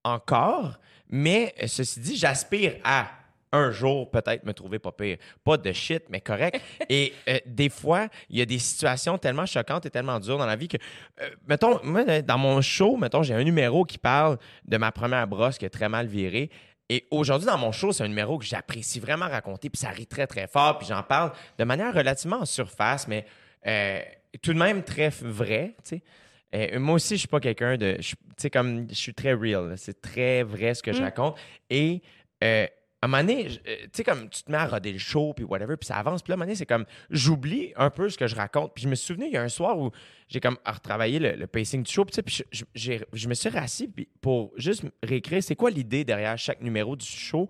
encore, 0.04 0.80
mais 1.10 1.54
euh, 1.62 1.68
ceci 1.68 2.00
dit, 2.00 2.16
j'aspire 2.16 2.76
à 2.84 3.08
un 3.54 3.72
jour 3.72 4.12
peut-être 4.12 4.44
me 4.44 4.52
trouver 4.54 4.80
pas 4.80 4.92
pire. 4.92 5.18
Pas 5.44 5.56
de 5.56 5.72
shit, 5.72 6.04
mais 6.10 6.20
correct. 6.20 6.60
et 6.90 7.14
euh, 7.30 7.38
des 7.46 7.70
fois, 7.70 8.08
il 8.30 8.38
y 8.38 8.42
a 8.42 8.46
des 8.46 8.60
situations 8.60 9.18
tellement 9.18 9.46
choquantes 9.46 9.86
et 9.86 9.90
tellement 9.90 10.20
dures 10.20 10.38
dans 10.38 10.46
la 10.46 10.58
vie 10.58 10.68
que, 10.68 10.78
euh, 11.22 11.30
mettons, 11.48 11.80
moi, 11.84 12.04
dans 12.22 12.38
mon 12.38 12.60
show, 12.62 12.98
mettons, 12.98 13.24
j'ai 13.24 13.34
un 13.34 13.44
numéro 13.44 13.86
qui 13.86 13.98
parle 13.98 14.38
de 14.66 14.78
ma 14.78 14.92
première 14.92 15.28
brosse 15.28 15.58
qui 15.58 15.66
est 15.66 15.70
très 15.70 15.88
mal 15.88 16.08
virée. 16.08 16.50
Et 16.90 17.08
aujourd'hui, 17.12 17.48
dans 17.48 17.58
mon 17.58 17.72
show, 17.72 17.94
c'est 17.94 18.04
un 18.04 18.10
numéro 18.10 18.38
que 18.38 18.46
j'apprécie 18.46 19.00
vraiment 19.00 19.30
raconter, 19.30 19.70
puis 19.70 19.80
ça 19.80 19.90
rit 19.90 20.06
très, 20.06 20.28
très 20.28 20.48
fort, 20.48 20.78
puis 20.78 20.88
j'en 20.88 21.02
parle 21.02 21.32
de 21.58 21.64
manière 21.64 21.94
relativement 21.94 22.42
en 22.42 22.46
surface, 22.46 23.08
mais 23.08 23.26
euh, 23.66 24.02
tout 24.42 24.54
de 24.54 24.60
même 24.60 24.84
très 24.84 25.10
vrai, 25.10 25.76
tu 25.84 25.96
sais. 25.98 26.04
Euh, 26.56 26.80
moi 26.80 26.96
aussi, 26.96 27.16
je 27.16 27.20
suis 27.20 27.28
pas 27.28 27.40
quelqu'un 27.40 27.78
de. 27.78 27.98
Tu 28.00 28.16
sais, 28.38 28.50
comme 28.52 28.88
je 28.90 28.94
suis 28.96 29.14
très 29.14 29.34
real. 29.34 29.74
C'est 29.76 30.02
très 30.02 30.44
vrai 30.44 30.76
ce 30.76 30.84
que 30.84 30.94
je 30.94 31.00
Mm. 31.02 31.06
raconte. 31.06 31.38
Et 31.72 32.02
euh, 32.44 32.68
à 33.04 33.06
un 33.06 33.08
moment 33.10 33.22
donné, 33.22 33.48
euh, 33.68 33.76
tu 33.84 33.90
sais, 33.94 34.04
comme 34.06 34.30
tu 34.30 34.44
te 34.44 34.52
mets 34.52 34.58
à 34.58 34.66
roder 34.66 34.94
le 34.94 34.98
show, 34.98 35.34
puis 35.34 35.44
whatever, 35.44 35.76
puis 35.76 35.88
ça 35.88 35.98
avance. 35.98 36.22
Puis 36.24 36.32
là, 36.32 36.34
à 36.34 36.36
un 36.36 36.38
moment 36.38 36.46
donné, 36.46 36.56
c'est 36.56 36.66
comme 36.66 36.86
j'oublie 37.10 37.74
un 37.76 37.90
peu 37.90 38.10
ce 38.10 38.18
que 38.18 38.28
je 38.28 38.36
raconte. 38.36 38.74
Puis 38.74 38.84
je 38.84 38.88
me 38.90 38.96
suis 38.96 39.08
souvenu, 39.08 39.26
il 39.26 39.34
y 39.34 39.38
a 39.38 39.42
un 39.42 39.50
soir 39.50 39.78
où 39.78 39.92
j'ai 40.30 40.40
comme 40.40 40.58
retravaillé 40.66 41.20
le, 41.20 41.34
le 41.34 41.48
pacing 41.48 41.84
du 41.84 41.92
show, 41.92 42.06
puis 42.06 42.16
je, 42.28 42.44
je- 42.52 42.64
j'ai- 42.74 43.06
je 43.12 43.28
me 43.28 43.34
suis 43.34 43.50
rassis 43.50 43.88
puis 43.90 44.08
pour 44.22 44.54
juste 44.58 44.84
réécrire 45.04 45.44
c'est 45.44 45.56
quoi 45.58 45.70
l'idée 45.70 46.04
derrière 46.06 46.38
chaque 46.38 46.62
numéro 46.62 46.96
du 46.96 47.06
show. 47.06 47.50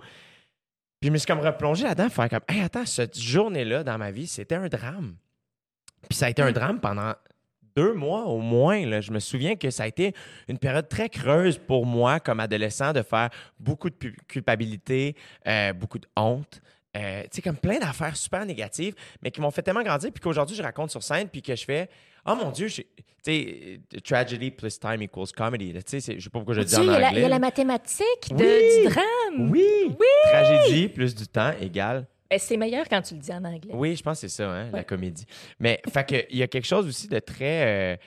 Puis 1.00 1.10
je 1.10 1.12
me 1.12 1.18
suis 1.18 1.28
comme 1.28 1.40
replongé 1.42 1.84
là-dedans, 1.84 2.10
faire 2.10 2.30
comme, 2.30 2.40
hey, 2.48 2.62
attends, 2.62 2.86
cette 2.86 3.20
journée-là 3.20 3.84
dans 3.84 3.98
ma 3.98 4.10
vie, 4.12 4.26
c'était 4.26 4.56
un 4.56 4.68
drame. 4.70 5.16
Puis 6.10 6.18
ça 6.18 6.26
a 6.26 6.30
été 6.30 6.42
un 6.42 6.52
drame 6.52 6.80
pendant 6.80 7.14
deux 7.76 7.94
mois 7.94 8.26
au 8.26 8.40
moins. 8.40 8.86
là. 8.86 9.02
Je 9.02 9.12
me 9.12 9.20
souviens 9.20 9.56
que 9.56 9.70
ça 9.70 9.84
a 9.84 9.88
été 9.88 10.14
une 10.48 10.58
période 10.60 10.88
très 10.90 11.10
creuse 11.10 11.58
pour 11.58 11.86
moi 11.86 12.20
comme 12.20 12.40
adolescent 12.40 12.94
de 12.94 13.02
faire 13.02 13.30
beaucoup 13.60 13.90
de 13.90 13.96
culpabilité, 14.28 15.16
euh, 15.48 15.74
beaucoup 15.74 16.00
de 16.00 16.08
honte. 16.16 16.62
euh, 16.96 17.24
tu 17.24 17.30
sais, 17.32 17.42
comme 17.42 17.58
plein 17.58 17.80
d'affaires 17.80 18.16
super 18.16 18.46
négatives, 18.46 18.94
mais 19.24 19.32
qui 19.32 19.42
m'ont 19.42 19.50
fait 19.50 19.64
tellement 19.64 19.82
grandir, 19.82 20.12
puis 20.12 20.22
qu'aujourd'hui, 20.22 20.56
je 20.56 20.62
raconte 20.62 20.92
sur 20.92 21.02
scène, 21.02 21.28
puis 21.28 21.42
que 21.42 21.56
je 21.56 21.66
fais 21.66 21.90
Oh 22.26 22.36
mon 22.36 22.52
Dieu, 22.52 22.68
tu 22.70 22.86
sais, 23.24 23.80
euh, 23.96 24.00
tragedy 24.02 24.52
plus 24.52 24.80
time 24.80 25.02
equals 25.02 25.32
comedy. 25.36 25.74
Tu 25.84 26.00
sais, 26.00 26.16
je 26.18 26.24
sais 26.24 26.30
pas 26.30 26.38
pourquoi 26.40 26.54
je 26.54 26.60
le 26.60 26.66
dis 26.66 26.76
en 26.76 26.82
anglais. 26.88 27.10
il 27.14 27.20
y 27.22 27.26
a 27.26 27.30
la 27.30 27.40
mathématique 27.40 28.30
de- 28.30 28.36
Oui. 28.46 28.84
du 28.88 28.90
drame. 28.94 29.50
Oui! 29.52 29.96
Tragédie 30.32 30.88
plus 30.88 31.16
du 31.16 31.28
temps 31.28 31.52
égale 31.60 32.06
c'est 32.40 32.58
meilleur 32.58 32.88
quand 32.90 33.02
tu 33.02 33.14
le 33.16 33.20
dis 33.20 33.32
en 33.32 33.44
anglais. 33.44 33.72
oui, 33.74 33.96
je 33.96 34.04
pense 34.04 34.22
que 34.22 34.28
c'est 34.28 34.36
ça, 34.36 34.50
hein, 34.50 34.70
la 34.72 34.84
comédie. 34.84 35.26
Mais 35.60 35.82
fait 35.92 36.06
que, 36.08 36.26
il 36.30 36.38
y 36.38 36.44
a 36.44 36.48
quelque 36.48 36.66
chose 36.68 36.88
aussi 36.88 37.08
de 37.08 37.20
très 37.20 37.94
euh, 37.94 37.98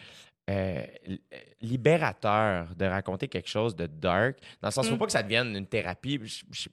euh, 0.51 0.87
li- 1.07 1.21
libérateur 1.61 2.75
de 2.75 2.85
raconter 2.87 3.29
quelque 3.29 3.49
chose 3.49 3.75
de 3.77 3.87
dark. 3.87 4.39
Dans 4.61 4.69
le 4.69 4.73
sens, 4.73 4.87
il 4.87 4.89
ne 4.89 4.91
faut 4.93 4.97
Mm. 4.97 4.99
pas 5.01 5.07
que 5.07 5.13
ça 5.13 5.23
devienne 5.23 5.57
une 5.57 5.67
thérapie. 5.67 6.19
Je, 6.23 6.45
je- 6.51 6.69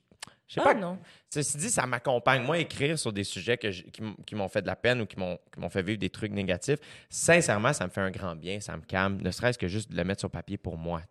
je 0.48 0.54
sais 0.56 0.62
Ah 0.62 0.66
pas. 0.66 0.74
non. 0.76 1.00
Ceci 1.34 1.58
dit, 1.58 1.70
ça 1.70 1.86
m'accompagne. 1.88 2.44
Moi, 2.44 2.60
écrire 2.60 2.98
sur 3.00 3.12
des 3.12 3.24
sujets 3.24 3.58
que 3.58 3.72
je- 3.72 3.84
qui 3.84 4.36
m'ont 4.36 4.48
fait 4.48 4.62
de 4.62 4.68
la 4.68 4.76
peine 4.76 5.02
ou 5.02 5.06
qui 5.06 5.18
m'ont 5.18 5.70
fait 5.70 5.82
vivre 5.82 5.98
des 6.00 6.10
trucs 6.10 6.32
négatifs, 6.32 6.80
sincèrement, 7.10 7.74
ça 7.74 7.86
me 7.86 7.90
fait 7.92 8.02
un 8.02 8.12
grand 8.12 8.36
bien, 8.36 8.60
ça 8.60 8.76
me 8.78 8.84
calme, 8.84 9.20
ne 9.22 9.32
serait-ce 9.32 9.58
que 9.58 9.68
juste 9.68 9.92
de 9.92 9.98
le 9.98 10.04
mettre 10.04 10.20
sur 10.20 10.30
papier 10.30 10.58
pour 10.58 10.78
moi. 10.78 11.02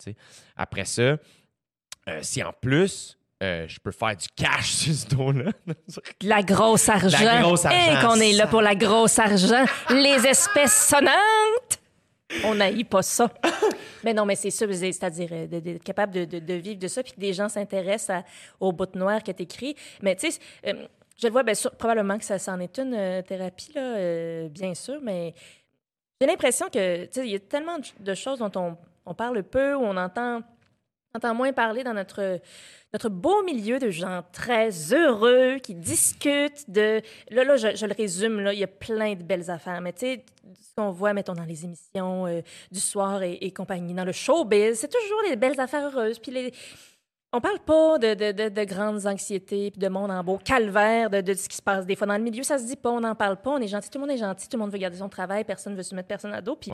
Après 0.56 0.84
ça, 0.84 1.02
euh, 2.08 2.18
si 2.22 2.42
en 2.42 2.52
plus, 2.52 3.18
euh, 3.42 3.66
je 3.68 3.78
peux 3.80 3.90
faire 3.90 4.16
du 4.16 4.26
cash 4.36 4.70
sur 4.72 4.94
ce 4.94 5.06
dos-là. 5.08 5.50
De 5.66 5.74
La 6.22 6.42
grosse 6.42 6.88
argent. 6.88 7.18
La 7.24 7.42
grosse 7.42 7.64
argent, 7.64 7.78
Hein, 7.96 8.06
qu'on 8.06 8.20
est 8.20 8.32
là 8.32 8.46
pour 8.46 8.62
la 8.62 8.74
grosse 8.74 9.18
argent. 9.18 9.64
Les 9.90 10.26
espèces 10.26 10.86
sonnantes. 10.88 11.78
On 12.44 12.54
n'haït 12.54 12.84
pas 12.84 13.02
ça. 13.02 13.30
mais 14.04 14.14
non, 14.14 14.24
mais 14.24 14.36
c'est 14.36 14.50
ça, 14.50 14.64
c'est- 14.72 14.92
c'est-à-dire 14.92 15.28
euh, 15.32 15.46
d'être 15.46 15.82
capable 15.84 16.14
de, 16.14 16.24
de- 16.24 16.38
de 16.38 16.54
vivre 16.54 16.78
de 16.78 16.88
ça, 16.88 17.02
puis 17.02 17.12
que 17.12 17.20
des 17.20 17.34
gens 17.34 17.48
s'intéressent 17.50 18.16
à- 18.20 18.24
au 18.58 18.72
bout 18.72 18.94
noir 18.94 19.22
que 19.22 19.32
tu 19.32 19.42
écris. 19.42 19.74
Mais 20.00 20.16
tu 20.16 20.30
sais, 20.30 20.38
euh, 20.66 20.86
je 21.20 21.26
le 21.26 21.32
vois, 21.32 21.42
bien 21.42 21.52
sûr, 21.54 21.70
probablement 21.72 22.16
que 22.18 22.24
ça 22.24 22.38
c'en 22.38 22.58
est 22.60 22.78
une 22.78 22.94
euh, 22.94 23.20
thérapie, 23.22 23.72
là, 23.74 23.82
euh, 23.82 24.48
bien 24.48 24.72
sûr, 24.74 24.98
mais 25.02 25.34
j'ai 26.20 26.26
l'impression 26.26 26.66
que, 26.72 27.04
tu 27.04 27.08
sais, 27.12 27.26
il 27.26 27.32
y 27.32 27.36
a 27.36 27.40
tellement 27.40 27.76
de- 28.00 28.14
choses 28.14 28.38
dont 28.38 28.50
on, 28.56 28.76
on 29.04 29.12
parle 29.14 29.42
peu, 29.42 29.74
ou 29.74 29.82
on 29.82 29.96
entend, 29.98 30.40
entend 31.14 31.34
moins 31.34 31.52
parler 31.52 31.84
dans 31.84 31.94
notre, 31.94 32.40
notre 32.92 33.08
beau 33.08 33.42
milieu 33.44 33.78
de 33.78 33.90
gens 33.90 34.22
très 34.32 34.70
heureux 34.92 35.58
qui 35.62 35.74
discutent 35.74 36.68
de. 36.68 37.02
Là, 37.30 37.44
là, 37.44 37.56
je, 37.56 37.86
le 37.86 37.94
résume, 37.94 38.40
là, 38.40 38.52
il 38.52 38.58
y 38.58 38.64
a 38.64 38.68
plein 38.68 39.14
de 39.14 39.22
belles 39.22 39.50
affaires, 39.50 39.80
mais 39.80 39.92
tu 39.92 40.00
sais, 40.00 40.24
ce 40.60 40.74
qu'on 40.76 40.90
voit, 40.90 41.12
mettons, 41.12 41.34
dans 41.34 41.44
les 41.44 41.64
émissions 41.64 42.26
euh, 42.26 42.40
du 42.70 42.80
soir 42.80 43.22
et, 43.22 43.50
compagnie, 43.52 43.94
dans 43.94 44.04
le 44.04 44.12
showbiz, 44.12 44.78
c'est 44.78 44.90
toujours 44.90 45.22
les 45.28 45.36
belles 45.36 45.60
affaires 45.60 45.84
heureuses. 45.86 46.18
Puis 46.18 46.32
les. 46.32 46.52
On 47.34 47.40
parle 47.40 47.60
pas 47.60 47.96
de, 47.96 48.12
de, 48.12 48.32
de, 48.32 48.48
de 48.50 48.64
grandes 48.64 49.06
anxiétés, 49.06 49.70
puis 49.70 49.80
de 49.80 49.88
monde 49.88 50.10
en 50.10 50.22
beau 50.22 50.36
calvaire, 50.36 51.08
de, 51.08 51.22
de 51.22 51.32
ce 51.32 51.48
qui 51.48 51.56
se 51.56 51.62
passe 51.62 51.86
des 51.86 51.96
fois 51.96 52.06
dans 52.06 52.18
le 52.18 52.22
milieu. 52.22 52.42
Ça 52.42 52.58
se 52.58 52.66
dit 52.66 52.76
pas, 52.76 52.90
on 52.90 53.00
n'en 53.00 53.14
parle 53.14 53.38
pas, 53.38 53.52
on 53.52 53.58
est 53.58 53.68
gentil, 53.68 53.88
tout 53.88 53.96
le 53.96 54.02
monde 54.02 54.10
est 54.10 54.18
gentil, 54.18 54.50
tout 54.50 54.58
le 54.58 54.62
monde 54.62 54.70
veut 54.70 54.76
garder 54.76 54.98
son 54.98 55.08
travail, 55.08 55.42
personne 55.44 55.74
veut 55.74 55.82
se 55.82 55.94
mettre 55.94 56.08
personne 56.08 56.34
à 56.34 56.42
dos. 56.42 56.56
Puis. 56.56 56.70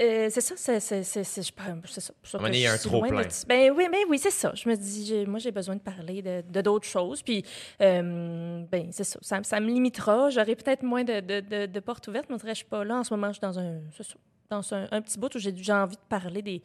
Euh, 0.00 0.28
c'est 0.30 0.40
ça, 0.40 0.54
c'est 0.56 0.80
c'est- 0.80 1.02
c'est- 1.04 1.22
c'est- 1.24 1.42
je 1.42 1.52
pense- 1.52 1.90
c'est 1.92 2.00
ça. 2.00 2.12
il 2.58 2.60
y 2.62 2.66
a 2.66 2.70
je 2.70 2.74
un 2.74 2.78
trop 2.88 3.00
de-. 3.06 3.46
Ben 3.46 3.70
oui, 3.76 3.88
ben 3.90 3.98
oui, 4.08 4.18
c'est 4.18 4.30
ça. 4.30 4.52
Je 4.54 4.68
me 4.68 4.74
dis, 4.74 5.06
j'ai- 5.06 5.26
moi, 5.26 5.38
j'ai 5.38 5.52
besoin 5.52 5.76
de 5.76 5.80
parler 5.80 6.22
de 6.22 6.42
de 6.48 6.60
d'autres 6.60 6.88
choses. 6.88 7.22
Puis, 7.22 7.44
euh, 7.80 8.64
ben 8.70 8.88
c'est 8.90 9.04
ça. 9.04 9.18
ça. 9.22 9.42
ça 9.42 9.60
me 9.60 9.66
limitera. 9.66 10.30
J'aurai 10.30 10.56
peut-être 10.56 10.82
moins 10.82 11.04
de, 11.04 11.20
de, 11.20 11.40
portes 11.80 12.08
ouvertes, 12.08 12.28
mais 12.30 12.36
je 12.54 12.54
suis 12.54 12.64
pas 12.64 12.84
là. 12.84 12.96
En 12.98 13.04
ce 13.04 13.12
moment, 13.14 13.28
je 13.28 13.34
suis 13.34 13.40
dans 13.42 13.58
un, 13.58 13.80
ça, 13.96 14.14
dans 14.50 14.74
un, 14.74 14.88
un 14.90 15.02
petit 15.02 15.18
bout 15.18 15.34
où 15.34 15.38
j'ai 15.38 15.54
j'ai 15.56 15.72
envie 15.72 15.96
de 15.96 16.02
parler 16.08 16.42
des, 16.42 16.62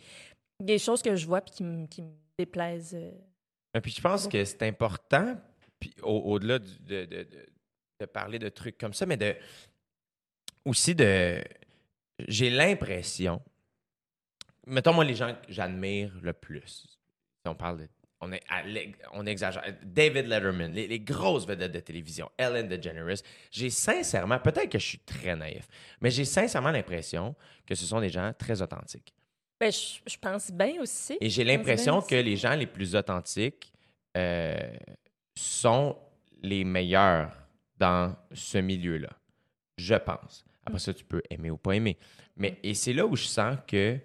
des 0.64 0.80
choses 0.80 1.02
que 1.02 1.16
je 1.16 1.26
vois 1.28 1.42
puis 1.42 1.54
qui, 1.54 1.64
me- 1.64 1.86
qui 1.88 2.02
me 2.02 2.10
déplaisent. 2.40 2.96
euh. 2.96 3.12
Et 3.76 3.82
puis 3.82 3.92
je 3.92 4.02
pense 4.02 4.28
que 4.28 4.44
c'est 4.46 4.64
important, 4.64 5.36
puis 5.80 5.94
au- 6.02 6.32
au-delà 6.34 6.60
du- 6.60 6.80
de- 6.80 7.28
de 8.00 8.06
parler 8.06 8.40
de 8.40 8.50
trucs 8.50 8.78
comme 8.78 8.94
ça, 8.94 9.06
mais 9.06 9.18
de 9.18 9.36
aussi 10.66 10.96
de. 10.96 11.44
J'ai 12.28 12.50
l'impression. 12.50 13.42
Mettons, 14.66 14.94
moi, 14.94 15.06
les 15.06 15.16
gens 15.16 15.34
que 15.34 15.52
j'admire 15.52 16.12
le 16.22 16.34
plus, 16.34 16.88
si 16.88 17.48
on 17.48 17.56
parle 17.56 17.80
de. 17.80 17.88
On, 18.20 18.32
est 18.32 18.42
à 18.50 18.64
on 19.14 19.28
exagère. 19.28 19.64
David 19.84 20.26
Letterman, 20.26 20.74
les, 20.74 20.88
les 20.88 21.00
grosses 21.00 21.46
vedettes 21.46 21.72
de 21.72 21.80
télévision, 21.80 22.32
Ellen 22.36 22.68
DeGeneres. 22.68 23.22
J'ai 23.52 23.70
sincèrement, 23.70 24.40
peut-être 24.40 24.70
que 24.70 24.80
je 24.80 24.86
suis 24.86 25.00
très 25.00 25.36
naïf, 25.36 25.68
mais 26.02 26.10
j'ai 26.10 26.26
sincèrement 26.26 26.72
l'impression 26.72 27.36
que 27.64 27.76
ce 27.76 27.86
sont 27.86 28.02
des 28.02 28.10
gens 28.10 28.34
très 28.36 28.60
authentiques. 28.60 29.14
Ben, 29.60 29.72
je, 29.72 30.00
je 30.08 30.18
pense 30.18 30.52
bien 30.52 30.82
aussi. 30.82 31.18
Et 31.22 31.30
j'ai 31.30 31.44
l'impression 31.44 32.02
que 32.02 32.16
les 32.16 32.38
gens 32.38 32.56
les 32.56 32.66
plus 32.66 32.96
authentiques 32.96 33.72
euh, 34.18 34.58
sont 35.36 35.96
les 36.42 36.64
meilleurs 36.64 37.32
dans 37.78 38.16
ce 38.34 38.58
milieu-là. 38.58 39.12
Je 39.78 39.96
pense. 39.96 40.47
Après 40.68 40.80
ça, 40.80 40.94
tu 40.94 41.04
peux 41.04 41.22
aimer 41.30 41.50
ou 41.50 41.58
pas 41.58 41.74
aimer. 41.76 41.98
Mais, 42.36 42.58
et 42.64 42.74
c'est 42.74 42.94
là 42.94 43.06
où 43.06 43.16
je 43.16 43.24
sens 43.24 43.58
que 43.68 43.98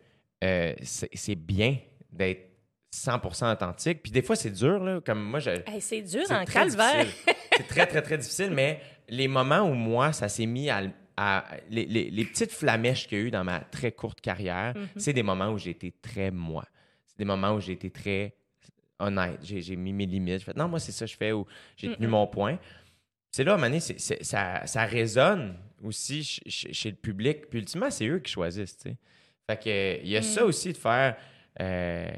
euh, 0.44 0.74
c'est 0.82 1.34
bien 1.34 1.76
d'être 2.10 2.48
100% 2.94 3.52
authentique. 3.52 4.02
Puis 4.02 4.12
des 4.12 4.22
fois, 4.22 4.36
c'est 4.36 4.50
dur, 4.50 4.78
là. 4.82 5.00
Comme 5.04 5.22
moi, 5.22 5.40
je, 5.40 5.50
Hey, 5.66 5.80
c'est 5.80 6.02
dur 6.02 6.22
c'est 6.26 6.34
en 6.34 6.44
calvaire. 6.44 7.06
C'est 7.56 7.66
très, 7.68 7.86
très, 7.86 8.00
très 8.00 8.16
difficile, 8.16 8.50
mais 8.50 8.80
les 9.10 9.28
moments 9.28 9.60
où 9.68 9.74
moi, 9.74 10.12
ça 10.14 10.28
s'est 10.30 10.46
mis 10.46 10.70
à. 10.70 10.82
à- 11.18 11.44
les, 11.68 11.84
les- 11.84 12.10
les 12.10 12.24
petites 12.24 12.50
flamèches 12.50 13.06
qu'il 13.06 13.18
y 13.18 13.20
a 13.20 13.24
eu 13.24 13.30
dans 13.30 13.44
ma 13.44 13.60
très 13.60 13.92
courte 13.92 14.22
carrière, 14.22 14.72
Mhm. 14.74 14.88
c'est 14.96 15.12
des 15.12 15.22
moments 15.22 15.50
où 15.50 15.58
j'ai 15.58 15.70
été 15.70 15.92
très 16.00 16.30
moi. 16.30 16.64
C'est 17.06 17.18
des 17.18 17.26
moments 17.26 17.52
où 17.52 17.60
j'ai 17.60 17.72
été 17.72 17.90
très 17.90 18.34
honnête. 18.98 19.38
J'ai 19.42 19.76
mis 19.76 19.92
mes 19.92 20.06
limites. 20.06 20.38
J'ai 20.38 20.44
fait 20.46 20.56
non, 20.56 20.66
moi, 20.68 20.80
c'est 20.80 20.92
ça 20.92 21.04
que 21.04 21.10
je 21.12 21.16
fais 21.18 21.32
ou 21.32 21.44
j'ai 21.76 21.94
tenu 21.94 22.06
mon 22.06 22.26
point. 22.26 22.58
C'est 23.30 23.44
là, 23.44 23.52
à 23.52 23.54
un 23.54 23.58
moment 23.58 23.68
donné, 23.68 23.80
ça, 23.80 24.66
ça 24.66 24.84
résonne 24.86 25.54
aussi 25.82 26.24
ch- 26.24 26.40
ch- 26.46 26.72
chez, 26.74 26.90
le 26.90 26.96
public. 26.96 27.48
Puis 27.50 27.58
ultimement, 27.60 27.90
c'est 27.90 28.06
eux 28.06 28.18
qui 28.20 28.32
choisissent, 28.32 28.76
tu 28.76 28.90
sais. 28.90 28.96
Fait 29.50 29.56
que, 29.62 30.02
il 30.02 30.08
y 30.08 30.16
a 30.16 30.20
Mm. 30.20 30.24
ça 30.24 30.44
aussi 30.44 30.72
de 30.72 30.78
faire. 30.78 31.16
euh, 31.60 32.10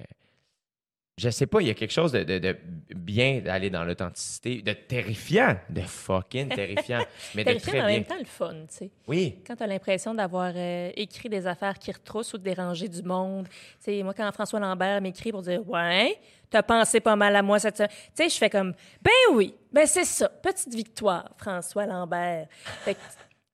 je 1.17 1.31
sais 1.31 1.47
pas, 1.47 1.61
il 1.61 1.69
y 1.69 1.71
a 1.71 1.75
quelque 1.75 1.93
chose 1.93 2.11
de, 2.11 2.25
de- 2.25 2.41
de 2.41 2.57
bien 2.93 3.39
d'aller 3.41 3.71
dans 3.71 3.85
l'authenticité, 3.85 4.62
de 4.62 4.73
terrifiant, 4.73 5.57
de 5.71 5.81
fucking 5.83 6.49
terrifiant, 6.49 7.05
mais 7.37 7.45
de 7.45 7.51
Terrifiant, 7.51 7.71
très 7.71 7.79
mais 7.79 7.83
en 7.85 7.87
bien. 7.87 7.97
même 7.99 8.05
temps, 8.05 8.19
le 8.19 8.25
fun, 8.25 8.53
tu 8.69 8.77
sais. 8.77 8.91
Oui, 9.07 9.39
Quand 9.47 9.55
tu 9.55 9.62
as 9.62 9.67
l'impression 9.69 10.12
d'avoir 10.12 10.53
euh, 10.57 10.91
écrit 10.97 11.29
des 11.29 11.47
affaires 11.47 11.79
qui 11.79 11.93
retroussent 11.93 12.35
ou 12.35 12.39
de 12.39 12.43
déranger 12.43 12.89
du 12.89 13.03
monde. 13.05 13.47
Tu 13.49 13.55
sais, 13.79 14.03
moi, 14.03 14.12
quand 14.12 14.29
François 14.33 14.59
Lambert 14.59 15.01
m'écrit 15.01 15.31
pour 15.31 15.43
dire 15.43 15.61
Ouais, 15.69 16.19
t'as 16.51 16.65
pensé 16.65 16.99
pas 16.99 17.15
mal 17.15 17.37
à 17.37 17.43
moi 17.43 17.61
cette 17.61 17.77
semaine. 17.77 17.91
Tu 17.93 18.25
sais, 18.25 18.29
je 18.29 18.37
fais 18.37 18.51
comme 18.51 18.75
Ben 19.01 19.12
oui, 19.35 19.55
ben 19.73 19.87
c'est 19.87 20.05
ça. 20.05 20.29
Petite 20.29 20.75
victoire, 20.75 21.31
François 21.39 21.87
Lambert. 21.87 22.49
Fait 22.85 22.95
que, 22.95 23.01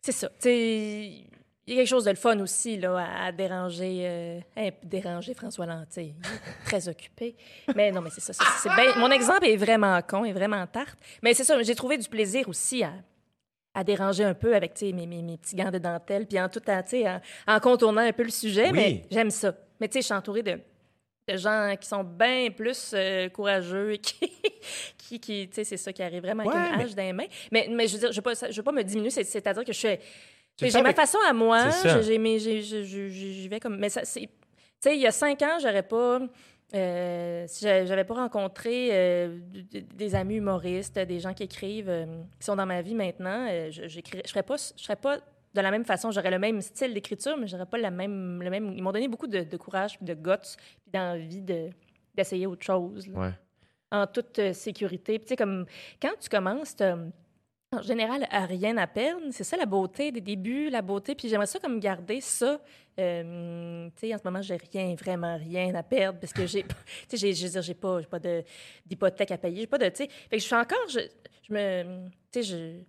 c'est 0.01 0.13
ça. 0.13 0.31
Il 0.45 1.27
y 1.67 1.73
a 1.73 1.77
quelque 1.77 1.87
chose 1.89 2.05
de 2.05 2.11
le 2.11 2.17
fun 2.17 2.39
aussi 2.41 2.79
là, 2.79 2.97
à, 2.99 3.27
à 3.27 3.33
déranger, 3.33 4.01
euh, 4.57 4.71
déranger 4.83 5.35
François 5.35 5.67
Lantier. 5.67 6.15
Il 6.19 6.27
est 6.27 6.65
très 6.65 6.89
occupé. 6.89 7.37
Mais 7.77 7.93
non, 7.93 8.01
mais 8.01 8.11
c'est 8.11 8.21
ça. 8.21 8.33
c'est 8.61 8.71
Mon 8.99 9.11
exemple 9.11 9.47
est 9.47 9.57
vraiment 9.57 10.01
con, 10.03 10.25
est 10.25 10.33
vraiment 10.33 10.67
tarte. 10.67 10.99
Mais 11.23 11.33
c'est 11.35 11.45
ça, 11.45 11.63
j'ai 11.63 11.75
trouvé 11.75 11.97
du 11.99 12.09
plaisir 12.09 12.49
aussi 12.49 12.83
à, 12.83 12.93
à 13.75 13.85
déranger 13.85 14.25
un 14.25 14.35
peu 14.35 14.57
avec 14.57 14.81
mes, 14.83 14.93
mes, 15.07 15.23
mes 15.23 15.37
petits 15.39 15.55
gants 15.55 15.71
de 15.71 15.79
dentelle, 15.79 16.27
puis 16.27 16.41
en 16.41 16.49
tout 16.49 16.63
sais, 16.87 17.09
en, 17.09 17.21
en 17.47 17.61
contournant 17.61 18.01
un 18.03 18.13
peu 18.13 18.25
le 18.25 18.31
sujet, 18.31 18.67
Oui. 18.73 18.73
mais 18.73 19.03
j'aime 19.11 19.31
ça. 19.31 19.55
Mais 19.81 19.87
tu 19.87 19.93
sais, 19.95 20.01
je 20.01 20.07
suis 20.07 20.15
entourée 20.15 20.43
de, 20.43 20.59
de 21.33 21.37
gens 21.37 21.75
qui 21.81 21.89
sont 21.89 22.05
bien 22.05 22.49
plus 22.51 22.93
euh, 22.95 23.29
courageux 23.29 23.93
et 23.95 23.99
qui, 23.99 24.31
qui, 24.99 25.21
qui 25.21 25.49
tu 25.49 25.55
sais, 25.55 25.65
c'est 25.65 25.77
ça 25.77 25.93
qui 25.93 26.03
arrive 26.03 26.23
vraiment 26.23 26.43
avec 26.43 26.55
Ouais, 26.55 26.69
une 26.71 26.77
mais- 26.77 26.85
hache 26.85 26.95
dans 26.95 27.03
les 27.03 27.13
mains. 27.13 27.27
Mais, 27.53 27.69
mais 27.71 27.87
je 27.89 27.95
veux 27.95 27.99
dire, 28.01 28.13
je 28.13 28.21
ne 28.21 28.25
veux, 28.25 28.35
pas- 28.35 28.51
je 28.51 28.57
veux 28.57 28.63
pas 28.63 28.73
me 28.73 28.83
diminuer, 28.83 29.11
c'est- 29.11 29.25
c'est-à-dire 29.25 29.65
que 29.65 29.73
je 29.73 29.79
suis. 29.79 29.99
J'ai 30.59 30.71
ma 30.73 30.81
avec- 30.91 30.97
façon 30.97 31.19
à 31.27 31.33
moi, 31.33 31.71
j'y 31.71 33.49
vais 33.49 33.61
comme. 33.61 33.79
Mais 33.79 33.89
ça, 33.89 34.05
c'est. 34.05 34.21
Tu 34.23 34.29
sais, 34.81 34.95
il 34.97 35.01
y 35.01 35.07
a 35.07 35.11
cinq 35.13 35.41
ans, 35.43 35.59
j'aurais 35.61 35.83
pas. 35.83 36.21
euh, 36.73 37.45
si 37.49 37.65
j'avais 37.65 38.05
pas 38.05 38.15
rencontré 38.15 38.91
euh, 38.93 39.39
des 39.95 40.15
amis 40.15 40.37
humoristes, 40.37 40.99
des 40.99 41.19
gens 41.19 41.35
qui 41.35 41.43
écrivent, 41.43 41.89
euh, 41.91 42.07
qui 42.39 42.45
sont 42.47 42.55
dans 42.57 42.67
ma 42.67 42.81
vie 42.81 42.95
maintenant, 42.95 43.47
je 43.71 43.89
je 43.89 44.01
serais 44.27 44.43
pas, 44.45 44.57
je 44.77 44.83
serais 44.83 44.97
pas 44.97 45.19
de 45.55 45.61
la 45.61 45.71
même 45.71 45.85
façon. 45.85 46.11
J'aurais 46.11 46.31
le 46.31 46.39
même 46.39 46.61
style 46.61 46.95
d'écriture, 46.95 47.37
mais 47.37 47.47
j'aurais 47.47 47.67
pas 47.67 47.79
la 47.79 47.91
même, 47.91 48.43
le 48.43 48.51
même. 48.51 48.73
Ils 48.77 48.83
m'ont 48.83 48.93
donné 48.93 49.09
beaucoup 49.09 49.27
de, 49.27 49.43
de 49.43 49.57
courage, 49.57 49.99
de 50.01 50.15
guts, 50.15 50.57
puis 50.83 50.93
d'envie 50.93 51.43
de 51.43 51.71
d'essayer 52.15 52.47
autre 52.47 52.65
chose. 52.65 53.07
là 53.09 53.19
Ouais. 53.21 53.33
en 53.93 54.07
toute 54.07 54.39
euh, 54.39 54.53
sécurité. 54.53 55.19
Puis, 55.19 55.27
tu 55.27 55.29
sais, 55.31 55.37
comme 55.37 55.65
quand 56.03 56.13
tu 56.21 56.29
commences, 56.29 56.77
en 57.73 57.83
général, 57.83 58.27
à 58.31 58.47
rien 58.47 58.77
à 58.79 58.87
perdre. 58.89 59.23
C'est 59.31 59.45
ça 59.45 59.57
la 59.57 59.65
beauté 59.67 60.11
des 60.11 60.21
débuts, 60.21 60.71
la 60.71 60.83
beauté. 60.83 61.15
Puis 61.15 61.29
j'aimerais 61.29 61.47
ça 61.47 61.61
comme 61.61 61.79
garder 61.79 62.21
ça. 62.21 62.61
Euh, 62.99 63.89
tu 63.97 64.09
sais, 64.09 64.15
en 64.15 64.19
ce 64.19 64.25
moment, 64.25 64.43
j'ai 64.43 64.57
rien, 64.73 64.95
vraiment 64.97 65.37
rien 65.37 65.73
à 65.77 65.83
perdre 65.85 66.19
parce 66.19 66.33
que 66.33 66.47
j'ai, 66.47 66.63
pas- 66.65 66.75
tu 67.09 67.17
sais, 67.17 67.17
j'ai, 67.17 67.33
je 67.33 67.45
veux 67.47 67.51
dire, 67.53 67.63
j'ai 67.63 67.75
pas, 67.75 68.01
j'ai 68.01 68.07
pas 68.09 68.19
de, 68.19 68.43
d'hypothèque 68.87 69.31
à 69.31 69.39
payer. 69.39 69.61
J'ai 69.61 69.67
pas 69.69 69.79
de, 69.79 69.89
tu 69.89 69.97
sais, 70.05 70.09
fait 70.09 70.37
que 70.37 70.39
je 70.39 70.47
suis 70.47 70.55
encore, 70.57 70.89
je, 70.89 70.99
je 71.49 71.53
me, 71.55 72.09
tu 72.33 72.43
sais, 72.43 72.43
je, 72.43 72.81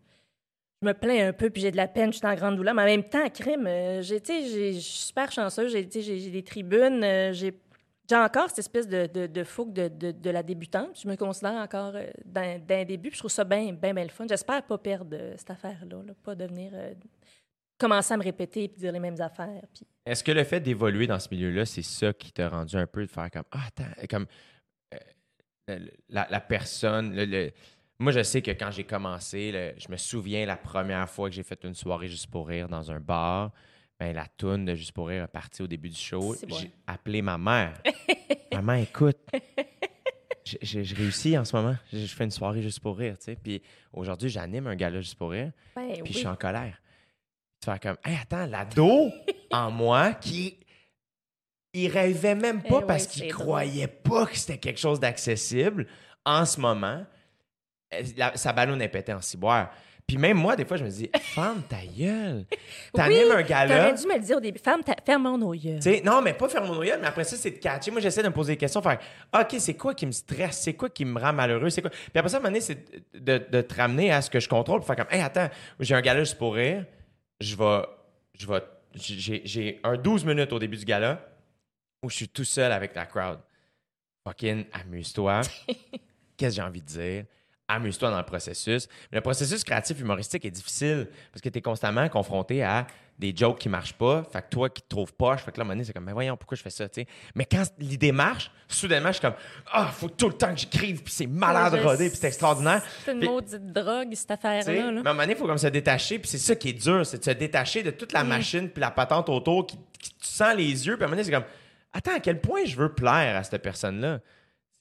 je 0.82 0.88
me 0.88 0.94
plains 0.94 1.28
un 1.28 1.34
peu, 1.34 1.50
puis 1.50 1.62
j'ai 1.62 1.72
de 1.72 1.78
la 1.78 1.88
peine, 1.88 2.12
je 2.12 2.18
suis 2.18 2.28
en 2.28 2.34
grande 2.34 2.56
douleur, 2.56 2.74
mais 2.74 2.82
en 2.82 2.86
même 2.86 3.04
temps, 3.04 3.30
crime, 3.30 3.68
euh, 3.68 4.02
j'ai, 4.02 4.20
je 4.20 4.80
suis 4.80 5.06
super 5.08 5.32
chanceuse, 5.32 5.72
j'ai, 5.72 5.84
des 6.32 6.44
tribunes, 6.44 7.04
euh, 7.04 7.32
j'ai, 7.34 7.54
j'ai 8.10 8.16
encore 8.16 8.50
cette 8.50 8.60
espèce 8.60 8.88
de, 8.88 9.06
de, 9.06 9.28
de 9.28 9.44
fougue 9.44 9.74
de, 9.74 9.88
de, 9.88 10.12
de 10.12 10.30
la 10.32 10.42
débutante. 10.42 11.00
Je 11.02 11.08
me 11.08 11.16
considère 11.16 11.54
encore 11.54 11.94
euh, 11.96 12.08
d'un, 12.26 12.84
début, 12.84 13.10
puis 13.10 13.18
je 13.18 13.20
trouve 13.22 13.32
ça 13.32 13.44
bien, 13.44 13.72
bien, 13.74 13.94
bien 13.94 14.04
le 14.04 14.10
fun. 14.10 14.26
J'espère 14.28 14.64
pas 14.64 14.78
perdre 14.80 15.16
cette 15.38 15.52
affaire-là, 15.52 16.02
là, 16.04 16.14
pas 16.24 16.34
devenir, 16.34 16.72
commencer 17.78 18.16
à 18.16 18.18
me 18.18 18.24
répéter 18.24 18.68
puis 18.68 18.80
dire 18.80 18.92
les 18.92 19.00
mêmes 19.00 19.22
affaires. 19.22 19.62
Puis... 19.74 19.86
Est-ce 20.06 20.24
que 20.24 20.32
le 20.32 20.44
fait 20.44 20.60
d'évoluer 20.60 21.06
dans 21.06 21.20
ce 21.20 21.30
milieu-là, 21.30 21.66
c'est 21.66 21.84
ça 21.84 22.12
qui 22.12 22.32
t'a 22.32 22.50
rendu 22.50 22.76
un 22.76 22.88
peu 22.88 23.02
de 23.06 23.10
faire 23.10 23.30
comme 23.30 23.44
Ah, 23.52 23.68
attends, 23.68 24.08
comme 24.10 24.26
la, 26.10 26.28
la 26.30 26.40
personne. 26.42 27.16
le- 27.16 27.26
le- 27.26 27.52
Moi, 28.02 28.12
je 28.12 28.24
sais 28.24 28.41
que 28.41 28.49
quand 28.52 28.72
j'ai 28.72 28.84
commencé, 28.84 29.52
le- 29.52 29.74
je 29.78 29.88
me 29.91 29.95
souviens 29.95 30.43
la 30.47 30.58
première 30.58 31.08
fois 31.08 31.30
que 31.30 31.36
j'ai 31.36 31.43
fait 31.43 31.64
une 31.64 31.76
soirée 31.76 32.08
juste 32.08 32.28
pour 32.32 32.47
rire 32.47 32.68
dans 32.68 32.91
un 32.91 32.99
bar. 32.99 33.52
Ben, 33.99 34.16
la 34.16 34.26
toune 34.26 34.66
de 34.66 34.74
Juste 34.74 34.93
pour 34.93 35.10
rire 35.10 35.24
est 35.26 35.28
partie 35.28 35.62
au 35.62 35.68
début 35.68 35.89
du 35.89 35.95
show. 35.99 36.36
Bon. 36.47 36.56
J'ai 36.58 36.72
appelé 36.88 37.22
ma 37.22 37.38
mère. 37.38 37.74
Maman, 38.52 38.74
écoute, 38.74 39.18
j'ai- 40.43 40.58
j'ai 40.64 40.84
j'ai 40.84 40.95
réussi 40.95 41.38
en 41.38 41.45
ce 41.45 41.56
moment. 41.56 41.76
Je 41.93 41.99
je 41.99 42.16
fais 42.16 42.24
une 42.24 42.32
soirée 42.32 42.64
juste 42.64 42.80
pour 42.80 42.97
rire, 42.97 43.16
tu 43.20 43.26
sais. 43.26 43.36
Puis 43.36 43.62
aujourd'hui, 43.93 44.30
j'anime 44.30 44.66
un 44.66 44.76
gala 44.76 44.99
juste 45.02 45.16
pour 45.16 45.30
rire. 45.30 45.52
Ben 45.76 45.91
Puis 45.93 46.02
oui. 46.02 46.10
je 46.14 46.18
suis 46.18 46.28
en 46.28 46.36
colère. 46.36 46.82
Tu 47.64 47.70
fais 47.72 47.78
comme, 47.78 47.97
hey, 48.04 48.18
attends, 48.20 48.47
l'ado 48.47 49.12
en 49.52 49.70
moi 49.70 50.14
qui. 50.16 50.58
Il 51.74 51.88
rêvait 51.89 52.34
même 52.36 52.64
pas 52.64 52.80
Eh 52.82 52.86
parce 52.88 53.06
oui, 53.06 53.12
qu'il 53.22 53.32
croyait 53.34 53.88
pas 53.88 54.26
que 54.26 54.36
c'était 54.36 54.58
quelque 54.58 54.80
chose 54.80 54.99
d'accessible. 54.99 55.86
En 56.26 56.45
ce 56.45 56.60
moment, 56.60 57.06
la- 58.18 58.36
sa 58.38 58.54
ballonne 58.54 58.82
est 58.82 58.88
pétée 58.89 59.14
en 59.14 59.22
ciboire. 59.22 59.72
Puis 60.08 60.18
même 60.18 60.36
moi, 60.38 60.56
des 60.58 60.66
fois, 60.66 60.76
je 60.76 60.84
me 60.84 60.89
dis, 60.89 61.10
ferme 61.20 61.62
ta 61.70 61.86
gueule. 61.86 62.46
T'animes 62.94 63.28
Oui, 63.30 63.34
un 63.34 63.42
gala. 63.44 63.78
T'aurais 63.78 63.94
dû 63.94 64.08
me 64.08 64.14
le 64.16 64.20
dire 64.20 64.38
au 64.38 64.39
début. 64.42 64.60
Ferme, 64.60 64.84
ta... 64.84 64.94
ferme 65.06 65.38
nos 65.38 65.54
yeux. 65.54 65.80
Non, 66.04 66.22
mais 66.22 66.34
pas 66.34 66.50
faire 66.50 66.66
mon 66.66 66.76
noyau, 66.76 66.96
mais 67.00 67.08
après 67.08 67.24
ça, 67.24 67.38
c'est 67.38 67.52
de 67.52 67.58
catcher. 67.60 67.92
Moi, 67.92 68.02
j'essaie 68.02 68.22
de 68.24 68.28
me 68.28 68.34
poser 68.34 68.54
des 68.54 68.58
questions, 68.58 68.82
faire 68.82 69.00
OK, 69.34 69.56
c'est 69.60 69.76
quoi 69.76 69.94
qui 69.94 70.06
me 70.06 70.12
stresse? 70.12 70.60
C'est 70.64 70.74
quoi 70.74 70.89
qui 70.89 71.06
me 71.06 71.18
rend 71.18 71.32
malheureux? 71.32 71.70
C'est 71.70 71.82
quoi? 71.82 71.92
Puis 71.92 72.12
après 72.16 72.28
ça, 72.30 72.38
à 72.38 72.39
un 72.39 72.44
moment 72.44 72.50
donné, 72.52 72.60
c'est 72.62 72.86
de, 73.14 73.38
de 73.50 73.62
te 73.62 73.74
ramener 73.76 74.12
à 74.12 74.22
ce 74.22 74.30
que 74.30 74.39
je 74.42 74.50
contrôle, 74.50 74.80
pour 74.80 74.88
faire 74.88 74.98
comme 74.98 75.08
Hey, 75.12 75.22
attends, 75.22 75.50
j'ai 75.80 75.96
un 75.96 76.02
gala 76.02 76.20
juste 76.22 76.38
pour 76.38 76.56
rire. 76.56 76.86
Je 77.39 77.56
vais. 77.56 77.82
Je 78.38 78.48
vais. 78.48 78.62
J'ai 78.96 79.42
j'ai 79.46 79.80
un 79.86 79.96
12 79.96 80.26
minutes 80.26 80.52
au 80.52 80.60
début 80.60 80.76
du 80.76 80.84
gala 80.84 81.26
où 82.04 82.10
je 82.10 82.16
suis 82.18 82.28
tout 82.28 82.44
seul 82.44 82.72
avec 82.74 82.96
la 82.96 83.06
crowd. 83.06 83.39
Fucking 84.28 84.66
amuse-toi. 84.74 85.42
Qu'est-ce 86.36 86.50
que 86.50 86.50
j'ai 86.56 86.62
envie 86.62 86.82
de 86.82 86.88
dire? 86.88 87.26
Amuse-toi 87.76 88.10
dans 88.12 88.18
le 88.18 88.24
processus. 88.26 88.88
Mais 89.12 89.18
le 89.18 89.22
processus 89.22 89.64
créatif 89.64 90.00
humoristique 90.00 90.44
est 90.46 90.52
difficile 90.52 91.08
parce 91.32 91.42
que 91.42 91.50
tu 91.50 91.60
es 91.60 91.62
constamment 91.62 92.08
confronté 92.10 92.64
à 92.64 92.86
des 93.20 93.34
jokes 93.36 93.60
qui 93.60 93.70
marchent 93.70 93.94
pas. 93.94 94.24
Fait 94.32 94.42
que 94.42 94.48
toi 94.50 94.70
qui 94.70 94.82
te 94.82 94.88
trouves 94.90 95.14
poche, 95.14 95.42
fait 95.42 95.52
que 95.52 95.58
là, 95.58 95.62
à 95.62 95.64
un 95.64 95.66
moment 95.66 95.74
donné, 95.76 95.84
c'est 95.86 95.94
comme, 95.94 96.06
mais 96.06 96.12
voyons, 96.12 96.36
pourquoi 96.36 96.58
je 96.58 96.64
fais 96.64 96.72
ça, 96.72 96.90
tu 96.90 97.02
sais? 97.02 97.08
Mais 97.36 97.46
quand 97.46 97.64
l'idée 97.78 98.12
marche, 98.12 98.50
soudainement, 98.68 99.10
je 99.10 99.14
suis 99.14 99.22
comme, 99.22 99.36
ah, 99.72 99.88
faut 99.94 100.10
tout 100.10 100.28
le 100.28 100.34
temps 100.34 100.52
que 100.54 100.60
j'écrive, 100.60 101.04
puis 101.04 101.14
c'est 101.14 101.28
malade 101.28 101.76
rodé, 101.84 102.10
puis 102.10 102.18
c'est 102.20 102.28
extraordinaire. 102.28 102.82
C'est 103.06 103.12
une 103.14 103.20
Puis- 103.20 103.30
maudite 103.30 103.72
drogue, 103.72 104.14
cette 104.16 104.32
affaire-là. 104.32 104.64
Mais 104.68 104.76
là. 104.80 104.86
à 104.88 104.90
un 104.90 104.94
moment 104.96 105.14
donné, 105.18 105.34
il 105.34 105.38
faut 105.38 105.46
comme 105.46 105.58
se 105.60 105.68
détacher, 105.68 106.18
puis 106.18 106.30
c'est 106.30 106.40
ça 106.40 106.56
qui 106.56 106.70
est 106.70 106.74
dur, 106.74 107.06
c'est 107.06 107.20
de 107.20 107.24
se 107.24 107.30
détacher 107.32 107.84
de 107.84 107.92
toute 107.92 108.12
la 108.12 108.24
machine, 108.24 108.68
puis 108.70 108.82
la 108.82 108.90
patente 108.92 109.30
autour, 109.30 109.68
qui, 109.68 109.78
qui- 110.00 110.10
tu 110.16 110.28
sens 110.28 110.56
les 110.56 110.88
yeux, 110.88 110.96
puis 110.96 111.04
à 111.04 111.06
un 111.06 111.10
moment 111.10 111.12
donné, 111.12 111.24
c'est 111.24 111.32
comme, 111.32 111.46
attends, 111.94 112.16
à 112.16 112.20
quel 112.20 112.42
point 112.42 112.62
je 112.66 112.76
veux 112.76 112.92
plaire 112.92 113.36
à 113.38 113.44
cette 113.44 113.62
personne-là? 113.62 114.20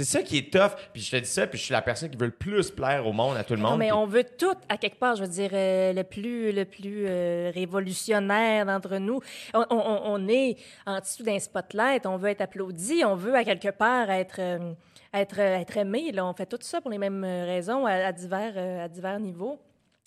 C'est 0.05 0.19
ça 0.19 0.23
qui 0.23 0.39
est 0.39 0.53
tough. 0.53 0.73
Puis 0.93 1.03
je 1.03 1.11
te 1.11 1.17
dis 1.17 1.29
ça, 1.29 1.47
puis 1.47 1.59
je 1.59 1.65
suis 1.65 1.73
la 1.73 1.83
personne 1.83 2.09
qui 2.11 2.17
veut 2.17 2.27
le 2.27 2.33
plus 2.33 2.71
plaire 2.71 3.07
au 3.07 3.13
monde, 3.13 3.37
à 3.37 3.45
tout 3.45 3.55
le 3.55 3.61
monde. 3.61 3.73
Non, 3.73 3.77
mais 3.77 3.89
puis- 3.89 3.93
on 3.93 4.07
veut 4.07 4.25
tout, 4.25 4.55
à 4.69 4.77
quelque 4.79 4.99
part, 4.99 5.17
je 5.17 5.23
veux 5.23 5.29
dire, 5.29 5.51
euh, 5.53 5.93
le 5.93 6.05
plus, 6.05 6.53
le 6.53 6.65
plus 6.65 7.05
euh, 7.07 7.51
révolutionnaire 7.55 8.67
d'entre 8.67 8.97
nous. 8.99 9.21
On, 9.55 9.65
on- 9.71 10.01
on 10.05 10.29
est 10.29 10.57
en 10.87 11.01
dessous 11.01 11.23
d'un 11.23 11.39
spotlight, 11.39 12.07
on 12.07 12.17
veut 12.17 12.31
être 12.31 12.41
applaudi, 12.41 13.03
on 13.05 13.15
veut 13.15 13.35
à 13.35 13.45
quelque 13.45 13.71
part 13.71 14.11
être, 14.11 14.37
euh, 14.41 14.73
être, 15.13 15.39
être 15.39 15.77
aimé. 15.77 16.13
Là. 16.13 16.25
On 16.27 16.33
fait 16.33 16.47
tout 16.47 16.59
ça 16.61 16.81
pour 16.81 16.91
les 16.91 16.99
mêmes 16.99 17.23
raisons 17.25 17.85
à, 17.87 17.93
à 18.07 18.13
divers, 18.13 18.57
à 18.85 18.89
divers 18.89 19.21
niveaux. 19.21 19.59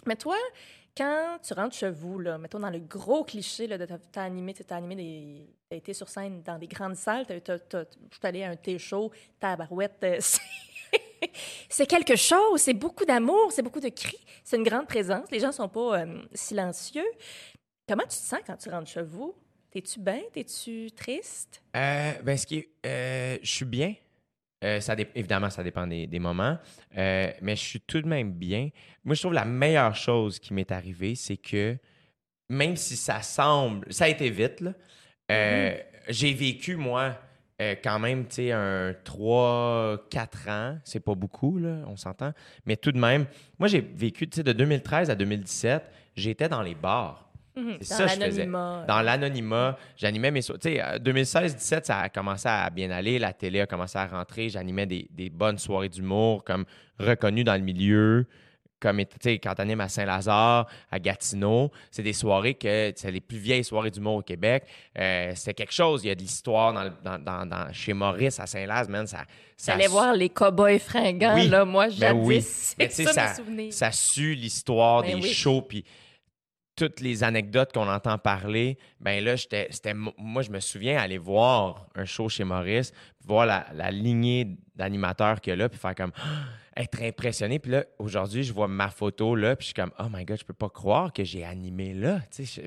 Mais 0.06 0.16
toi, 0.16 0.36
quand 0.96 1.38
tu 1.42 1.54
rentres 1.54 1.76
chez 1.76 1.90
vous, 1.92 2.20
là, 2.20 2.38
mettons 2.38 2.60
dans 2.60 2.70
le 2.70 2.80
gros 2.80 3.24
cliché 3.24 3.68
là, 3.68 3.78
de 3.78 3.86
t'as 4.12 4.24
animé, 4.24 4.54
t'as 4.54 4.76
animé 4.76 4.96
des. 4.96 5.48
T'as 5.70 5.78
été 5.78 5.94
sur 5.94 6.08
scène 6.10 6.42
dans 6.44 6.58
des 6.60 6.68
grandes 6.68 6.96
salles, 6.96 7.26
t'as, 7.26 7.40
t'as- 7.40 7.60
t'as- 7.60 8.28
à 8.46 8.50
un 8.50 8.56
thé 8.56 8.78
show, 8.78 9.12
tabarouette, 9.40 9.98
euh, 10.04 10.18
c'est- 10.20 11.32
c'est 11.70 11.86
quelque 11.88 12.16
chose, 12.16 12.62
c'est 12.62 12.74
beaucoup 12.76 13.06
d'amour, 13.06 13.52
c'est 13.52 13.62
beaucoup 13.64 13.80
de 13.80 13.90
cris, 13.90 14.20
c'est 14.44 14.58
une 14.58 14.64
grande 14.64 14.88
présence. 14.88 15.30
Les 15.32 15.40
gens 15.40 15.52
sont 15.52 15.70
pas 15.70 16.02
euh, 16.02 16.22
silencieux. 16.34 17.06
Comment 17.88 18.04
tu 18.04 18.10
te 18.10 18.14
sens 18.14 18.40
quand 18.46 18.56
tu 18.58 18.70
rentres 18.70 18.90
chez 18.90 19.02
vous? 19.02 19.34
T'es-tu 19.72 20.00
bien? 20.00 20.22
T'es-tu 20.32 20.92
triste? 20.92 21.64
Euh, 21.76 22.12
ben, 22.24 22.38
ce 22.38 22.46
qui 22.46 22.58
est. 22.60 22.70
euh, 22.86 23.38
je 23.42 23.52
suis 23.52 23.66
bien. 23.66 23.96
Euh, 24.64 24.80
ça 24.80 24.96
évidemment, 25.16 25.50
ça 25.50 25.64
dépend 25.64 25.86
des, 25.86 26.08
des 26.08 26.20
moments. 26.20 26.58
Euh, 26.98 27.32
mais 27.42 27.56
je 27.56 27.62
suis 27.62 27.82
tout 27.82 28.02
de 28.02 28.08
même 28.08 28.32
bien. 28.32 28.70
Moi, 29.04 29.16
je 29.16 29.22
trouve 29.22 29.34
la 29.34 29.46
meilleure 29.46 29.96
chose 29.96 30.40
qui 30.40 30.54
m'est 30.54 30.72
arrivée, 30.72 31.16
c'est 31.16 31.38
que 31.38 31.78
même 32.50 32.76
si 32.76 32.96
ça 32.96 33.22
semble. 33.22 33.92
Ça 33.92 34.06
a 34.06 34.08
été 34.08 34.30
vite, 34.30 34.62
là. 34.62 34.74
euh, 35.32 35.76
J'ai 36.10 36.34
vécu, 36.34 36.76
moi, 36.76 37.18
quand 37.82 37.98
même, 38.00 38.28
tu 38.28 38.36
sais, 38.36 38.52
un 38.52 38.92
3-4 38.92 40.50
ans. 40.50 40.78
C'est 40.84 41.00
pas 41.00 41.16
beaucoup, 41.16 41.58
là, 41.58 41.78
on 41.88 41.96
s'entend. 41.96 42.34
Mais 42.66 42.76
tout 42.76 42.92
de 42.92 43.00
même, 43.00 43.26
moi, 43.58 43.68
j'ai 43.68 43.80
vécu, 43.82 44.28
tu 44.30 44.38
sais, 44.38 44.44
de 44.44 44.52
2013 44.52 45.10
à 45.10 45.16
2017, 45.16 45.84
j'étais 46.16 46.50
dans 46.50 46.62
les 46.62 46.76
bars. 46.76 47.30
Mhm, 47.56 47.78
C'est 47.82 47.90
dans 47.90 47.96
ça 47.98 48.04
que 48.06 48.10
je 48.10 48.16
faisais. 48.26 48.46
l'anonymat. 48.46 48.86
Dans 48.88 49.02
l'anonymat, 49.02 49.78
j'animais 49.96 50.32
mes... 50.32 50.42
so- 50.42 50.58
Tu 50.58 50.70
sais, 50.74 50.82
euh, 50.84 50.98
2016-17, 51.00 51.86
ça 51.86 52.00
a 52.00 52.10
commencé 52.10 52.48
à 52.50 52.70
bien 52.70 52.90
aller. 52.92 53.20
La 53.20 53.34
télé 53.34 53.62
a 53.62 53.68
commencé 53.68 53.98
à 53.98 54.08
rentrer. 54.08 54.50
J'animais 54.50 54.86
des, 54.86 55.08
des 55.12 55.30
bonnes 55.30 55.58
soirées 55.60 55.90
d'humour, 55.90 56.44
comme 56.44 56.66
reconnues 57.00 57.44
dans 57.44 57.54
le 57.56 57.62
milieu. 57.62 58.26
Comme, 58.80 58.98
tu 58.98 59.06
sais, 59.22 59.40
quand 59.40 59.54
t'animes 59.56 59.80
à 59.80 59.88
Saint-Lazare, 59.88 60.68
à 60.92 61.00
Gatineau, 61.00 61.72
c'est 61.90 62.04
des 62.04 62.12
soirées 62.12 62.56
que... 62.56 62.92
C'est 62.98 63.12
les 63.12 63.22
plus 63.22 63.38
vieilles 63.38 63.64
soirées 63.64 63.92
d'humour 63.92 64.16
au 64.16 64.22
Québec. 64.22 64.66
Euh, 65.00 65.32
c'était 65.36 65.54
quelque 65.54 65.72
chose. 65.72 66.04
Il 66.04 66.08
y 66.10 66.12
a 66.12 66.16
de 66.16 66.20
l'histoire 66.20 66.74
dans, 66.74 66.84
le- 66.84 66.92
dans, 67.02 67.18
dans- 67.18 67.46
dans- 67.46 67.72
chez 67.72 67.94
Maurice, 67.94 68.42
à 68.42 68.46
Saint-Laz, 68.46 68.90
man. 68.90 69.08
Ça, 69.08 69.20
ça 69.56 69.72
J'allais 69.72 69.88
voir 69.88 70.14
les 70.14 70.28
cow-boys 70.28 70.80
fringants, 70.80 71.36
Oui, 71.36 71.48
là, 71.48 71.64
moi, 71.64 71.86
ben 71.88 71.92
jadis. 71.94 72.20
oui. 72.26 72.42
C'est 72.42 72.78
Mais 72.78 72.90
ça, 72.90 73.14
ça, 73.14 73.30
mes 73.30 73.36
souvenirs. 73.36 73.74
ça 73.74 73.92
sue 73.94 74.34
l'histoire 74.36 75.04
Ben 75.04 75.16
des 75.18 75.22
oui. 75.28 75.34
shows, 75.34 75.62
puis 75.62 75.86
toutes 76.76 77.00
les 77.00 77.24
anecdotes 77.24 77.72
qu'on 77.74 77.88
entend 77.88 78.18
parler. 78.18 78.78
Ben 79.00 79.24
là, 79.24 79.36
j'étais, 79.36 79.68
c'était, 79.70 79.94
mo- 79.94 80.14
moi, 80.18 80.42
je 80.42 80.50
me 80.52 80.60
souviens 80.60 80.98
aller 80.98 81.18
voir 81.18 81.88
un 81.96 82.06
show 82.06 82.30
chez 82.30 82.44
Maurice, 82.44 82.92
puis 82.92 83.28
voir 83.28 83.46
la, 83.46 83.68
la 83.74 83.92
lignée 83.92 84.58
d'animateurs 84.76 85.40
qu'il 85.40 85.52
y 85.52 85.54
a 85.54 85.58
là, 85.58 85.70
puis 85.70 85.80
faire 85.80 85.96
comme 85.96 86.12
être 86.76 87.02
impressionné. 87.04 87.60
Puis 87.60 87.72
là, 87.72 87.86
aujourd'hui, 88.00 88.44
je 88.44 88.52
vois 88.52 88.68
ma 88.68 88.90
photo 88.90 89.36
là, 89.36 89.56
puis 89.56 89.64
je 89.64 89.68
suis 89.68 89.74
comme 89.76 89.92
oh 90.00 90.08
my 90.12 90.26
god, 90.26 90.40
je 90.40 90.46
peux 90.46 90.54
pas 90.54 90.70
croire 90.70 91.14
que 91.14 91.24
j'ai 91.24 91.44
animé 91.44 91.94
là. 91.94 92.22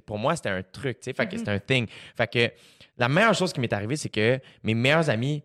Pour 0.06 0.18
moi, 0.18 0.36
c'était 0.36 0.50
un 0.50 0.62
truc, 0.62 1.00
tu 1.00 1.04
sais, 1.10 1.12
fait 1.12 1.26
que 1.26 1.36
c'était 1.36 1.50
un 1.50 1.58
thing. 1.58 1.86
Fait 2.16 2.30
que 2.30 2.52
la 2.96 3.08
meilleure 3.08 3.34
chose 3.34 3.52
qui 3.52 3.60
m'est 3.60 3.72
arrivée, 3.72 3.96
c'est 3.96 4.08
que 4.08 4.38
mes 4.62 4.74
meilleurs 4.74 5.10
amis, 5.10 5.42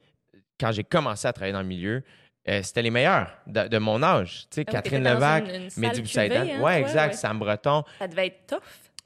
quand 0.59 0.71
j'ai 0.71 0.83
commencé 0.83 1.27
à 1.27 1.33
travailler 1.33 1.53
dans 1.53 1.61
le 1.61 1.67
milieu, 1.67 2.03
euh, 2.49 2.61
c'était 2.63 2.81
les 2.81 2.89
meilleurs 2.91 3.31
de, 3.47 3.67
de 3.67 3.77
mon 3.77 4.01
âge. 4.03 4.45
Tu 4.49 4.55
sais, 4.61 4.65
Ah 4.67 4.71
Catherine 4.71 5.03
Levac, 5.03 5.45
Mehdi 5.77 6.01
Boussaïdan. 6.01 6.41
hein, 6.57 6.61
ouais, 6.61 6.81
exact, 6.81 7.11
ouais. 7.13 7.17
Sam 7.17 7.39
Breton. 7.39 7.83
Ça 7.99 8.07
devait 8.07 8.27
être 8.27 8.47
tough. 8.47 8.59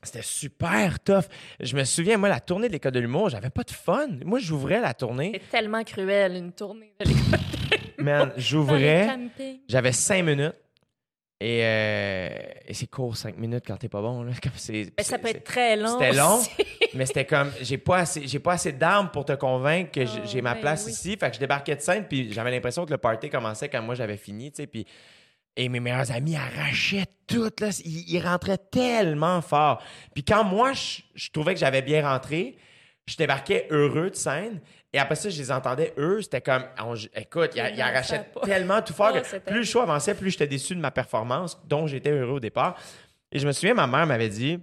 C'était 0.03 0.21
super 0.21 0.99
tough. 0.99 1.23
Je 1.59 1.75
me 1.75 1.83
souviens, 1.83 2.17
moi, 2.17 2.29
la 2.29 2.39
tournée 2.39 2.67
de 2.67 2.73
l'école 2.73 2.91
de 2.91 2.99
l'humour, 2.99 3.29
j'avais 3.29 3.49
pas 3.49 3.63
de 3.63 3.71
fun. 3.71 4.07
Moi, 4.23 4.37
j'ouvrais 4.39 4.79
la 4.79 4.93
tournée. 4.93 5.31
C'est 5.33 5.49
tellement 5.49 5.83
cruel, 5.83 6.35
une 6.35 6.51
tournée 6.51 6.93
de 6.99 7.07
l'école. 7.09 7.39
Man, 7.97 8.19
Dans 8.19 8.25
le 8.25 8.31
j'ouvrais. 8.37 9.09
J'avais 9.67 9.91
cinq 9.91 10.23
minutes. 10.23 10.53
Et, 11.41 11.59
euh, 11.63 12.29
et 12.65 12.73
c'est 12.73 12.87
court, 12.87 13.17
cinq 13.17 13.37
minutes 13.37 13.65
quand 13.67 13.75
t'es 13.75 13.89
pas 13.89 14.01
bon. 14.01 14.23
Là. 14.23 14.31
Comme 14.41 14.53
c'est- 14.55 14.93
Mais 14.97 15.03
ça 15.03 15.17
peut 15.19 15.27
être 15.27 15.43
très 15.43 15.75
long. 15.75 15.99
C'était 15.99 16.13
long, 16.13 16.41
mais 16.93 17.05
c'était 17.05 17.25
comme 17.25 17.51
j'ai 17.61 17.77
pas 17.77 17.97
assez 17.99 18.25
j'ai 18.25 18.39
pas 18.39 18.53
assez 18.53 18.71
d'armes 18.71 19.09
pour 19.11 19.25
te 19.25 19.33
convaincre 19.33 19.91
que 19.91 20.05
j'ai 20.05 20.19
Oh, 20.23 20.27
j'ai 20.27 20.41
ma 20.41 20.53
ben 20.53 20.61
place 20.61 20.83
oui. 20.85 20.93
ici. 20.93 21.17
Fait 21.19 21.29
que 21.29 21.35
je 21.35 21.39
débarquais 21.41 21.75
de 21.75 21.81
scène 21.81 22.05
puis 22.07 22.31
j'avais 22.31 22.51
l'impression 22.51 22.85
que 22.85 22.91
le 22.91 22.97
party 22.97 23.29
commençait 23.29 23.67
quand 23.67 23.81
moi 23.81 23.95
j'avais 23.95 24.15
fini, 24.17 24.49
tu 24.51 24.57
sais, 24.63 24.67
puis 24.67 24.85
et 25.57 25.67
mes 25.69 25.79
meilleurs 25.81 26.11
amis 26.11 26.35
arrachaient 26.37 27.05
tout 27.27 27.49
là, 27.59 27.69
ils, 27.83 28.13
ils 28.13 28.19
rentraient 28.25 28.57
tellement 28.71 29.41
fort. 29.41 29.81
Puis 30.13 30.23
quand 30.23 30.43
moi 30.45 30.71
je, 30.73 31.01
je 31.15 31.29
trouvais 31.31 31.53
que 31.53 31.59
j'avais 31.59 31.81
bien 31.81 32.07
rentré, 32.09 32.55
je 33.07 33.17
débarquais 33.17 33.67
heureux 33.71 34.09
de 34.09 34.15
scène. 34.15 34.61
Et 34.95 34.97
après 34.97 35.15
ça, 35.15 35.27
je 35.27 35.37
les 35.37 35.51
entendais, 35.51 35.93
eux, 35.97 36.21
c'était 36.21 36.39
comme, 36.39 36.63
on- 36.81 36.95
écoute, 36.95 37.51
ils, 37.53 37.81
arrachaient 37.81 38.27
tellement 38.45 38.81
tout 38.81 38.93
fort 38.93 39.11
Oh, 39.13 39.19
que 39.19 39.39
plus 39.39 39.57
le 39.57 39.65
show 39.65 39.81
avançait, 39.81 40.15
plus 40.15 40.31
j'étais 40.31 40.47
déçu 40.47 40.73
de 40.73 40.79
ma 40.79 40.89
performance, 40.89 41.59
dont 41.67 41.85
j'étais 41.85 42.11
heureux 42.11 42.35
au 42.35 42.39
départ. 42.39 42.79
Et 43.29 43.37
je 43.39 43.45
me 43.45 43.51
souviens, 43.51 43.73
ma 43.73 43.87
mère 43.87 44.07
m'avait 44.07 44.29
dit, 44.29 44.57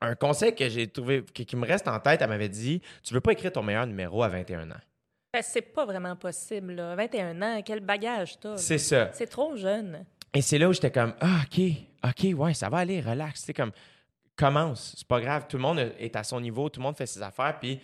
un 0.00 0.14
conseil 0.14 0.54
que 0.54 0.68
j'ai 0.68 0.86
trouvé, 0.86 1.24
qui, 1.34 1.44
qui 1.44 1.56
me 1.56 1.66
reste 1.66 1.88
en 1.88 1.98
tête, 1.98 2.22
elle 2.22 2.28
m'avait 2.28 2.48
dit 2.48 2.80
Tu 3.02 3.12
veux 3.12 3.20
pas 3.20 3.32
écrire 3.32 3.50
ton 3.50 3.64
meilleur 3.64 3.84
numéro 3.84 4.22
à 4.22 4.28
21 4.28 4.70
ans. 4.70 4.74
Ben, 5.32 5.42
c'est 5.42 5.60
pas 5.60 5.84
vraiment 5.84 6.14
possible. 6.14 6.74
Là. 6.74 6.94
21 6.94 7.42
ans, 7.42 7.60
quel 7.64 7.80
bagage 7.80 8.38
t'as? 8.38 8.50
là? 8.50 8.56
C'est 8.58 8.78
ça. 8.78 9.10
C'est 9.12 9.26
trop 9.26 9.56
jeune. 9.56 10.04
Et 10.34 10.40
c'est 10.40 10.58
là 10.58 10.68
où 10.68 10.72
j'étais 10.72 10.92
comme 10.92 11.14
Ah, 11.20 11.40
OK, 11.44 11.60
OK, 12.04 12.38
ouais, 12.38 12.54
ça 12.54 12.68
va 12.68 12.78
aller, 12.78 13.00
relax. 13.00 13.42
C'est 13.44 13.54
comme 13.54 13.72
commence, 14.36 14.94
c'est 14.98 15.08
pas 15.08 15.20
grave. 15.20 15.46
Tout 15.48 15.56
le 15.56 15.62
monde 15.64 15.80
est 15.98 16.14
à 16.14 16.22
son 16.22 16.40
niveau, 16.40 16.68
tout 16.68 16.78
le 16.78 16.84
monde 16.84 16.96
fait 16.96 17.06
ses 17.06 17.22
affaires. 17.22 17.58
Puis 17.58 17.80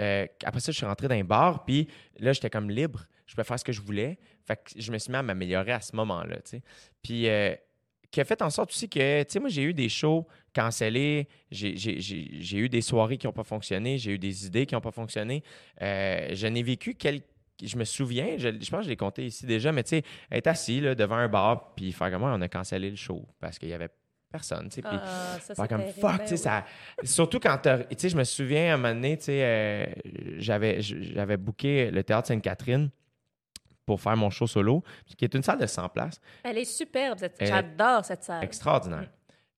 euh, 0.00 0.26
après 0.44 0.60
ça, 0.60 0.72
je 0.72 0.76
suis 0.76 0.86
rentré 0.86 1.08
dans 1.08 1.14
un 1.14 1.24
bar, 1.24 1.64
puis 1.64 1.88
là, 2.18 2.32
j'étais 2.32 2.50
comme 2.50 2.70
libre. 2.70 3.06
Je 3.26 3.34
pouvais 3.34 3.44
faire 3.44 3.58
ce 3.58 3.64
que 3.64 3.72
je 3.72 3.80
voulais. 3.80 4.18
Fait 4.44 4.56
que 4.56 4.80
je 4.80 4.92
me 4.92 4.98
suis 4.98 5.10
mis 5.10 5.16
à 5.16 5.22
m'améliorer 5.22 5.72
à 5.72 5.80
ce 5.80 5.96
moment-là, 5.96 6.36
tu 6.36 6.50
sais. 6.50 6.62
Puis 7.02 7.28
euh, 7.28 7.54
qui 8.10 8.20
a 8.20 8.24
fait 8.24 8.40
en 8.40 8.50
sorte 8.50 8.70
aussi 8.70 8.88
que, 8.88 9.22
tu 9.24 9.32
sais, 9.32 9.40
moi, 9.40 9.48
j'ai 9.48 9.62
eu 9.62 9.74
des 9.74 9.88
shows 9.88 10.26
cancellés, 10.54 11.28
j'ai- 11.50 12.56
eu 12.56 12.68
des 12.68 12.80
soirées 12.80 13.18
qui 13.18 13.26
n'ont 13.26 13.32
pas 13.32 13.44
fonctionné, 13.44 13.98
j'ai 13.98 14.12
eu 14.12 14.18
des 14.18 14.46
idées 14.46 14.64
qui 14.64 14.74
n'ont 14.74 14.80
pas 14.80 14.92
fonctionné. 14.92 15.42
Euh, 15.82 16.28
je 16.32 16.46
n'ai 16.46 16.62
vécu 16.62 16.94
quelques. 16.94 17.26
Je 17.62 17.76
me 17.76 17.84
souviens, 17.84 18.36
je, 18.36 18.48
pense 18.48 18.80
que 18.80 18.82
je 18.84 18.88
l'ai 18.90 18.96
compté 18.96 19.24
ici 19.24 19.46
déjà, 19.46 19.72
mais 19.72 19.82
tu 19.82 19.90
sais, 19.90 20.02
être 20.30 20.46
assis 20.46 20.80
là, 20.80 20.94
devant 20.94 21.16
un 21.16 21.28
bar, 21.28 21.74
puis 21.74 21.90
faire 21.92 22.10
comme 22.10 22.22
on 22.22 22.40
a 22.40 22.48
cancellé 22.48 22.90
le 22.90 22.96
show 22.96 23.26
parce 23.40 23.58
qu'il 23.58 23.70
y 23.70 23.72
avait 23.72 23.88
personne, 24.36 24.68
tu 24.68 24.76
sais. 24.80 24.82
Ah, 24.84 25.38
ça, 25.40 25.54
c'est 25.54 25.68
comme 25.68 25.80
terrible. 25.80 26.00
fuck, 26.00 26.18
Ben 26.18 26.24
tu 26.24 26.26
sais, 26.28 26.32
oui. 26.34 26.38
ça. 26.38 26.64
Surtout 27.02 27.40
quand 27.40 27.58
tu 27.58 27.96
sais, 27.98 28.08
je 28.08 28.16
me 28.16 28.24
souviens 28.24 28.70
à 28.70 28.74
un 28.74 28.76
moment 28.76 28.94
donné, 28.94 29.16
tu 29.16 29.24
sais, 29.24 29.40
euh, 29.42 29.86
j'avais, 30.38 30.80
j'avais 30.82 31.36
booké 31.36 31.90
le 31.90 32.02
théâtre 32.04 32.28
Sainte-Catherine 32.28 32.90
pour 33.84 34.00
faire 34.00 34.16
mon 34.16 34.30
show 34.30 34.46
solo, 34.46 34.82
qui 35.16 35.24
est 35.24 35.34
une 35.34 35.42
salle 35.42 35.58
de 35.60 35.66
100 35.66 35.88
places, 35.90 36.20
Elle 36.42 36.58
est 36.58 36.64
superbe. 36.64 37.18
cette- 37.18 37.36
J'adore 37.40 38.04
cette 38.04 38.24
salle. 38.24 38.42
extraordinaire. 38.42 39.08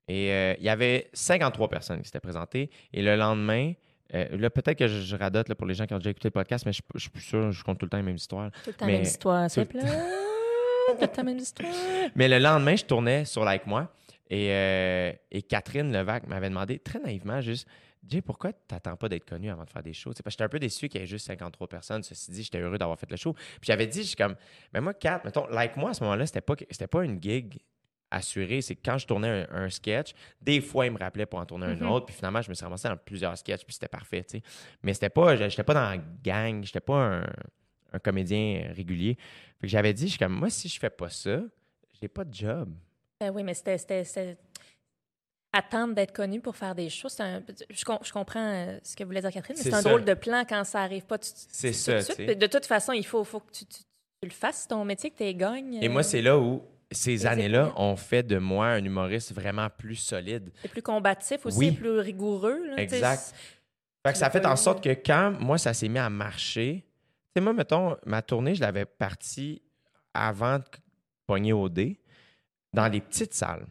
Et 0.07 0.33
euh, 0.33 0.55
il 0.59 0.65
y 0.65 0.69
avait 0.69 1.09
53 1.13 1.69
personnes 1.69 1.99
qui 2.01 2.07
s'étaient 2.07 2.21
présentées. 2.21 2.71
Et 2.93 3.03
le 3.03 3.15
lendemain, 3.17 3.73
euh, 4.15 4.27
là, 4.39 4.49
peut-être 4.51 4.79
que 4.79 4.87
je, 4.87 5.01
je 5.01 5.17
radote 5.17 5.49
là, 5.49 5.55
pour 5.55 5.67
les 5.67 5.75
gens 5.75 5.87
qui 5.87 5.93
ont 5.95 5.99
déjà 5.99 6.11
écouté 6.11 6.29
le 6.29 6.33
podcast, 6.33 6.65
mais 6.67 6.73
je, 6.73 6.81
je 6.95 7.01
suis 7.01 7.11
plus 7.11 7.23
sûr, 7.23 7.53
je 7.53 7.63
compte 7.65 7.79
tout 7.79 7.85
le 7.87 7.91
temps 7.91 7.97
les 7.99 8.03
mêmes 8.03 8.17
histoires. 8.17 8.51
Tout 8.65 8.71
le 8.71 8.73
temps 8.75 8.87
Mais- 8.87 8.93
la 8.93 8.99
même 8.99 9.07
histoire, 9.07 9.51
s'il 9.51 9.67
te 9.67 9.73
plaît. 9.73 9.83
Tout 9.83 10.97
le 11.01 11.07
temps 11.07 11.13
la 11.19 11.23
même 11.25 11.39
histoire. 11.39 11.69
Mais 12.15 12.29
le 12.29 12.39
lendemain, 12.39 12.75
je 12.77 12.85
tournais 12.85 13.25
sur 13.27 13.45
Like 13.45 13.67
Moi 13.67 13.87
et, 14.31 14.53
euh, 14.53 15.13
et 15.31 15.43
Catherine 15.43 15.93
Levac 15.93 16.27
m'avait 16.27 16.49
demandé 16.49 16.79
très 16.79 16.99
naïvement 17.01 17.41
juste 17.41 17.69
Jay, 18.07 18.23
pourquoi 18.23 18.53
tu 18.53 18.59
n'attends 18.71 18.97
pas 18.97 19.09
d'être 19.09 19.25
connu 19.29 19.51
avant 19.51 19.65
de 19.65 19.71
faire 19.71 19.83
des 19.83 19.93
shows? 19.93 20.11
Parce 20.13 20.23
que 20.23 20.31
j'étais 20.31 20.45
un 20.45 20.49
peu 20.49 20.61
déçu 20.61 20.89
qu'il 20.89 21.01
y 21.01 21.05
ait 21.05 21.07
juste 21.07 21.27
53 21.27 21.67
personnes. 21.69 22.03
Ceci 22.05 22.31
dit, 22.31 22.45
j'étais 22.45 22.61
heureux 22.61 22.79
d'avoir 22.79 22.97
fait 22.99 23.11
le 23.11 23.17
show. 23.17 23.33
Puis 23.33 23.65
j'avais 23.65 23.89
dit, 23.89 24.03
je 24.03 24.07
suis 24.09 24.17
comme, 24.17 24.37
mais 24.73 24.81
moi, 24.81 24.95
Kat, 24.95 25.21
mettons, 25.25 25.47
Like 25.49 25.77
Moi, 25.77 25.91
à 25.91 25.95
ce 25.95 26.05
moment-là, 26.05 26.25
c'était 26.25 26.41
pas, 26.41 26.55
c'était 26.71 26.87
pas 26.87 27.05
une 27.05 27.21
gig 27.21 27.59
assurée. 28.11 28.63
C'est 28.63 28.77
que 28.77 28.81
quand 28.85 28.99
je 28.99 29.07
tournais 29.07 29.47
un, 29.51 29.65
un 29.65 29.69
sketch, 29.69 30.13
des 30.41 30.61
fois, 30.61 30.87
ils 30.87 30.93
me 30.93 30.99
rappelaient 30.99 31.27
pour 31.27 31.41
en 31.41 31.45
tourner 31.45 31.67
un 31.67 31.75
Mhm. 31.75 31.89
autre. 31.91 32.07
Puis 32.07 32.15
finalement, 32.15 32.41
je 32.41 32.49
me 32.49 32.55
suis 32.55 32.65
ramassé 32.65 32.89
dans 32.89 32.97
plusieurs 32.97 33.37
sketchs, 33.37 33.65
puis 33.65 33.75
c'était 33.75 33.89
parfait. 33.89 34.25
Mais 34.85 34.95
c'était 34.95 35.11
pas, 35.11 35.35
j'étais 35.37 35.65
pas 35.65 35.75
dans 35.75 35.91
la 35.91 35.99
gang, 35.99 36.63
j'étais 36.65 36.81
pas 36.81 36.95
un, 37.19 37.27
un 37.93 37.99
comédien 37.99 38.71
régulier. 38.75 39.17
Fait 39.61 39.67
que 39.67 39.69
j'avais 39.69 39.93
dit, 39.93 40.05
je 40.05 40.11
suis 40.11 40.19
comme, 40.19 40.35
moi, 40.35 40.51
si 40.51 40.69
je 40.69 40.79
fais 40.79 40.89
pas 40.89 41.09
ça, 41.11 41.41
j'ai 42.01 42.09
pas 42.09 42.25
de 42.25 42.33
job. 42.33 42.73
Ben 43.21 43.31
oui, 43.35 43.43
mais 43.43 43.55
c'était. 43.55 44.37
Attendre 45.51 45.95
d'être 45.95 46.13
connu 46.13 46.41
pour 46.43 46.55
faire 46.57 46.75
des 46.75 46.91
choses, 46.91 47.19
un... 47.21 47.43
je, 47.71 47.75
je 48.03 48.13
comprends 48.13 48.39
euh, 48.53 48.79
ce 48.85 48.95
que 48.95 49.03
voulait 49.03 49.23
dire 49.23 49.33
Catherine, 49.33 49.57
mais 49.57 49.63
C'est 49.63 49.73
un 49.73 49.81
ça. 49.81 49.89
drôle 49.89 50.05
de 50.05 50.13
plan 50.13 50.45
quand 50.47 50.63
ça 50.65 50.83
arrive 50.83 51.07
pas 51.07 51.17
tout, 51.17 51.27
C'est 51.33 51.71
tout 51.71 51.75
ça, 51.79 51.95
de 51.97 52.01
sais. 52.03 52.15
Puis 52.27 52.37
De 52.37 52.47
toute 52.47 52.67
façon, 52.67 52.93
il 52.93 53.05
faut, 53.05 53.25
faut 53.25 53.41
que 53.41 53.51
tu, 53.51 53.65
tu- 53.65 53.79
tu 53.81 54.29
le 54.29 54.31
fasses, 54.31 54.69
ton 54.69 54.85
métier, 54.85 55.11
que 55.11 55.17
tu 55.17 55.35
gagnes. 55.35 55.79
Et 55.83 55.89
moi, 55.89 56.03
c'est 56.03 56.21
là 56.21 56.39
où 56.39 56.63
ces 56.93 57.25
années-là 57.25 57.73
ont 57.77 57.97
fait 57.97 58.23
de 58.23 58.37
moi 58.37 58.67
un 58.67 58.85
humoriste 58.85 59.33
vraiment 59.33 59.71
plus 59.71 59.97
solide. 59.97 60.51
C'est 60.61 60.69
plus 60.69 60.83
combatif 60.83 61.47
aussi, 61.47 61.59
Oui. 61.59 61.73
plus 61.73 61.99
rigoureux. 61.99 62.67
là. 62.69 62.77
Exact. 62.83 63.35
Fait 64.07 64.13
que 64.13 64.19
ça 64.19 64.27
a 64.27 64.31
fait 64.31 64.45
en 64.45 64.55
sorte 64.57 64.85
que 64.85 64.91
quand 64.91 65.31
moi, 65.41 65.57
ça 65.57 65.73
s'est 65.73 65.89
mis 65.89 65.99
à 65.99 66.11
marcher, 66.11 66.85
tu 66.85 67.33
sais, 67.37 67.41
moi, 67.41 67.55
mettons, 67.55 67.97
ma 68.05 68.21
tournée, 68.21 68.55
je 68.55 68.61
l'avais 68.61 68.85
partie 68.85 69.63
avant 70.13 70.59
de 70.59 70.65
pogner 71.27 71.55
au 71.55 71.71
dé 71.71 71.99
dans 72.73 72.89
des 72.89 73.01
petites 73.01 73.35
salles. 73.35 73.67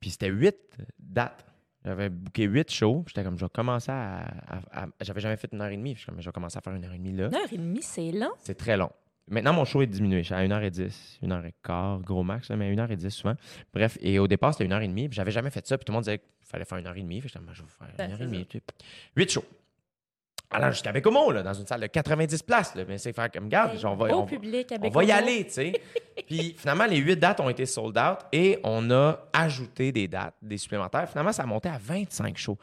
Puis 0.00 0.10
c'était 0.10 0.28
huit 0.28 0.56
dates. 0.98 1.44
J'avais 1.84 2.08
booké 2.10 2.44
huit 2.44 2.70
shows. 2.70 3.04
J'étais 3.06 3.24
comme, 3.24 3.38
je 3.38 3.44
vais 3.44 3.50
commencer 3.50 3.90
à. 3.90 4.18
à- 4.48 4.82
à- 4.82 4.86
J'avais 5.00 5.20
jamais 5.20 5.36
fait 5.36 5.48
une 5.52 5.60
heure 5.62 5.70
et 5.70 5.76
demie. 5.76 5.94
Je 5.94 6.00
suis 6.00 6.06
comme, 6.06 6.20
je 6.20 6.26
vais 6.28 6.32
commencer 6.32 6.58
à 6.58 6.60
faire 6.60 6.74
une 6.74 6.84
heure 6.84 6.92
et 6.92 6.98
demie 6.98 7.12
là. 7.12 7.28
Une 7.28 7.34
heure 7.34 7.52
et 7.52 7.56
demie, 7.56 7.82
c'est 7.82 8.12
long. 8.12 8.30
C'est 8.38 8.54
très 8.56 8.76
long. 8.76 8.90
Maintenant, 9.28 9.52
mon 9.52 9.64
show 9.64 9.80
est 9.80 9.86
diminué. 9.86 10.18
Je 10.18 10.24
suis 10.24 10.34
à 10.34 10.42
1h10, 10.42 11.18
1h15, 11.22 12.02
gros 12.02 12.22
max, 12.24 12.50
mais 12.50 12.74
1h10 12.74 13.10
souvent. 13.10 13.34
Bref, 13.72 13.96
et 14.00 14.18
au 14.18 14.26
départ, 14.26 14.52
c'était 14.52 14.64
1h30. 14.68 15.08
Puis 15.08 15.16
j'avais 15.16 15.30
jamais 15.30 15.50
fait 15.50 15.66
ça. 15.66 15.78
Puis 15.78 15.84
tout 15.84 15.92
le 15.92 15.94
monde 15.94 16.02
disait 16.04 16.18
qu'il 16.18 16.26
fallait 16.46 16.64
faire 16.64 16.78
1h30. 16.78 17.14
Fait 17.14 17.20
que 17.20 17.28
j'étais, 17.28 17.40
moi, 17.44 17.52
je 17.54 17.62
vais 17.62 17.68
faire 17.68 17.88
Ben, 17.96 18.10
1h30. 18.10 18.46
tu 18.46 18.58
sais. 18.58 18.64
Huit 19.16 19.30
shows. 19.30 19.44
Alors, 20.52 20.72
j'étais 20.72 20.88
avec 20.88 21.06
Homo, 21.06 21.30
là, 21.30 21.42
dans 21.42 21.54
une 21.54 21.66
salle 21.66 21.82
de 21.82 21.86
90 21.86 22.42
places. 22.42 22.74
Là, 22.74 22.82
mais 22.88 22.98
c'est 22.98 23.12
faire 23.12 23.30
comme, 23.30 23.48
garde, 23.48 23.78
on 23.84 23.94
va, 23.94 24.14
on 24.16 24.26
public, 24.26 24.68
on 24.72 24.76
avec 24.76 24.92
va 24.92 25.04
y 25.04 25.12
aller, 25.12 25.44
tu 25.44 25.52
sais. 25.52 25.72
Puis 26.26 26.56
finalement, 26.58 26.86
les 26.86 26.96
huit 26.96 27.16
dates 27.16 27.38
ont 27.40 27.48
été 27.48 27.66
sold 27.66 27.96
out 27.96 28.18
et 28.32 28.58
on 28.64 28.90
a 28.90 29.20
ajouté 29.32 29.92
des 29.92 30.08
dates, 30.08 30.34
des 30.42 30.58
supplémentaires. 30.58 31.08
Finalement, 31.08 31.32
ça 31.32 31.44
a 31.44 31.46
monté 31.46 31.68
à 31.68 31.78
25 31.80 32.36
shows. 32.36 32.58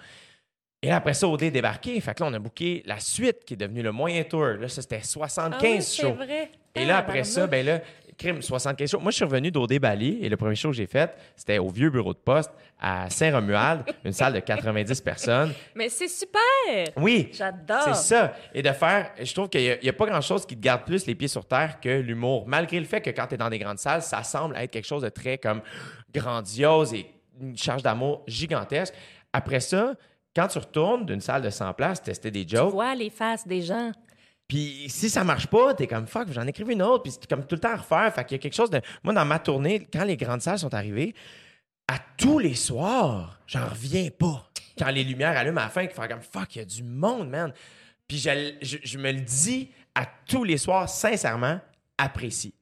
Et 0.81 0.89
là, 0.89 0.97
après 0.97 1.13
ça, 1.13 1.27
OD 1.27 1.43
est 1.43 1.51
débarqué. 1.51 1.99
Fait 2.01 2.13
que 2.13 2.21
là, 2.23 2.29
on 2.29 2.33
a 2.33 2.39
booké 2.39 2.83
la 2.85 2.99
suite 2.99 3.45
qui 3.45 3.53
est 3.53 3.57
devenue 3.57 3.81
le 3.81 3.91
moyen 3.91 4.23
tour. 4.23 4.45
Là, 4.45 4.67
ça, 4.67 4.81
c'était 4.81 5.01
75 5.01 5.59
Ah 5.59 5.67
oui, 5.67 5.81
shows. 5.81 6.13
vrai. 6.13 6.51
Et 6.75 6.85
là, 6.85 6.97
après 6.97 7.23
ça, 7.23 7.47
ben 7.47 7.65
là, 7.65 7.79
crime, 8.17 8.41
75 8.41 8.89
shows. 8.89 8.99
Moi, 8.99 9.11
je 9.11 9.17
suis 9.17 9.25
revenu 9.25 9.51
d'OD 9.51 9.79
Bali 9.79 10.19
et 10.21 10.29
le 10.29 10.37
premier 10.37 10.55
show 10.55 10.69
que 10.69 10.75
j'ai 10.75 10.87
fait, 10.87 11.15
c'était 11.35 11.59
au 11.59 11.69
vieux 11.69 11.89
bureau 11.89 12.13
de 12.13 12.19
poste 12.19 12.51
à 12.79 13.09
Saint-Romuald, 13.09 13.83
une 14.03 14.13
salle 14.13 14.33
de 14.33 14.39
90 14.39 15.01
personnes. 15.01 15.53
Mais 15.75 15.89
c'est 15.89 16.07
super! 16.07 16.93
Oui, 16.97 17.29
J'adore! 17.31 17.83
c'est 17.85 18.15
ça. 18.15 18.33
Et 18.53 18.61
de 18.61 18.71
faire, 18.71 19.11
je 19.21 19.33
trouve 19.33 19.49
qu'il 19.49 19.79
n'y 19.81 19.89
a, 19.89 19.93
pas 19.93 20.05
grand-chose 20.05 20.45
qui 20.45 20.55
te 20.55 20.61
garde 20.61 20.83
plus 20.83 21.05
les 21.05 21.15
pieds 21.15 21.27
sur 21.27 21.45
terre 21.45 21.79
que 21.79 21.89
l'humour. 21.89 22.45
Malgré 22.47 22.79
le 22.79 22.85
fait 22.85 23.01
que 23.01 23.09
quand 23.11 23.27
tu 23.27 23.35
es 23.35 23.37
dans 23.37 23.49
des 23.49 23.59
grandes 23.59 23.79
salles, 23.79 24.01
ça 24.01 24.23
semble 24.23 24.55
être 24.57 24.71
quelque 24.71 24.87
chose 24.87 25.03
de 25.03 25.09
très 25.09 25.37
comme 25.37 25.61
grandiose 26.13 26.93
et 26.93 27.05
une 27.39 27.57
charge 27.57 27.83
d'amour 27.83 28.23
gigantesque. 28.27 28.93
Après 29.31 29.59
ça, 29.59 29.93
quand 30.35 30.47
tu 30.47 30.59
retournes 30.59 31.05
d'une 31.05 31.21
salle 31.21 31.41
de 31.41 31.49
100 31.49 31.73
places, 31.73 32.01
tester 32.01 32.31
des 32.31 32.45
Tu 32.45 32.55
jokes, 32.55 32.71
vois 32.71 32.95
les 32.95 33.09
faces 33.09 33.47
des 33.47 33.61
gens. 33.61 33.91
Puis 34.47 34.85
si 34.89 35.09
ça 35.09 35.23
marche 35.23 35.47
pas, 35.47 35.73
t'es 35.73 35.87
comme 35.87 36.07
fuck, 36.07 36.31
j'en 36.31 36.47
écrive 36.47 36.69
une 36.69 36.81
autre, 36.81 37.03
puis 37.03 37.11
c'est 37.11 37.27
comme 37.27 37.45
tout 37.45 37.55
le 37.55 37.61
temps 37.61 37.73
à 37.73 37.77
refaire. 37.77 38.13
Fait 38.13 38.23
qu'il 38.23 38.35
y 38.37 38.39
a 38.39 38.41
quelque 38.41 38.55
chose 38.55 38.69
de. 38.69 38.81
Moi, 39.03 39.13
dans 39.13 39.25
ma 39.25 39.39
tournée, 39.39 39.87
quand 39.91 40.03
les 40.05 40.15
grandes 40.17 40.41
salles 40.41 40.59
sont 40.59 40.73
arrivées, 40.73 41.13
à 41.87 41.97
tous 42.17 42.39
les 42.39 42.55
soirs, 42.55 43.39
j'en 43.47 43.67
reviens 43.67 44.09
pas. 44.09 44.49
Quand 44.77 44.89
les 44.89 45.03
lumières 45.03 45.37
allument 45.37 45.61
à 45.61 45.65
la 45.65 45.69
fin, 45.69 45.85
qu'il 45.87 45.95
fait 45.99 46.07
comme 46.07 46.21
fuck, 46.21 46.55
il 46.55 46.59
y 46.59 46.61
a 46.61 46.65
du 46.65 46.83
monde, 46.83 47.29
man. 47.29 47.51
Puis 48.07 48.17
je, 48.19 48.53
je- 48.61 48.77
je 48.83 48.97
me 48.97 49.11
le 49.11 49.21
dis 49.21 49.69
à 49.95 50.05
tous 50.27 50.43
les 50.43 50.57
soirs, 50.57 50.87
sincèrement, 50.87 51.59
apprécie. 51.97 52.53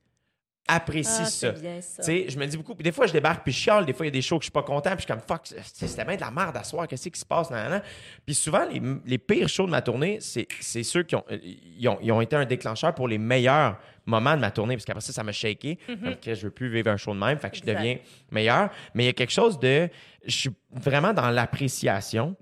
Apprécie 0.68 1.22
Ah, 1.22 1.26
ça. 1.26 1.52
bien 1.52 1.80
ça. 1.80 2.02
Je 2.04 2.38
me 2.40 2.46
dis 2.48 2.58
beaucoup. 2.58 2.74
Puis 2.74 2.84
des 2.84 2.92
fois, 2.92 3.06
je 3.06 3.14
débarque, 3.14 3.44
puis 3.44 3.54
je 3.54 3.60
chiale. 3.60 3.86
Des 3.86 3.94
fois, 3.94 4.06
il 4.06 4.10
y 4.10 4.12
a 4.12 4.14
des 4.14 4.22
shows 4.24 4.40
que 4.40 4.44
je 4.44 4.48
suis 4.48 4.52
pas 4.52 4.64
content, 4.64 4.90
puis 4.96 5.00
je 5.00 5.02
suis 5.04 5.08
comme 5.14 5.20
fuck, 5.22 5.42
c'était 5.64 6.04
bien 6.06 6.16
de 6.16 6.22
la 6.22 6.32
merde 6.32 6.58
à 6.58 6.64
soir. 6.64 6.88
Qu'est-ce 6.88 7.08
qui 7.10 7.20
se 7.20 7.26
passe? 7.26 7.52
nan, 7.52 7.70
nan. 7.70 7.82
Puis 8.26 8.34
souvent, 8.34 8.66
les, 8.66 8.82
les 9.06 9.18
pires 9.20 9.48
shows 9.48 9.68
de 9.68 9.72
ma 9.72 9.82
tournée, 9.84 10.18
c'est 10.22 10.48
ceux 10.84 11.04
qui 11.04 11.16
ont, 11.16 11.24
euh, 11.32 11.38
ils 11.44 11.88
ont, 11.88 12.00
ils 12.02 12.12
ont 12.12 12.20
été 12.22 12.36
un 12.36 12.46
déclencheur 12.46 12.96
pour 12.96 13.08
les 13.08 13.20
meilleurs 13.20 13.78
moments 14.08 14.36
de 14.36 14.42
ma 14.42 14.50
tournée, 14.50 14.76
parce 14.76 14.86
qu'après 14.86 15.02
ça, 15.02 15.14
ça 15.14 15.24
m'a 15.24 15.32
shaké. 15.32 15.78
Comme 15.86 16.16
que 16.16 16.34
je 16.34 16.42
veux 16.48 16.52
plus 16.52 16.70
vivre 16.70 16.90
un 16.90 16.98
show 16.98 17.14
de 17.14 17.20
même, 17.20 17.38
fait 17.38 17.52
que 17.52 17.58
je 17.58 17.62
deviens 17.64 17.98
meilleur. 18.32 18.72
Mais 18.96 19.04
il 19.04 19.06
y 19.08 19.10
a 19.10 19.14
quelque 19.14 19.34
chose 19.34 19.60
de. 19.60 19.88
Je 20.26 20.36
suis 20.36 20.50
vraiment 20.72 21.14
dans 21.14 21.30
l'appréciation, 21.30 22.36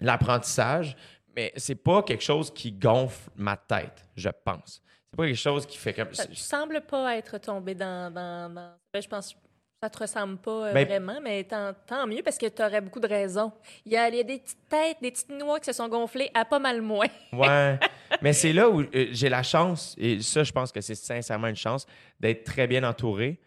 l'apprentissage, 0.00 0.96
mais 1.36 1.52
c'est 1.56 1.74
pas 1.76 2.02
quelque 2.02 2.24
chose 2.24 2.52
qui 2.52 2.72
gonfle 2.72 3.30
ma 3.36 3.56
tête, 3.56 4.04
je 4.16 4.30
pense. 4.44 4.82
C'est 5.10 5.16
pas 5.16 5.26
quelque 5.26 5.36
chose 5.36 5.66
qui 5.66 5.76
fait 5.78 5.94
comme. 5.94 6.12
Ça- 6.12 6.26
Tu 6.26 6.34
sembles 6.36 6.80
pas 6.82 7.16
être 7.16 7.38
tombé 7.38 7.74
dans. 7.74 8.12
dans, 8.12 8.52
dans- 8.52 8.72
Ben, 8.92 9.00
je 9.02 9.08
pense. 9.08 9.34
ça 9.82 9.90
te 9.90 9.98
ressemble 9.98 10.38
pas 10.38 10.68
euh, 10.68 10.72
Ben- 10.72 10.86
vraiment, 10.86 11.20
mais 11.22 11.44
tant, 11.44 11.72
tant 11.86 12.06
mieux 12.06 12.22
parce 12.22 12.38
que 12.38 12.46
tu 12.46 12.62
aurais 12.62 12.80
beaucoup 12.80 12.98
de 13.00 13.06
raisons. 13.06 13.52
Il 13.84 13.92
y, 13.92 13.96
a, 13.96 14.08
il 14.08 14.16
y 14.16 14.20
a 14.20 14.22
des 14.24 14.38
petites 14.38 14.68
têtes, 14.68 14.96
des 15.02 15.10
petites 15.10 15.30
noix 15.30 15.60
qui 15.60 15.66
se 15.66 15.72
sont 15.74 15.88
gonflées 15.88 16.30
à 16.34 16.44
pas 16.44 16.58
mal 16.58 16.80
moins. 16.82 17.06
Ouais. 17.32 17.78
Mais 18.22 18.32
c'est 18.32 18.52
là 18.54 18.70
où 18.70 18.80
euh, 18.80 19.06
j'ai 19.12 19.28
la 19.28 19.42
chance, 19.42 19.94
et 19.98 20.20
ça, 20.22 20.44
je 20.44 20.52
pense 20.52 20.72
que 20.72 20.80
c'est 20.80 20.94
sincèrement 20.94 21.48
une 21.48 21.56
chance, 21.56 21.86
d'être 22.20 22.44
très 22.44 22.66
bien 22.66 22.84
entouré. 22.84 23.38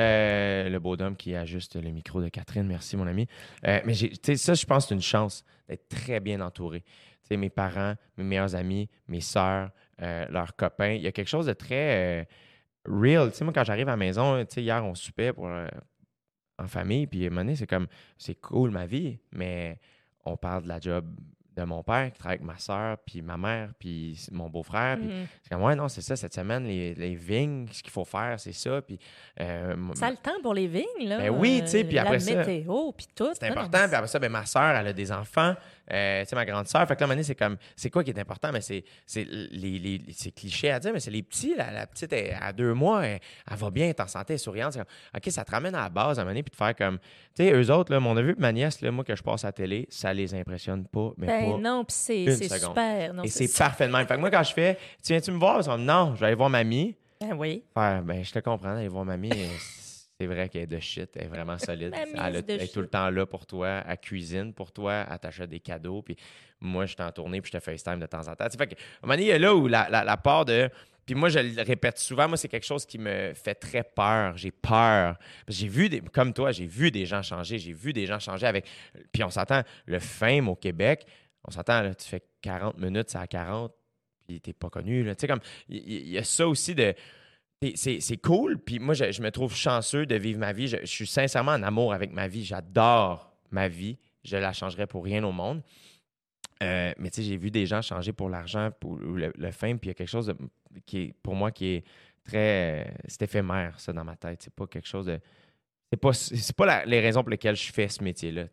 Euh, 0.00 0.68
le 0.70 0.78
beau 0.78 0.96
homme 1.00 1.16
qui 1.16 1.34
ajuste 1.34 1.76
le 1.76 1.90
micro 1.90 2.22
de 2.22 2.28
Catherine, 2.28 2.66
merci 2.66 2.96
mon 2.96 3.06
ami. 3.06 3.26
Mais 3.62 3.94
ça, 4.36 4.54
je 4.54 4.64
pense 4.64 4.84
que 4.84 4.88
c'est 4.90 4.94
une 4.94 5.02
chance 5.02 5.44
d'être 5.68 5.88
très 5.88 6.20
bien 6.20 6.40
entouré. 6.40 6.80
Tu 6.80 7.28
sais, 7.28 7.36
mes 7.36 7.50
parents, 7.50 7.94
mes 8.16 8.24
meilleurs 8.24 8.54
amis, 8.54 8.88
mes 9.08 9.20
sœurs, 9.20 9.70
euh, 10.00 10.26
leurs 10.30 10.56
copains, 10.56 10.92
il 10.92 11.02
y 11.02 11.06
a 11.06 11.12
quelque 11.12 11.28
chose 11.28 11.46
de 11.46 11.52
très 11.52 12.22
euh, 12.22 12.24
real. 12.86 13.30
Tu 13.30 13.38
sais, 13.38 13.44
moi, 13.44 13.52
quand 13.52 13.64
j'arrive 13.64 13.88
à 13.88 13.92
la 13.92 13.96
maison, 13.96 14.44
tu 14.44 14.54
sais, 14.54 14.62
hier, 14.62 14.84
on 14.84 14.94
soupait 14.94 15.32
pour, 15.32 15.48
euh, 15.48 15.66
en 16.58 16.68
famille, 16.68 17.06
puis 17.06 17.24
à 17.24 17.26
un 17.26 17.30
moment 17.30 17.42
donné, 17.42 17.56
c'est 17.56 17.66
comme, 17.66 17.86
c'est 18.18 18.34
cool 18.36 18.70
ma 18.70 18.86
vie, 18.86 19.18
mais 19.32 19.78
on 20.24 20.36
parle 20.36 20.64
de 20.64 20.68
la 20.68 20.80
job 20.80 21.06
de 21.56 21.64
mon 21.64 21.82
père 21.82 22.10
qui 22.10 22.18
travaille 22.18 22.36
avec 22.38 22.46
ma 22.46 22.58
soeur, 22.58 22.96
puis 23.04 23.20
ma 23.20 23.36
mère, 23.36 23.70
puis 23.78 24.18
mon 24.30 24.48
beau-frère. 24.48 24.96
Mhm. 24.96 25.26
c'est 25.42 25.50
comme, 25.50 25.62
ouais, 25.62 25.74
non, 25.74 25.88
c'est 25.88 26.00
ça, 26.00 26.16
cette 26.16 26.34
semaine, 26.34 26.64
les, 26.64 26.94
les 26.94 27.14
vignes, 27.14 27.66
ce 27.70 27.82
qu'il 27.82 27.92
faut 27.92 28.04
faire, 28.04 28.40
c'est 28.40 28.52
ça. 28.52 28.80
Puis, 28.80 28.98
euh, 29.40 29.74
Ça 29.94 30.06
a 30.06 30.10
le 30.10 30.16
temps 30.16 30.40
pour 30.42 30.54
les 30.54 30.66
vignes, 30.66 31.06
là. 31.06 31.18
Ben 31.18 31.30
oui, 31.30 31.60
tu 31.62 31.68
sais, 31.68 31.84
puis 31.84 31.98
après 31.98 32.14
la 32.14 32.20
ça, 32.20 32.34
météo, 32.36 32.92
puis 32.92 33.06
tout. 33.14 33.28
c'est 33.38 33.50
non, 33.50 33.58
important. 33.58 33.86
Puis 33.86 33.94
après 33.94 34.08
ça, 34.08 34.18
ben, 34.18 34.30
ma 34.30 34.46
soeur, 34.46 34.76
elle 34.76 34.86
a 34.86 34.92
des 34.92 35.12
enfants. 35.12 35.54
Euh, 35.90 36.22
tu 36.22 36.28
sais, 36.28 36.36
ma 36.36 36.44
grande 36.44 36.68
soeur. 36.68 36.86
Fait 36.86 36.94
que 36.96 37.04
là, 37.04 37.10
à 37.10 37.12
un 37.14 37.22
c'est 37.22 37.34
comme, 37.34 37.56
c'est 37.76 37.90
quoi 37.90 38.04
qui 38.04 38.10
est 38.10 38.18
important? 38.18 38.50
Mais 38.52 38.60
c'est, 38.60 38.84
c'est 39.04 39.24
les, 39.24 39.78
les- 39.78 40.00
c'est 40.12 40.30
cliché 40.30 40.70
à 40.70 40.78
dire, 40.78 40.92
mais 40.92 41.00
c'est 41.00 41.10
les 41.10 41.22
petits. 41.22 41.54
La, 41.56 41.70
la 41.72 41.86
petite, 41.86 42.12
elle, 42.12 42.36
à 42.40 42.52
deux 42.52 42.72
mois, 42.72 43.04
elle, 43.06 43.20
elle 43.50 43.56
va 43.56 43.70
bien, 43.70 43.84
elle 43.84 43.90
est 43.90 44.00
en 44.00 44.06
santé, 44.06 44.32
elle 44.32 44.34
est 44.36 44.38
souriante. 44.38 44.72
C'est 44.74 44.78
comme, 44.78 44.88
OK, 45.16 45.30
ça 45.30 45.44
te 45.44 45.50
ramène 45.50 45.74
à 45.74 45.82
la 45.82 45.88
base 45.88 46.18
à 46.18 46.22
un 46.22 46.24
moment 46.24 46.34
puis 46.40 46.50
de 46.50 46.56
faire 46.56 46.74
comme, 46.76 46.98
tu 47.34 47.44
sais, 47.44 47.52
eux 47.52 47.70
autres, 47.72 47.92
là, 47.92 48.00
mon 48.00 48.14
neveu 48.14 48.34
ma 48.38 48.52
nièce, 48.52 48.80
là, 48.80 48.90
moi, 48.90 49.04
que 49.04 49.16
je 49.16 49.22
passe 49.22 49.44
à 49.44 49.48
la 49.48 49.52
télé, 49.52 49.86
ça 49.90 50.12
les 50.14 50.34
impressionne 50.34 50.86
pas, 50.86 51.12
mais 51.16 51.26
Ben 51.26 51.50
pas. 51.52 51.58
non, 51.58 51.84
puis 51.84 51.94
c'est 51.96 52.48
super. 52.58 53.14
Non, 53.14 53.22
Et 53.24 53.28
c'est 53.28 53.52
parfaitement. 53.58 53.98
Fait 54.06 54.14
que 54.14 54.20
moi, 54.20 54.30
quand 54.30 54.42
je 54.44 54.52
fais, 54.52 54.76
tu 55.04 55.12
viens-tu 55.12 55.32
me 55.32 55.38
voir? 55.38 55.58
Ils 55.60 55.64
sont, 55.64 55.78
non, 55.78 56.14
je 56.14 56.20
vais 56.20 56.26
aller 56.26 56.34
voir 56.36 56.48
mamie. 56.50 56.96
Ben 57.20 57.34
oui. 57.36 57.62
Faire, 57.74 58.02
ben, 58.02 58.24
je 58.24 58.32
te 58.32 58.38
comprends, 58.38 58.76
aller 58.76 58.88
voir 58.88 59.04
mamie. 59.04 59.30
C'est 60.22 60.32
vrai 60.32 60.48
qu'elle 60.48 60.62
est 60.62 60.66
de 60.68 60.78
shit, 60.78 61.10
elle 61.16 61.24
est 61.24 61.28
vraiment 61.28 61.58
solide. 61.66 61.92
Elle, 62.28 62.36
est 62.60 62.72
tout 62.72 62.80
le 62.80 62.86
temps 62.88 63.10
là 63.10 63.26
pour 63.26 63.44
toi, 63.44 63.82
elle 63.88 63.98
cuisine 63.98 64.52
pour 64.54 64.70
toi, 64.70 65.04
elle 65.10 65.18
t'achète 65.18 65.50
des 65.50 65.58
cadeaux. 65.60 66.00
Puis 66.02 66.16
moi, 66.60 66.86
je 66.86 66.92
suis 66.94 67.02
en 67.02 67.10
tournée, 67.10 67.40
puis 67.40 67.50
je 67.52 67.58
te 67.58 67.62
FaceTime 67.62 67.98
de 67.98 68.06
temps 68.06 68.28
en 68.28 68.36
temps. 68.36 68.44
Tu 68.46 68.52
sais, 68.52 68.58
fait 68.58 68.68
que, 68.68 68.74
à 68.74 68.76
un 69.02 69.06
moment 69.06 69.14
donné, 69.14 69.22
il 69.24 69.28
y 69.28 69.32
a 69.32 69.38
là 69.38 69.54
où 69.54 69.66
la, 69.66 69.88
la- 69.90 70.04
la 70.04 70.16
part 70.16 70.44
de. 70.44 70.70
Puis 71.04 71.16
moi, 71.16 71.28
je 71.28 71.40
le 71.40 71.62
répète 71.62 71.98
souvent, 71.98 72.28
moi, 72.28 72.36
c'est 72.36 72.46
quelque 72.46 72.64
chose 72.66 72.86
qui 72.86 72.96
me 72.98 73.32
fait 73.34 73.56
très 73.56 73.82
peur. 73.82 74.36
J'ai 74.36 74.52
peur. 74.52 75.16
Parce 75.18 75.18
que 75.46 75.52
J'ai 75.54 75.66
vu, 75.66 75.88
des, 75.88 76.00
comme 76.00 76.32
toi, 76.32 76.52
j'ai 76.52 76.66
vu 76.66 76.92
des 76.92 77.04
gens 77.06 77.22
changer. 77.22 77.58
J'ai 77.58 77.72
vu 77.72 77.92
des 77.92 78.06
gens 78.06 78.20
changer 78.20 78.46
avec. 78.46 78.66
Puis 79.12 79.24
on 79.24 79.30
s'entend, 79.30 79.62
le 79.86 79.98
fame 79.98 80.48
au 80.48 80.54
Québec, 80.54 81.04
on 81.42 81.50
s'entend, 81.50 81.82
là, 81.82 81.92
tu 81.96 82.06
fais 82.06 82.22
40 82.42 82.78
minutes, 82.78 83.10
c'est 83.10 83.18
à 83.18 83.26
40, 83.26 83.72
puis 84.28 84.40
t'es 84.40 84.52
pas 84.52 84.70
connu. 84.70 85.02
Tu 85.04 85.14
sais, 85.18 85.26
comme, 85.26 85.40
il 85.68 85.78
y, 85.78 85.96
il 86.02 86.08
y 86.10 86.18
a 86.18 86.22
ça 86.24 86.46
aussi 86.46 86.72
de. 86.76 86.94
C'est- 87.74 88.16
cool, 88.22 88.58
puis 88.58 88.78
moi, 88.78 88.94
je, 88.94 89.12
je 89.12 89.22
me 89.22 89.30
trouve 89.30 89.54
chanceux 89.54 90.06
de 90.06 90.14
vivre 90.16 90.38
ma 90.38 90.52
vie. 90.52 90.68
Je, 90.68 90.84
suis 90.84 91.06
sincèrement 91.06 91.52
en 91.52 91.62
amour 91.62 91.92
avec 91.92 92.12
ma 92.12 92.28
vie. 92.28 92.44
J'adore 92.44 93.32
ma 93.50 93.68
vie. 93.68 93.98
Je 94.24 94.36
la 94.36 94.52
changerais 94.52 94.86
pour 94.86 95.04
rien 95.04 95.22
au 95.24 95.32
monde. 95.32 95.62
Euh, 96.62 96.92
mais 96.98 97.10
tu 97.10 97.22
sais, 97.22 97.28
j'ai 97.28 97.36
vu 97.36 97.50
des 97.50 97.66
gens 97.66 97.82
changer 97.82 98.12
pour 98.12 98.28
l'argent, 98.28 98.70
pour 98.78 98.96
le, 98.96 99.32
le 99.36 99.50
puis 99.50 99.78
il 99.82 99.86
y 99.88 99.90
a 99.90 99.94
quelque 99.94 100.08
chose 100.08 100.32
qui 100.86 100.98
est, 100.98 101.14
pour 101.22 101.34
moi 101.34 101.50
qui 101.50 101.66
est 101.66 101.84
très. 102.24 102.94
C'est 103.06 103.22
éphémère, 103.22 103.78
ça, 103.80 103.92
dans 103.92 104.04
ma 104.04 104.16
tête. 104.16 104.42
C'est 104.42 104.54
pas 104.54 104.66
quelque 104.66 104.88
chose 104.88 105.06
de. 105.06 105.18
C'est 105.90 106.00
pas, 106.00 106.12
pas 106.56 106.84
les 106.84 107.00
raisons 107.00 107.22
pour 107.22 107.30
lesquelles 107.30 107.56
je 107.56 107.72
fais 107.72 107.88
ce 107.88 108.02
métier-là. 108.02 108.44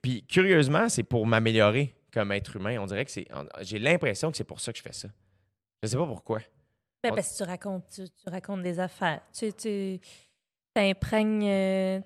Puis 0.00 0.24
curieusement, 0.24 0.88
c'est 0.88 1.02
pour 1.02 1.26
m'améliorer 1.26 1.94
comme 2.12 2.32
être 2.32 2.56
humain. 2.56 2.78
On 2.80 2.86
dirait 2.86 3.04
que 3.04 3.10
c'est. 3.10 3.26
J'ai 3.60 3.78
l'impression 3.78 4.30
que 4.30 4.36
c'est 4.36 4.44
pour 4.44 4.60
ça 4.60 4.72
que 4.72 4.78
je 4.78 4.82
fais 4.82 4.92
ça. 4.92 5.08
Je 5.82 5.88
sais 5.88 5.96
pas 5.96 6.06
pourquoi. 6.06 6.40
Ben, 7.02 7.14
parce 7.14 7.32
que 7.32 7.36
tu 7.36 7.42
racontes, 7.48 7.84
tu, 7.94 8.08
tu 8.08 8.28
racontes 8.28 8.62
des 8.62 8.80
affaires. 8.80 9.20
Tu, 9.32 9.52
tu 9.52 10.00
imprègnes, 10.76 11.44
euh, 11.48 12.00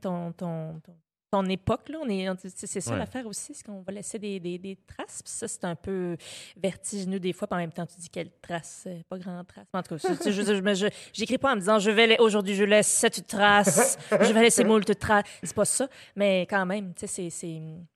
ton, 0.00 0.32
ton, 0.32 0.80
ton, 0.80 0.82
ton 1.30 1.44
époque. 1.46 1.88
Là. 1.90 1.98
On 2.02 2.08
est, 2.08 2.28
on- 2.30 2.36
c'est 2.38 2.80
ça 2.80 2.92
Ouais. 2.92 2.98
l'affaire 2.98 3.26
aussi, 3.26 3.54
c'est 3.54 3.64
qu'on 3.64 3.82
va 3.82 3.92
laisser 3.92 4.18
des, 4.18 4.40
des, 4.40 4.58
des 4.58 4.76
traces. 4.76 5.22
Puis 5.22 5.30
ça, 5.32 5.46
c'est 5.48 5.64
un 5.64 5.74
peu 5.74 6.16
vertigineux 6.56 7.20
des 7.20 7.32
fois. 7.34 7.46
Puis 7.46 7.54
en 7.56 7.58
même 7.58 7.72
temps, 7.72 7.86
tu 7.86 7.96
dis 8.00 8.08
quelle 8.08 8.30
trace, 8.40 8.84
euh, 8.86 9.02
pas 9.08 9.18
grand 9.18 9.44
trace. 9.44 9.66
En 9.74 9.82
tout 9.82 9.96
cas, 9.96 10.14
je, 10.24 10.30
je, 10.74 10.88
j'écris 11.12 11.38
pas 11.38 11.52
en 11.52 11.56
me 11.56 11.60
disant 11.60 11.78
je 11.78 11.90
vais 11.90 12.18
aujourd'hui 12.18 12.54
je 12.54 12.64
laisse 12.64 12.88
cette 12.88 13.26
trace, 13.26 13.98
je 14.10 14.32
vais 14.32 14.42
laisser 14.42 14.64
moult 14.64 14.98
traces. 14.98 15.24
C'est 15.42 15.54
pas 15.54 15.64
ça, 15.66 15.88
mais 16.16 16.46
quand 16.48 16.64
même, 16.64 16.94
tu 16.94 17.00
sais, 17.00 17.06
c'est, 17.06 17.30
c'est 17.30 17.48
il 17.48 17.86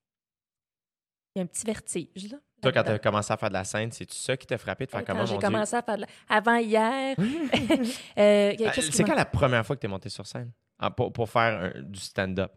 y 1.37 1.41
a 1.41 1.43
un 1.43 1.47
petit 1.47 1.65
vertige 1.65 2.31
là. 2.31 2.39
Toi, 2.63 2.73
quand 2.73 2.83
tu 2.85 2.91
as 2.91 2.99
commencé 2.99 3.33
à 3.33 3.37
faire 3.37 3.49
de 3.49 3.55
la 3.55 3.65
scène, 3.65 3.91
c'est-tu 3.93 4.17
ça 4.17 4.37
qui 4.37 4.47
t'a 4.47 4.57
frappé 4.57 4.87
de 4.87 4.91
faire 4.91 5.05
comment, 5.05 5.27
j'ai 5.27 5.35
mon 5.35 5.39
Dieu? 5.41 5.49
commencé 5.49 5.75
à 5.77 5.83
faire 5.83 5.97
de 5.97 6.03
la... 6.03 6.07
Avant 6.29 6.57
hier, 6.57 7.17
euh, 8.19 8.53
qui 8.55 8.83
C'est 8.93 9.05
quand 9.05 9.15
la 9.15 9.25
première 9.25 9.67
fois 9.67 9.77
que 9.77 9.81
tu 9.81 9.87
es 9.87 9.91
monté 9.91 10.09
sur 10.09 10.27
scène? 10.27 10.51
Ah, 10.79 10.91
pour, 10.91 11.13
pour 11.13 11.29
faire 11.29 11.73
un- 11.77 11.83
du 11.83 11.99
stand-up? 12.01 12.53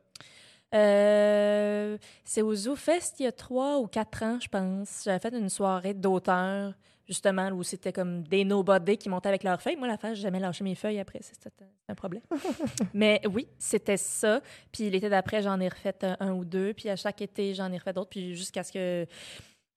Euh, 0.74 1.97
c'est 2.24 2.41
au 2.41 2.53
Zoo 2.53 2.76
Fest 2.76 3.20
il 3.20 3.24
y 3.24 3.28
a 3.28 3.32
trois 3.32 3.80
ou 3.80 3.88
quatre 3.88 4.24
ans, 4.24 4.38
je 4.41 4.47
pense. 4.47 5.01
J'avais 5.06 5.20
fait 5.20 5.34
une 5.36 5.49
soirée 5.49 5.93
d'auteurs, 5.93 6.74
justement, 7.08 7.49
où 7.49 7.64
c'était 7.64 7.93
comme 7.93 8.24
des 8.24 8.43
nobody 8.43 8.97
qui 8.97 9.08
montaient 9.10 9.30
avec 9.30 9.43
leurs 9.43 9.62
feuilles. 9.62 9.76
Moi, 9.78 9.88
l'affaire, 9.88 10.14
j'ai 10.16 10.24
jamais 10.24 10.39
lâché 10.39 10.64
mes 10.64 10.76
feuilles 10.76 10.99
après. 10.99 11.20
C'était 11.22 11.49
c'était 11.49 11.66
un 11.88 11.95
problème. 11.95 12.24
Mais 12.93 13.22
oui, 13.32 13.47
c'était 13.58 13.97
ça. 13.97 14.41
Puis 14.72 14.89
l'été 14.89 15.08
d'après, 15.10 15.41
j'en 15.41 15.60
ai 15.60 15.70
refait 15.70 15.95
un, 16.03 16.18
un 16.20 16.32
ou 16.34 16.43
deux. 16.45 16.74
Puis 16.74 16.89
à 16.89 16.95
chaque 16.95 17.22
été, 17.22 17.53
j'en 17.53 17.72
ai 17.72 17.78
refait 17.78 17.93
d'autres. 17.93 18.10
Puis 18.10 18.36
jusqu'à 18.36 18.64
ce 18.64 18.72
que 18.72 19.06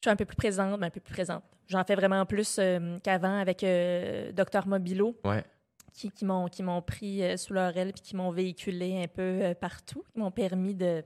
je 0.01 0.05
sois 0.07 0.13
un 0.13 0.17
peu 0.17 0.25
plus 0.25 0.37
présente, 0.37 0.79
ben, 0.81 0.87
un 0.87 0.91
peu 0.91 1.01
plus 1.01 1.13
présente. 1.13 1.43
J'en 1.67 1.85
fais 1.85 1.95
vraiment 1.95 2.25
plus 2.25 2.57
euh, 2.59 2.99
qu'avant 3.03 3.39
avec 3.39 3.63
euh, 3.65 4.33
Docteur 4.33 4.67
Mobilo 4.67 5.17
Ouais. 5.25 5.45
qui, 5.93 6.11
qui 6.11 6.25
m'ont 6.25 6.47
qui 6.49 6.63
m'ont 6.63 6.81
pris 6.83 7.23
euh, 7.23 7.37
sous 7.37 7.53
leur 7.53 7.77
aile 7.77 7.93
puis 7.93 8.03
qui 8.03 8.17
m'ont 8.17 8.31
véhiculé 8.31 9.03
un 9.03 9.09
peu 9.09 9.55
partout, 9.61 10.03
qui 10.13 10.19
m'ont 10.21 10.31
permis 10.31 10.75
de 10.75 11.05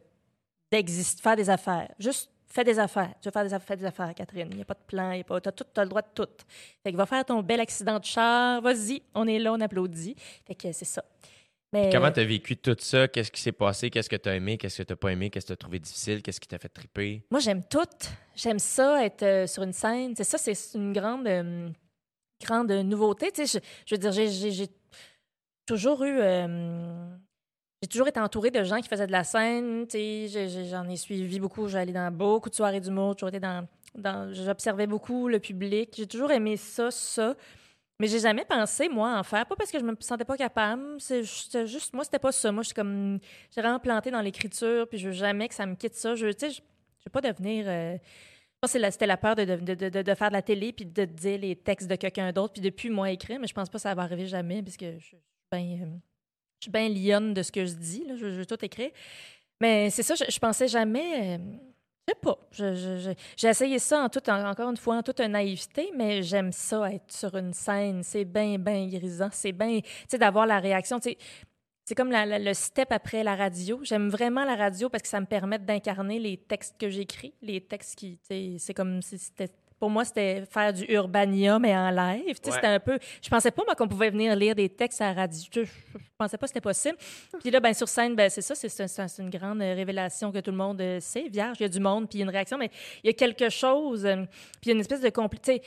d'exister, 0.70 1.20
faire 1.22 1.36
des 1.36 1.50
affaires. 1.50 1.88
Juste 1.98 2.30
fais 2.46 2.64
des 2.64 2.78
affaires. 2.78 3.14
Tu 3.20 3.28
veux 3.28 3.32
faire 3.32 3.44
des 3.44 3.54
affaires, 3.54 3.66
fais 3.66 3.76
des 3.76 3.84
affaires, 3.86 4.14
Catherine. 4.14 4.48
Il 4.50 4.56
n'y 4.56 4.62
a 4.62 4.64
pas 4.66 4.74
de 4.74 4.84
plan, 4.86 5.10
il 5.12 5.18
y 5.18 5.20
a 5.20 5.24
pas. 5.24 5.40
T'as 5.40 5.52
tout, 5.52 5.64
t'as 5.72 5.82
le 5.84 5.88
droit 5.88 6.02
de 6.02 6.08
tout. 6.14 6.28
Fait 6.82 6.92
que 6.92 6.96
va 6.96 7.06
faire 7.06 7.24
ton 7.24 7.42
bel 7.42 7.60
accident 7.60 7.98
de 7.98 8.04
char. 8.04 8.60
Vas-y, 8.60 9.02
on 9.14 9.26
est 9.26 9.38
là, 9.38 9.52
on 9.54 9.60
applaudit. 9.60 10.14
Fait 10.46 10.54
que 10.54 10.70
c'est 10.72 10.84
ça. 10.84 11.02
Mais 11.72 11.88
Comment 11.90 12.12
tu 12.12 12.20
as 12.20 12.24
vécu 12.24 12.56
tout 12.56 12.76
ça? 12.78 13.08
Qu'est-ce 13.08 13.30
qui 13.32 13.40
s'est 13.40 13.52
passé? 13.52 13.88
Qu'est-ce 13.88 14.08
que 14.10 14.16
tu 14.16 14.28
as 14.28 14.36
aimé? 14.36 14.58
Qu'est-ce 14.58 14.78
que 14.78 14.82
tu 14.82 14.92
n'as 14.92 14.96
pas 14.96 15.08
aimé? 15.10 15.30
Qu'est-ce 15.30 15.46
que 15.46 15.48
tu 15.48 15.52
as 15.54 15.56
trouvé 15.56 15.78
difficile? 15.78 16.22
Qu'est-ce 16.22 16.38
qui 16.40 16.48
t'a 16.48 16.58
fait 16.58 16.68
triper? 16.68 17.24
Moi, 17.30 17.40
j'aime 17.40 17.62
tout. 17.64 17.80
J'aime 18.36 18.58
ça, 18.58 19.04
être 19.04 19.22
euh, 19.22 19.46
sur 19.46 19.62
une 19.62 19.72
scène. 19.72 20.14
C'est 20.16 20.24
ça, 20.24 20.36
c'est 20.36 20.54
une 20.76 20.92
grande, 20.92 21.26
euh, 21.26 21.70
grande 22.44 22.70
nouveauté. 22.70 23.30
Je, 23.36 23.58
je 23.86 23.94
veux 23.94 23.98
dire, 23.98 24.12
j'ai- 24.12 24.68
toujours 25.64 26.02
eu. 26.04 26.18
euh, 26.20 27.08
j'ai 27.80 27.88
toujours 27.88 28.08
été 28.08 28.20
entourée 28.20 28.50
de 28.50 28.62
gens 28.64 28.80
qui 28.80 28.88
faisaient 28.88 29.06
de 29.06 29.12
la 29.12 29.24
scène. 29.24 29.86
J'en 29.90 30.88
ai 30.88 30.96
suivi 30.96 31.40
beaucoup. 31.40 31.68
J'allais 31.68 31.92
dans 31.92 32.10
beaucoup 32.12 32.50
de 32.50 32.54
soirées 32.54 32.80
d'humour. 32.80 33.16
Été 33.26 33.40
dans, 33.40 33.66
dans, 33.94 34.32
j'observais 34.34 34.86
beaucoup 34.86 35.26
le 35.28 35.38
public. 35.40 35.94
J'ai 35.96 36.06
toujours 36.06 36.32
aimé 36.32 36.56
ça, 36.58 36.90
ça. 36.90 37.34
Mais 38.00 38.08
j'ai 38.08 38.18
jamais 38.18 38.44
pensé, 38.44 38.88
moi, 38.88 39.18
en 39.18 39.22
faire. 39.22 39.46
Pas 39.46 39.54
parce 39.54 39.70
que 39.70 39.78
je 39.78 39.84
me 39.84 39.94
sentais 40.00 40.24
pas 40.24 40.36
capable. 40.36 41.00
C'est 41.00 41.22
juste, 41.22 41.66
juste- 41.66 41.94
moi, 41.94 42.02
c'était 42.04 42.18
pas 42.18 42.32
ça. 42.32 42.50
Moi, 42.50 42.62
je 42.62 42.68
suis 42.68 42.74
comme. 42.74 43.18
J'ai 43.54 43.60
vraiment 43.60 43.78
planté 43.78 44.10
dans 44.10 44.20
l'écriture, 44.20 44.88
puis 44.88 44.98
je 44.98 45.08
veux 45.08 45.14
jamais 45.14 45.46
que 45.48 45.54
ça 45.54 45.66
me 45.66 45.74
quitte 45.76 45.94
ça. 45.94 46.14
Je, 46.16 46.26
tu 46.28 46.38
sais, 46.40 46.50
je, 46.50 46.56
je 46.56 47.04
veux 47.06 47.10
pas 47.12 47.20
devenir. 47.20 47.64
euh, 47.68 47.96
c'était 48.66 49.06
la 49.06 49.16
peur 49.16 49.34
de, 49.36 49.44
de, 49.44 49.56
de, 49.74 49.88
de- 49.88 50.02
de 50.02 50.14
faire 50.14 50.28
de 50.28 50.34
la 50.34 50.42
télé, 50.42 50.72
puis 50.72 50.84
de 50.86 51.04
dire 51.04 51.38
les 51.38 51.56
textes 51.56 51.88
de 51.88 51.96
quelqu'un 51.96 52.32
d'autre, 52.32 52.52
puis 52.54 52.62
depuis 52.62 52.90
moi 52.90 53.10
écrire, 53.10 53.40
mais 53.40 53.46
je 53.48 53.54
pense 53.54 53.68
pas 53.68 53.78
que 53.78 53.82
ça 53.82 53.94
va 53.94 54.02
arriver 54.02 54.26
jamais, 54.26 54.62
parce 54.62 54.76
que 54.76 54.98
je, 54.98 55.04
suis 55.06 55.16
bien. 55.52 55.80
euh, 55.82 55.86
je 56.60 56.64
suis 56.66 56.70
bien 56.70 56.88
lionne 56.88 57.34
de 57.34 57.42
ce 57.42 57.50
que 57.52 57.64
je 57.66 57.74
dis. 57.74 58.04
là. 58.06 58.14
Je, 58.16 58.30
je 58.30 58.38
veux 58.38 58.46
tout 58.46 58.64
écrire. 58.64 58.90
Mais 59.60 59.90
c'est 59.90 60.02
ça, 60.04 60.14
je, 60.14 60.24
je 60.28 60.38
pensais 60.38 60.68
jamais. 60.68 61.38
euh, 61.38 61.38
je 62.08 62.12
sais 62.12 62.18
pas. 62.20 63.14
J'ai 63.36 63.48
essayé 63.48 63.78
ça 63.78 64.02
en 64.04 64.08
toute, 64.08 64.28
en- 64.28 64.48
encore 64.48 64.70
une 64.70 64.76
fois, 64.76 64.96
en 64.96 65.02
toute 65.02 65.20
naïveté, 65.20 65.90
mais 65.96 66.22
j'aime 66.22 66.52
ça, 66.52 66.92
être 66.92 67.12
sur 67.12 67.34
une 67.36 67.52
scène. 67.52 68.02
C'est 68.02 68.24
bien, 68.24 68.58
bien 68.58 68.86
grisant. 68.88 69.28
C'est 69.32 69.52
bien, 69.52 69.80
tu 69.80 69.88
sais, 70.08 70.18
d'avoir 70.18 70.46
la 70.46 70.58
réaction. 70.58 70.98
C'est 71.84 71.94
comme 71.94 72.10
la- 72.10 72.38
le 72.38 72.54
step 72.54 72.90
après 72.92 73.22
la 73.24 73.36
radio. 73.36 73.80
J'aime 73.82 74.08
vraiment 74.08 74.44
la 74.44 74.56
radio 74.56 74.88
parce 74.88 75.02
que 75.02 75.08
ça 75.08 75.20
me 75.20 75.26
permet 75.26 75.58
d'incarner 75.58 76.18
les 76.18 76.36
textes 76.38 76.76
que 76.78 76.88
j'écris. 76.90 77.34
Les 77.42 77.60
textes 77.60 77.96
qui, 77.96 78.18
c'est 78.58 78.74
comme 78.74 79.02
si 79.02 79.18
c'était. 79.18 79.50
Pour 79.82 79.90
moi, 79.90 80.04
c'était 80.04 80.44
faire 80.48 80.72
du 80.72 80.84
Urbania, 80.84 81.58
mais 81.58 81.76
en 81.76 81.90
live. 81.90 82.38
Tu 82.38 82.44
sais, 82.44 82.50
Ouais. 82.50 82.54
C'était 82.54 82.66
un 82.68 82.78
peu. 82.78 83.00
Je 83.20 83.28
pensais 83.28 83.50
pas, 83.50 83.64
moi, 83.66 83.74
qu'on 83.74 83.88
pouvait 83.88 84.10
venir 84.10 84.36
lire 84.36 84.54
des 84.54 84.68
textes 84.68 85.00
à 85.00 85.06
la 85.06 85.22
radio. 85.22 85.42
Je, 85.52 85.62
pensais 86.16 86.38
pas 86.38 86.46
que 86.46 86.50
c'était 86.50 86.60
possible. 86.60 86.96
Puis 87.40 87.50
là, 87.50 87.58
ben, 87.58 87.74
sur 87.74 87.88
scène, 87.88 88.14
ben, 88.14 88.30
c'est 88.30 88.42
ça, 88.42 88.54
c'est 88.54 89.18
une 89.18 89.28
grande 89.28 89.60
euh, 89.60 89.74
révélation 89.74 90.30
que 90.30 90.38
tout 90.38 90.52
le 90.52 90.56
monde 90.56 90.80
euh, 90.80 91.00
sait. 91.00 91.28
Vierge, 91.28 91.56
il 91.58 91.64
y 91.64 91.66
a 91.66 91.68
du 91.68 91.80
monde, 91.80 92.08
puis 92.08 92.18
il 92.18 92.20
y 92.20 92.22
a 92.22 92.26
une 92.26 92.30
réaction, 92.30 92.58
mais 92.58 92.70
il 93.02 93.08
y 93.08 93.10
a 93.10 93.12
quelque 93.12 93.48
chose, 93.48 94.06
euh, 94.06 94.24
puis 94.60 94.66
il 94.66 94.68
y 94.68 94.70
a 94.70 94.74
une 94.74 94.82
espèce 94.82 95.00
de 95.00 95.10
complicité. 95.10 95.62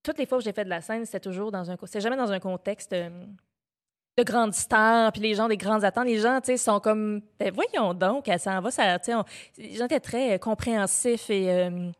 Toutes 0.00 0.18
les 0.18 0.26
fois 0.26 0.38
que 0.38 0.44
j'ai 0.44 0.52
fait 0.52 0.64
de 0.64 0.70
la 0.70 0.80
scène, 0.80 1.04
c'était 1.04 1.18
toujours 1.18 1.50
dans 1.50 1.68
un. 1.72 1.76
C'était 1.86 2.02
jamais 2.02 2.16
dans 2.16 2.30
un 2.30 2.38
contexte. 2.38 2.94
de 2.94 4.22
grandes 4.22 4.54
stars, 4.54 5.10
puis 5.10 5.22
les 5.22 5.34
gens 5.34 5.48
des 5.48 5.56
grandes 5.56 5.82
attentes. 5.82 6.06
Les 6.06 6.20
gens, 6.20 6.40
tu 6.40 6.52
sais, 6.52 6.56
sont 6.56 6.78
comme, 6.78 7.20
ben 7.36 7.52
voyons 7.52 7.94
donc, 7.94 8.28
elle 8.28 8.38
s'en 8.38 8.60
va, 8.60 8.70
ça, 8.70 8.96
tu 9.00 9.10
sais, 9.10 9.18
les 9.58 9.74
gens 9.74 9.86
étaient 9.86 9.98
très 9.98 10.34
euh, 10.34 10.38
compréhensifs 10.38 11.30
et, 11.30 11.50
euh, 11.50 11.90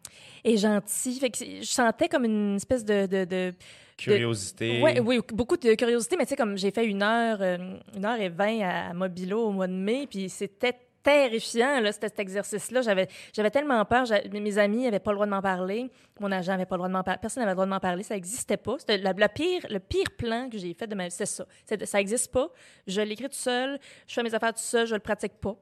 et 0.45 0.57
gentils. 0.57 1.19
Fait 1.19 1.31
que 1.31 1.39
je 1.39 1.65
sentais 1.65 2.09
comme 2.09 2.25
une 2.25 2.57
espèce 2.57 2.85
de... 2.85 3.07
de, 3.07 3.25
de 3.25 3.55
Curiosité. 3.97 4.81
Ouais, 4.81 4.99
oui, 4.99 5.21
beaucoup 5.31 5.59
de 5.59 5.75
curiosité, 5.75 6.17
mais 6.17 6.25
tu 6.25 6.31
sais, 6.31 6.37
comme 6.37 6.57
j'ai 6.57 6.71
fait 6.71 6.87
une 6.87 7.03
heure, 7.03 7.37
euh, 7.43 7.59
une 7.95 8.05
heure 8.07 8.19
et 8.19 8.31
vingt 8.31 8.61
à 8.63 8.95
Mobilo 8.95 9.49
au 9.49 9.51
mois 9.51 9.67
de 9.67 9.75
mai, 9.75 10.07
puis 10.09 10.31
c'était 10.31 10.75
terrifiant, 11.03 11.81
là, 11.81 11.93
cet, 11.93 12.19
exercice-là. 12.19 12.81
J'avais, 12.81 13.09
j'avais 13.35 13.51
tellement 13.51 13.85
peur. 13.85 14.07
Mes 14.33 14.57
amis 14.57 14.85
n'avaient 14.85 15.01
pas 15.01 15.11
le 15.11 15.17
droit 15.17 15.27
de 15.27 15.31
m'en 15.31 15.43
parler. 15.43 15.91
Mon 16.19 16.33
agent 16.33 16.53
n'avait 16.53 16.65
pas 16.65 16.77
le 16.77 16.81
droit 16.81 16.89
de 16.89 16.95
m'en 16.95 17.03
parler. 17.03 17.19
Personne 17.21 17.43
n'avait 17.43 17.53
le 17.53 17.57
droit 17.57 17.67
de 17.67 17.71
m'en 17.71 17.81
parler. 17.81 18.03
Ça 18.03 18.15
n'existait 18.15 18.57
pas. 18.57 18.77
C'était 18.79 18.99
la, 18.99 19.13
la 19.13 19.29
pire, 19.29 19.67
le 19.69 19.81
pire 19.81 20.11
plan 20.17 20.49
que 20.49 20.57
j'ai 20.57 20.73
fait 20.73 20.87
de 20.87 20.95
ma 20.95 21.05
vie, 21.05 21.15
c'est 21.15 21.27
ça. 21.27 21.45
Ça 21.85 21.99
n'existe 21.99 22.33
pas. 22.33 22.49
Je 22.87 23.03
l'écris 23.03 23.29
tout 23.29 23.35
seul. 23.35 23.79
Je 24.07 24.15
fais 24.15 24.23
mes 24.23 24.35
affaires 24.35 24.55
tout 24.55 24.61
seul. 24.61 24.87
Je 24.87 24.95
le 24.95 25.01
pratique 25.01 25.35
pas. 25.35 25.57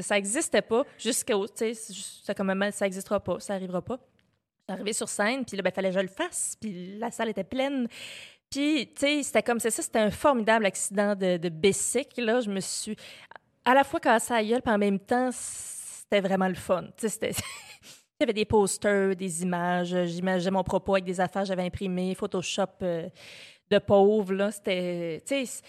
Ça 0.00 0.14
n'existait 0.14 0.62
pas 0.62 0.84
jusqu'au... 0.98 1.46
Tu 1.46 1.74
sais, 1.74 2.34
comme, 2.34 2.54
ça 2.70 2.84
n'existera 2.86 3.20
pas. 3.20 3.38
Ça 3.40 3.54
n'arrivera 3.54 3.82
pas. 3.82 3.98
J'arrivais 4.72 4.92
sur 4.92 5.08
scène, 5.08 5.44
puis 5.44 5.56
là, 5.56 5.62
ben, 5.62 5.72
fallait 5.72 5.90
que 5.90 5.96
je 5.96 6.00
le 6.00 6.08
fasse, 6.08 6.56
puis 6.60 6.98
la 6.98 7.10
salle 7.10 7.28
était 7.28 7.44
pleine. 7.44 7.86
Puis, 8.50 8.88
tu 8.94 9.00
sais, 9.00 9.22
c'était 9.22 9.42
comme 9.42 9.60
ça, 9.60 9.70
c'était 9.70 9.98
un 9.98 10.10
formidable 10.10 10.66
accident 10.66 11.14
de, 11.14 11.36
de 11.36 11.48
bicycle, 11.48 12.24
là. 12.24 12.40
Je 12.40 12.50
me 12.50 12.60
suis 12.60 12.96
à 13.64 13.74
la 13.74 13.84
fois 13.84 14.00
cassé 14.00 14.32
la 14.34 14.44
gueule, 14.44 14.62
puis 14.62 14.74
en 14.74 14.78
même 14.78 14.98
temps, 14.98 15.30
c'était 15.32 16.20
vraiment 16.20 16.48
le 16.48 16.54
fun. 16.54 16.84
Tu 16.96 17.08
sais, 17.08 17.08
c'était... 17.08 17.32
Avait 18.20 18.32
des 18.32 18.44
posters, 18.44 19.16
des 19.16 19.42
images, 19.42 19.96
j'imaginais 20.06 20.52
mon 20.52 20.62
propos 20.62 20.94
avec 20.94 21.04
des 21.04 21.20
affaires 21.20 21.44
j'avais 21.44 21.64
imprimées, 21.64 22.14
Photoshop 22.14 22.66
euh, 22.82 23.08
de 23.68 23.78
pauvre, 23.78 24.32
là. 24.32 24.52
C'était... 24.52 25.20
Tu 25.26 25.44
sais, 25.44 25.62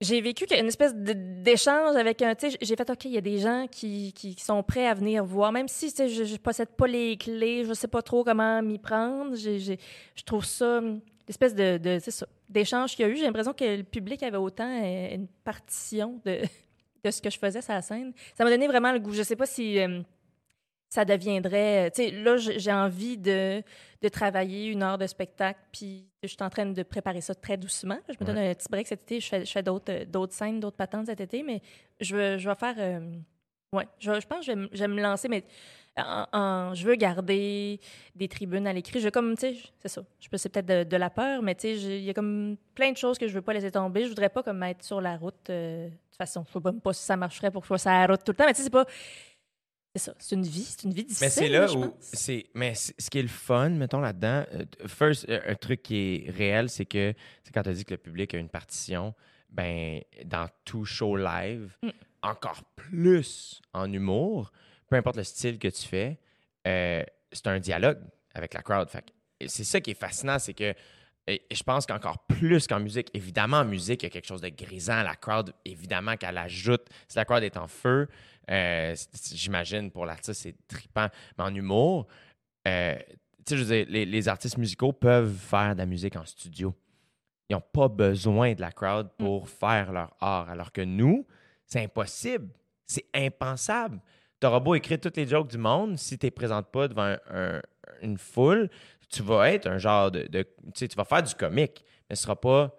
j'ai 0.00 0.20
vécu 0.20 0.46
une 0.58 0.66
espèce 0.66 0.94
d'échange 0.94 1.96
avec 1.96 2.22
un. 2.22 2.34
Tu 2.34 2.50
sais, 2.50 2.58
j'ai 2.60 2.74
fait 2.74 2.88
OK, 2.88 3.04
il 3.04 3.12
y 3.12 3.18
a 3.18 3.20
des 3.20 3.38
gens 3.38 3.66
qui, 3.70 4.12
qui, 4.14 4.34
sont 4.40 4.62
prêts 4.62 4.86
à 4.86 4.94
venir 4.94 5.24
voir, 5.24 5.52
même 5.52 5.68
si 5.68 5.90
je 5.90 6.32
ne 6.32 6.36
possède 6.38 6.70
pas 6.70 6.86
les 6.86 7.16
clés, 7.18 7.64
je 7.64 7.74
sais 7.74 7.88
pas 7.88 8.00
trop 8.00 8.24
comment 8.24 8.62
m'y 8.62 8.78
prendre. 8.78 9.36
Je 9.36 9.76
trouve 10.24 10.44
ça 10.44 10.80
l'espèce 11.28 11.54
de, 11.54 11.78
de 11.78 11.98
ça, 12.00 12.26
d'échange 12.48 12.96
qu'il 12.96 13.06
y 13.06 13.08
a 13.08 13.12
eu. 13.12 13.16
J'ai 13.16 13.24
l'impression 13.26 13.52
que 13.52 13.76
le 13.76 13.84
public 13.84 14.22
avait 14.22 14.36
autant 14.36 14.68
euh, 14.82 15.14
une 15.14 15.28
partition 15.44 16.20
de, 16.24 16.40
de 17.04 17.10
ce 17.10 17.20
que 17.20 17.30
je 17.30 17.38
faisais 17.38 17.60
sur 17.60 17.72
la 17.74 17.82
scène. 17.82 18.12
Ça 18.34 18.42
m'a 18.42 18.50
donné 18.50 18.66
vraiment 18.66 18.92
le 18.92 18.98
goût. 18.98 19.12
Je 19.12 19.22
sais 19.22 19.36
pas 19.36 19.46
si. 19.46 19.78
hum, 19.80 20.02
ça 20.90 21.04
deviendrait. 21.06 21.86
euh, 21.86 21.90
Tu 21.94 22.02
sais, 22.02 22.10
là, 22.10 22.36
j'ai 22.36 22.72
envie 22.72 23.16
de, 23.16 23.62
de 24.02 24.08
travailler 24.08 24.66
une 24.66 24.82
heure 24.82 24.98
de 24.98 25.06
spectacle, 25.06 25.60
puis 25.72 26.06
je 26.22 26.28
suis 26.28 26.36
en 26.40 26.50
train 26.50 26.66
de 26.66 26.82
préparer 26.82 27.20
ça 27.20 27.34
très 27.34 27.56
doucement. 27.56 27.98
Je 28.08 28.16
me 28.20 28.26
donne 28.26 28.38
un 28.38 28.52
petit 28.54 28.66
break 28.68 28.86
cet 28.88 29.02
été. 29.02 29.20
Je 29.20 29.28
fais, 29.28 29.44
je 29.44 29.50
fais 29.52 29.62
d'autres 29.62 29.92
euh, 29.92 30.04
d'autres 30.04 30.34
scènes, 30.34 30.60
d'autres 30.60 30.76
patentes 30.76 31.06
cet 31.06 31.20
été, 31.20 31.42
mais 31.42 31.62
je 32.00 32.14
veux, 32.16 32.38
je 32.38 32.48
vais 32.48 32.56
faire. 32.56 32.74
euh, 32.78 33.00
ouais, 33.72 33.86
je, 34.00 34.20
je 34.20 34.26
pense 34.26 34.40
que 34.40 34.46
je 34.46 34.50
vais, 34.52 34.56
me- 34.56 34.68
je 34.72 34.78
vais 34.78 34.88
me 34.88 35.00
lancer, 35.00 35.28
mais 35.28 35.44
en, 35.96 36.26
en- 36.32 36.74
je 36.74 36.84
veux 36.86 36.94
garder 36.96 37.78
des 38.16 38.26
tribunes 38.28 38.66
à 38.66 38.72
l'écrit. 38.72 38.98
Je 39.00 39.04
veux 39.06 39.10
comme, 39.12 39.34
tu 39.36 39.40
sais, 39.54 39.56
c'est 39.80 39.88
ça. 39.88 40.02
Je 40.18 40.28
peux, 40.28 40.36
c'est 40.38 40.48
peut-être 40.48 40.66
de, 40.66 40.82
de 40.84 40.96
la 40.96 41.10
peur, 41.10 41.40
mais 41.42 41.54
tu 41.54 41.62
sais, 41.78 41.98
il 41.98 42.04
y 42.04 42.10
a 42.10 42.14
comme 42.14 42.56
plein 42.74 42.90
de 42.90 42.96
choses 42.96 43.16
que 43.18 43.28
je 43.28 43.34
veux 43.34 43.42
pas 43.42 43.52
laisser 43.52 43.70
tomber. 43.70 44.02
Je 44.04 44.08
voudrais 44.08 44.28
pas 44.28 44.42
comme 44.42 44.60
être 44.64 44.82
sur 44.82 45.00
la 45.00 45.16
route. 45.16 45.50
euh, 45.50 45.86
de 45.88 45.90
toute 45.90 46.16
façon, 46.16 46.44
je 46.48 46.52
sais 46.52 46.80
pas 46.82 46.92
si 46.92 47.02
ça 47.04 47.16
marcherait 47.16 47.50
pour 47.50 47.62
que 47.62 47.66
je 47.66 47.68
sois 47.68 47.78
sur 47.78 47.90
la 47.90 48.06
route 48.06 48.22
tout 48.24 48.32
le 48.32 48.36
temps, 48.36 48.44
mais 48.46 48.52
tu 48.52 48.58
sais, 48.58 48.64
c'est 48.64 48.70
pas. 48.70 48.84
C'est 49.94 50.02
ça, 50.02 50.14
c'est 50.20 50.36
une 50.36 50.44
vie, 50.46 50.62
c'est 50.62 50.84
une 50.84 50.92
vie 50.92 51.02
difficile. 51.02 51.26
Mais 51.26 51.30
c'est 51.30 51.48
là 51.48 51.72
où 51.72 51.92
c'est 52.00 52.46
mais 52.54 52.74
ce 52.74 53.10
qui 53.10 53.18
est 53.18 53.22
le 53.22 53.28
fun 53.28 53.70
mettons 53.70 54.00
là-dedans 54.00 54.44
euh, 54.52 54.64
first 54.86 55.28
euh, 55.28 55.40
un 55.48 55.54
truc 55.56 55.82
qui 55.82 55.96
est 56.26 56.30
réel 56.30 56.70
c'est 56.70 56.86
que 56.86 57.12
c'est 57.42 57.52
quand 57.52 57.64
tu 57.64 57.70
as 57.70 57.72
dit 57.72 57.84
que 57.84 57.94
le 57.94 57.98
public 57.98 58.32
a 58.34 58.38
une 58.38 58.48
partition 58.48 59.14
ben 59.50 60.00
dans 60.24 60.46
tout 60.64 60.84
show 60.84 61.16
live 61.16 61.76
Mm. 61.82 61.88
encore 62.22 62.62
plus 62.76 63.60
en 63.72 63.92
humour 63.92 64.52
peu 64.88 64.94
importe 64.94 65.16
le 65.16 65.24
style 65.24 65.58
que 65.58 65.66
tu 65.68 65.88
fais 65.88 66.20
euh, 66.68 67.02
c'est 67.32 67.48
un 67.48 67.58
dialogue 67.58 67.98
avec 68.34 68.54
la 68.54 68.62
crowd 68.62 68.88
Fait 68.88 69.04
c'est 69.48 69.64
ça 69.64 69.80
qui 69.80 69.90
est 69.90 70.00
fascinant 70.00 70.38
c'est 70.38 70.54
que 70.54 70.72
et 71.26 71.42
je 71.52 71.62
pense 71.62 71.86
qu'encore 71.86 72.18
plus 72.26 72.66
qu'en 72.66 72.80
musique, 72.80 73.08
évidemment, 73.14 73.58
en 73.58 73.64
musique, 73.64 74.02
il 74.02 74.06
y 74.06 74.08
a 74.08 74.10
quelque 74.10 74.26
chose 74.26 74.40
de 74.40 74.48
grisant. 74.48 75.02
La 75.02 75.14
crowd, 75.14 75.54
évidemment, 75.64 76.16
qu'elle 76.16 76.38
ajoute. 76.38 76.86
Si 77.06 77.16
la 77.16 77.24
crowd 77.24 77.44
est 77.44 77.56
en 77.56 77.68
feu, 77.68 78.08
euh, 78.50 78.94
j'imagine 79.32 79.90
pour 79.90 80.06
l'artiste, 80.06 80.42
c'est 80.42 80.56
trippant. 80.66 81.08
Mais 81.38 81.44
en 81.44 81.54
humour, 81.54 82.06
euh, 82.68 82.96
tu 83.46 83.54
sais, 83.54 83.56
je 83.56 83.62
veux 83.64 83.76
dire, 83.76 83.86
les, 83.88 84.04
les 84.04 84.28
artistes 84.28 84.58
musicaux 84.58 84.92
peuvent 84.92 85.34
faire 85.34 85.74
de 85.74 85.78
la 85.80 85.86
musique 85.86 86.16
en 86.16 86.24
studio. 86.24 86.74
Ils 87.48 87.54
n'ont 87.54 87.62
pas 87.72 87.88
besoin 87.88 88.54
de 88.54 88.60
la 88.60 88.70
crowd 88.72 89.08
pour 89.18 89.48
faire 89.48 89.92
leur 89.92 90.14
art. 90.20 90.48
Alors 90.50 90.70
que 90.72 90.82
nous, 90.82 91.26
c'est 91.66 91.82
impossible. 91.82 92.48
C'est 92.86 93.06
impensable. 93.14 94.00
Tu 94.40 94.46
auras 94.46 94.60
beau 94.60 94.74
écrire 94.74 95.00
toutes 95.00 95.16
les 95.16 95.26
jokes 95.26 95.50
du 95.50 95.58
monde, 95.58 95.98
si 95.98 96.18
tu 96.18 96.26
ne 96.26 96.30
présentes 96.30 96.70
pas 96.70 96.88
devant 96.88 97.02
un- 97.04 97.18
un- 97.30 97.62
une 98.02 98.18
foule, 98.18 98.70
tu 99.08 99.22
vas 99.22 99.50
être 99.52 99.66
un 99.66 99.78
genre 99.78 100.10
de. 100.10 100.26
de- 100.28 100.46
tu 100.74 100.86
vas 100.96 101.04
faire 101.04 101.22
du 101.22 101.34
comique, 101.34 101.84
mais 102.08 102.16
ce 102.16 102.22
sera 102.22 102.40
pas. 102.40 102.74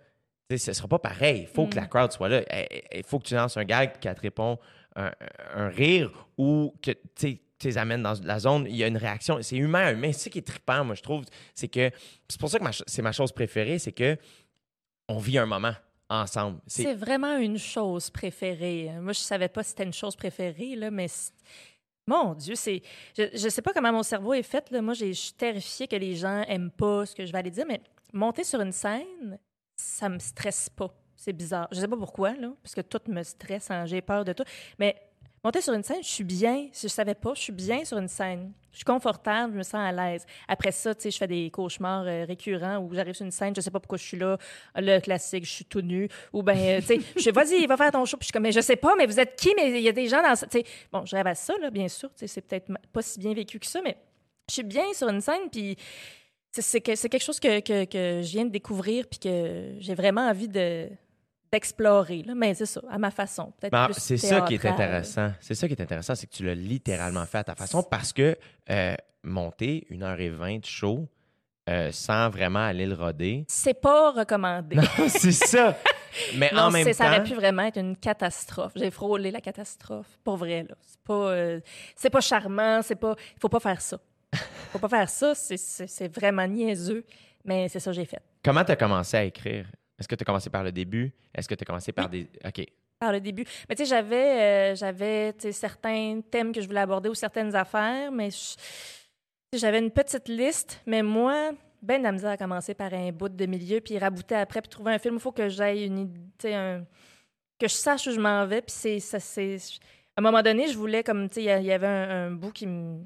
Ce 0.49 0.73
sera 0.73 0.87
pas 0.89 0.99
pareil. 0.99 1.41
Il 1.41 1.47
faut 1.47 1.65
que 1.67 1.75
la 1.77 1.85
crowd 1.87 2.11
soit 2.11 2.27
là. 2.29 2.41
Il- 2.71 2.81
Il 2.99 3.03
faut 3.03 3.19
que 3.19 3.25
tu 3.25 3.35
lances 3.35 3.55
un 3.57 3.63
gag 3.63 3.99
qu'elle 3.99 4.15
te 4.15 4.21
répond 4.21 4.57
un, 4.95 5.69
rire 5.69 6.11
ou 6.37 6.73
que 6.81 6.91
tu 7.15 7.39
les 7.63 7.77
amènes 7.77 8.01
dans 8.01 8.15
la 8.23 8.39
zone, 8.39 8.65
il 8.67 8.75
y 8.75 8.83
a 8.83 8.87
une 8.87 8.97
réaction. 8.97 9.37
C'est 9.41 9.57
humain 9.57 9.85
à 9.85 9.91
humain. 9.91 10.11
C'est 10.11 10.25
ça 10.25 10.29
qui 10.29 10.39
est 10.39 10.47
trippant, 10.47 10.83
moi, 10.83 10.95
je 10.95 11.01
trouve. 11.01 11.25
C'est 11.53 11.67
que. 11.67 11.91
C'est 12.27 12.39
pour 12.39 12.49
ça 12.49 12.59
que 12.59 12.65
c'est 12.87 13.01
ma 13.01 13.11
chose 13.11 13.31
préférée, 13.31 13.79
c'est 13.79 13.91
que 13.91 14.17
on 15.07 15.17
vit 15.17 15.37
un 15.37 15.45
moment 15.45 15.73
ensemble. 16.09 16.59
C'est 16.67 16.95
vraiment 16.95 17.37
une 17.37 17.57
chose 17.57 18.09
préférée. 18.09 18.91
Moi, 18.99 19.13
je 19.13 19.19
savais 19.19 19.47
pas 19.47 19.63
si 19.63 19.69
c'était 19.69 19.83
une 19.83 19.93
chose 19.93 20.15
préférée, 20.15 20.75
là, 20.75 20.91
mais 20.91 21.07
mon 22.07 22.33
Dieu, 22.33 22.55
c'est. 22.55 22.81
Je, 23.17 23.23
je 23.33 23.49
sais 23.49 23.61
pas 23.61 23.73
comment 23.73 23.91
mon 23.91 24.03
cerveau 24.03 24.33
est 24.33 24.43
fait. 24.43 24.69
Là. 24.71 24.81
Moi, 24.81 24.93
je 24.93 25.11
suis 25.11 25.33
terrifiée 25.33 25.87
que 25.87 25.95
les 25.95 26.15
gens 26.15 26.43
aiment 26.47 26.71
pas 26.71 27.05
ce 27.05 27.15
que 27.15 27.25
je 27.25 27.31
vais 27.31 27.37
aller 27.37 27.51
dire, 27.51 27.65
mais 27.67 27.81
monter 28.13 28.43
sur 28.43 28.59
une 28.61 28.71
scène, 28.71 29.39
ça 29.75 30.09
me 30.09 30.19
stresse 30.19 30.69
pas. 30.69 30.93
C'est 31.23 31.33
bizarre. 31.33 31.67
Je 31.71 31.79
sais 31.79 31.87
pas 31.87 31.97
pourquoi, 31.97 32.33
là, 32.33 32.51
parce 32.63 32.73
que 32.73 32.81
tout 32.81 32.99
me 33.07 33.21
stresse, 33.21 33.69
hein, 33.69 33.85
j'ai 33.85 34.01
peur 34.01 34.25
de 34.25 34.33
tout. 34.33 34.43
Mais 34.79 34.95
monter 35.43 35.61
sur 35.61 35.71
une 35.75 35.83
scène, 35.83 36.01
je 36.01 36.07
suis 36.09 36.23
bien. 36.23 36.67
Si 36.71 36.87
je 36.87 36.91
savais 36.91 37.13
pas, 37.13 37.35
je 37.35 37.41
suis 37.41 37.53
bien 37.53 37.85
sur 37.85 37.99
une 37.99 38.07
scène. 38.07 38.51
Je 38.71 38.77
suis 38.77 38.85
confortable, 38.85 39.53
je 39.53 39.57
me 39.59 39.63
sens 39.63 39.75
à 39.75 39.91
l'aise. 39.91 40.25
Après 40.47 40.71
ça, 40.71 40.95
tu 40.95 41.01
sais, 41.03 41.11
je 41.11 41.17
fais 41.19 41.27
des 41.27 41.51
cauchemars 41.51 42.05
euh, 42.07 42.25
récurrents 42.25 42.77
où 42.79 42.91
j'arrive 42.95 43.13
sur 43.13 43.23
une 43.25 43.31
scène, 43.31 43.53
je 43.55 43.61
sais 43.61 43.69
pas 43.69 43.79
pourquoi 43.79 43.99
je 43.99 44.03
suis 44.03 44.17
là. 44.17 44.39
Le 44.75 44.99
classique, 44.99 45.45
je 45.45 45.51
suis 45.51 45.65
tout 45.65 45.81
nu. 45.81 46.09
Ou 46.33 46.41
ben, 46.41 46.57
euh, 46.57 46.79
tu 46.79 46.87
sais, 46.87 46.99
je 47.15 47.21
dis, 47.21 47.29
vas-y, 47.29 47.67
va 47.67 47.77
faire 47.77 47.91
ton 47.91 48.03
show. 48.05 48.17
Puis 48.17 48.23
je 48.23 48.27
suis 48.27 48.33
comme, 48.33 48.41
mais 48.41 48.51
je 48.51 48.61
sais 48.61 48.75
pas, 48.77 48.95
mais 48.95 49.05
vous 49.05 49.19
êtes 49.19 49.35
qui? 49.35 49.53
Mais 49.55 49.69
il 49.69 49.83
y 49.83 49.89
a 49.89 49.91
des 49.91 50.07
gens 50.07 50.23
dans. 50.23 50.35
ça. 50.35 50.47
Bon, 50.91 51.05
je 51.05 51.15
rêve 51.15 51.27
à 51.27 51.35
ça, 51.35 51.53
là, 51.59 51.69
bien 51.69 51.87
sûr. 51.87 52.09
Tu 52.15 52.21
sais, 52.21 52.27
c'est 52.27 52.41
peut-être 52.41 52.71
pas 52.91 53.03
si 53.03 53.19
bien 53.19 53.35
vécu 53.35 53.59
que 53.59 53.67
ça, 53.67 53.79
mais 53.83 53.95
je 54.49 54.55
suis 54.55 54.63
bien 54.63 54.91
sur 54.95 55.07
une 55.09 55.21
scène, 55.21 55.49
puis 55.51 55.75
c'est- 56.51 56.81
que- 56.81 57.07
quelque 57.07 57.23
chose 57.23 57.39
que, 57.39 57.59
que, 57.59 57.85
que 57.85 58.21
je 58.23 58.31
viens 58.31 58.45
de 58.45 58.49
découvrir, 58.51 59.05
puis 59.07 59.19
que 59.19 59.75
j'ai 59.79 59.93
vraiment 59.95 60.27
envie 60.27 60.47
de 60.49 60.89
d'explorer, 61.51 62.23
mais 62.35 62.53
c'est 62.53 62.65
ça, 62.65 62.81
à 62.89 62.97
ma 62.97 63.11
façon. 63.11 63.51
Ben, 63.71 63.87
c'est 63.91 64.17
ça 64.17 64.41
qui 64.41 64.55
est 64.55 64.65
intéressant. 64.65 65.31
C'est 65.39 65.55
ça 65.55 65.67
qui 65.67 65.73
est 65.73 65.81
intéressant, 65.81 66.15
c'est 66.15 66.27
que 66.27 66.33
tu 66.33 66.45
l'as 66.45 66.55
littéralement 66.55 67.25
fait 67.25 67.39
à 67.39 67.43
ta 67.43 67.55
façon 67.55 67.83
parce 67.83 68.13
que 68.13 68.37
euh, 68.69 68.95
monter 69.23 69.85
une 69.89 70.03
heure 70.03 70.19
et 70.19 70.29
vingt 70.29 70.59
de 70.59 70.65
show 70.65 71.07
euh, 71.69 71.91
sans 71.91 72.29
vraiment 72.29 72.65
aller 72.65 72.85
le 72.85 72.95
roder. 72.95 73.45
C'est 73.47 73.73
pas 73.79 74.11
recommandé. 74.11 74.75
Non, 74.77 74.83
c'est 75.07 75.31
ça. 75.31 75.77
Mais 76.35 76.49
Non, 76.53 76.63
en 76.63 76.71
même 76.71 76.83
c'est- 76.85 76.93
ça 76.93 77.05
aurait 77.07 77.17
temps, 77.19 77.23
pu 77.29 77.35
vraiment 77.35 77.63
être 77.63 77.77
une 77.77 77.95
catastrophe. 77.95 78.71
J'ai 78.75 78.89
frôlé 78.91 79.29
la 79.31 79.41
catastrophe. 79.41 80.07
Pour 80.23 80.37
vrai, 80.37 80.65
là. 80.67 80.75
C'est 80.81 80.99
pas, 81.03 81.13
euh, 81.31 81.59
c'est 81.95 82.09
pas 82.09 82.19
charmant, 82.21 82.81
c'est 82.81 82.95
pas... 82.95 83.15
Faut 83.39 83.47
pas 83.49 83.59
faire 83.59 83.79
ça. 83.81 83.99
Faut 84.71 84.79
pas 84.79 84.89
faire 84.89 85.09
ça, 85.09 85.35
c'est- 85.35 85.57
c'est 85.57 85.87
c'est 85.87 86.07
vraiment 86.13 86.47
niaiseux. 86.47 87.05
Mais 87.45 87.67
c'est 87.69 87.79
ça 87.79 87.91
que 87.91 87.95
j'ai 87.95 88.05
fait. 88.05 88.21
comment 88.43 88.63
tu 88.63 88.71
as 88.71 88.75
commencé 88.75 89.17
à 89.17 89.23
écrire? 89.23 89.65
Est-ce 90.01 90.07
que 90.07 90.15
tu 90.15 90.23
as 90.23 90.25
commencé 90.25 90.49
par 90.49 90.63
le 90.63 90.71
début? 90.71 91.13
Est-ce 91.33 91.47
que 91.47 91.53
tu 91.53 91.61
as 91.61 91.65
commencé 91.65 91.91
par 91.91 92.09
des. 92.09 92.27
OK. 92.43 92.65
par 92.99 93.11
le 93.11 93.19
début. 93.21 93.45
Mais 93.69 93.75
tu 93.75 93.83
sais, 93.83 93.89
j'avais, 93.89 94.71
euh, 94.71 94.75
j'avais 94.75 95.33
certains 95.51 96.21
thèmes 96.29 96.51
que 96.51 96.59
je 96.59 96.67
voulais 96.67 96.79
aborder 96.81 97.07
ou 97.07 97.13
certaines 97.13 97.55
affaires, 97.55 98.11
mais 98.11 98.29
j'avais 99.53 99.77
une 99.79 99.91
petite 99.91 100.27
liste. 100.27 100.81
Mais 100.87 101.03
moi, 101.03 101.51
ben 101.83 101.99
de 101.99 102.03
la 102.03 102.11
misère 102.11 102.31
à 102.31 102.37
commencer 102.37 102.73
par 102.73 102.91
un 102.93 103.11
bout 103.11 103.29
de 103.29 103.45
milieu, 103.45 103.79
puis 103.79 103.97
rabouter 103.99 104.35
après, 104.35 104.61
puis 104.61 104.69
trouver 104.69 104.93
un 104.93 104.99
film. 104.99 105.15
Il 105.15 105.21
faut 105.21 105.31
que 105.31 105.47
j'aille 105.49 105.85
une 105.85 105.99
idée, 105.99 106.19
tu 106.39 106.47
sais, 106.47 106.53
un- 106.55 106.83
que 107.59 107.67
je 107.67 107.73
sache 107.73 108.07
où 108.07 108.11
je 108.11 108.19
m'en 108.19 108.45
vais. 108.47 108.61
Puis 108.61 108.73
c'est, 108.75 108.99
ça, 108.99 109.19
c'est... 109.19 109.57
À 110.15 110.19
un 110.19 110.23
moment 110.23 110.41
donné, 110.41 110.67
je 110.67 110.77
voulais, 110.77 111.03
comme, 111.03 111.29
tu 111.29 111.35
sais, 111.35 111.41
il 111.43 111.45
y 111.45 111.49
a- 111.51 111.59
il 111.59 111.65
y 111.65 111.71
avait 111.71 111.85
un, 111.87 112.27
un 112.27 112.31
bout 112.31 112.51
qui 112.51 112.65
me 112.65 112.99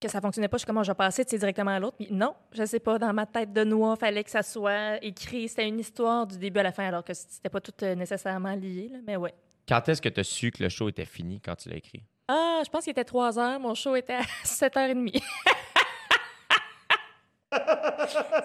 que 0.00 0.08
ça 0.08 0.20
fonctionnait 0.20 0.48
pas, 0.48 0.56
je 0.56 0.60
suis 0.60 0.66
comment 0.66 0.82
je 0.82 0.90
vais 0.90 0.96
passer 0.96 1.24
directement 1.24 1.70
à 1.72 1.78
l'autre. 1.78 1.96
Puis 1.98 2.08
non, 2.10 2.34
je 2.52 2.64
sais 2.64 2.80
pas, 2.80 2.98
dans 2.98 3.12
ma 3.12 3.26
tête 3.26 3.52
de 3.52 3.64
noix, 3.64 3.96
fallait 3.96 4.24
que 4.24 4.30
ça 4.30 4.42
soit 4.42 4.96
écrit. 5.04 5.48
C'était 5.48 5.68
une 5.68 5.78
histoire 5.78 6.26
du 6.26 6.38
début 6.38 6.60
à 6.60 6.62
la 6.64 6.72
fin, 6.72 6.86
alors 6.86 7.04
que 7.04 7.12
c'était 7.14 7.48
pas 7.50 7.60
tout 7.60 7.72
euh, 7.82 7.94
nécessairement 7.94 8.54
lié. 8.54 8.88
Là, 8.90 8.98
mais 9.06 9.16
ouais. 9.16 9.34
Quand 9.68 9.88
est-ce 9.88 10.00
que 10.02 10.08
tu 10.08 10.20
as 10.20 10.24
su 10.24 10.50
que 10.50 10.62
le 10.62 10.68
show 10.68 10.88
était 10.88 11.04
fini 11.04 11.40
quand 11.40 11.54
tu 11.54 11.68
l'as 11.68 11.76
écrit? 11.76 12.02
Ah, 12.28 12.62
je 12.64 12.70
pense 12.70 12.84
qu'il 12.84 12.90
était 12.92 13.04
3 13.04 13.38
heures. 13.38 13.60
Mon 13.60 13.74
show 13.74 13.94
était 13.96 14.14
à 14.14 14.22
7 14.44 14.74
h 14.74 14.92
30. 14.92 15.22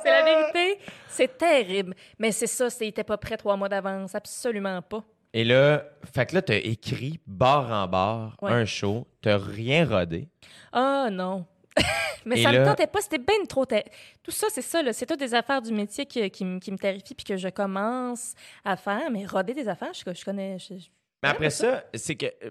c'est 0.03 0.09
la 0.11 0.23
vérité. 0.23 0.79
C'est 1.07 1.37
terrible. 1.37 1.95
Mais 2.19 2.31
c'est 2.31 2.47
ça, 2.47 2.69
c'est- 2.69 2.85
il 2.85 2.89
était 2.89 3.03
pas 3.03 3.17
prêt 3.17 3.37
trois 3.37 3.55
mois 3.55 3.69
d'avance, 3.69 4.15
absolument 4.15 4.81
pas. 4.81 5.03
Et 5.37 5.43
là, 5.43 5.83
fait 6.13 6.27
que 6.27 6.35
là, 6.35 6.41
t'as 6.41 6.55
écrit 6.55 7.19
barre 7.27 7.69
en 7.69 7.87
barre 7.87 8.37
Ouais. 8.41 8.51
un 8.51 8.63
show, 8.63 9.05
t'as 9.21 9.37
rien 9.37 9.85
rodé. 9.85 10.29
Ah 10.71 11.09
non. 11.11 11.45
Mais 12.25 12.39
Et 12.39 12.43
ça 12.43 12.53
me 12.53 12.57
là- 12.59 12.65
tentait 12.67 12.87
pas, 12.87 13.01
c'était 13.01 13.17
bien 13.17 13.43
trop. 13.47 13.65
Tout 13.65 14.31
ça, 14.31 14.47
c'est 14.49 14.61
ça, 14.61 14.81
c'est 14.93 15.05
toutes 15.05 15.19
des 15.19 15.33
affaires 15.33 15.61
du 15.61 15.73
métier 15.73 16.05
qui, 16.05 16.29
qui, 16.31 16.45
me- 16.45 16.59
qui 16.59 16.71
me 16.71 16.77
terrifient 16.77 17.15
puis 17.15 17.25
que 17.25 17.35
je 17.35 17.49
commence 17.49 18.33
à 18.63 18.77
faire. 18.77 19.11
Mais 19.11 19.25
roder 19.25 19.53
des 19.53 19.67
affaires, 19.67 19.91
je, 19.93 20.09
je 20.13 20.23
connais. 20.23 20.57
je- 20.57 20.77
je- 20.77 20.87
Mais 21.21 21.27
après 21.29 21.49
ça, 21.49 21.83
c'est 21.93 22.15
que 22.15 22.27
euh, 22.27 22.49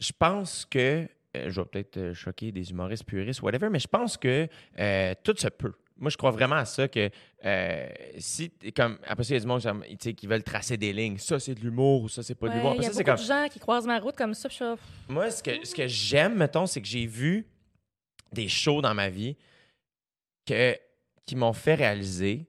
je 0.00 0.10
pense 0.18 0.64
que, 0.66 1.06
euh, 1.36 1.48
je 1.50 1.60
vais 1.60 1.66
peut-être 1.66 1.96
euh, 1.98 2.14
choquer 2.14 2.50
des 2.50 2.68
humoristes 2.72 3.04
puristes, 3.04 3.42
whatever, 3.42 3.68
mais 3.70 3.78
je 3.78 3.86
pense 3.88 4.16
que 4.16 4.48
euh, 4.80 5.14
tout 5.22 5.34
se 5.36 5.48
peut. 5.48 5.72
Moi, 5.98 6.10
je 6.10 6.16
crois 6.16 6.30
vraiment 6.30 6.56
à 6.56 6.64
ça 6.64 6.86
que 6.88 7.10
euh, 7.44 7.88
si, 8.18 8.50
comme, 8.74 8.98
après 9.06 9.24
ça, 9.24 9.30
il 9.30 9.34
y 9.34 9.36
a 9.38 9.40
du 9.40 9.46
monde 9.46 9.60
genre, 9.60 9.76
qui 10.16 10.26
veulent 10.26 10.42
tracer 10.42 10.76
des 10.76 10.92
lignes. 10.92 11.18
Ça, 11.18 11.40
c'est 11.40 11.54
de 11.54 11.60
l'humour 11.60 12.02
ou 12.02 12.08
ça, 12.08 12.22
c'est 12.22 12.34
pas 12.34 12.46
de 12.46 12.52
Ouais, 12.52 12.58
l'humour. 12.58 12.74
Il 12.76 12.82
y 12.82 12.86
a 12.86 12.90
ça, 12.92 12.98
beaucoup 12.98 13.04
comme, 13.04 13.16
de 13.16 13.22
gens 13.22 13.48
qui 13.50 13.58
croisent 13.58 13.86
ma 13.86 13.98
route 13.98 14.16
comme 14.16 14.34
ça. 14.34 14.48
je 14.48 14.76
moi, 15.08 15.30
ce 15.30 15.42
que, 15.42 15.64
ce 15.66 15.74
que 15.74 15.86
j'aime, 15.86 16.36
mettons, 16.36 16.66
c'est 16.66 16.80
que 16.80 16.86
j'ai 16.86 17.06
vu 17.06 17.46
des 18.32 18.48
shows 18.48 18.80
dans 18.80 18.94
ma 18.94 19.08
vie 19.08 19.36
que, 20.46 20.76
qui 21.26 21.36
m'ont 21.36 21.52
fait 21.52 21.74
réaliser. 21.74 22.46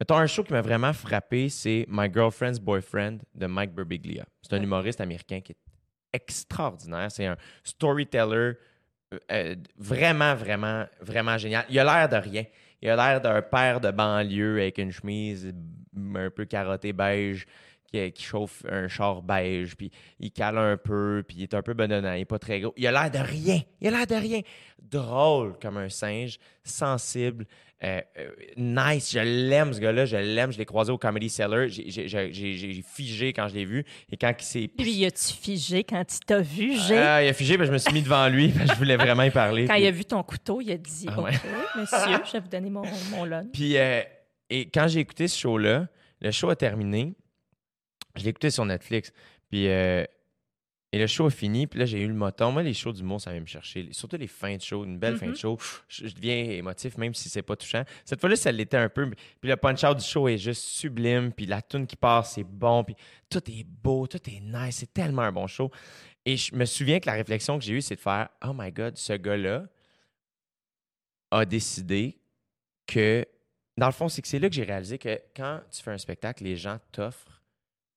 Mettons, 0.00 0.16
un 0.16 0.26
show 0.26 0.42
qui 0.42 0.52
m'a 0.52 0.62
vraiment 0.62 0.92
frappé, 0.92 1.48
c'est 1.48 1.86
My 1.88 2.10
Girlfriend's 2.12 2.58
Boyfriend 2.58 3.18
de 3.34 3.46
Mike 3.46 3.74
Birbiglia. 3.74 4.24
C'est 4.42 4.54
un 4.54 4.62
humoriste 4.62 5.00
américain 5.00 5.40
qui 5.40 5.52
est 5.52 5.58
extraordinaire. 6.12 7.10
C'est 7.10 7.26
un 7.26 7.36
storyteller 7.62 8.54
euh, 9.12 9.18
euh, 9.32 9.56
vraiment, 9.76 10.34
vraiment, 10.34 10.86
vraiment 11.00 11.36
génial. 11.36 11.64
Il 11.68 11.78
a 11.78 11.84
l'air 11.84 12.08
de 12.08 12.16
rien. 12.28 12.44
Il 12.82 12.88
a 12.88 12.96
l'air 12.96 13.20
d'un 13.20 13.42
père 13.42 13.80
de 13.80 13.90
banlieue 13.90 14.60
avec 14.60 14.78
une 14.78 14.90
chemise 14.90 15.52
un 16.14 16.30
peu 16.30 16.44
carottée 16.44 16.92
beige 16.92 17.46
qui, 17.92 18.12
chauffe 18.22 18.64
un 18.68 18.88
char 18.88 19.22
beige, 19.22 19.76
puis 19.76 19.90
il 20.20 20.30
cale 20.30 20.58
un 20.58 20.76
peu, 20.76 21.24
puis 21.26 21.38
il 21.38 21.42
est 21.42 21.54
un 21.54 21.62
peu 21.62 21.74
bedonnant, 21.74 22.12
il 22.12 22.20
est 22.20 22.24
pas 22.24 22.38
très 22.38 22.60
gros. 22.60 22.72
Il 22.76 22.86
a 22.86 22.92
l'air 22.92 23.10
de 23.10 23.18
rien. 23.18 23.60
Il 23.80 23.88
a 23.88 23.90
l'air 23.90 24.06
de 24.06 24.14
rien. 24.14 24.40
Drôle 24.80 25.58
comme 25.58 25.76
un 25.76 25.88
singe, 25.88 26.38
sensible, 26.62 27.46
euh, 27.82 28.00
euh, 28.18 28.30
nice. 28.56 29.12
Je 29.12 29.18
l'aime, 29.20 29.72
ce 29.72 29.80
gars-là. 29.80 30.04
Je 30.04 30.16
l'aime. 30.16 30.52
Je 30.52 30.58
l'ai 30.58 30.66
croisé 30.66 30.92
au 30.92 30.98
Comedy 30.98 31.28
Cellar. 31.30 31.68
J'ai- 31.68 32.82
figé 32.86 33.32
quand 33.32 33.48
je 33.48 33.54
l'ai 33.54 33.64
vu. 33.64 33.84
Et 34.12 34.16
quand 34.16 34.32
il 34.38 34.44
s'est 34.44 34.70
Lui, 34.78 34.92
y 34.92 35.06
a-tu 35.06 35.32
figé 35.32 35.84
quand 35.84 36.02
il 36.14 36.20
t'a 36.20 36.40
vu, 36.40 36.76
j'ai? 36.86 36.98
ah, 36.98 37.22
il 37.24 37.28
a 37.28 37.32
figé, 37.32 37.56
puis 37.56 37.66
je 37.66 37.72
me 37.72 37.78
suis 37.78 37.92
mis 37.92 38.02
devant 38.02 38.28
lui, 38.28 38.52
je 38.52 38.74
voulais 38.74 38.96
vraiment 38.96 39.22
y 39.22 39.30
parler. 39.30 39.66
Quand 39.66 39.74
puis- 39.74 39.82
il 39.82 39.86
a 39.86 39.90
vu 39.90 40.04
ton 40.04 40.22
couteau, 40.22 40.60
il 40.60 40.70
a 40.72 40.76
dit 40.76 41.06
Ah 41.08 41.20
ouais. 41.20 41.32
Monsieur, 41.76 41.98
je 42.26 42.32
vais 42.32 42.40
vous 42.40 42.48
donner 42.48 42.70
mon, 42.70 42.82
mon 43.12 43.24
lunch. 43.24 43.46
Puis, 43.52 43.76
euh, 43.78 44.02
et 44.50 44.68
quand 44.68 44.86
j'ai 44.88 45.00
écouté 45.00 45.28
ce 45.28 45.38
show-là, 45.38 45.86
le 46.20 46.30
show 46.32 46.50
a 46.50 46.56
terminé. 46.56 47.14
Je 48.16 48.24
l'ai 48.24 48.30
écouté 48.30 48.50
sur 48.50 48.64
Netflix. 48.64 49.12
Puis, 49.50 49.68
euh, 49.68 50.04
et 50.92 50.98
le 50.98 51.06
show 51.06 51.26
a 51.26 51.30
fini. 51.30 51.66
Puis 51.66 51.78
là, 51.78 51.84
j'ai 51.86 52.00
eu 52.00 52.08
le 52.08 52.14
moton. 52.14 52.50
Moi, 52.52 52.62
les 52.62 52.74
shows 52.74 52.92
d'humour, 52.92 53.20
ça 53.20 53.30
vient 53.30 53.40
me 53.40 53.46
chercher. 53.46 53.88
Surtout 53.92 54.16
les 54.16 54.26
fins 54.26 54.56
de 54.56 54.60
show, 54.60 54.84
une 54.84 54.98
belle 54.98 55.16
fin 55.16 55.26
de 55.26 55.30
Mhm. 55.30 55.36
show. 55.36 55.58
Je, 55.88 56.08
je 56.08 56.14
deviens 56.14 56.34
émotif, 56.36 56.98
même 56.98 57.14
si 57.14 57.28
c'est 57.28 57.42
pas 57.42 57.54
touchant. 57.56 57.84
Cette 58.04 58.20
fois-là, 58.20 58.34
ça 58.36 58.50
l'était 58.50 58.76
un 58.76 58.88
peu. 58.88 59.08
Puis 59.08 59.48
le 59.48 59.56
punch-out 59.56 59.96
du 59.98 60.04
show 60.04 60.26
est 60.28 60.38
juste 60.38 60.62
sublime. 60.62 61.32
Puis 61.32 61.46
la 61.46 61.62
tune 61.62 61.86
qui 61.86 61.96
passe, 61.96 62.34
c'est 62.34 62.44
bon. 62.44 62.82
Puis 62.84 62.96
tout 63.28 63.42
est 63.50 63.64
beau, 63.64 64.06
tout 64.08 64.18
est 64.28 64.40
nice. 64.40 64.76
C'est 64.78 64.92
tellement 64.92 65.22
un 65.22 65.32
bon 65.32 65.46
show. 65.46 65.70
Et 66.26 66.36
je 66.36 66.54
me 66.54 66.64
souviens 66.64 66.98
que 67.00 67.06
la 67.06 67.14
réflexion 67.14 67.58
que 67.58 67.64
j'ai 67.64 67.74
eue, 67.74 67.82
c'est 67.82 67.94
de 67.96 68.00
faire 68.00 68.28
Oh 68.44 68.52
my 68.54 68.70
God, 68.72 68.96
ce 68.96 69.12
gars-là 69.14 69.66
a 71.30 71.44
décidé 71.44 72.18
que. 72.86 73.24
Dans 73.76 73.86
le 73.86 73.92
fond, 73.92 74.08
c'est 74.10 74.20
que 74.20 74.28
c'est 74.28 74.38
là 74.40 74.48
que 74.50 74.54
j'ai 74.54 74.64
réalisé 74.64 74.98
que 74.98 75.18
quand 75.34 75.60
tu 75.70 75.80
fais 75.82 75.92
un 75.92 75.96
spectacle, 75.98 76.44
les 76.44 76.56
gens 76.56 76.78
t'offrent 76.92 77.40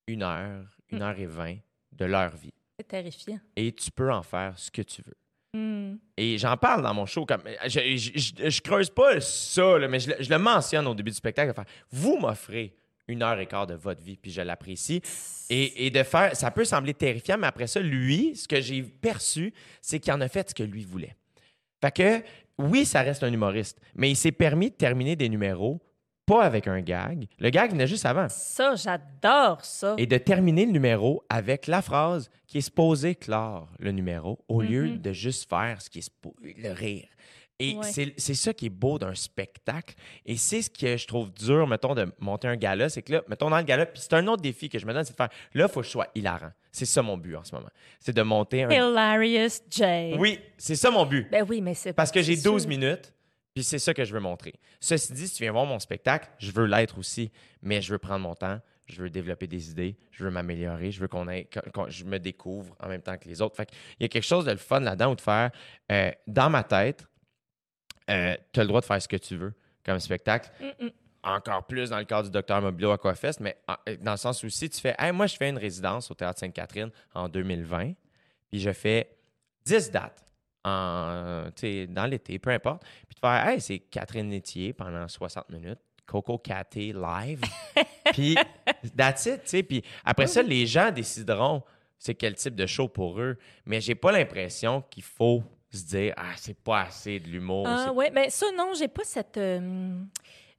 une 0.07 0.23
heure, 0.23 0.65
une 0.91 0.99
Mm. 0.99 1.01
heure 1.01 1.19
et 1.19 1.25
vingt 1.25 1.57
de 1.91 2.05
leur 2.05 2.33
vie. 2.37 2.53
C'est 2.77 2.87
terrifiant. 2.87 3.39
Et 3.55 3.71
tu 3.71 3.91
peux 3.91 4.11
en 4.11 4.23
faire 4.23 4.57
ce 4.57 4.71
que 4.71 4.81
tu 4.81 5.01
veux. 5.05 5.15
Hmm. 5.55 5.97
Et 6.17 6.37
j'en 6.39 6.57
parle 6.57 6.81
dans 6.81 6.93
mon 6.93 7.05
show. 7.05 7.25
Comme, 7.25 7.43
je, 7.67 7.79
je, 7.95 8.11
je- 8.15 8.49
je 8.49 8.61
creuse 8.61 8.89
pas 8.89 9.21
ça, 9.21 9.77
là, 9.77 9.87
mais 9.87 9.99
je, 9.99 10.09
le- 10.29 10.37
mentionne 10.39 10.87
au 10.87 10.95
début 10.95 11.11
du 11.11 11.17
spectacle. 11.17 11.53
faire, 11.53 11.65
vous 11.91 12.17
m'offrez 12.17 12.75
une 13.07 13.21
heure 13.21 13.39
et 13.39 13.45
quart 13.45 13.67
de 13.67 13.75
votre 13.75 14.01
vie, 14.01 14.15
puis 14.17 14.31
je 14.31 14.41
l'apprécie. 14.41 15.01
Et, 15.49 15.85
et 15.85 15.89
de 15.91 16.01
faire, 16.03 16.35
ça 16.35 16.49
peut 16.51 16.65
sembler 16.65 16.93
terrifiant, 16.93 17.37
mais 17.37 17.47
après 17.47 17.67
ça, 17.67 17.79
lui, 17.81 18.35
ce 18.35 18.47
que 18.47 18.59
j'ai 18.61 18.81
perçu, 18.81 19.53
c'est 19.81 19.99
qu'il 19.99 20.13
en 20.13 20.21
a 20.21 20.27
fait 20.29 20.49
ce 20.49 20.55
que 20.55 20.63
lui 20.63 20.83
voulait. 20.85 21.15
Fait 21.81 21.91
que, 21.91 22.23
oui, 22.57 22.85
ça 22.85 23.01
reste 23.01 23.23
un 23.23 23.31
humoriste, 23.31 23.79
mais 23.93 24.09
il 24.09 24.15
s'est 24.15 24.31
permis 24.31 24.69
de 24.71 24.75
terminer 24.75 25.15
des 25.15 25.27
numéros, 25.29 25.81
pas 26.25 26.43
avec 26.43 26.67
un 26.67 26.81
gag. 26.81 27.27
Le 27.39 27.49
gag 27.49 27.71
venait 27.71 27.87
juste 27.87 28.05
avant. 28.05 28.27
Ça, 28.29 28.75
j'adore 28.75 29.63
ça. 29.65 29.95
Et 29.97 30.05
de 30.05 30.17
terminer 30.17 30.65
le 30.65 30.71
numéro 30.71 31.23
avec 31.29 31.67
la 31.67 31.81
phrase 31.81 32.29
qui 32.47 32.59
est 32.59 32.61
supposée 32.61 33.15
clore 33.15 33.69
le 33.79 33.91
numéro, 33.91 34.39
au 34.47 34.61
lieu 34.61 34.83
Mhm. 34.89 34.97
de 34.99 35.11
juste 35.13 35.49
faire 35.49 35.81
ce 35.81 35.89
qui 35.89 35.99
est 35.99 36.11
le 36.57 36.71
rire. 36.71 37.07
Et 37.59 37.75
Ouais. 37.77 38.13
c'est 38.17 38.33
ça 38.33 38.51
qui 38.53 38.65
est 38.65 38.69
beau 38.69 38.97
d'un 38.97 39.13
spectacle. 39.13 39.93
Et 40.25 40.37
c'est 40.37 40.63
ce 40.63 40.69
que 40.69 40.97
je 40.97 41.05
trouve 41.07 41.31
dur, 41.31 41.67
mettons, 41.67 41.93
de 41.93 42.11
monter 42.19 42.47
un 42.47 42.55
gala. 42.55 42.89
C'est 42.89 43.03
que 43.03 43.13
là, 43.13 43.21
mettons 43.29 43.49
dans 43.49 43.57
le 43.57 43.63
gala, 43.63 43.85
puis 43.85 44.01
c'est 44.01 44.13
un 44.13 44.25
autre 44.27 44.41
défi 44.41 44.69
que 44.69 44.79
je 44.79 44.85
me 44.87 44.93
donne, 44.93 45.03
c'est 45.05 45.11
de 45.13 45.17
faire, 45.17 45.29
là, 45.53 45.67
il 45.69 45.71
faut 45.71 45.81
que 45.81 45.85
je 45.85 45.91
sois 45.91 46.07
hilarant. 46.15 46.51
C'est 46.71 46.85
ça 46.85 47.01
mon 47.03 47.15
but 47.15 47.35
en 47.35 47.43
ce 47.43 47.53
moment. 47.53 47.69
C'est 47.99 48.15
de 48.15 48.21
monter 48.23 48.63
un... 48.63 48.71
Hilarious 48.71 49.59
Jay. 49.69 50.15
Oui, 50.17 50.39
c'est 50.57 50.75
ça 50.75 50.89
mon 50.89 51.05
but. 51.05 51.29
Ben 51.31 51.45
oui, 51.47 51.61
mais 51.61 51.75
c'est 51.75 51.93
Parce 51.93 52.11
que 52.11 52.21
j'ai 52.23 52.35
c'est 52.35 52.43
12 52.49 52.63
sûr. 52.63 52.69
minutes, 52.69 53.13
puis 53.53 53.63
c'est 53.63 53.79
ça 53.79 53.93
que 53.93 54.03
je 54.03 54.13
veux 54.13 54.19
montrer. 54.19 54.53
Ceci 54.79 55.13
dit, 55.13 55.27
si 55.27 55.35
tu 55.35 55.43
viens 55.43 55.51
voir 55.51 55.65
mon 55.65 55.79
spectacle, 55.79 56.29
je 56.39 56.51
veux 56.51 56.65
l'être 56.65 56.97
aussi, 56.97 57.31
mais 57.61 57.81
je 57.81 57.91
veux 57.91 57.99
prendre 57.99 58.21
mon 58.21 58.35
temps, 58.35 58.59
je 58.85 59.01
veux 59.01 59.09
développer 59.09 59.47
des 59.47 59.69
idées, 59.69 59.95
je 60.11 60.23
veux 60.23 60.31
m'améliorer, 60.31 60.91
je 60.91 60.99
veux 60.99 61.07
qu'on 61.07 61.27
ait, 61.29 61.47
je 61.87 62.03
me 62.03 62.17
découvre 62.17 62.75
en 62.79 62.87
même 62.87 63.01
temps 63.01 63.17
que 63.17 63.27
les 63.27 63.41
autres. 63.41 63.55
Fait 63.55 63.69
il 63.99 64.03
y 64.03 64.05
a 64.05 64.09
quelque 64.09 64.23
chose 64.25 64.45
de 64.45 64.51
le 64.51 64.57
fun 64.57 64.79
là-dedans 64.79 65.11
ou 65.11 65.15
de 65.15 65.21
faire, 65.21 65.51
euh, 65.91 66.11
dans 66.27 66.49
ma 66.49 66.63
tête, 66.63 67.07
tu 68.07 68.13
as 68.13 68.37
le 68.57 68.65
droit 68.65 68.81
de 68.81 68.85
faire 68.85 69.01
ce 69.01 69.07
que 69.07 69.17
tu 69.17 69.37
veux 69.37 69.53
comme 69.85 69.99
spectacle. 69.99 70.49
Mm, 70.59 70.85
mm. 70.85 70.91
Encore 71.25 71.65
plus 71.65 71.91
dans 71.91 71.99
le 71.99 72.03
cadre 72.03 72.23
du 72.23 72.31
Docteur 72.31 72.61
Mobilo 72.61 72.91
Aquafest, 72.91 73.39
mais 73.39 73.57
euh, 73.87 73.95
dans 74.01 74.11
le 74.11 74.17
sens 74.17 74.43
où 74.43 74.49
si 74.49 74.69
tu 74.69 74.81
fais, 74.81 74.93
Hey, 74.99 75.13
moi, 75.13 75.25
je 75.25 75.37
fais 75.37 75.49
une 75.49 75.57
résidence 75.57 76.11
au 76.11 76.13
Théâtre 76.13 76.39
Sainte-Catherine 76.39 76.89
en 77.13 77.29
2020, 77.29 77.93
puis 78.51 78.59
je 78.59 78.73
fais 78.73 79.15
10 79.65 79.91
dates 79.91 80.22
en, 80.63 81.45
sais, 81.55 81.87
dans 81.87 82.05
l'été, 82.05 82.39
peu 82.39 82.51
importe. 82.51 82.83
Puis 83.07 83.15
tu 83.15 83.21
fais, 83.21 83.53
hey, 83.53 83.61
c'est 83.61 83.79
Catherine 83.79 84.29
Nétier 84.29 84.73
pendant 84.73 85.07
60 85.07 85.49
minutes, 85.49 85.79
Coco 86.05 86.37
Catté 86.37 86.93
live. 86.93 87.41
puis 88.13 88.35
that's 88.95 89.25
it, 89.25 89.43
tu 89.43 89.49
sais. 89.49 89.63
Puis 89.63 89.83
après 90.03 90.27
ça, 90.27 90.41
les 90.41 90.65
gens 90.65 90.91
décideront 90.91 91.63
c'est 92.03 92.15
quel 92.15 92.35
type 92.35 92.55
de 92.55 92.65
show 92.65 92.89
pour 92.89 93.19
eux. 93.19 93.37
Mais 93.65 93.79
j'ai 93.79 93.95
pas 93.95 94.11
l'impression 94.11 94.83
qu'il 94.89 95.03
faut 95.03 95.41
se 95.71 95.85
dire, 95.85 96.13
ah, 96.17 96.33
c'est 96.35 96.57
pas 96.57 96.81
assez 96.81 97.19
de 97.19 97.29
l'humour. 97.29 97.65
Ah 97.67 97.93
ouais, 97.93 98.11
mais 98.11 98.29
ça 98.29 98.47
non, 98.55 98.73
j'ai 98.77 98.89
pas 98.89 99.03
cette 99.05 99.37
euh, 99.37 100.01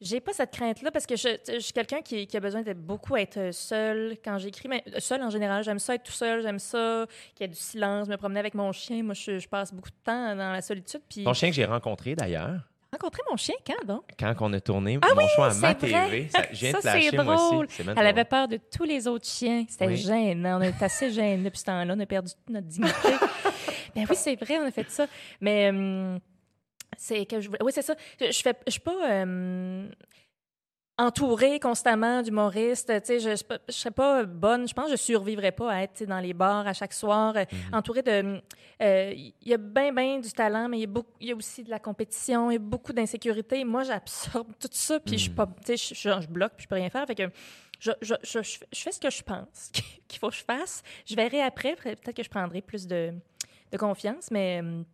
j'ai 0.00 0.20
pas 0.20 0.32
cette 0.32 0.50
crainte 0.52 0.82
là 0.82 0.90
parce 0.90 1.06
que 1.06 1.16
je, 1.16 1.28
je 1.48 1.58
suis 1.58 1.72
quelqu'un 1.72 2.00
qui, 2.02 2.26
qui 2.26 2.36
a 2.36 2.40
besoin 2.40 2.62
de 2.62 2.72
beaucoup 2.72 3.16
être 3.16 3.52
seul 3.52 4.16
quand 4.24 4.38
j'écris 4.38 4.68
mais 4.68 4.82
seul 4.98 5.22
en 5.22 5.30
général, 5.30 5.62
j'aime 5.64 5.78
ça 5.78 5.94
être 5.94 6.02
tout 6.04 6.12
seul, 6.12 6.42
j'aime 6.42 6.58
ça 6.58 7.06
qu'il 7.34 7.44
y 7.44 7.50
ait 7.50 7.52
du 7.52 7.58
silence, 7.60 8.08
me 8.08 8.16
promener 8.16 8.40
avec 8.40 8.54
mon 8.54 8.72
chien, 8.72 9.02
moi 9.02 9.14
je, 9.14 9.38
je 9.38 9.48
passe 9.48 9.72
beaucoup 9.72 9.90
de 9.90 10.04
temps 10.04 10.34
dans 10.36 10.52
la 10.52 10.62
solitude 10.62 11.02
puis 11.08 11.24
Ton 11.24 11.32
chien 11.34 11.48
que 11.50 11.54
j'ai 11.54 11.64
rencontré 11.64 12.14
d'ailleurs, 12.14 12.60
rencontrer 12.92 13.22
mon 13.28 13.36
chien 13.36 13.54
quand 13.66 13.84
donc? 13.86 14.04
Quand 14.18 14.34
on 14.40 14.52
a 14.52 14.60
tourné 14.60 14.98
Ah 15.02 15.14
mon 15.14 15.26
show 15.28 15.42
à 15.42 15.50
c'est 15.50 15.60
ma. 15.60 15.74
TV, 15.74 16.28
ça, 16.28 16.42
Ça, 16.80 16.92
c'est 17.00 17.10
drôle. 17.16 17.66
aussi. 17.66 17.82
Elle 17.96 18.06
avait 18.06 18.24
peur 18.24 18.46
de 18.46 18.58
tous 18.76 18.84
les 18.84 19.08
autres 19.08 19.26
chiens. 19.26 19.64
C'était 19.68 19.86
Oui. 19.88 19.96
gênant. 19.96 20.58
On 20.58 20.62
est 20.62 20.80
assez 20.80 21.10
gênés 21.10 21.42
depuis 21.42 21.58
ce 21.58 21.64
temps-là. 21.64 21.92
On 21.96 21.98
a 22.00 22.06
perdu 22.06 22.30
toute 22.32 22.50
notre 22.54 22.68
dignité. 22.68 22.92
ben 23.96 24.06
oui, 24.08 24.14
c'est 24.16 24.36
vrai, 24.36 24.58
on 24.60 24.66
a 24.66 24.70
fait 24.70 24.88
ça. 24.90 25.06
Mais 25.40 25.70
hum, 25.70 26.20
c'est 26.98 27.26
que 27.26 27.40
je 27.40 27.48
Oui, 27.62 27.72
c'est 27.72 27.82
ça. 27.82 27.94
Je, 28.20 28.30
je 28.32 28.40
fais, 28.42 28.54
je 28.66 28.72
suis 28.72 28.80
pas 28.80 29.22
hum, 29.22 29.90
entourée 30.96 31.58
constamment 31.58 32.22
d'humoristes. 32.22 32.86
Tu 33.00 33.06
sais, 33.06 33.18
je, 33.18 33.30
je, 33.36 33.42
je 33.68 33.72
serais 33.74 33.90
pas 33.90 34.22
bonne. 34.24 34.68
Je 34.68 34.74
pense 34.74 34.86
que 34.86 34.92
je 34.92 35.02
survivrais 35.02 35.50
pas 35.50 35.72
à 35.72 35.82
être 35.82 36.04
dans 36.04 36.20
les 36.20 36.32
bars 36.34 36.66
à 36.66 36.72
chaque 36.72 36.92
soir, 36.92 37.34
euh, 37.36 37.44
Mhm. 37.50 37.74
entourée 37.74 38.02
de. 38.02 38.40
euh, 38.80 39.12
Il 39.14 39.34
y 39.42 39.54
a 39.54 39.56
bien, 39.58 39.92
bien 39.92 40.20
du 40.20 40.30
talent, 40.30 40.68
mais 40.68 40.78
il 40.78 40.82
y, 40.82 40.84
a 40.84 40.88
beaucoup, 40.88 41.10
il 41.20 41.28
y 41.28 41.32
a 41.32 41.34
aussi 41.36 41.64
de 41.64 41.70
la 41.70 41.80
compétition, 41.80 42.50
il 42.50 42.54
y 42.54 42.56
a 42.56 42.60
beaucoup 42.60 42.92
d'insécurité. 42.92 43.64
Moi, 43.64 43.82
j'absorbe 43.82 44.52
tout 44.60 44.68
ça, 44.70 45.00
puis 45.00 45.14
je 45.18 45.22
suis 45.22 45.30
Mhm. 45.30 45.36
pas. 45.36 45.46
Tu 45.66 45.76
sais, 45.76 45.94
je, 45.94 46.00
je- 46.10 46.20
je 46.22 46.28
bloque, 46.28 46.52
puis 46.56 46.64
je 46.64 46.68
peux 46.68 46.76
rien 46.76 46.90
faire. 46.90 47.06
Fait 47.06 47.16
que 47.16 47.28
je, 47.80 47.90
je, 48.00 48.14
je, 48.22 48.42
je 48.42 48.58
fais- 48.58 48.66
je 48.72 48.90
ce 48.92 49.00
que 49.00 49.10
je 49.10 49.22
pense 49.24 49.72
qu'il 50.06 50.18
faut 50.20 50.28
que 50.28 50.36
je 50.36 50.44
fasse. 50.44 50.82
Je 51.06 51.16
verrai 51.16 51.42
après. 51.42 51.74
Peut-être 51.74 52.12
que 52.12 52.22
je 52.22 52.30
prendrai 52.30 52.62
plus 52.62 52.86
de, 52.86 53.12
de 53.72 53.76
confiance, 53.76 54.30
mais. 54.30 54.60
hum, 54.60 54.84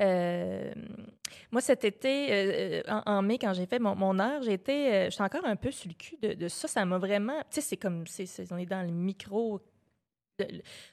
euh, 0.00 0.72
moi, 1.50 1.60
cet 1.60 1.84
été, 1.84 2.28
euh, 2.30 2.82
en, 2.88 3.02
en 3.06 3.22
mai, 3.22 3.38
quand 3.38 3.52
j'ai 3.54 3.66
fait 3.66 3.78
mon, 3.78 3.94
mon 3.94 4.18
heure, 4.18 4.46
été, 4.48 4.92
euh, 4.94 5.10
j'étais 5.10 5.22
encore 5.22 5.44
un 5.44 5.56
peu 5.56 5.70
sur 5.70 5.88
le 5.88 5.94
cul 5.94 6.16
de, 6.20 6.34
de 6.34 6.48
ça. 6.48 6.68
Ça 6.68 6.84
m'a 6.84 6.98
vraiment. 6.98 7.38
Tu 7.50 7.56
sais, 7.56 7.60
c'est 7.62 7.76
comme. 7.76 8.06
c'est 8.06 8.26
c'est- 8.26 8.50
on 8.52 8.58
est 8.58 8.66
dans 8.66 8.82
le 8.82 8.92
micro. 8.92 9.60
Le, 10.38 10.46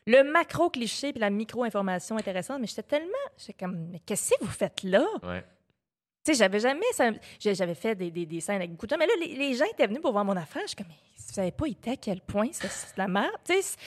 le 0.07 0.23
macro 0.31 0.69
cliché 0.69 1.11
puis 1.11 1.19
la 1.19 1.29
micro 1.29 1.63
information 1.65 2.15
intéressante, 2.17 2.61
mais 2.61 2.67
j'étais 2.67 2.83
tellement. 2.83 3.11
J'étais 3.37 3.53
comme, 3.53 3.89
mais 3.91 3.99
qu'est-ce 3.99 4.31
que 4.35 4.43
vous 4.45 4.51
faites 4.51 4.83
là? 4.83 5.05
Ouais. 5.21 5.43
Tu 6.25 6.31
sais, 6.31 6.39
j'avais 6.39 6.61
jamais. 6.61 6.85
ça- 6.93 7.11
J'avais 7.41 7.75
fait 7.75 7.95
des, 7.95 8.09
des, 8.09 8.25
des 8.25 8.39
scènes 8.39 8.55
avec 8.55 8.71
beaucoup 8.71 8.85
de 8.85 8.91
gens, 8.91 8.97
mais 8.97 9.05
là, 9.07 9.13
les, 9.19 9.35
les 9.35 9.53
gens 9.53 9.65
étaient 9.65 9.87
venus 9.87 10.01
pour 10.01 10.13
voir 10.13 10.23
mon 10.23 10.37
affaire. 10.37 10.61
Je 10.63 10.67
suis 10.67 10.75
comme, 10.77 10.87
mais 10.87 10.95
vous 11.17 11.33
savez 11.33 11.51
pas 11.51 11.67
été 11.67 11.91
à 11.91 11.95
quel 11.97 12.21
point 12.21 12.47
c'est 12.53 12.69
c'est 12.69 12.95
de 12.95 12.99
la 13.01 13.09
merde. 13.09 13.35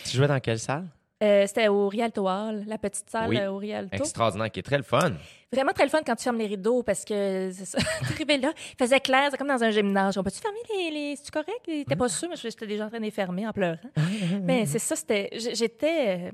Tu 0.05 0.17
jouais 0.17 0.29
dans 0.29 0.41
quelle 0.41 0.59
salle? 0.59 0.87
Euh, 1.23 1.47
c'était 1.47 1.69
au 1.69 1.89
Rialto 1.89 2.29
Hall, 2.29 2.65
la 2.67 2.77
petite 2.79 3.09
salle 3.09 3.29
Oui. 3.31 3.39
euh, 3.39 3.51
au 3.51 3.57
Rialto. 3.57 3.97
Extraordinaire, 3.97 4.51
qui 4.51 4.61
est 4.61 4.63
très 4.63 4.77
le 4.77 4.83
fun. 4.83 5.13
Vraiment 5.53 5.73
très 5.73 5.85
le 5.85 5.91
fun 5.91 6.01
quand 6.05 6.15
tu 6.17 6.25
fermes 6.25 6.39
les 6.39 6.47
rideaux 6.47 6.83
parce 6.83 7.05
que 7.05 7.51
c'est 7.55 7.65
ça. 7.65 7.79
T'arrivais 8.09 8.39
là, 8.39 8.53
il 8.73 8.77
faisait 8.85 9.01
clair, 9.01 9.29
c'est 9.31 9.37
comme 9.39 9.49
dans 9.49 9.63
un 9.63 9.71
gymnase. 9.71 10.19
On 10.19 10.23
peut-tu 10.23 10.41
fermer 10.41 10.59
les. 10.75 10.91
les... 10.91 11.17
C'est 11.17 11.31
correct? 11.31 11.63
T'étais 11.65 11.97
pas 11.97 12.09
sûr, 12.09 12.29
mais 12.29 12.37
j'étais 12.37 12.67
déjà 12.67 12.87
en 12.87 12.89
train 12.89 12.99
de 12.99 13.05
les 13.05 13.11
fermer 13.11 13.47
en 13.47 13.53
pleurant. 13.53 13.79
mais 14.43 14.67
c'est 14.67 14.79
ça, 14.79 14.95
c'était. 14.97 15.31
J'étais. 15.55 16.33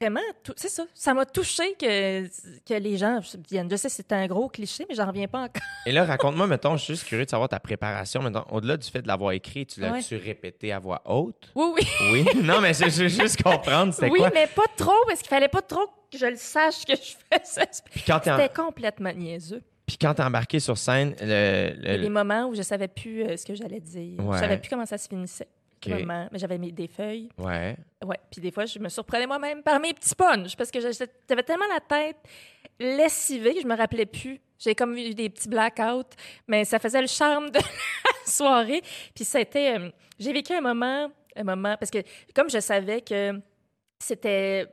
Vraiment, 0.00 0.20
c'est 0.56 0.70
ça. 0.70 0.84
Ça 0.94 1.12
m'a 1.12 1.26
touché 1.26 1.74
que, 1.78 2.26
que 2.26 2.72
les 2.74 2.96
gens 2.96 3.20
viennent. 3.50 3.70
Je 3.70 3.76
sais, 3.76 3.90
c'est 3.90 4.10
un 4.12 4.26
gros 4.26 4.48
cliché, 4.48 4.86
mais 4.88 4.94
j'en 4.94 5.06
reviens 5.06 5.28
pas 5.28 5.40
encore. 5.40 5.62
Et 5.86 5.92
là, 5.92 6.06
raconte-moi, 6.06 6.46
mettons, 6.46 6.74
je 6.78 6.84
suis 6.84 6.94
juste 6.94 7.06
curieux 7.06 7.26
de 7.26 7.30
savoir 7.30 7.50
ta 7.50 7.60
préparation. 7.60 8.22
Mettons, 8.22 8.44
au-delà 8.50 8.78
du 8.78 8.88
fait 8.88 9.02
de 9.02 9.08
l'avoir 9.08 9.32
écrit, 9.32 9.66
tu 9.66 9.78
l'as-tu 9.80 10.16
répété 10.16 10.72
à 10.72 10.78
voix 10.78 11.02
haute? 11.04 11.50
Oui, 11.54 11.66
oui. 11.74 11.86
Oui? 12.12 12.24
non, 12.42 12.62
mais 12.62 12.72
je 12.72 12.84
veux 13.02 13.08
juste 13.08 13.42
comprendre, 13.42 13.92
c'était 13.92 14.08
Oui, 14.08 14.20
quoi? 14.20 14.30
mais 14.32 14.46
pas 14.46 14.64
trop, 14.74 15.04
parce 15.06 15.20
qu'il 15.20 15.28
fallait 15.28 15.48
pas 15.48 15.60
trop 15.62 15.86
que 16.10 16.16
je 16.16 16.26
le 16.26 16.36
sache 16.36 16.86
que 16.86 16.94
je 16.94 17.38
faisais. 17.38 17.68
C'était 17.70 18.48
complètement 18.56 19.12
niaiseux. 19.12 19.62
puis 19.86 19.98
quand 19.98 20.14
t'es 20.14 20.22
embarqué 20.22 20.60
sur 20.60 20.78
scène, 20.78 21.14
le, 21.20 21.74
Il 21.76 21.84
y 21.84 21.88
a 21.88 21.96
le- 21.98 22.02
des 22.04 22.08
moments 22.08 22.46
où 22.46 22.54
je 22.54 22.62
savais 22.62 22.88
plus 22.88 23.22
euh, 23.24 23.36
ce 23.36 23.44
que 23.44 23.54
j'allais 23.54 23.80
dire. 23.80 24.18
Ouais. 24.24 24.36
Je 24.36 24.40
savais 24.40 24.56
plus 24.58 24.70
comment 24.70 24.86
ça 24.86 24.96
se 24.96 25.08
finissait. 25.08 25.46
Ok. 25.86 25.92
Moment. 25.92 26.28
Mais 26.30 26.38
j'avais 26.38 26.58
mis 26.58 26.72
des 26.72 26.88
feuilles. 26.88 27.28
Ouais. 27.38 27.76
Ouais. 28.04 28.18
Puis 28.30 28.40
des 28.40 28.50
fois, 28.50 28.66
je 28.66 28.78
me 28.78 28.88
surprenais 28.88 29.26
moi-même 29.26 29.62
par 29.62 29.80
mes 29.80 29.94
petits 29.94 30.14
punchs 30.14 30.54
parce 30.56 30.70
que 30.70 30.78
j'avais 30.80 31.42
tellement 31.42 31.66
la 31.72 31.80
tête 31.80 32.16
lessivée 32.78 33.54
que 33.54 33.62
je 33.62 33.66
me 33.66 33.76
rappelais 33.76 34.06
plus. 34.06 34.40
J'ai 34.58 34.74
comme 34.74 34.96
eu 34.96 35.14
des 35.14 35.30
petits 35.30 35.48
blackouts, 35.48 36.10
mais 36.46 36.64
ça 36.66 36.78
faisait 36.78 37.00
le 37.00 37.06
charme 37.06 37.50
de 37.50 37.58
la 37.58 38.30
soirée. 38.30 38.82
Puis 39.14 39.24
c'était... 39.24 39.78
euh, 39.78 39.90
J'ai 40.18 40.32
vécu 40.34 40.52
un 40.52 40.60
moment, 40.60 41.10
un 41.34 41.44
moment... 41.44 41.76
Parce 41.78 41.90
que 41.90 41.98
comme 42.34 42.50
je 42.50 42.60
savais 42.60 43.00
que 43.00 43.40
c'était 44.02 44.66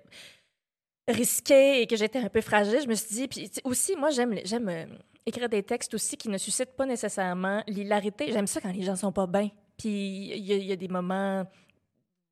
risqué 1.08 1.82
et 1.82 1.88
que 1.88 1.96
j'étais 1.96 2.20
un 2.20 2.30
peu 2.30 2.42
fragile, 2.42 2.82
je 2.84 2.88
me 2.88 2.96
suis 2.96 3.16
dit... 3.16 3.28
Puis 3.30 3.50
aussi, 3.64 3.96
moi, 3.96 4.10
j'aime 4.10 4.36
j'aime 4.44 4.68
euh, 4.68 4.86
écrire 5.26 5.48
des 5.48 5.64
textes 5.64 5.94
aussi 5.94 6.18
qui 6.18 6.28
ne 6.28 6.38
suscitent 6.38 6.76
pas 6.76 6.86
nécessairement 6.86 7.64
l'hilarité. 7.68 8.30
J'aime 8.32 8.48
ça 8.48 8.60
quand 8.60 8.74
les 8.74 8.84
gens 8.84 8.96
sont 8.98 9.14
pas 9.14 9.28
bien. 9.28 9.50
Puis 9.78 10.32
il 10.36 10.46
y, 10.46 10.54
a- 10.54 10.58
il 10.58 10.66
y 10.66 10.72
a 10.72 10.76
des 10.76 10.88
moments 10.88 11.46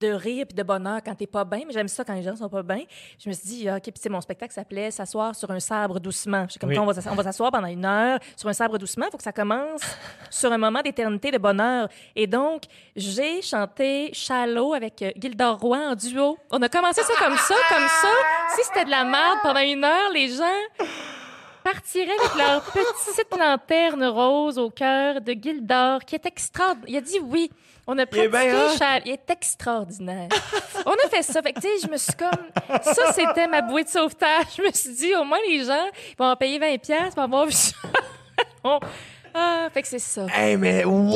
de 0.01 0.09
rire 0.09 0.45
puis 0.45 0.53
de 0.55 0.61
bonheur 0.61 0.99
quand 1.05 1.15
t'es 1.15 1.25
pas 1.25 1.45
bien, 1.45 1.61
mais 1.65 1.71
j'aime 1.71 1.87
ça 1.87 2.03
quand 2.03 2.13
les 2.13 2.21
gens 2.21 2.35
sont 2.35 2.49
pas 2.49 2.61
bien. 2.63 2.81
Je 3.17 3.29
me 3.29 3.33
suis 3.33 3.47
dit, 3.47 3.69
ah, 3.69 3.77
OK, 3.77 3.83
puis 3.83 3.93
sais, 3.95 4.09
mon 4.09 4.19
spectacle 4.19 4.53
s'appelait 4.53 4.91
S'asseoir 4.91 5.33
sur 5.33 5.49
un 5.51 5.59
sabre 5.61 6.01
doucement. 6.01 6.45
J'ai 6.49 6.59
comme, 6.59 6.69
Oui. 6.69 6.77
on 6.77 6.85
va 6.85 6.93
s'ass- 6.93 7.07
on 7.09 7.15
va 7.15 7.23
s'asseoir 7.23 7.49
pendant 7.49 7.67
une 7.69 7.85
heure 7.85 8.19
sur 8.35 8.49
un 8.49 8.53
sabre 8.53 8.77
doucement. 8.77 9.05
Il 9.07 9.11
faut 9.11 9.17
que 9.17 9.23
ça 9.23 9.31
commence 9.31 9.81
sur 10.29 10.51
un 10.51 10.57
moment 10.57 10.81
d'éternité 10.81 11.31
de 11.31 11.37
bonheur. 11.37 11.87
Et 12.13 12.27
donc, 12.27 12.63
j'ai 12.93 13.41
chanté 13.41 14.09
Shallow 14.13 14.73
avec 14.73 15.01
euh, 15.01 15.11
Gildor 15.15 15.59
Roy 15.61 15.77
en 15.77 15.95
duo. 15.95 16.37
On 16.51 16.61
a 16.61 16.67
commencé 16.67 17.01
ça 17.01 17.13
comme 17.17 17.37
ça, 17.37 17.55
comme 17.69 17.87
ça. 17.87 18.11
Si 18.57 18.63
c'était 18.65 18.83
de 18.85 18.91
la 18.91 19.05
merde 19.05 19.37
pendant 19.43 19.61
une 19.61 19.83
heure, 19.85 20.11
les 20.13 20.27
gens 20.27 20.43
partiraient 21.65 22.11
avec 22.19 22.35
leur 22.37 22.61
petite 22.61 23.37
lanterne 23.37 24.05
rose 24.05 24.57
au 24.59 24.69
cœur 24.69 25.19
de 25.19 25.33
Gildor, 25.33 26.05
qui 26.05 26.15
est 26.15 26.25
extraordinaire. 26.25 26.87
Il 26.89 26.97
a 26.97 27.01
dit 27.01 27.19
oui. 27.21 27.51
On 27.87 27.97
a 27.99 28.05
pratiqué 28.07 28.29
bien 28.29 28.65
hot. 28.67 28.77
Chal- 28.79 29.01
Il 29.05 29.11
est 29.11 29.29
extraordinaire. 29.29 30.29
On 30.87 30.93
a 30.93 31.09
fait 31.09 31.21
ça. 31.21 31.39
Fait 31.43 31.53
que, 31.53 31.59
tu 31.59 31.67
sais, 31.67 31.85
je 31.85 31.91
me 31.91 31.97
suis 31.97 32.13
comme... 32.13 32.81
Ça, 32.81 33.11
c'était 33.13 33.45
ma 33.47 33.61
bouée 33.61 33.83
de 33.83 33.89
sauvetage. 33.89 34.45
Je 34.57 34.63
me 34.63 34.71
suis 34.71 34.93
dit, 34.95 35.13
au 35.15 35.23
moins, 35.23 35.37
les 35.47 35.63
gens 35.65 35.85
vont 36.17 36.25
en 36.31 36.35
payer 36.35 36.57
20 36.57 36.77
pièces 36.79 37.13
pour 37.13 37.21
avoir 37.23 37.45
vu 37.45 37.51
ça. 37.51 37.75
Ah, 39.37 39.67
fait 39.73 39.81
que 39.81 39.87
c'est 39.89 39.99
ça. 39.99 40.27
Hey, 40.33 40.55
mais 40.55 40.85
wow! 40.85 41.11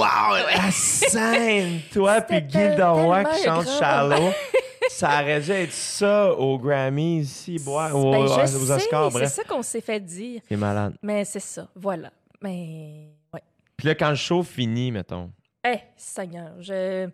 La 0.53 0.69
scène! 0.71 1.79
Toi 1.93 2.19
puis 2.19 2.35
C'était 2.35 2.69
Gilda 2.69 2.89
Roy 2.89 3.23
tellement 3.23 3.37
qui 3.37 3.43
chante 3.43 3.65
grand. 3.65 3.79
Shallow. 3.79 4.29
Ça 4.89 5.21
aurait 5.21 5.39
dû 5.39 5.51
être 5.51 5.71
ça 5.71 6.33
aux 6.33 6.57
Grammys 6.57 7.21
ici, 7.21 7.59
boire, 7.63 7.95
aux, 7.95 8.11
Ben, 8.11 8.25
je 8.27 8.57
aux 8.57 8.71
Oscars, 8.71 8.79
sais, 8.79 9.11
c'est 9.11 9.19
bref. 9.19 9.31
ça 9.31 9.43
qu'on 9.43 9.61
s'est 9.61 9.81
fait 9.81 9.99
dire. 9.99 10.41
C'est 10.49 10.57
malade. 10.57 10.95
Mais 11.01 11.23
c'est 11.25 11.39
ça, 11.39 11.67
voilà. 11.75 12.11
Mais, 12.41 13.07
ouais. 13.33 13.41
Puis 13.77 13.87
là, 13.87 13.95
quand 13.95 14.09
le 14.09 14.15
show 14.15 14.41
finit, 14.43 14.91
mettons. 14.91 15.29
Eh, 15.65 15.77
Seigneur, 15.95 16.53
je, 16.59 16.73
euh, 16.73 17.07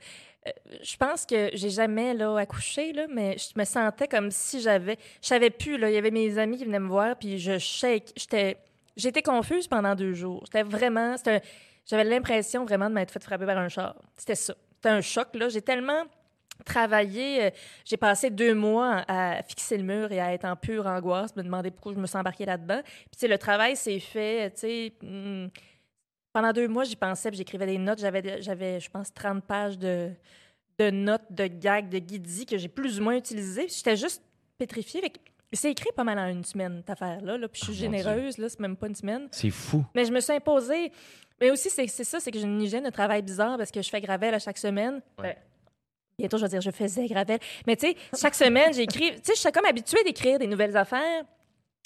je 0.81 0.95
pense 0.97 1.25
que 1.25 1.49
j'ai 1.53 1.69
jamais 1.69 2.13
là, 2.13 2.37
accouché, 2.37 2.93
là, 2.93 3.07
mais 3.13 3.35
je 3.37 3.59
me 3.59 3.65
sentais 3.65 4.07
comme 4.07 4.31
si 4.31 4.61
j'avais. 4.61 4.97
Je 5.21 5.27
savais 5.27 5.49
plus, 5.49 5.77
là. 5.77 5.89
Il 5.89 5.93
y 5.93 5.97
avait 5.97 6.11
mes 6.11 6.37
amis 6.37 6.57
qui 6.57 6.65
venaient 6.65 6.79
me 6.79 6.87
voir, 6.87 7.15
puis 7.17 7.39
je 7.39 7.59
shake. 7.59 8.13
J'étais. 8.15 8.57
J'étais 8.95 9.21
confuse 9.21 9.67
pendant 9.67 9.95
deux 9.95 10.13
jours. 10.13 10.41
C'était 10.45 10.63
vraiment. 10.63 11.15
J'avais 11.85 12.03
l'impression 12.03 12.65
vraiment 12.65 12.89
de 12.89 12.95
m'être 12.95 13.11
fait 13.11 13.23
frapper 13.23 13.45
par 13.45 13.57
un 13.57 13.67
char. 13.69 13.95
C'était 14.17 14.35
ça. 14.35 14.55
C'était 14.75 14.89
un 14.89 15.01
choc, 15.01 15.27
là. 15.35 15.49
J'ai 15.49 15.61
tellement 15.61 16.03
travaillé. 16.65 17.43
euh, 17.45 17.49
J'ai 17.83 17.97
passé 17.97 18.29
deux 18.29 18.55
mois 18.55 19.03
à 19.07 19.43
fixer 19.43 19.77
le 19.77 19.83
mur 19.83 20.11
et 20.11 20.19
à 20.21 20.33
être 20.33 20.45
en 20.45 20.55
pure 20.55 20.87
angoisse, 20.87 21.35
me 21.35 21.43
demander 21.43 21.71
pourquoi 21.71 21.93
je 21.93 21.99
me 21.99 22.07
suis 22.07 22.17
embarquée 22.17 22.45
là-dedans. 22.45 22.81
Puis, 23.15 23.27
le 23.27 23.37
travail 23.37 23.75
s'est 23.75 23.99
fait, 23.99 24.51
tu 24.51 24.59
sais. 24.61 24.93
hmm, 25.01 25.47
pendant 26.31 26.51
deux 26.53 26.67
mois, 26.67 26.83
j'y 26.85 26.95
pensais, 26.95 27.29
j'écrivais 27.33 27.65
des 27.65 27.77
notes. 27.77 27.99
J'avais, 27.99 28.41
j'avais, 28.41 28.79
je 28.79 28.89
pense, 28.89 29.13
30 29.13 29.43
pages 29.43 29.77
de, 29.77 30.11
de 30.79 30.89
notes, 30.89 31.25
de 31.29 31.47
gags, 31.47 31.89
de 31.89 31.99
guidis 31.99 32.45
que 32.45 32.57
j'ai 32.57 32.67
plus 32.69 32.99
ou 32.99 33.03
moins 33.03 33.15
utilisées. 33.15 33.67
J'étais 33.67 33.95
juste 33.95 34.21
pétrifiée. 34.57 35.01
Fait 35.01 35.11
C'est 35.55 35.71
écrit 35.71 35.89
pas 35.95 36.03
mal 36.03 36.19
en 36.19 36.27
une 36.27 36.43
semaine, 36.43 36.77
cette 36.77 36.89
affaire-là. 36.91 37.37
Là, 37.37 37.47
puis 37.47 37.59
je 37.61 37.65
suis 37.65 37.73
Oh, 37.73 37.75
Dieu. 37.75 37.85
généreuse, 37.99 38.37
là, 38.37 38.49
c'est 38.49 38.59
même 38.59 38.75
pas 38.75 38.87
une 38.87 38.95
semaine. 38.95 39.27
C'est 39.31 39.49
fou. 39.49 39.83
Mais 39.95 40.05
je 40.05 40.11
me 40.11 40.19
suis 40.19 40.33
imposée. 40.33 40.91
Mais 41.41 41.51
aussi, 41.51 41.69
c'est, 41.69 41.87
c'est 41.87 42.03
ça, 42.03 42.19
c'est 42.19 42.31
que 42.31 42.37
j'ai 42.39 42.45
une 42.45 42.61
hygiène 42.61 42.83
de 42.85 42.89
travail 42.89 43.21
bizarre 43.21 43.57
parce 43.57 43.71
que 43.71 43.81
je 43.81 43.89
fais 43.89 43.99
Gravel 44.01 44.33
à 44.33 44.39
chaque 44.39 44.57
semaine. 44.57 45.01
Ouais. 45.19 45.23
Ben, 45.23 45.35
bientôt, 46.19 46.37
je 46.37 46.43
vais 46.43 46.49
dire 46.49 46.61
je 46.61 46.71
faisais 46.71 47.07
Gravel. 47.07 47.39
Mais 47.67 47.75
tu 47.75 47.87
sais, 47.87 47.95
chaque 48.19 48.35
semaine, 48.35 48.73
j'écris. 48.73 49.11
Tu 49.15 49.19
sais, 49.23 49.35
je 49.35 49.39
suis 49.39 49.51
comme 49.51 49.65
habituée 49.65 50.03
d'écrire 50.05 50.39
des 50.39 50.47
nouvelles 50.47 50.77
affaires. 50.77 51.23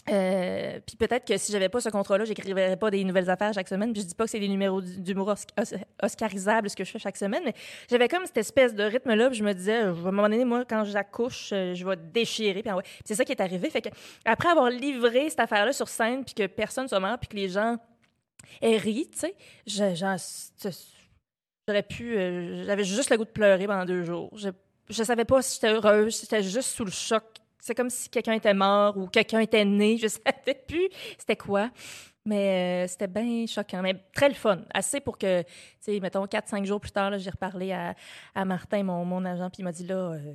Euh, 0.09 0.79
puis 0.87 0.95
peut-être 0.95 1.27
que 1.27 1.37
si 1.37 1.51
j'avais 1.51 1.69
pas 1.69 1.81
ce 1.81 1.89
contrat-là, 1.89 2.25
j'écrirais 2.25 2.77
pas 2.77 2.89
des 2.89 3.03
nouvelles 3.03 3.29
affaires 3.29 3.53
chaque 3.53 3.67
semaine. 3.67 3.93
Puis 3.93 4.01
je 4.01 4.07
dis 4.07 4.15
pas 4.15 4.23
que 4.25 4.31
c'est 4.31 4.39
des 4.39 4.47
numéros 4.47 4.81
d'humour 4.81 5.27
os- 5.27 5.45
os- 5.59 5.75
oscarisables 6.01 6.69
ce 6.69 6.75
que 6.75 6.83
je 6.83 6.91
fais 6.91 6.97
chaque 6.99 7.17
semaine, 7.17 7.43
mais 7.45 7.53
j'avais 7.89 8.07
comme 8.07 8.25
cette 8.25 8.37
espèce 8.37 8.73
de 8.73 8.83
rythme-là. 8.83 9.31
Je 9.31 9.43
me 9.43 9.53
disais, 9.53 9.77
à 9.77 9.89
un 9.89 9.93
moment 9.93 10.23
donné, 10.23 10.45
moi, 10.45 10.65
quand 10.67 10.83
j'accouche, 10.85 11.51
euh, 11.53 11.75
je 11.75 11.85
vais 11.85 11.95
déchirer. 11.95 12.63
Puis 12.63 12.71
c'est 13.05 13.13
ça 13.15 13.23
qui 13.25 13.33
est 13.33 13.41
arrivé. 13.41 13.69
Fait 13.69 13.81
que 13.81 13.89
après 14.25 14.49
avoir 14.49 14.69
livré 14.71 15.29
cette 15.29 15.41
affaire-là 15.41 15.73
sur 15.73 15.87
scène, 15.89 16.23
puis 16.23 16.33
que 16.33 16.47
personne 16.47 16.85
ne 16.85 16.89
soit 16.89 16.99
mort, 16.99 17.19
puis 17.19 17.27
que 17.27 17.35
les 17.35 17.49
gens 17.49 17.77
aient 18.61 18.77
ri, 18.77 19.09
tu 19.11 19.19
sais, 19.19 19.35
j'aurais 21.67 21.83
pu. 21.83 22.17
euh, 22.17 22.63
J'avais 22.65 22.83
juste 22.83 23.09
le 23.11 23.17
goût 23.17 23.25
de 23.25 23.29
pleurer 23.29 23.67
pendant 23.67 23.85
deux 23.85 24.03
jours. 24.03 24.31
Je, 24.35 24.49
je 24.89 25.03
savais 25.03 25.25
pas 25.25 25.41
si 25.43 25.55
j'étais 25.55 25.73
heureuse, 25.73 26.21
j'étais 26.21 26.41
juste 26.41 26.69
sous 26.69 26.85
le 26.85 26.91
choc. 26.91 27.23
C'est 27.59 27.75
comme 27.75 27.89
si 27.89 28.09
quelqu'un 28.09 28.33
était 28.33 28.53
mort 28.53 28.97
ou 28.97 29.07
quelqu'un 29.07 29.39
était 29.39 29.65
né. 29.65 29.97
Je 30.01 30.07
savais 30.07 30.55
plus 30.67 30.89
c'était 31.17 31.35
quoi. 31.35 31.69
Mais 32.25 32.85
euh, 32.85 32.87
c'était 32.87 33.07
bien 33.07 33.45
choquant. 33.47 33.81
Mais 33.81 33.95
très 34.13 34.27
le 34.29 34.35
fun. 34.35 34.59
Assez 34.73 34.99
pour 34.99 35.17
que, 35.17 35.41
tu 35.41 35.47
sais, 35.79 35.99
mettons, 35.99 36.25
4-5 36.25 36.65
jours 36.65 36.79
plus 36.79 36.91
tard, 36.91 37.17
j'ai 37.17 37.29
reparlé 37.29 37.71
à, 37.71 37.95
à 38.35 38.45
Martin, 38.45 38.83
mon, 38.83 39.03
mon 39.05 39.23
agent, 39.25 39.49
puis 39.49 39.61
il 39.61 39.63
m'a 39.63 39.71
dit 39.71 39.85
là, 39.87 39.95
euh, 39.95 40.33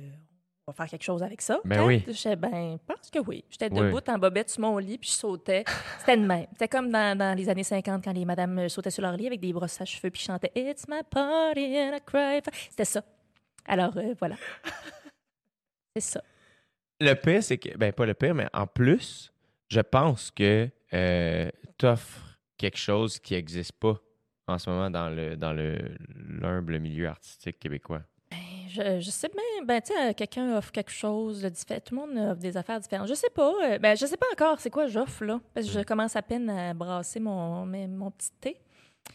on 0.67 0.71
va 0.71 0.73
faire 0.73 0.87
quelque 0.89 1.03
chose 1.03 1.21
avec 1.23 1.41
ça. 1.41 1.59
Ben 1.63 1.75
peut-être. 1.85 1.87
oui. 2.07 2.13
J'étais, 2.13 2.35
ben, 2.35 2.77
je 2.79 2.93
pense 2.93 3.09
que 3.11 3.19
oui. 3.19 3.45
J'étais 3.49 3.69
Oui. 3.71 3.79
debout 3.81 4.01
en 4.09 4.17
bobette 4.17 4.49
sur 4.49 4.61
mon 4.61 4.77
lit, 4.79 4.97
puis 4.97 5.09
je 5.09 5.15
sautais. 5.15 5.63
C'était 5.99 6.17
de 6.17 6.25
même. 6.25 6.47
C'était 6.53 6.67
comme 6.67 6.89
dans, 6.91 7.17
dans 7.17 7.37
les 7.37 7.47
années 7.49 7.63
50 7.63 8.03
quand 8.03 8.11
les 8.13 8.25
madames 8.25 8.57
euh, 8.59 8.67
sautaient 8.67 8.89
sur 8.91 9.03
leur 9.03 9.15
lit 9.15 9.27
avec 9.27 9.39
des 9.39 9.53
brosses 9.53 9.79
à 9.79 9.85
cheveux, 9.85 10.09
puis 10.09 10.21
chantaient 10.23 10.51
It's 10.55 10.87
my 10.89 11.01
party 11.09 11.77
and 11.79 11.95
I 11.95 11.99
cry. 12.05 12.41
for-" 12.43 12.53
C'était 12.71 12.85
ça. 12.85 13.03
Alors, 13.67 13.95
euh, 13.97 14.15
voilà. 14.19 14.35
C'est 15.95 16.01
ça. 16.01 16.21
Le 16.99 17.13
pire, 17.13 17.43
c'est 17.43 17.57
que, 17.57 17.77
ben 17.77 17.91
pas 17.91 18.05
le 18.05 18.13
pire, 18.13 18.33
mais 18.35 18.47
en 18.53 18.67
plus, 18.67 19.33
je 19.69 19.81
pense 19.81 20.31
que 20.31 20.69
euh, 20.93 21.49
t'offres 21.77 22.39
quelque 22.57 22.77
chose 22.77 23.19
qui 23.19 23.33
n'existe 23.33 23.73
pas 23.73 23.97
en 24.47 24.57
ce 24.57 24.69
moment 24.69 24.89
dans 24.89 25.09
le 25.09 25.35
dans 25.35 25.51
le 25.53 25.77
l'humble 26.15 26.79
milieu 26.79 27.07
artistique 27.07 27.59
québécois. 27.59 28.01
Ben, 28.31 28.37
je, 28.69 28.99
je 29.01 29.09
sais 29.09 29.27
bien, 29.29 29.65
ben, 29.65 29.81
tu 29.81 29.93
sais, 29.93 30.13
quelqu'un 30.13 30.57
offre 30.57 30.71
quelque 30.71 30.91
chose 30.91 31.41
de 31.41 31.49
différent. 31.49 31.79
Tout 31.83 31.95
le 31.95 32.01
monde 32.01 32.31
offre 32.31 32.39
des 32.41 32.55
affaires 32.55 32.79
différentes. 32.79 33.07
Je 33.09 33.13
sais 33.13 33.29
pas. 33.33 33.51
euh, 33.63 33.77
ben, 33.79 33.97
je 33.97 34.05
sais 34.05 34.17
pas 34.17 34.27
encore 34.31 34.59
c'est 34.59 34.69
quoi 34.69 34.87
j'offre, 34.87 35.25
là. 35.25 35.41
Parce 35.53 35.65
que 35.67 35.73
je 35.73 35.81
commence 35.81 36.15
à 36.15 36.21
peine 36.21 36.49
à 36.49 36.73
brasser 36.73 37.19
mon, 37.19 37.65
mon 37.65 38.11
petit 38.11 38.31
thé. 38.39 38.57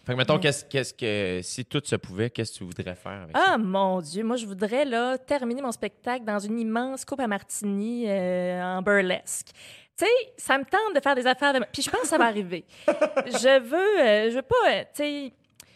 Fait 0.05 0.13
que 0.13 0.19
mettons, 0.19 0.35
Ouais. 0.35 0.41
qu'est-ce 0.41 0.65
qu'est-ce 0.65 0.95
que 0.95 1.41
si 1.43 1.65
tout 1.65 1.83
se 1.85 1.97
pouvait, 1.97 2.31
qu'est-ce 2.31 2.53
que 2.53 2.59
tu 2.59 2.65
voudrais 2.65 2.95
faire 2.95 3.23
avec 3.23 3.37
Ah, 3.37 3.59
mon 3.59 4.01
Dieu. 4.01 4.25
Moi, 4.25 4.37
je 4.37 4.47
voudrais, 4.47 4.85
là, 4.85 5.19
terminer 5.19 5.63
mon 5.63 5.73
spectacle 5.73 6.25
dans 6.25 6.39
une 6.39 6.59
immense 6.59 7.05
coupe 7.05 7.21
à 7.21 7.27
martini 7.27 8.05
euh, 8.09 8.63
en 8.63 8.83
burlesque. 8.83 9.49
Tu 9.97 10.07
sais, 10.07 10.11
ça 10.39 10.57
me 10.57 10.65
tente 10.65 10.95
de 10.95 11.01
faire 11.01 11.15
des 11.15 11.27
affaires 11.27 11.53
de... 11.53 11.61
Puis 11.71 11.83
je 11.83 11.91
pense 11.91 12.01
que 12.03 12.09
ça 12.09 12.17
va 12.17 12.25
arriver. 12.25 12.65
je 12.89 13.61
veux... 13.61 14.01
euh, 14.01 14.31
je 14.31 14.37
veux 14.37 14.43
pas... 14.43 14.71
euh, 14.71 14.81
tu 14.95 15.03
sais... 15.03 15.33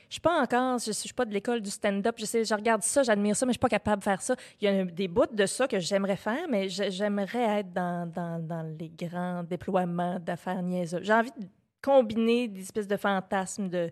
Je 0.08 0.14
suis 0.14 0.20
pas 0.20 0.40
encore, 0.40 0.78
je, 0.78 0.92
suis 0.92 1.12
pas 1.12 1.24
de 1.24 1.32
l'école 1.34 1.60
du 1.60 1.70
stand-up. 1.70 2.14
Je 2.18 2.24
sais, 2.24 2.44
je 2.44 2.54
regarde 2.54 2.82
ça, 2.82 3.02
j'admire 3.02 3.34
ça, 3.34 3.46
mais 3.46 3.50
je 3.52 3.54
suis 3.54 3.58
pas 3.58 3.68
capable 3.68 3.98
de 3.98 4.04
faire 4.04 4.22
ça. 4.22 4.36
Il 4.60 4.64
y 4.64 4.68
a 4.68 4.84
des 4.84 5.08
bouts 5.08 5.26
de 5.32 5.44
ça 5.44 5.66
que 5.66 5.80
j'aimerais 5.80 6.14
faire, 6.16 6.46
mais 6.48 6.68
j'aimerais 6.68 7.58
être 7.60 7.72
dans, 7.72 8.08
dans, 8.08 8.38
dans 8.38 8.62
les 8.78 8.90
grands 8.90 9.42
déploiements 9.42 10.20
d'affaires 10.20 10.62
niaiseuses. 10.62 11.02
J'ai 11.02 11.12
envie 11.12 11.32
de 11.32 11.46
combiner 11.84 12.48
des 12.48 12.60
espèces 12.62 12.88
de 12.88 12.96
fantasmes 12.96 13.68
de 13.68 13.90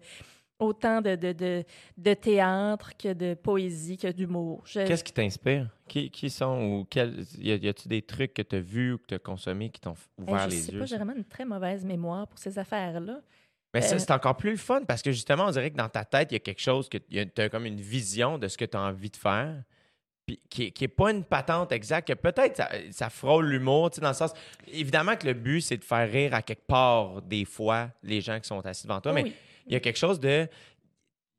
autant 0.58 1.00
de, 1.00 1.16
de, 1.16 1.32
de, 1.32 1.64
de 1.96 2.14
théâtre 2.14 2.96
que 2.96 3.12
de 3.12 3.34
poésie 3.34 3.96
que 3.96 4.10
d'humour. 4.12 4.62
Je- 4.64 4.86
Qu'est-ce 4.86 5.02
qui 5.02 5.12
t'inspire? 5.12 5.68
Qui, 5.88 6.08
qui 6.10 6.30
sont 6.30 6.56
ou 6.62 6.86
quel, 6.88 7.24
y 7.38 7.50
a- 7.52 7.56
y 7.56 7.68
a-tu 7.68 7.88
des 7.88 8.02
trucs 8.02 8.32
que 8.32 8.42
tu 8.42 8.56
as 8.56 8.60
vus 8.60 8.92
ou 8.92 8.98
que 8.98 9.06
tu 9.08 9.14
as 9.14 9.18
consommés 9.18 9.70
qui 9.70 9.80
t'ont 9.80 9.94
Hey, 10.20 10.26
ouvert 10.28 10.44
je 10.46 10.50
les 10.50 10.56
sais 10.56 10.72
yeux? 10.72 10.78
pas, 10.78 10.86
j'ai 10.86 10.96
vraiment 10.96 11.14
une 11.16 11.24
très 11.24 11.44
mauvaise 11.44 11.84
mémoire 11.84 12.28
pour 12.28 12.38
ces 12.38 12.58
affaires-là. 12.58 13.20
Mais 13.74 13.80
ça, 13.82 13.96
Euh, 13.96 13.98
c'est 13.98 14.10
encore 14.12 14.36
plus 14.36 14.50
le 14.52 14.56
fun 14.56 14.82
parce 14.86 15.02
que 15.02 15.10
justement, 15.10 15.46
on 15.46 15.50
dirait 15.50 15.70
que 15.70 15.76
dans 15.76 15.88
ta 15.88 16.04
tête, 16.04 16.30
il 16.30 16.34
y 16.34 16.36
a 16.36 16.40
quelque 16.40 16.60
chose 16.60 16.88
que 16.88 16.98
tu 16.98 17.40
as 17.40 17.48
comme 17.48 17.66
une 17.66 17.80
vision 17.80 18.38
de 18.38 18.46
ce 18.46 18.56
que 18.56 18.64
tu 18.66 18.76
as 18.76 18.80
envie 18.82 19.10
de 19.10 19.16
faire. 19.16 19.64
Puis 20.26 20.40
qui, 20.48 20.70
qui 20.72 20.84
est 20.84 20.88
pas 20.88 21.10
une 21.10 21.24
patente 21.24 21.72
exacte, 21.72 22.06
que 22.08 22.12
peut-être 22.14 22.56
ça, 22.56 22.68
ça 22.92 23.10
frôle 23.10 23.46
l'humour, 23.46 23.90
tu 23.90 23.96
sais, 23.96 24.00
dans 24.00 24.08
le 24.08 24.14
sens. 24.14 24.32
Évidemment 24.68 25.16
que 25.16 25.26
le 25.26 25.34
but, 25.34 25.60
c'est 25.60 25.76
de 25.76 25.84
faire 25.84 26.08
rire 26.10 26.32
à 26.34 26.42
quelque 26.42 26.66
part, 26.66 27.20
des 27.22 27.44
fois, 27.44 27.90
les 28.04 28.20
gens 28.20 28.38
qui 28.38 28.46
sont 28.46 28.64
assis 28.64 28.84
devant 28.86 29.00
toi, 29.00 29.12
mais 29.12 29.32
il 29.66 29.72
y 29.72 29.76
a 29.76 29.80
quelque 29.80 29.98
chose 29.98 30.20
de. 30.20 30.46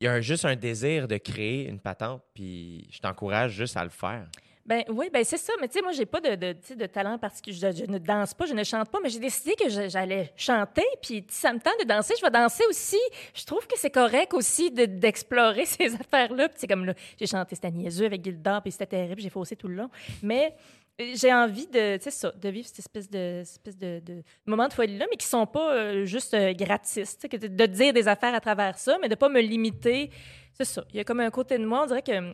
Il 0.02 0.06
y 0.06 0.08
a 0.08 0.14
un- 0.14 0.20
juste 0.22 0.44
un 0.44 0.56
désir 0.58 1.08
de 1.08 1.16
créer 1.18 1.68
une 1.70 1.80
patente, 1.80 2.22
puis 2.34 2.86
je 2.92 3.00
t'encourage 3.00 3.54
juste 3.54 3.78
à 3.78 3.84
le 3.86 3.90
faire. 3.90 4.28
Ben 4.66 4.84
oui, 4.88 5.10
ben 5.12 5.24
c'est 5.26 5.38
ça. 5.38 5.52
Mais 5.60 5.68
tu 5.68 5.74
sais, 5.74 5.82
moi, 5.82 5.92
j'ai 5.92 6.06
pas 6.06 6.22
de, 6.22 6.36
de, 6.36 6.56
de 6.76 6.86
talent 6.86 7.18
particulier. 7.18 7.58
Je, 7.74 7.80
je 7.80 7.92
ne 7.92 7.98
danse 7.98 8.34
pas, 8.34 8.46
je 8.46 8.54
ne 8.54 8.64
chante 8.64 8.90
pas, 8.90 9.00
mais 9.04 9.10
j'ai 9.10 9.20
décidé 9.20 9.56
que 9.56 9.68
j'allais 9.68 10.32
chanter. 10.38 10.86
Puis 11.02 11.26
si 11.30 11.42
ça 11.42 11.52
me 11.52 11.60
tente 11.60 11.78
de 11.82 11.86
danser, 11.86 12.14
je 12.18 12.24
vais 12.24 12.32
danser 12.32 12.64
aussi. 12.70 13.00
Je 13.34 13.44
trouve 13.44 13.68
que 13.68 13.78
c'est 13.78 13.90
correct 13.92 14.34
aussi 14.34 14.72
de- 14.72 14.86
d'explorer 14.86 15.66
ces 15.66 15.94
affaires-là. 15.96 16.48
Puis 16.48 16.60
c'est 16.62 16.68
comme 16.68 16.86
là, 16.86 16.94
j'ai 17.20 17.28
chanté, 17.28 17.56
c'était 17.56 17.72
niaiseux 17.72 18.06
avec 18.06 18.24
Gilda, 18.24 18.62
puis 18.62 18.72
c'était 18.72 18.86
terrible, 18.86 19.20
j'ai 19.22 19.30
faussé 19.30 19.58
tout 19.58 19.68
le 19.68 19.76
long. 19.76 19.90
Mais 20.22 20.56
euh, 21.02 21.12
j'ai 21.14 21.34
envie 21.34 21.68
de, 21.68 21.98
tu 21.98 22.04
sais 22.04 22.12
ça, 22.12 22.32
de 22.32 22.48
vivre 22.50 22.66
cette 22.68 22.80
espèce 22.80 23.10
de, 23.10 23.42
espèce 23.42 23.78
de, 23.78 24.02
moments 24.46 24.70
de 24.70 24.74
folie-là, 24.74 25.08
mais 25.12 25.18
qui 25.18 25.28
sont 25.28 25.46
pas 25.46 25.74
euh, 25.74 26.06
juste 26.06 26.34
euh, 26.36 26.54
gratis. 26.54 27.18
que 27.30 27.36
de, 27.36 27.66
dire 27.66 27.92
des 27.92 28.08
affaires 28.08 28.34
à 28.34 28.40
travers 28.40 28.78
ça, 28.78 28.98
mais 29.02 29.10
de 29.10 29.16
pas 29.16 29.28
me 29.28 29.42
limiter. 29.42 30.10
C'est 30.54 30.66
ça. 30.66 30.86
Il 30.92 30.96
y 30.96 31.00
a 31.02 31.04
comme 31.04 31.20
un 31.20 31.32
côté 31.32 31.58
de 31.58 31.66
moi, 31.66 31.84
on 31.84 31.88
dirait 31.88 32.02
que 32.04 32.34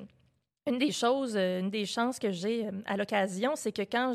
une 0.68 0.78
des 0.78 0.92
choses, 0.92 1.36
euh, 1.36 1.60
une 1.60 1.70
des 1.70 1.86
chances 1.86 2.20
que 2.20 2.32
j'ai 2.32 2.68
euh, 2.68 2.72
à 2.86 2.98
l'occasion, 2.98 3.56
c'est 3.56 3.72
que 3.72 3.82
quand 3.84 4.14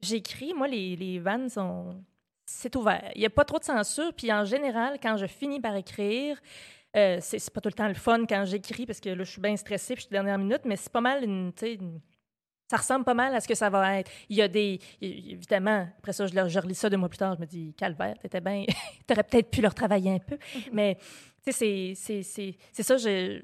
j'écris, 0.00 0.52
moi, 0.54 0.68
les, 0.68 0.96
les 0.96 1.18
vannes 1.18 1.48
sont. 1.48 2.02
C'est 2.46 2.76
ouvert. 2.76 3.10
Il 3.14 3.20
n'y 3.20 3.26
a 3.26 3.30
pas 3.30 3.44
trop 3.44 3.58
de 3.58 3.64
censure. 3.64 4.12
Puis 4.14 4.30
en 4.32 4.44
général, 4.44 4.98
quand 5.02 5.16
je 5.16 5.26
finis 5.26 5.60
par 5.60 5.74
écrire, 5.76 6.38
euh, 6.94 7.18
c'est 7.22 7.50
pas 7.50 7.60
tout 7.62 7.70
le 7.70 7.74
temps 7.74 7.88
le 7.88 7.94
fun 7.94 8.26
quand 8.28 8.44
j'écris 8.44 8.84
parce 8.86 9.00
que 9.00 9.08
là, 9.08 9.24
je 9.24 9.30
suis 9.30 9.40
bien 9.40 9.56
stressée 9.56 9.94
puis 9.94 10.02
je 10.02 10.06
suis 10.06 10.12
dernière 10.12 10.38
minute, 10.38 10.60
mais 10.66 10.76
c'est 10.76 10.92
pas 10.92 11.00
mal 11.00 11.24
une. 11.24 11.52
ça 12.70 12.76
ressemble 12.76 13.04
pas 13.04 13.14
mal 13.14 13.34
à 13.34 13.40
ce 13.40 13.48
que 13.48 13.54
ça 13.54 13.70
va 13.70 13.98
être. 13.98 14.10
Il 14.28 14.36
y 14.36 14.42
a 14.42 14.48
des. 14.48 14.78
Évidemment, 15.00 15.88
après 15.98 16.12
ça, 16.12 16.26
je, 16.26 16.58
relis 16.60 16.74
ça 16.74 16.90
deux 16.90 16.96
mois 16.98 17.08
plus 17.08 17.16
tard, 17.18 17.34
je 17.34 17.40
me 17.40 17.46
dis, 17.46 17.72
Calvaire, 17.74 18.18
t'étais 18.18 18.40
bien. 18.42 18.64
T'aurais 19.06 19.24
peut-être 19.24 19.50
pu 19.50 19.62
leur 19.62 19.74
travailler 19.74 20.10
un 20.12 20.18
peu. 20.18 20.38
Mais, 20.70 20.96
tu 21.44 21.50
sais, 21.50 21.52
c'est- 21.52 21.94
c'est- 21.94 22.22
c'est 22.22 22.56
c'est 22.72 22.82
ça, 22.82 22.96
je. 22.98 23.40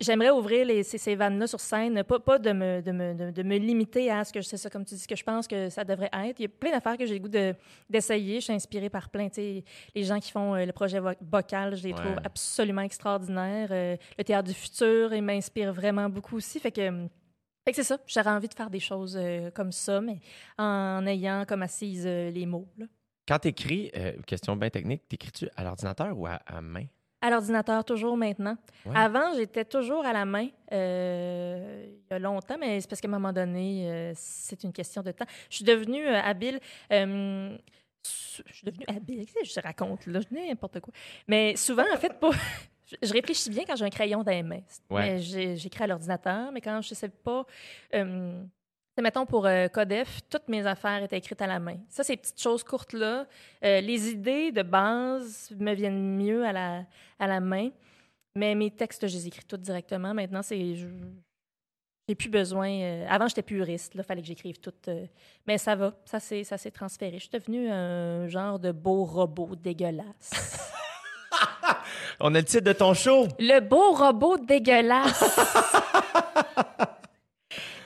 J'aimerais 0.00 0.30
ouvrir 0.30 0.66
les, 0.66 0.82
ces, 0.82 0.98
ces 0.98 1.14
vannes-là 1.14 1.46
sur 1.46 1.60
scène, 1.60 2.02
pas, 2.02 2.18
pas 2.18 2.38
de, 2.38 2.50
me, 2.52 2.80
de, 2.82 2.90
me, 2.92 3.14
de, 3.14 3.30
de 3.30 3.42
me 3.44 3.56
limiter 3.56 4.10
à 4.10 4.24
ce 4.24 4.32
que 4.32 4.42
c'est 4.42 4.56
ça, 4.56 4.68
comme 4.68 4.84
tu 4.84 4.94
dis, 4.94 5.00
ce 5.00 5.06
que 5.06 5.14
je 5.14 5.22
pense 5.22 5.46
que 5.46 5.68
ça 5.68 5.84
devrait 5.84 6.10
être. 6.12 6.40
Il 6.40 6.42
y 6.42 6.46
a 6.46 6.48
plein 6.48 6.72
d'affaires 6.72 6.96
que 6.96 7.06
j'ai 7.06 7.14
le 7.14 7.20
goût 7.20 7.28
de- 7.28 7.54
d'essayer. 7.88 8.36
Je 8.40 8.44
suis 8.44 8.52
inspirée 8.52 8.90
par 8.90 9.08
plein. 9.10 9.28
Les 9.36 10.02
gens 10.02 10.18
qui 10.18 10.32
font 10.32 10.54
euh, 10.54 10.64
le 10.66 10.72
projet 10.72 10.98
vo- 10.98 11.10
vocal, 11.20 11.76
je 11.76 11.84
les 11.84 11.90
Ouais. 11.92 11.96
trouve 12.00 12.16
absolument 12.24 12.82
extraordinaires. 12.82 13.68
Euh, 13.70 13.96
le 14.18 14.24
théâtre 14.24 14.48
du 14.48 14.54
futur, 14.54 15.14
il 15.14 15.22
m'inspire 15.22 15.72
vraiment 15.72 16.08
beaucoup 16.08 16.36
aussi. 16.36 16.58
Fait 16.58 16.72
que, 16.72 16.80
fait 17.64 17.70
que 17.70 17.76
c'est 17.76 17.84
ça. 17.84 17.98
J'aurais 18.06 18.30
envie 18.30 18.48
de 18.48 18.54
faire 18.54 18.70
des 18.70 18.80
choses 18.80 19.16
euh, 19.16 19.50
comme 19.52 19.70
ça, 19.72 20.00
mais 20.00 20.18
en 20.58 21.06
ayant 21.06 21.44
comme 21.46 21.62
assise 21.62 22.04
les 22.06 22.46
mots. 22.46 22.66
là. 22.76 22.86
Quand 23.28 23.38
tu 23.40 23.48
écris, 23.48 23.90
question 24.26 24.54
bien 24.56 24.70
technique, 24.70 25.08
t'écris-tu 25.08 25.48
à 25.56 25.64
l'ordinateur 25.64 26.16
ou 26.16 26.26
à, 26.26 26.40
à 26.46 26.60
main? 26.60 26.86
À 27.26 27.30
l'ordinateur, 27.30 27.84
toujours 27.84 28.16
maintenant. 28.16 28.56
Ouais. 28.84 28.92
Avant, 28.96 29.34
j'étais 29.34 29.64
toujours 29.64 30.04
à 30.06 30.12
la 30.12 30.24
main, 30.24 30.48
euh, 30.72 31.86
il 31.88 32.12
y 32.12 32.14
a 32.14 32.18
longtemps, 32.20 32.56
mais 32.58 32.80
c'est 32.80 32.88
parce 32.88 33.00
qu'à 33.00 33.08
un 33.08 33.10
moment 33.10 33.32
donné, 33.32 33.90
euh, 33.90 34.12
c'est 34.14 34.62
une 34.62 34.72
question 34.72 35.02
de 35.02 35.10
temps. 35.10 35.24
Je 35.50 35.56
suis 35.56 35.64
devenue 35.64 36.06
euh, 36.06 36.20
habile. 36.22 36.60
je 36.90 37.58
suis 38.52 38.64
devenue 38.64 38.84
habile. 38.88 39.26
Je 39.44 39.60
raconte 39.60 40.06
là? 40.06 40.20
Je 40.20 40.28
dis 40.34 40.48
n'importe 40.48 40.78
quoi. 40.80 40.92
Mais 41.26 41.56
souvent, 41.56 41.84
en 41.92 41.96
fait, 41.96 42.12
je- 43.02 43.12
réfléchis 43.12 43.50
bien 43.50 43.64
quand 43.66 43.74
j'ai 43.76 43.84
un 43.84 43.90
crayon 43.90 44.22
dans 44.22 44.30
les 44.30 44.42
mains. 44.44 44.62
Ouais. 44.90 45.18
J'écris 45.18 45.82
à 45.84 45.86
l'ordinateur, 45.88 46.52
mais 46.52 46.60
quand 46.60 46.80
je 46.82 46.90
ne 46.90 46.94
sais 46.94 47.08
pas. 47.08 47.44
Sais, 48.96 49.02
mettons 49.02 49.26
pour 49.26 49.46
euh, 49.46 49.68
Codef, 49.68 50.20
toutes 50.30 50.48
mes 50.48 50.66
affaires 50.66 51.02
étaient 51.02 51.18
écrites 51.18 51.40
à 51.42 51.46
la 51.46 51.58
main. 51.58 51.76
Ça, 51.88 52.02
ces 52.02 52.16
petites 52.16 52.40
choses 52.40 52.64
courtes-là, 52.64 53.26
euh, 53.64 53.80
les 53.80 54.08
idées 54.10 54.52
de 54.52 54.62
base 54.62 55.50
me 55.58 55.74
viennent 55.74 56.16
mieux 56.16 56.44
à 56.46 56.52
la, 56.52 56.82
à 57.18 57.26
la 57.26 57.40
main. 57.40 57.70
Mais 58.34 58.54
mes 58.54 58.70
textes, 58.70 59.06
je 59.06 59.14
les 59.14 59.26
écris 59.28 59.44
toutes 59.46 59.62
directement. 59.62 60.12
Maintenant, 60.14 60.42
c'est. 60.42 60.74
je- 60.76 60.86
J'ai 62.08 62.14
plus 62.14 62.28
besoin. 62.28 62.68
euh, 62.70 63.06
avant, 63.08 63.26
j'étais 63.28 63.42
puriste. 63.42 63.92
Il 63.94 64.02
fallait 64.02 64.20
que 64.22 64.26
j'écrive 64.28 64.58
tout. 64.60 64.72
euh, 64.88 65.06
mais 65.46 65.58
ça 65.58 65.74
va. 65.74 65.92
Ça 66.04 66.20
s'est 66.20 66.44
ça 66.44 66.56
s'est 66.58 66.70
transféré. 66.70 67.14
Je 67.18 67.22
suis 67.22 67.30
devenue 67.30 67.68
un 67.70 68.28
genre 68.28 68.58
de 68.58 68.72
beau 68.72 69.04
robot 69.04 69.56
dégueulasse. 69.56 70.30
On 72.20 72.34
a 72.34 72.38
le 72.38 72.44
titre 72.44 72.64
de 72.64 72.72
ton 72.72 72.94
show! 72.94 73.26
Le 73.38 73.60
beau 73.60 73.92
robot 73.92 74.38
dégueulasse. 74.38 75.38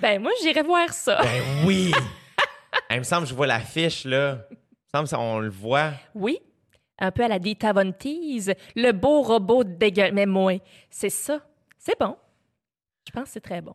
ben, 0.00 0.20
moi, 0.22 0.30
j'irais 0.42 0.62
voir 0.62 0.92
ça. 0.92 1.20
Ben 1.22 1.42
oui! 1.66 1.92
Il 2.90 2.98
me 2.98 3.02
semble 3.04 3.24
que 3.24 3.30
je 3.30 3.34
vois 3.34 3.46
l'affiche, 3.46 4.04
là. 4.04 4.38
Il 4.94 5.00
me 5.00 5.06
semble 5.06 5.22
qu'on 5.22 5.38
le 5.40 5.50
voit. 5.50 5.92
Oui. 6.14 6.38
Un 6.98 7.10
peu 7.10 7.24
à 7.24 7.28
la 7.28 7.38
Dita 7.38 7.72
Von 7.72 7.92
Teese. 7.92 8.52
Le 8.76 8.92
beau 8.92 9.22
robot 9.22 9.64
dégueulasse. 9.64 10.12
Mais 10.12 10.26
moi, 10.26 10.60
c'est 10.90 11.10
ça. 11.10 11.40
C'est 11.78 11.98
bon. 11.98 12.16
Je 13.06 13.12
pense 13.12 13.24
que 13.24 13.30
c'est 13.30 13.40
très 13.40 13.60
bon. 13.60 13.74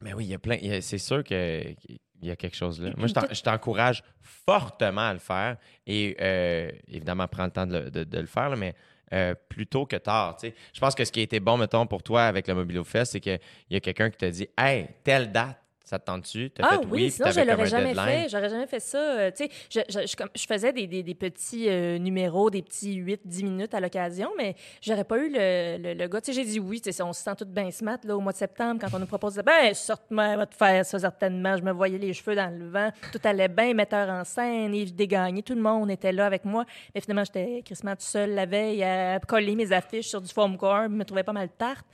Mais 0.00 0.14
oui, 0.14 0.24
il 0.24 0.30
y 0.30 0.34
a 0.34 0.38
plein. 0.38 0.58
C'est 0.80 0.98
sûr 0.98 1.22
qu'il 1.22 1.76
y 2.22 2.30
a 2.30 2.36
quelque 2.36 2.56
chose 2.56 2.80
là. 2.80 2.90
Moi, 2.96 3.06
je 3.06 3.12
t'en- 3.14 3.26
je 3.32 3.42
t'encourage 3.42 4.02
fortement 4.20 5.08
à 5.08 5.12
le 5.12 5.18
faire. 5.18 5.56
Et 5.86 6.16
euh, 6.20 6.70
évidemment, 6.88 7.28
prends 7.28 7.44
le 7.44 7.50
temps 7.50 7.66
de 7.66 7.78
le, 7.78 7.90
de- 7.90 8.04
de 8.04 8.18
le 8.18 8.26
faire, 8.26 8.48
là, 8.50 8.56
mais 8.56 8.74
euh, 9.12 9.34
plus 9.48 9.66
tôt 9.66 9.86
que 9.86 9.96
tard. 9.96 10.36
Je 10.42 10.80
pense 10.80 10.94
que 10.94 11.04
ce 11.04 11.12
qui 11.12 11.20
a 11.20 11.22
été 11.22 11.40
bon, 11.40 11.56
mettons, 11.56 11.86
pour 11.86 12.02
toi 12.02 12.24
avec 12.24 12.48
le 12.48 12.54
Mobilo 12.54 12.84
Fest, 12.84 13.12
c'est 13.12 13.20
qu'il 13.20 13.38
y 13.70 13.76
a 13.76 13.80
quelqu'un 13.80 14.10
qui 14.10 14.18
t'a 14.18 14.30
dit 14.30 14.48
Hey, 14.56 14.88
telle 15.04 15.30
date, 15.30 15.61
ça 15.92 15.98
te 15.98 16.06
tente-tu? 16.06 16.50
T'as 16.50 16.62
Ah 16.66 16.78
fait 16.78 16.86
oui, 16.86 17.10
sinon 17.10 17.30
je 17.30 17.40
l'aurais 17.40 17.66
jamais 17.66 17.92
deadline. 17.94 18.06
fait. 18.22 18.28
J'aurais 18.30 18.48
jamais 18.48 18.66
fait 18.66 18.80
ça. 18.80 18.98
Euh, 18.98 19.30
tu 19.30 19.44
sais, 19.44 19.50
je, 19.70 19.80
je, 19.90 20.06
je, 20.06 20.16
comme- 20.16 20.30
je 20.34 20.46
faisais 20.46 20.72
des, 20.72 20.86
des, 20.86 21.02
des 21.02 21.14
petits 21.14 21.68
euh, 21.68 21.98
numéros, 21.98 22.48
des 22.48 22.62
petits 22.62 22.98
8-10 23.02 23.42
minutes 23.44 23.74
à 23.74 23.80
l'occasion, 23.80 24.30
mais 24.38 24.54
j'aurais 24.80 25.04
pas 25.04 25.18
eu 25.18 25.28
le, 25.30 25.76
le, 25.76 25.92
le 25.94 26.08
gars. 26.08 26.20
Tu 26.22 26.32
sais, 26.32 26.42
j'ai 26.42 26.46
dit 26.48 26.58
oui. 26.60 26.80
Tu 26.80 26.90
sais, 26.92 27.02
on 27.02 27.12
se 27.12 27.22
sent 27.22 27.34
tout 27.36 27.44
bien 27.44 27.70
smart 27.70 27.98
là, 28.04 28.16
au 28.16 28.20
mois 28.20 28.32
de 28.32 28.38
septembre 28.38 28.80
quand 28.80 28.96
on 28.96 29.00
nous 29.00 29.06
propose 29.06 29.34
de 29.34 29.42
ben, 29.42 29.74
sorte-moi, 29.74 30.36
va 30.36 30.46
te 30.46 30.54
faire 30.54 30.84
ça 30.86 30.98
certainement. 30.98 31.56
Je 31.58 31.62
me 31.62 31.72
voyais 31.72 31.98
les 31.98 32.14
cheveux 32.14 32.34
dans 32.34 32.48
le 32.50 32.68
vent. 32.70 32.90
Tout 33.12 33.20
allait 33.24 33.48
bien, 33.48 33.74
metteur 33.74 34.08
en 34.08 34.24
scène, 34.24 34.74
Yves 34.74 34.94
Dégagné, 34.94 35.42
tout 35.42 35.54
le 35.54 35.60
monde 35.60 35.90
était 35.90 36.12
là 36.12 36.24
avec 36.24 36.46
moi. 36.46 36.64
Mais 36.94 37.02
finalement, 37.02 37.24
j'étais 37.24 37.60
crissement 37.64 37.92
tout 37.96 38.00
seul 38.06 38.30
la 38.34 38.46
veille 38.46 38.82
à 38.82 39.20
coller 39.20 39.54
mes 39.54 39.70
affiches 39.72 40.06
sur 40.08 40.22
du 40.22 40.32
foam 40.32 40.56
core. 40.56 40.84
Je 40.84 40.88
me 40.88 41.04
trouvais 41.04 41.22
pas 41.24 41.32
mal 41.34 41.48
tarte. 41.50 41.84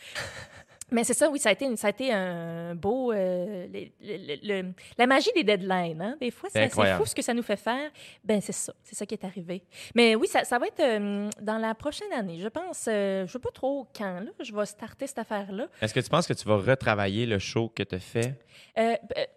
Mais 0.90 1.04
c'est 1.04 1.14
ça, 1.14 1.28
oui, 1.30 1.38
ça 1.38 1.50
a 1.50 1.52
été, 1.52 1.64
une- 1.66 1.76
ça 1.76 1.88
a 1.88 1.90
été 1.90 2.12
un 2.12 2.74
beau. 2.74 3.12
euh, 3.12 3.66
le- 3.72 3.88
le- 4.00 4.62
le- 4.62 4.72
la 4.96 5.06
magie 5.06 5.30
des 5.34 5.44
deadlines, 5.44 6.00
hein? 6.00 6.16
Des 6.20 6.30
fois, 6.30 6.48
C'est 6.52 6.60
fou 6.98 7.06
ce 7.06 7.14
que 7.14 7.22
ça 7.22 7.34
nous 7.34 7.42
fait 7.42 7.56
faire. 7.56 7.90
Ben 8.24 8.40
c'est 8.40 8.52
ça, 8.52 8.72
c'est 8.82 8.94
ça 8.94 9.04
qui 9.06 9.14
est 9.14 9.24
arrivé. 9.24 9.62
Mais 9.94 10.14
oui, 10.14 10.26
ça, 10.28 10.44
ça 10.44 10.58
va 10.58 10.66
être 10.66 10.80
euh, 10.80 11.28
dans 11.40 11.58
la 11.58 11.74
prochaine 11.74 12.12
année. 12.12 12.38
Je 12.38 12.48
pense, 12.48 12.86
euh, 12.88 13.26
je 13.26 13.32
sais 13.32 13.38
pas 13.38 13.50
trop 13.50 13.86
quand, 13.96 14.20
là, 14.20 14.30
je 14.40 14.52
vais 14.54 14.66
starter 14.66 15.06
cette 15.06 15.18
affaire-là. 15.18 15.68
Est-ce 15.82 15.92
que 15.94 16.00
tu 16.00 16.08
penses 16.08 16.26
que 16.26 16.32
tu 16.34 16.46
vas 16.46 16.56
retravailler 16.56 17.26
le 17.26 17.38
show 17.38 17.68
que 17.68 17.82
tu 17.82 17.94
as 17.94 17.98
fait? 18.00 18.34
Ben, 18.76 18.96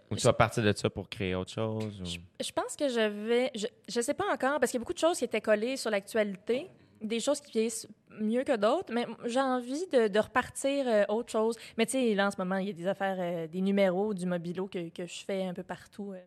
Ou 0.10 0.16
tu 0.16 0.24
vas 0.24 0.34
partir 0.34 0.64
de 0.64 0.74
ça 0.76 0.90
pour 0.90 1.10
créer 1.10 1.36
autre 1.36 1.52
chose? 1.52 2.02
ou- 2.02 2.44
Je 2.44 2.52
pense 2.52 2.76
que 2.76 2.88
je 2.90 3.00
vais. 3.28 3.52
Je, 3.56 3.68
je 3.90 4.02
sais 4.02 4.14
pas 4.14 4.26
encore, 4.32 4.60
parce 4.60 4.72
qu'il 4.72 4.78
y 4.78 4.80
a 4.80 4.84
beaucoup 4.84 4.94
de 4.94 4.98
choses 5.00 5.18
qui 5.18 5.26
étaient 5.26 5.42
collées 5.42 5.78
sur 5.78 5.90
l'actualité, 5.90 6.68
des 7.02 7.20
choses 7.20 7.42
qui 7.42 7.52
vieillissent 7.52 7.88
mieux 8.20 8.44
que 8.44 8.56
d'autres, 8.56 8.94
mais 8.94 9.08
j'ai 9.26 9.40
envie 9.40 9.86
de, 9.92 10.08
de 10.08 10.20
repartir 10.20 10.86
euh, 10.88 11.04
autre 11.10 11.32
chose. 11.32 11.56
Mais 11.78 11.86
tu 11.86 11.94
sais, 11.94 12.14
là, 12.14 12.28
en 12.28 12.32
ce 12.32 12.38
moment, 12.38 12.58
il 12.58 12.68
y 12.68 12.70
a 12.70 12.74
des 12.74 12.88
affaires, 12.88 13.18
euh, 13.20 13.48
des 13.48 13.62
numéros 13.62 14.14
du 14.14 14.26
mobilo 14.26 14.68
que, 14.68 14.90
que 14.90 15.06
je 15.06 15.24
fais 15.26 15.44
un 15.44 15.54
peu 15.54 15.64
partout. 15.64 16.14
euh, 16.14 16.20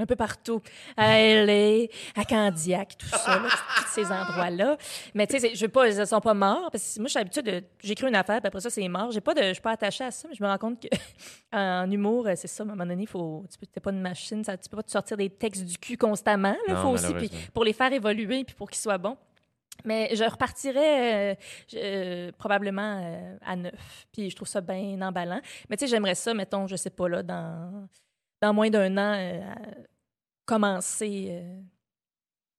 un 0.00 0.06
peu 0.06 0.16
partout. 0.16 0.62
À 0.96 1.18
LA, 1.20 1.86
à 2.16 2.24
Candiac, 2.24 2.96
tout 2.96 3.06
ça, 3.06 3.38
là, 3.38 3.48
tous 3.76 3.88
ces 3.88 4.06
endroits-là. 4.06 4.76
Mais 5.14 5.26
tu 5.26 5.38
sais, 5.38 5.54
je 5.54 5.60
veux 5.60 5.70
pas, 5.70 5.88
ils 5.88 6.06
sont 6.06 6.20
pas 6.20 6.32
morts, 6.34 6.70
parce 6.70 6.94
que 6.94 7.00
moi, 7.00 7.08
j'ai 7.08 7.18
l'habitude 7.18 7.44
de. 7.44 7.62
J'écris 7.82 8.08
une 8.08 8.14
affaire, 8.14 8.40
puis 8.40 8.48
après 8.48 8.60
ça, 8.60 8.70
c'est 8.70 8.88
mort. 8.88 9.10
J'ai 9.10 9.20
pas 9.20 9.34
de, 9.34 9.42
je 9.42 9.52
suis 9.52 9.62
pas 9.62 9.72
attachée 9.72 10.04
à 10.04 10.10
ça, 10.10 10.26
mais 10.28 10.34
je 10.34 10.42
me 10.42 10.48
rends 10.48 10.58
compte 10.58 10.80
que 10.80 10.88
en 11.52 11.90
humour, 11.90 12.26
euh, 12.26 12.32
c'est 12.34 12.48
ça, 12.48 12.62
à 12.62 12.66
un 12.66 12.70
moment 12.70 12.86
donné, 12.86 13.04
faut, 13.06 13.44
tu 13.52 13.58
peux, 13.58 13.66
t'es 13.66 13.80
pas 13.80 13.90
une 13.90 14.00
machine, 14.00 14.42
ça, 14.42 14.56
tu 14.56 14.68
peux 14.70 14.76
pas 14.78 14.82
te 14.82 14.90
sortir 14.90 15.18
des 15.18 15.28
textes 15.28 15.64
du 15.64 15.76
cul 15.76 15.98
constamment. 15.98 16.56
Il 16.66 16.76
faut 16.76 16.88
aussi, 16.88 17.12
puis 17.12 17.30
pour 17.52 17.64
les 17.64 17.74
faire 17.74 17.92
évoluer, 17.92 18.44
puis 18.44 18.54
pour 18.54 18.70
qu'ils 18.70 18.80
soient 18.80 18.98
bons. 18.98 19.18
Mais 19.84 20.14
je 20.14 20.24
repartirais 20.24 21.32
euh, 21.32 21.34
je- 21.68 21.76
euh, 21.78 22.32
probablement 22.38 23.00
euh, 23.02 23.36
à 23.44 23.56
neuf. 23.56 24.06
Puis 24.12 24.30
je 24.30 24.36
trouve 24.36 24.48
ça 24.48 24.60
bien 24.60 25.00
emballant. 25.02 25.40
Mais 25.68 25.76
tu 25.76 25.84
sais, 25.86 25.90
j'aimerais 25.90 26.14
ça, 26.14 26.34
mettons, 26.34 26.66
je 26.66 26.76
sais 26.76 26.90
pas, 26.90 27.08
là, 27.08 27.22
dans, 27.22 27.88
dans 28.40 28.52
moins 28.54 28.70
d'un 28.70 28.96
an, 28.98 29.54
commencer, 30.46 31.42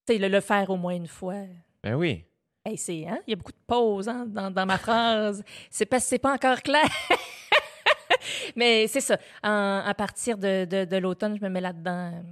tu 0.07 0.13
sais, 0.13 0.19
le, 0.19 0.27
le 0.27 0.39
faire 0.41 0.69
au 0.69 0.77
moins 0.77 0.93
une 0.95 1.07
fois. 1.07 1.35
Ben 1.83 1.95
oui. 1.95 2.25
Hey, 2.63 2.77
c'est, 2.77 3.07
hein? 3.07 3.19
Il 3.25 3.31
y 3.31 3.33
a 3.33 3.35
beaucoup 3.37 3.51
de 3.51 3.57
pauses 3.65 4.07
hein, 4.07 4.25
dans, 4.27 4.51
dans 4.51 4.65
ma 4.67 4.77
phrase. 4.77 5.43
C'est 5.69 5.85
parce 5.85 6.03
que 6.03 6.09
c'est 6.09 6.19
pas 6.19 6.33
encore 6.33 6.61
clair. 6.61 6.85
Mais 8.55 8.87
c'est 8.87 9.01
ça. 9.01 9.17
En- 9.43 9.81
à 9.83 9.93
partir 9.95 10.37
de, 10.37 10.65
de, 10.65 10.85
de 10.85 10.97
l'automne, 10.97 11.35
je 11.37 11.43
me 11.43 11.49
mets 11.49 11.61
là-dedans 11.61 12.23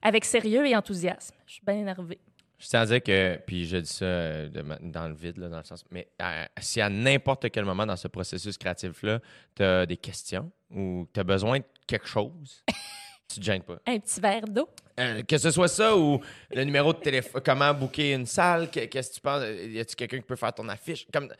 avec 0.00 0.24
sérieux 0.24 0.66
et 0.66 0.74
enthousiasme. 0.74 1.36
Je 1.46 1.52
suis 1.54 1.64
bien 1.64 1.74
énervée. 1.74 2.18
Je 2.60 2.66
tiens 2.68 2.80
à 2.82 2.86
dire 2.86 3.02
que, 3.02 3.38
puis 3.46 3.66
je 3.66 3.78
dis 3.78 3.88
ça 3.90 4.04
euh, 4.04 4.48
de 4.50 4.62
dans 4.82 5.08
le 5.08 5.14
vide, 5.14 5.38
là, 5.38 5.48
dans 5.48 5.56
le 5.58 5.64
sens, 5.64 5.82
mais 5.90 6.08
euh, 6.20 6.44
si 6.60 6.80
à 6.80 6.90
n'importe 6.90 7.50
quel 7.50 7.64
moment 7.64 7.86
dans 7.86 7.96
ce 7.96 8.06
processus 8.06 8.58
créatif-là, 8.58 9.20
tu 9.56 9.62
as 9.62 9.86
des 9.86 9.96
questions 9.96 10.50
ou 10.70 11.06
tu 11.12 11.18
as 11.20 11.24
besoin 11.24 11.60
de 11.60 11.64
quelque 11.86 12.06
chose, 12.06 12.62
tu 13.32 13.40
te 13.40 13.44
gênes 13.44 13.62
pas. 13.62 13.78
Un 13.86 13.98
petit 13.98 14.20
verre 14.20 14.44
d'eau. 14.46 14.68
Euh, 14.98 15.22
que 15.22 15.38
ce 15.38 15.50
soit 15.50 15.68
ça 15.68 15.96
ou 15.96 16.20
le 16.50 16.64
numéro 16.64 16.92
de 16.92 16.98
téléphone, 16.98 17.40
comment 17.42 17.72
booker 17.72 18.12
une 18.12 18.26
salle, 18.26 18.70
que- 18.70 18.84
qu'est-ce 18.84 19.08
que 19.10 19.14
tu 19.14 19.20
penses, 19.22 19.42
y 19.66 19.80
a-tu 19.80 19.96
quelqu'un 19.96 20.18
qui 20.18 20.26
peut 20.26 20.36
faire 20.36 20.52
ton 20.52 20.68
affiche, 20.68 21.06
comme 21.10 21.32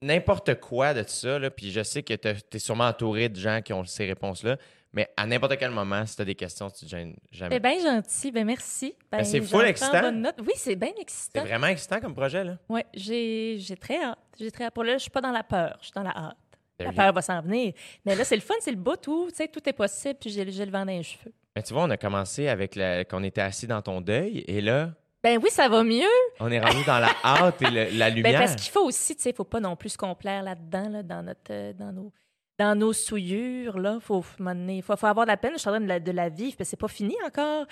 n'importe 0.00 0.54
quoi 0.60 0.94
de 0.94 1.02
tout 1.02 1.08
ça, 1.10 1.38
là, 1.40 1.50
puis 1.50 1.72
je 1.72 1.82
sais 1.82 2.04
que 2.04 2.14
tu 2.14 2.28
es 2.28 2.58
sûrement 2.60 2.86
entouré 2.86 3.28
de 3.28 3.36
gens 3.38 3.60
qui 3.60 3.72
ont 3.72 3.84
ces 3.84 4.06
réponses-là, 4.06 4.56
mais 4.92 5.08
à 5.16 5.26
n'importe 5.26 5.56
quel 5.58 5.70
moment, 5.70 6.04
si 6.06 6.16
tu 6.16 6.22
as 6.22 6.24
des 6.24 6.34
questions, 6.34 6.68
tu 6.70 6.84
te 6.84 6.90
gênes 6.90 7.14
jamais. 7.30 7.54
C'est 7.56 7.60
bien 7.60 7.78
gentil. 7.80 8.32
Ben 8.32 8.44
merci. 8.46 8.94
Ben, 9.10 9.18
Ben, 9.18 9.24
c'est 9.24 9.40
full 9.40 9.64
excitant. 9.66 10.00
bonne 10.00 10.22
note. 10.22 10.36
Oui, 10.40 10.52
c'est 10.56 10.76
bien 10.76 10.90
C'est 10.96 11.02
excitant. 11.02 11.44
vraiment 11.44 11.66
excitant 11.68 12.00
comme 12.00 12.14
projet, 12.14 12.42
là. 12.44 12.56
Oui, 12.68 12.80
j'ai 12.94 13.56
j'ai 13.58 13.76
très 13.76 14.02
hâte. 14.02 14.18
J'ai 14.38 14.50
très 14.50 14.64
hâte. 14.64 14.74
Pour 14.74 14.84
là, 14.84 14.94
je 14.94 15.02
suis 15.02 15.10
pas 15.10 15.20
dans 15.20 15.32
la 15.32 15.42
peur, 15.44 15.76
je 15.80 15.86
suis 15.86 15.92
dans 15.94 16.02
la 16.02 16.16
hâte. 16.16 16.36
La 16.78 16.92
peur 16.92 17.12
va 17.12 17.20
s'en 17.20 17.42
venir. 17.42 17.74
Mais 18.06 18.14
là, 18.16 18.24
c'est 18.24 18.36
le 18.36 18.40
fun, 18.40 18.54
c'est 18.60 18.70
le 18.70 18.78
bout 18.78 19.06
où, 19.06 19.26
tu 19.28 19.36
sais, 19.36 19.48
tout 19.48 19.60
est 19.68 19.72
possible, 19.74 20.14
puis 20.18 20.30
j'ai 20.30 20.44
le 20.46 20.70
vent 20.70 20.86
dans 20.86 20.92
les 20.92 21.02
cheveux. 21.02 21.30
Ben, 21.54 21.62
tu 21.62 21.74
vois, 21.74 21.82
on 21.84 21.90
a 21.90 21.98
commencé 21.98 22.48
avec 22.48 22.74
la... 22.74 23.04
qu'on 23.04 23.22
était 23.22 23.42
assis 23.42 23.66
dans 23.66 23.82
ton 23.82 24.00
deuil, 24.00 24.44
et 24.48 24.62
là, 24.62 24.90
Ben 25.22 25.38
oui, 25.42 25.50
ça 25.50 25.68
va 25.68 25.84
mieux. 25.84 26.06
on 26.38 26.50
est 26.50 26.58
rendu 26.58 26.82
dans 26.86 26.98
la 26.98 27.10
hâte 27.22 27.60
et 27.60 27.70
le- 27.70 27.98
la 27.98 28.08
Ben, 28.08 28.14
lumière. 28.16 28.38
parce 28.40 28.54
qu'il 28.56 28.70
faut 28.72 28.80
aussi, 28.86 29.14
tu 29.14 29.20
sais, 29.22 29.34
faut 29.34 29.44
pas 29.44 29.60
non 29.60 29.76
plus 29.76 29.90
se 29.90 29.98
complaire 29.98 30.42
là-dedans, 30.42 30.88
là, 30.88 31.02
dans 31.02 31.22
notre, 31.22 31.50
euh, 31.52 31.74
dans 31.74 31.92
nos, 31.92 32.12
dans 32.60 32.78
nos 32.78 32.92
souillures, 32.92 33.78
là. 33.78 33.98
Faut, 34.00 34.22
m'amener- 34.38 34.82
faut, 34.82 34.92
avoir 34.92 35.24
de 35.24 35.30
la 35.30 35.38
peine. 35.38 35.52
Je 35.54 35.60
suis 35.60 35.68
en 35.70 35.72
train 35.72 35.80
de 35.80 35.86
la, 35.86 35.98
de 35.98 36.12
la 36.12 36.28
vivre, 36.28 36.56
puis 36.56 36.66
c'est 36.66 36.76
pas 36.76 36.88
fini 36.88 37.16
encore. 37.26 37.64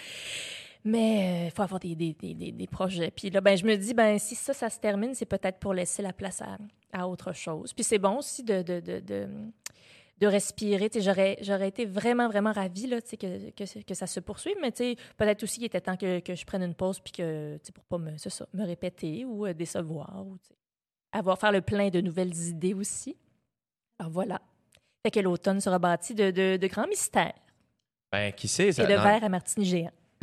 Mais 0.83 1.49
il 1.49 1.51
faut 1.51 1.63
avoir 1.63 1.79
des, 1.79 2.69
projets. 2.71 3.11
Puis 3.11 3.29
là, 3.29 3.43
ben, 3.43 3.55
je 3.55 3.67
me 3.67 3.77
dis, 3.77 3.93
ben, 3.93 4.19
si 4.19 4.35
ça, 4.35 4.55
ça 4.55 4.71
se 4.71 4.81
termine, 4.81 5.15
c'est 5.15 5.27
peut-être 5.27 5.59
pour 5.59 5.75
laisser 5.75 6.01
la 6.01 6.15
place 6.15 6.43
à, 6.93 7.07
autre 7.07 7.35
chose. 7.35 7.75
Puis 7.75 7.85
c'est 7.85 7.99
bon 7.99 8.17
aussi 8.17 8.43
de, 8.43 8.65
respirer. 10.23 10.89
J'aurais, 10.97 11.37
j'aurais 11.43 11.69
été 11.69 11.85
vraiment, 11.85 12.27
vraiment 12.29 12.53
ravie 12.53 12.87
là, 12.87 13.01
que, 13.03 13.95
ça 13.95 14.07
se 14.07 14.21
poursuive. 14.21 14.57
Mais 14.63 14.71
peut-être 14.71 15.43
aussi 15.43 15.57
qu'il 15.57 15.67
était 15.67 15.83
temps 15.83 15.99
que, 15.99 16.23
je 16.27 16.47
prenne 16.47 16.63
une 16.63 16.75
pause 16.75 16.99
puis 17.01 17.13
que, 17.13 17.59
pour 17.75 17.85
pas 17.85 17.99
me, 17.99 18.65
répéter 18.65 19.27
ou 19.27 19.45
euh, 19.45 19.53
décevoir. 19.53 20.25
Ou, 20.27 20.39
avoir 21.13 21.39
faire 21.39 21.53
le 21.53 21.61
plein 21.61 21.91
de 21.91 22.01
nouvelles 22.01 22.35
idées 22.35 22.73
aussi. 22.73 23.19
Alors 23.99 24.13
voilà. 24.13 24.41
Fait 25.05 25.11
que 25.11 25.21
l'automne 25.21 25.61
sera 25.61 25.79
bâti 25.79 26.15
de, 26.15 26.31
de, 26.31 26.57
de 26.57 26.67
grands 26.67 26.87
mystères 26.89 27.33
Ben, 28.13 28.33
qui 28.33 28.49
sait, 28.49 28.73
ça... 28.73 28.83
et 28.85 28.87
de 28.87 28.97
dans- 28.97 29.03
verres 29.03 29.25
à 29.25 29.29
martini 29.29 29.65
géant. 29.65 29.93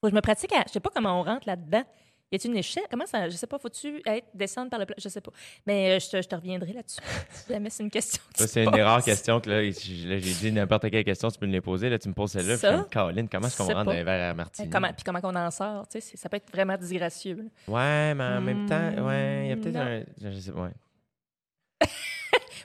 Faut 0.00 0.08
que 0.08 0.10
je 0.10 0.14
me 0.14 0.20
pratique 0.20 0.52
à... 0.52 0.64
Je 0.66 0.72
sais 0.72 0.80
pas 0.80 0.90
comment 0.94 1.20
on 1.20 1.22
rentre 1.24 1.46
là-dedans. 1.46 1.82
Y 2.30 2.36
a-t-il 2.36 2.50
une 2.52 2.56
échelle? 2.56 2.84
Comment 2.90 3.04
ça... 3.06 3.28
Je 3.28 3.36
sais 3.36 3.46
pas, 3.46 3.58
faut-tu 3.58 4.00
être, 4.06 4.26
descendre 4.34 4.70
par 4.70 4.78
le 4.80 4.86
plat? 4.86 4.96
Je 4.98 5.08
sais 5.08 5.20
pas. 5.20 5.30
Mais 5.66 5.90
euh, 5.90 5.98
je, 6.00 6.08
te, 6.08 6.22
je 6.22 6.26
te 6.28 6.34
reviendrai 6.34 6.72
là-dessus. 6.72 6.98
si 7.30 7.52
jamais 7.52 7.68
c'est 7.70 7.82
une 7.82 7.90
question 7.90 8.22
Ça, 8.34 8.46
se 8.46 8.52
c'est 8.54 8.64
une 8.64 8.70
des 8.70 8.82
rares 8.82 9.04
questions 9.04 9.38
que 9.40 9.50
là, 9.50 9.62
j'ai 9.62 10.18
dit 10.20 10.50
n'importe 10.50 10.90
quelle 10.90 11.04
question, 11.04 11.28
tu 11.30 11.38
peux 11.38 11.46
me 11.46 11.52
les 11.52 11.60
poser. 11.60 11.90
Là, 11.90 11.98
tu 11.98 12.08
me 12.08 12.14
poses 12.14 12.32
celle-là. 12.32 12.56
puis 12.56 12.90
Caroline, 12.90 13.28
comment 13.28 13.46
est-ce 13.48 13.58
qu'on 13.58 13.64
rentre 13.64 13.84
dans 13.84 13.92
les 13.92 14.02
verres 14.02 14.30
à 14.30 14.34
martini? 14.34 14.70
Comment, 14.70 14.88
puis 14.94 15.04
comment 15.04 15.20
qu'on 15.20 15.36
en 15.36 15.50
sort? 15.50 15.86
Tu 15.88 16.00
sais, 16.00 16.16
ça 16.16 16.28
peut 16.30 16.38
être 16.38 16.50
vraiment 16.50 16.76
disgracieux. 16.78 17.36
là. 17.68 17.74
Ouais, 17.74 18.14
mais 18.14 18.24
en 18.24 18.40
même 18.40 18.66
temps, 18.66 19.06
ouais, 19.06 19.42
il 19.44 19.48
y 19.50 19.52
a 19.52 19.56
Hmm, 19.56 19.60
peut-être 19.60 19.74
non. 19.74 19.80
un. 19.82 20.02
Je 20.32 20.40
sais, 20.40 20.50
ouais. 20.52 20.70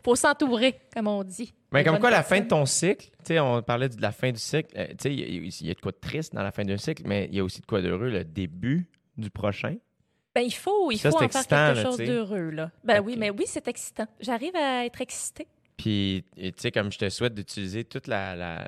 Faut 0.04 0.16
s'entourer, 0.16 0.80
comme 0.94 1.08
on 1.08 1.24
dit. 1.24 1.54
Mais 1.72 1.84
comme 1.84 2.00
quoi, 2.00 2.10
la 2.10 2.24
fin 2.24 2.40
de 2.40 2.48
ton 2.48 2.66
cycle, 2.66 3.08
tu 3.26 3.34
sais, 3.34 3.40
on 3.40 3.62
parlait 3.62 3.90
de 3.90 4.02
la 4.02 4.12
fin 4.12 4.32
du 4.32 4.40
cycle. 4.40 4.70
euh, 4.78 4.88
tu 4.90 4.96
sais, 5.02 5.14
il 5.14 5.20
y, 5.20 5.24
a- 5.24 5.28
il 5.62 5.68
y 5.68 5.72
a 5.72 5.74
de 5.74 5.80
quoi 5.82 5.92
de 5.92 5.98
triste 5.98 6.34
dans 6.34 6.44
la 6.44 6.52
fin 6.52 6.64
d'un 6.64 6.78
cycle, 6.78 7.04
mais 7.06 7.28
il 7.30 7.36
y 7.36 7.40
a 7.40 7.44
aussi 7.44 7.62
de 7.62 7.66
quoi 7.66 7.82
d'heureux, 7.82 8.10
le 8.10 8.24
début 8.24 8.90
du 9.18 9.30
prochain. 9.30 9.76
Ben, 10.34 10.42
il 10.42 10.54
faut, 10.54 10.92
il 10.92 10.98
Ça, 11.00 11.10
faut 11.10 11.18
en 11.18 11.28
faire 11.28 11.42
quelque 11.48 11.52
là, 11.76 11.84
chose 11.84 11.98
d'heureux. 11.98 12.50
Là. 12.52 12.72
Ben 12.84 13.02
oui, 13.02 13.16
mais 13.18 13.32
oui, 13.32 13.44
c'est 13.48 13.68
excitant. 13.68 14.06
J'arrive 14.20 14.56
à 14.56 14.86
être 14.86 15.02
excitée. 15.02 15.48
Puis, 15.76 16.24
tu 16.36 16.52
sais, 16.58 16.72
comme 16.72 16.92
je 16.92 16.98
te 17.00 17.10
souhaite 17.10 17.34
d'utiliser 17.34 17.84
toute 17.84 18.08
la, 18.08 18.36
la- 18.36 18.68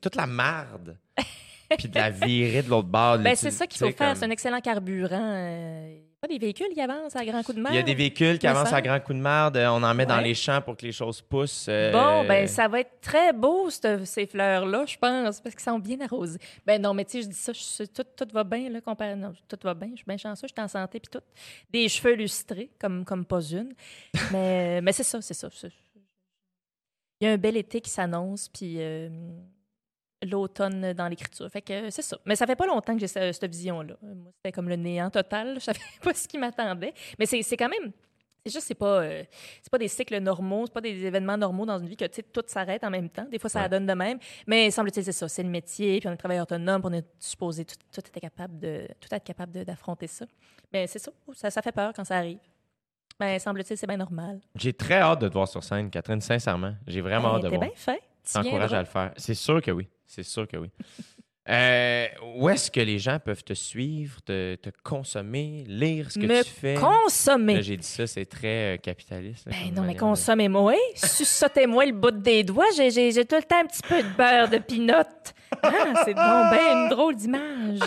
toute 0.00 0.14
la 0.16 0.26
marde, 0.26 0.96
puis 1.78 1.88
de 1.88 1.94
la 1.96 2.10
virer 2.10 2.62
de 2.62 2.70
l'autre 2.70 2.88
bord. 2.88 3.18
Ben, 3.18 3.34
c'est 3.36 3.50
ça 3.50 3.66
qu'il 3.66 3.78
faut 3.78 3.86
faire. 3.92 4.08
comme- 4.10 4.14
C'est 4.16 4.24
un 4.24 4.30
excellent 4.30 4.60
carburant. 4.60 5.18
euh, 5.34 5.98
pas 6.26 6.32
des 6.32 6.38
véhicules 6.38 6.68
qui 6.74 6.80
avancent 6.80 7.14
à 7.16 7.24
grands 7.24 7.42
coups 7.42 7.56
de 7.56 7.62
main. 7.62 7.70
Il 7.70 7.76
y 7.76 7.78
a 7.78 7.82
des 7.82 7.94
véhicules 7.94 8.38
qui 8.38 8.46
avancent 8.46 8.68
à 8.68 8.70
semble. 8.70 8.82
grands 8.82 9.00
coups 9.00 9.16
de 9.16 9.22
marde. 9.22 9.56
euh, 9.56 9.68
On 9.68 9.82
en 9.82 9.94
met 9.94 10.06
dans 10.06 10.20
les 10.20 10.34
champs 10.34 10.60
pour 10.60 10.76
que 10.76 10.84
les 10.84 10.92
choses 10.92 11.20
poussent. 11.22 11.66
euh, 11.68 11.92
Bon, 11.92 12.26
ben 12.26 12.46
ça 12.46 12.68
va 12.68 12.80
être 12.80 13.00
très 13.00 13.32
beau, 13.32 13.70
cette- 13.70 14.04
ces 14.04 14.26
fleurs-là, 14.26 14.84
je 14.86 14.96
pense, 14.98 15.40
parce 15.40 15.54
qu'ils 15.54 15.64
sont 15.64 15.78
bien 15.78 16.00
arrosées. 16.00 16.38
Ben 16.66 16.80
non, 16.80 16.94
mais 16.94 17.04
tu 17.04 17.12
sais, 17.12 17.22
je 17.22 17.28
dis 17.28 17.34
ça, 17.34 17.52
je 17.52 17.84
tout, 17.84 18.04
tout 18.16 18.28
va 18.32 18.44
bien, 18.44 18.68
là, 18.70 18.80
comparé... 18.80 19.14
Non, 19.16 19.32
tout 19.48 19.58
va 19.62 19.74
bien, 19.74 19.88
je 19.92 19.96
suis 19.96 20.04
bien 20.06 20.16
chanceux, 20.16 20.46
je 20.48 20.52
suis 20.52 20.62
en 20.64 20.68
santé, 20.68 21.00
puis 21.00 21.10
tout. 21.10 21.24
Des 21.70 21.88
cheveux 21.88 22.14
lustrés, 22.14 22.70
comme, 22.78 23.04
comme 23.04 23.24
pas 23.24 23.40
une. 23.42 23.74
Mais, 24.32 24.80
mais 24.80 24.92
c'est 24.92 25.02
ça, 25.04 25.20
c'est 25.22 25.34
ça. 25.34 25.48
Il 27.20 27.26
y 27.26 27.30
a 27.30 27.32
un 27.32 27.38
bel 27.38 27.56
été 27.56 27.80
qui 27.80 27.90
s'annonce, 27.90 28.48
puis 28.48 28.74
euh, 28.78 29.08
l'automne 30.22 30.92
dans 30.94 31.08
l'écriture. 31.08 31.48
Fait 31.50 31.62
que 31.62 31.90
c'est 31.90 32.02
ça. 32.02 32.16
Mais 32.24 32.36
ça 32.36 32.46
fait 32.46 32.56
pas 32.56 32.66
longtemps 32.66 32.94
que 32.94 33.00
j'ai 33.00 33.06
ce- 33.08 33.32
cette 33.32 33.50
vision-là. 33.50 33.94
Moi, 34.02 34.32
c'était 34.36 34.52
comme 34.52 34.68
le 34.68 34.76
néant 34.76 35.10
total. 35.10 35.54
Je 35.60 35.64
savais 35.64 35.78
pas 36.02 36.14
ce 36.14 36.26
qui 36.26 36.38
m'attendait. 36.38 36.94
Mais 37.18 37.26
c'est 37.26 37.42
c'est 37.42 37.56
quand 37.56 37.68
même... 37.68 37.92
C'est 38.44 38.52
juste, 38.52 38.68
c'est 38.68 38.74
pas, 38.76 39.00
euh, 39.02 39.24
c'est 39.60 39.70
pas 39.72 39.78
des 39.78 39.88
cycles 39.88 40.18
normaux, 40.18 40.66
c'est 40.66 40.72
pas 40.72 40.80
des 40.80 41.04
événements 41.04 41.36
normaux 41.36 41.66
dans 41.66 41.80
une 41.80 41.88
vie 41.88 41.96
que, 41.96 42.04
tu 42.04 42.14
sais, 42.14 42.22
tout 42.22 42.44
s'arrête 42.46 42.84
en 42.84 42.90
même 42.90 43.08
temps. 43.10 43.24
Des 43.28 43.40
fois, 43.40 43.50
ça 43.50 43.62
Ouais. 43.62 43.68
donne 43.68 43.86
de 43.88 43.92
même. 43.92 44.20
Mais 44.46 44.70
semble-t-il, 44.70 45.02
c'est 45.04 45.10
ça. 45.10 45.26
C'est 45.26 45.42
le 45.42 45.48
métier, 45.48 45.98
puis 45.98 46.08
on 46.08 46.12
est 46.12 46.16
travailleur 46.16 46.44
autonome, 46.44 46.80
puis 46.80 46.90
on 46.92 46.96
est 46.96 47.06
supposé 47.18 47.64
tout, 47.64 47.74
tout 47.92 47.98
être 48.00 48.20
capable 48.20 48.56
de, 48.60 48.86
tout 49.00 49.08
être 49.12 49.24
capable 49.24 49.50
de- 49.50 49.64
d'affronter 49.64 50.06
ça. 50.06 50.26
Mais 50.72 50.86
c'est 50.86 51.00
ça. 51.00 51.10
ça. 51.32 51.50
Ça 51.50 51.60
fait 51.60 51.72
peur 51.72 51.92
quand 51.92 52.04
ça 52.04 52.18
arrive. 52.18 52.38
Mais 53.18 53.40
semble-t-il, 53.40 53.76
c'est 53.76 53.86
bien 53.88 53.96
normal. 53.96 54.38
J'ai 54.54 54.72
très 54.72 55.00
hâte 55.00 55.22
de 55.22 55.26
te 55.28 55.32
voir 55.32 55.48
sur 55.48 55.64
scène, 55.64 55.90
Catherine, 55.90 56.20
sincèrement. 56.20 56.74
J'ai 56.86 57.00
vraiment 57.00 57.34
hâte 57.34 57.42
de 57.42 57.48
Ben, 57.48 57.50
T'es 57.50 57.56
voir. 57.56 57.68
bien 57.70 57.76
fait. 57.76 58.02
Tu 58.24 58.32
T'encourages 58.32 58.74
à 58.74 58.78
le 58.78 58.86
faire. 58.86 59.12
C'est 59.16 59.34
sûr 59.34 59.60
que 59.60 59.72
oui. 59.72 59.88
C'est 60.06 60.22
sûr 60.22 60.46
que 60.48 60.56
oui. 60.56 60.70
Euh, 61.48 62.08
où 62.34 62.48
est-ce 62.48 62.72
que 62.72 62.80
les 62.80 62.98
gens 62.98 63.20
peuvent 63.20 63.44
te 63.44 63.52
suivre, 63.52 64.20
te, 64.22 64.56
te 64.56 64.70
consommer, 64.82 65.62
lire 65.68 66.10
ce 66.10 66.18
que 66.18 66.26
Me 66.26 66.42
tu 66.42 66.50
fais? 66.50 66.74
consommer? 66.74 67.62
J'ai 67.62 67.76
dit 67.76 67.86
ça, 67.86 68.04
c'est 68.08 68.24
très 68.26 68.74
euh, 68.74 68.76
capitaliste. 68.78 69.46
là, 69.46 69.52
Ben 69.52 69.72
non, 69.72 69.82
mais 69.82 69.94
consommez-moi. 69.94 70.74
Sucotez-moi 70.96 71.86
le 71.86 71.92
bout 71.92 72.10
des 72.10 72.42
doigts. 72.42 72.64
J'ai, 72.76 72.90
tout 73.24 73.36
le 73.36 73.44
temps 73.44 73.60
un 73.60 73.66
petit 73.66 73.82
peu 73.88 74.02
de 74.02 74.08
beurre 74.16 74.48
de 74.48 74.58
pinot. 74.58 74.94
Ah, 75.62 76.02
c'est 76.04 76.14
bon, 76.14 76.50
ben 76.50 76.58
une 76.72 76.88
drôle 76.88 77.14
d'image. 77.14 77.78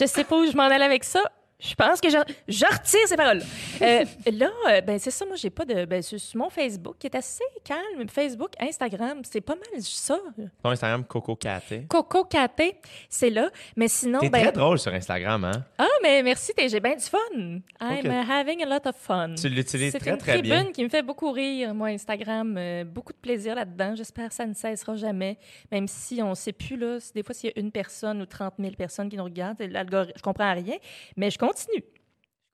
Je 0.00 0.06
sais 0.06 0.24
pas 0.24 0.38
où 0.38 0.46
je 0.50 0.56
m'en 0.56 0.62
allais 0.64 0.86
avec 0.86 1.04
ça. 1.04 1.20
Je 1.60 1.74
pense 1.74 2.00
que 2.00 2.08
je, 2.08 2.16
je 2.46 2.64
retire 2.64 3.00
ces 3.06 3.16
paroles. 3.16 3.42
Euh, 3.82 4.04
là, 4.32 4.48
euh, 4.68 4.80
ben 4.80 4.96
c'est 5.00 5.10
ça, 5.10 5.26
moi, 5.26 5.34
j'ai 5.34 5.50
pas 5.50 5.64
de. 5.64 5.86
Ben, 5.86 6.00
sur 6.02 6.18
mon 6.36 6.50
Facebook, 6.50 6.94
qui 7.00 7.08
est 7.08 7.16
assez 7.16 7.42
calme. 7.64 8.08
Facebook, 8.08 8.50
Instagram, 8.60 9.22
c'est 9.24 9.40
pas 9.40 9.56
mal 9.56 9.82
ça. 9.82 10.18
Ton 10.62 10.70
Instagram, 10.70 11.04
Coco 11.04 11.34
Caté. 11.34 11.84
Coco 11.88 12.22
Caté, 12.24 12.76
c'est 13.08 13.30
là. 13.30 13.50
Mais 13.76 13.88
sinon, 13.88 14.20
T'es 14.20 14.30
ben. 14.30 14.42
très 14.42 14.52
drôle 14.52 14.78
sur 14.78 14.92
Instagram, 14.94 15.44
hein? 15.46 15.64
Ah, 15.78 15.86
mais 16.00 16.22
merci, 16.22 16.52
j'ai 16.56 16.78
bien 16.78 16.94
du 16.94 17.02
fun. 17.02 17.18
I'm 17.34 17.60
Ok. 17.80 18.04
uh, 18.04 18.30
having 18.30 18.62
a 18.62 18.66
lot 18.66 18.86
of 18.88 18.94
fun. 18.96 19.34
Tu 19.34 19.48
l'utilises 19.48 19.90
C'est 19.92 19.98
très, 19.98 20.10
une 20.12 20.18
très 20.18 20.32
tribune 20.34 20.62
bien. 20.62 20.72
qui 20.72 20.84
me 20.84 20.88
fait 20.88 21.02
beaucoup 21.02 21.32
rire, 21.32 21.74
moi, 21.74 21.88
Instagram. 21.88 22.54
Euh, 22.56 22.84
beaucoup 22.84 23.12
de 23.12 23.18
plaisir 23.18 23.56
là-dedans. 23.56 23.96
J'espère 23.96 24.28
que 24.28 24.34
ça 24.36 24.46
ne 24.46 24.54
cessera 24.54 24.94
jamais. 24.94 25.36
Même 25.72 25.88
si 25.88 26.22
on 26.22 26.30
ne 26.30 26.34
sait 26.36 26.52
plus, 26.52 26.76
là, 26.76 26.98
des 27.16 27.24
fois, 27.24 27.34
s'il 27.34 27.50
y 27.50 27.52
a 27.52 27.58
une 27.60 27.72
personne 27.72 28.22
ou 28.22 28.26
30 28.26 28.54
000 28.60 28.74
personnes 28.76 29.08
qui 29.08 29.16
nous 29.16 29.24
regardent, 29.24 29.56
je 29.60 30.22
comprends 30.22 30.54
rien, 30.54 30.76
mais 31.16 31.30
je 31.30 31.38
continue. 31.48 31.84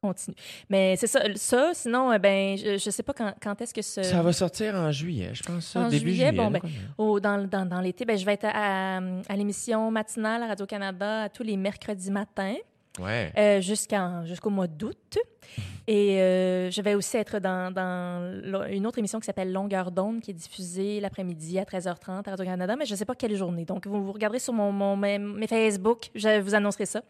Continue. 0.03 0.37
Mais 0.69 0.97
c'est 0.97 1.07
ça. 1.07 1.21
ça 1.35 1.71
sinon, 1.73 2.13
euh, 2.13 2.19
ben, 2.19 2.59
je 2.59 2.73
ne 2.75 2.77
sais 2.91 3.03
pas 3.03 3.15
quand, 3.15 3.33
quand 3.43 3.59
est-ce 3.63 3.73
que 3.73 3.81
ce... 3.81 4.03
Ça 4.03 4.21
va 4.23 4.33
sortir 4.35 4.75
en 4.75 4.93
juillet, 4.93 5.31
je 5.33 5.43
pense. 5.43 5.65
ça, 5.67 5.81
En 5.81 5.89
début 5.89 6.11
juillet, 6.11 6.27
juillet. 6.29 6.33
bon, 6.45 6.51
ben, 6.51 6.61
au- 6.99 7.19
dans, 7.21 7.43
dans, 7.49 7.65
dans 7.65 7.81
l'été, 7.81 8.05
ben, 8.05 8.19
je 8.19 8.25
vais 8.27 8.35
être 8.35 8.45
à, 8.53 8.97
à 8.99 9.37
l'émission 9.37 9.91
matinale 9.91 10.43
à 10.43 10.49
Radio-Canada 10.49 11.29
tous 11.31 11.43
les 11.43 11.57
mercredis 11.57 12.11
matins. 12.11 12.57
Ouais. 13.01 13.33
Euh, 13.37 13.61
jusqu'en- 13.61 14.25
jusqu'au 14.25 14.51
mois 14.51 14.67
d'août. 14.67 15.19
Et 15.87 16.21
euh, 16.23 16.71
je 16.71 16.81
vais 16.81 16.95
aussi 16.95 17.17
être 17.19 17.39
dans, 17.41 17.71
dans 17.73 18.67
une 18.71 18.87
autre 18.87 18.99
émission 18.99 19.21
qui 19.21 19.27
s'appelle 19.27 19.53
Longueur 19.53 19.91
d'onde, 19.91 20.21
qui 20.21 20.31
est 20.31 20.35
diffusée 20.35 20.99
l'après-midi 21.01 21.59
à 21.59 21.65
13h30 21.65 22.27
à 22.27 22.31
Radio-Canada, 22.31 22.75
mais 22.79 22.87
je 22.87 22.93
ne 22.93 22.97
sais 22.97 23.05
pas 23.05 23.15
quelle 23.15 23.37
journée. 23.37 23.65
Donc, 23.67 23.87
vous, 23.87 24.03
vous 24.03 24.13
regarderez 24.13 24.39
sur 24.39 24.55
mon, 24.55 24.73
mon- 24.73 24.97
mes, 24.97 25.19
mes 25.19 25.47
Facebook, 25.47 26.09
je 26.15 26.41
vous 26.41 26.55
annoncerai 26.55 26.87
ça. 26.87 27.03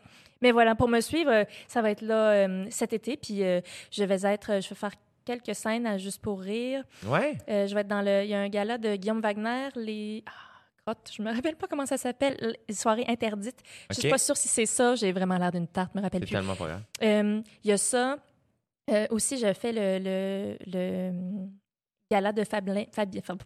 Mais 0.42 0.50
voilà, 0.50 0.74
pour 0.74 0.88
me 0.88 1.00
suivre, 1.00 1.30
euh, 1.30 1.44
ça 1.68 1.82
va 1.82 1.90
être 1.92 2.02
là 2.02 2.30
euh, 2.48 2.66
cet 2.70 2.92
été, 2.92 3.16
puis 3.16 3.42
je 3.92 4.04
vais 4.04 4.22
être, 4.24 4.60
je 4.60 4.68
vais 4.68 4.74
faire 4.74 4.92
quelques 5.24 5.54
scènes 5.54 5.86
à 5.86 5.96
Juste 5.96 6.20
pour 6.20 6.40
rire. 6.40 6.82
Ouais. 7.06 7.36
Je 7.46 7.72
vais 7.74 7.82
être 7.82 7.88
dans 7.88 8.02
le, 8.02 8.24
il 8.24 8.30
y 8.30 8.34
a 8.34 8.40
un 8.40 8.48
gala 8.48 8.76
de 8.76 8.96
Guillaume 8.96 9.20
Wagner, 9.20 9.68
les, 9.76 10.24
ah, 10.26 10.32
crotte. 10.86 11.10
Je 11.16 11.22
me 11.22 11.32
rappelle 11.34 11.56
pas 11.56 11.66
comment 11.66 11.86
ça 11.86 11.96
s'appelle. 11.96 12.56
Les 12.68 12.74
soirées 12.74 13.04
interdites. 13.08 13.60
Je 13.90 14.00
suis 14.00 14.10
pas 14.10 14.18
sûre 14.18 14.36
si 14.36 14.48
c'est 14.48 14.66
ça. 14.66 14.94
J'ai 14.94 15.12
vraiment 15.12 15.38
l'air 15.38 15.50
d'une 15.52 15.66
tarte. 15.66 15.90
Je 15.94 15.98
me 15.98 16.04
rappelle 16.04 16.20
C'est 16.20 16.26
plus. 16.26 16.34
tellement 16.34 16.54
pas 16.56 16.66
grave. 16.66 16.82
Euh, 17.02 17.40
Il 17.64 17.70
y 17.70 17.72
a 17.72 17.78
ça. 17.78 18.16
Euh, 18.90 19.06
aussi, 19.10 19.38
je 19.38 19.52
fais 19.54 19.72
le, 19.72 19.98
le, 19.98 20.56
le 20.66 21.08
hum, 21.08 21.50
gala 22.10 22.32
de 22.32 22.44
Fablin, 22.44 22.84
Fabi- 22.94 23.22
Fab- 23.22 23.40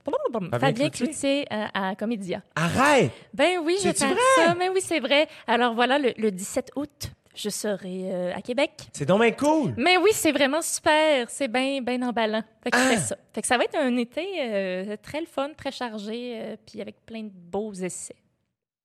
Fabien, 0.59 0.91
Cloutier? 0.91 1.47
À, 1.49 1.91
à 1.91 1.95
Comédia. 1.95 2.43
Arrête! 2.57 3.13
Ben 3.33 3.59
oui, 3.63 3.77
je 3.79 3.93
faire 3.93 4.17
ça. 4.37 4.55
Mais 4.57 4.69
oui, 4.69 4.81
c'est 4.83 4.99
vrai. 4.99 5.29
Alors 5.47 5.75
voilà, 5.75 5.99
le, 6.01 6.13
le 6.19 6.33
17 6.33 6.73
août, 6.75 7.13
je 7.39 7.49
serai 7.51 8.11
euh, 8.13 8.33
à 8.35 8.43
Québec. 8.43 8.73
C'est 8.93 9.07
donc 9.07 9.21
bien 9.23 9.31
cool! 9.33 9.75
Mais 9.77 9.97
oui, 9.97 10.11
c'est 10.13 10.33
vraiment 10.33 10.61
super. 10.63 11.31
C'est 11.31 11.49
bien 11.49 11.81
ben 11.81 12.03
emballant. 12.05 12.43
Fait 12.63 12.71
que 12.71 12.77
Ah! 12.79 12.97
ça. 12.97 13.17
Fait 13.33 13.41
que 13.43 13.47
ça 13.47 13.57
va 13.57 13.65
être 13.65 13.77
un 13.79 13.97
été 13.97 14.27
euh, 14.41 14.97
très 15.03 15.21
le 15.21 15.27
fun, 15.27 15.51
très 15.57 15.71
chargé, 15.71 16.39
euh, 16.41 16.57
puis 16.67 16.81
avec 16.81 17.05
plein 17.07 17.23
de 17.23 17.31
beaux 17.33 17.73
essais. 17.73 18.17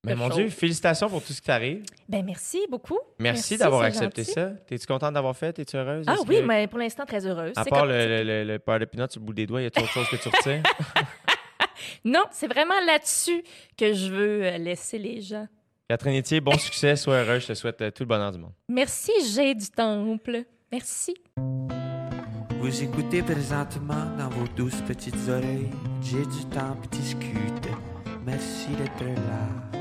Mais 0.05 0.15
mon. 0.15 0.27
Dieu, 0.27 0.49
félicitations 0.49 1.09
pour 1.09 1.23
tout 1.23 1.31
ce 1.31 1.39
qui 1.39 1.47
t'arrive. 1.47 1.83
Ben 2.09 2.25
merci 2.25 2.59
beaucoup. 2.69 2.99
Merci, 3.19 3.57
d'avoir 3.57 3.83
accepté 3.83 4.23
gentil. 4.23 4.33
ça. 4.33 4.49
T'es-tu 4.67 4.85
contente 4.85 5.13
d'avoir 5.13 5.35
fait? 5.35 5.53
T'es-tu 5.53 5.77
heureuse? 5.77 6.05
Ah 6.09 6.15
oui, 6.27 6.41
que- 6.41 6.45
mais 6.45 6.67
pour 6.67 6.77
l'instant, 6.79 7.05
très 7.05 7.25
heureuse. 7.25 7.53
À 7.55 7.63
C'est 7.63 7.69
part 7.69 7.81
comme- 7.83 7.89
le, 7.89 8.07
le, 8.07 8.23
le, 8.23 8.43
le 8.43 8.57
beurre 8.57 8.79
de 8.79 8.85
pinot 8.85 9.07
sur 9.09 9.21
le 9.21 9.25
bout 9.25 9.33
des 9.33 9.45
doigts, 9.45 9.61
y 9.61 9.65
a 9.65 9.67
autre 9.67 9.87
chose 9.87 10.07
que 10.09 10.17
tu 10.17 10.27
retires? 10.29 10.61
Non, 12.05 12.23
c'est 12.31 12.47
vraiment 12.47 12.79
là-dessus 12.85 13.43
que 13.77 13.93
je 13.93 14.11
veux 14.11 14.41
laisser 14.57 14.97
les 14.97 15.21
gens. 15.21 15.47
Catherine 15.93 16.15
Etier, 16.15 16.41
bon 16.41 16.57
succès, 16.57 16.95
sois 16.95 17.17
heureuse. 17.17 17.43
Je 17.43 17.47
te 17.49 17.53
souhaite 17.53 17.79
euh, 17.83 17.91
tout 17.91 18.01
le 18.01 18.07
bonheur 18.07 18.31
du 18.31 18.39
monde. 18.39 18.53
Merci, 18.67 19.11
J'ai 19.31 19.53
du 19.53 19.69
Temple. 19.69 20.43
Merci. 20.71 21.13
Vous 22.59 22.83
écoutez 22.83 23.21
présentement 23.21 24.07
dans 24.17 24.29
vos 24.29 24.47
douces 24.55 24.81
petites 24.87 25.29
oreilles. 25.29 25.69
J'ai 26.01 26.25
du 26.25 26.45
temps 26.49 26.75
qui 26.81 26.97
discute. 26.97 27.69
Merci 28.25 28.69
d'être 28.69 29.03
là. 29.03 29.77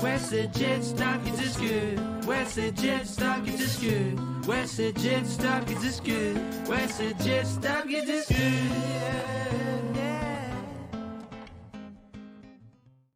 Ouais, 0.00 0.16
c'est 0.16 0.48
Jet 0.56 0.80
Stock 0.80 1.24
qui 1.24 1.32
discute. 1.32 1.98
Ouais, 2.28 2.44
c'est 2.46 2.80
Jet 2.80 3.04
Stock 3.04 3.42
qui 3.44 3.50
discute. 3.50 4.20
Ouais, 4.46 4.64
c'est 4.64 4.96
Jet 4.96 5.26
Stock 5.26 5.64
qui 5.66 5.74
discute. 5.74 6.36
Ouais, 6.68 6.86
c'est 6.86 7.20
Jet 7.26 7.44
Stock 7.44 7.84
qui 7.88 8.00
discute. 8.06 8.38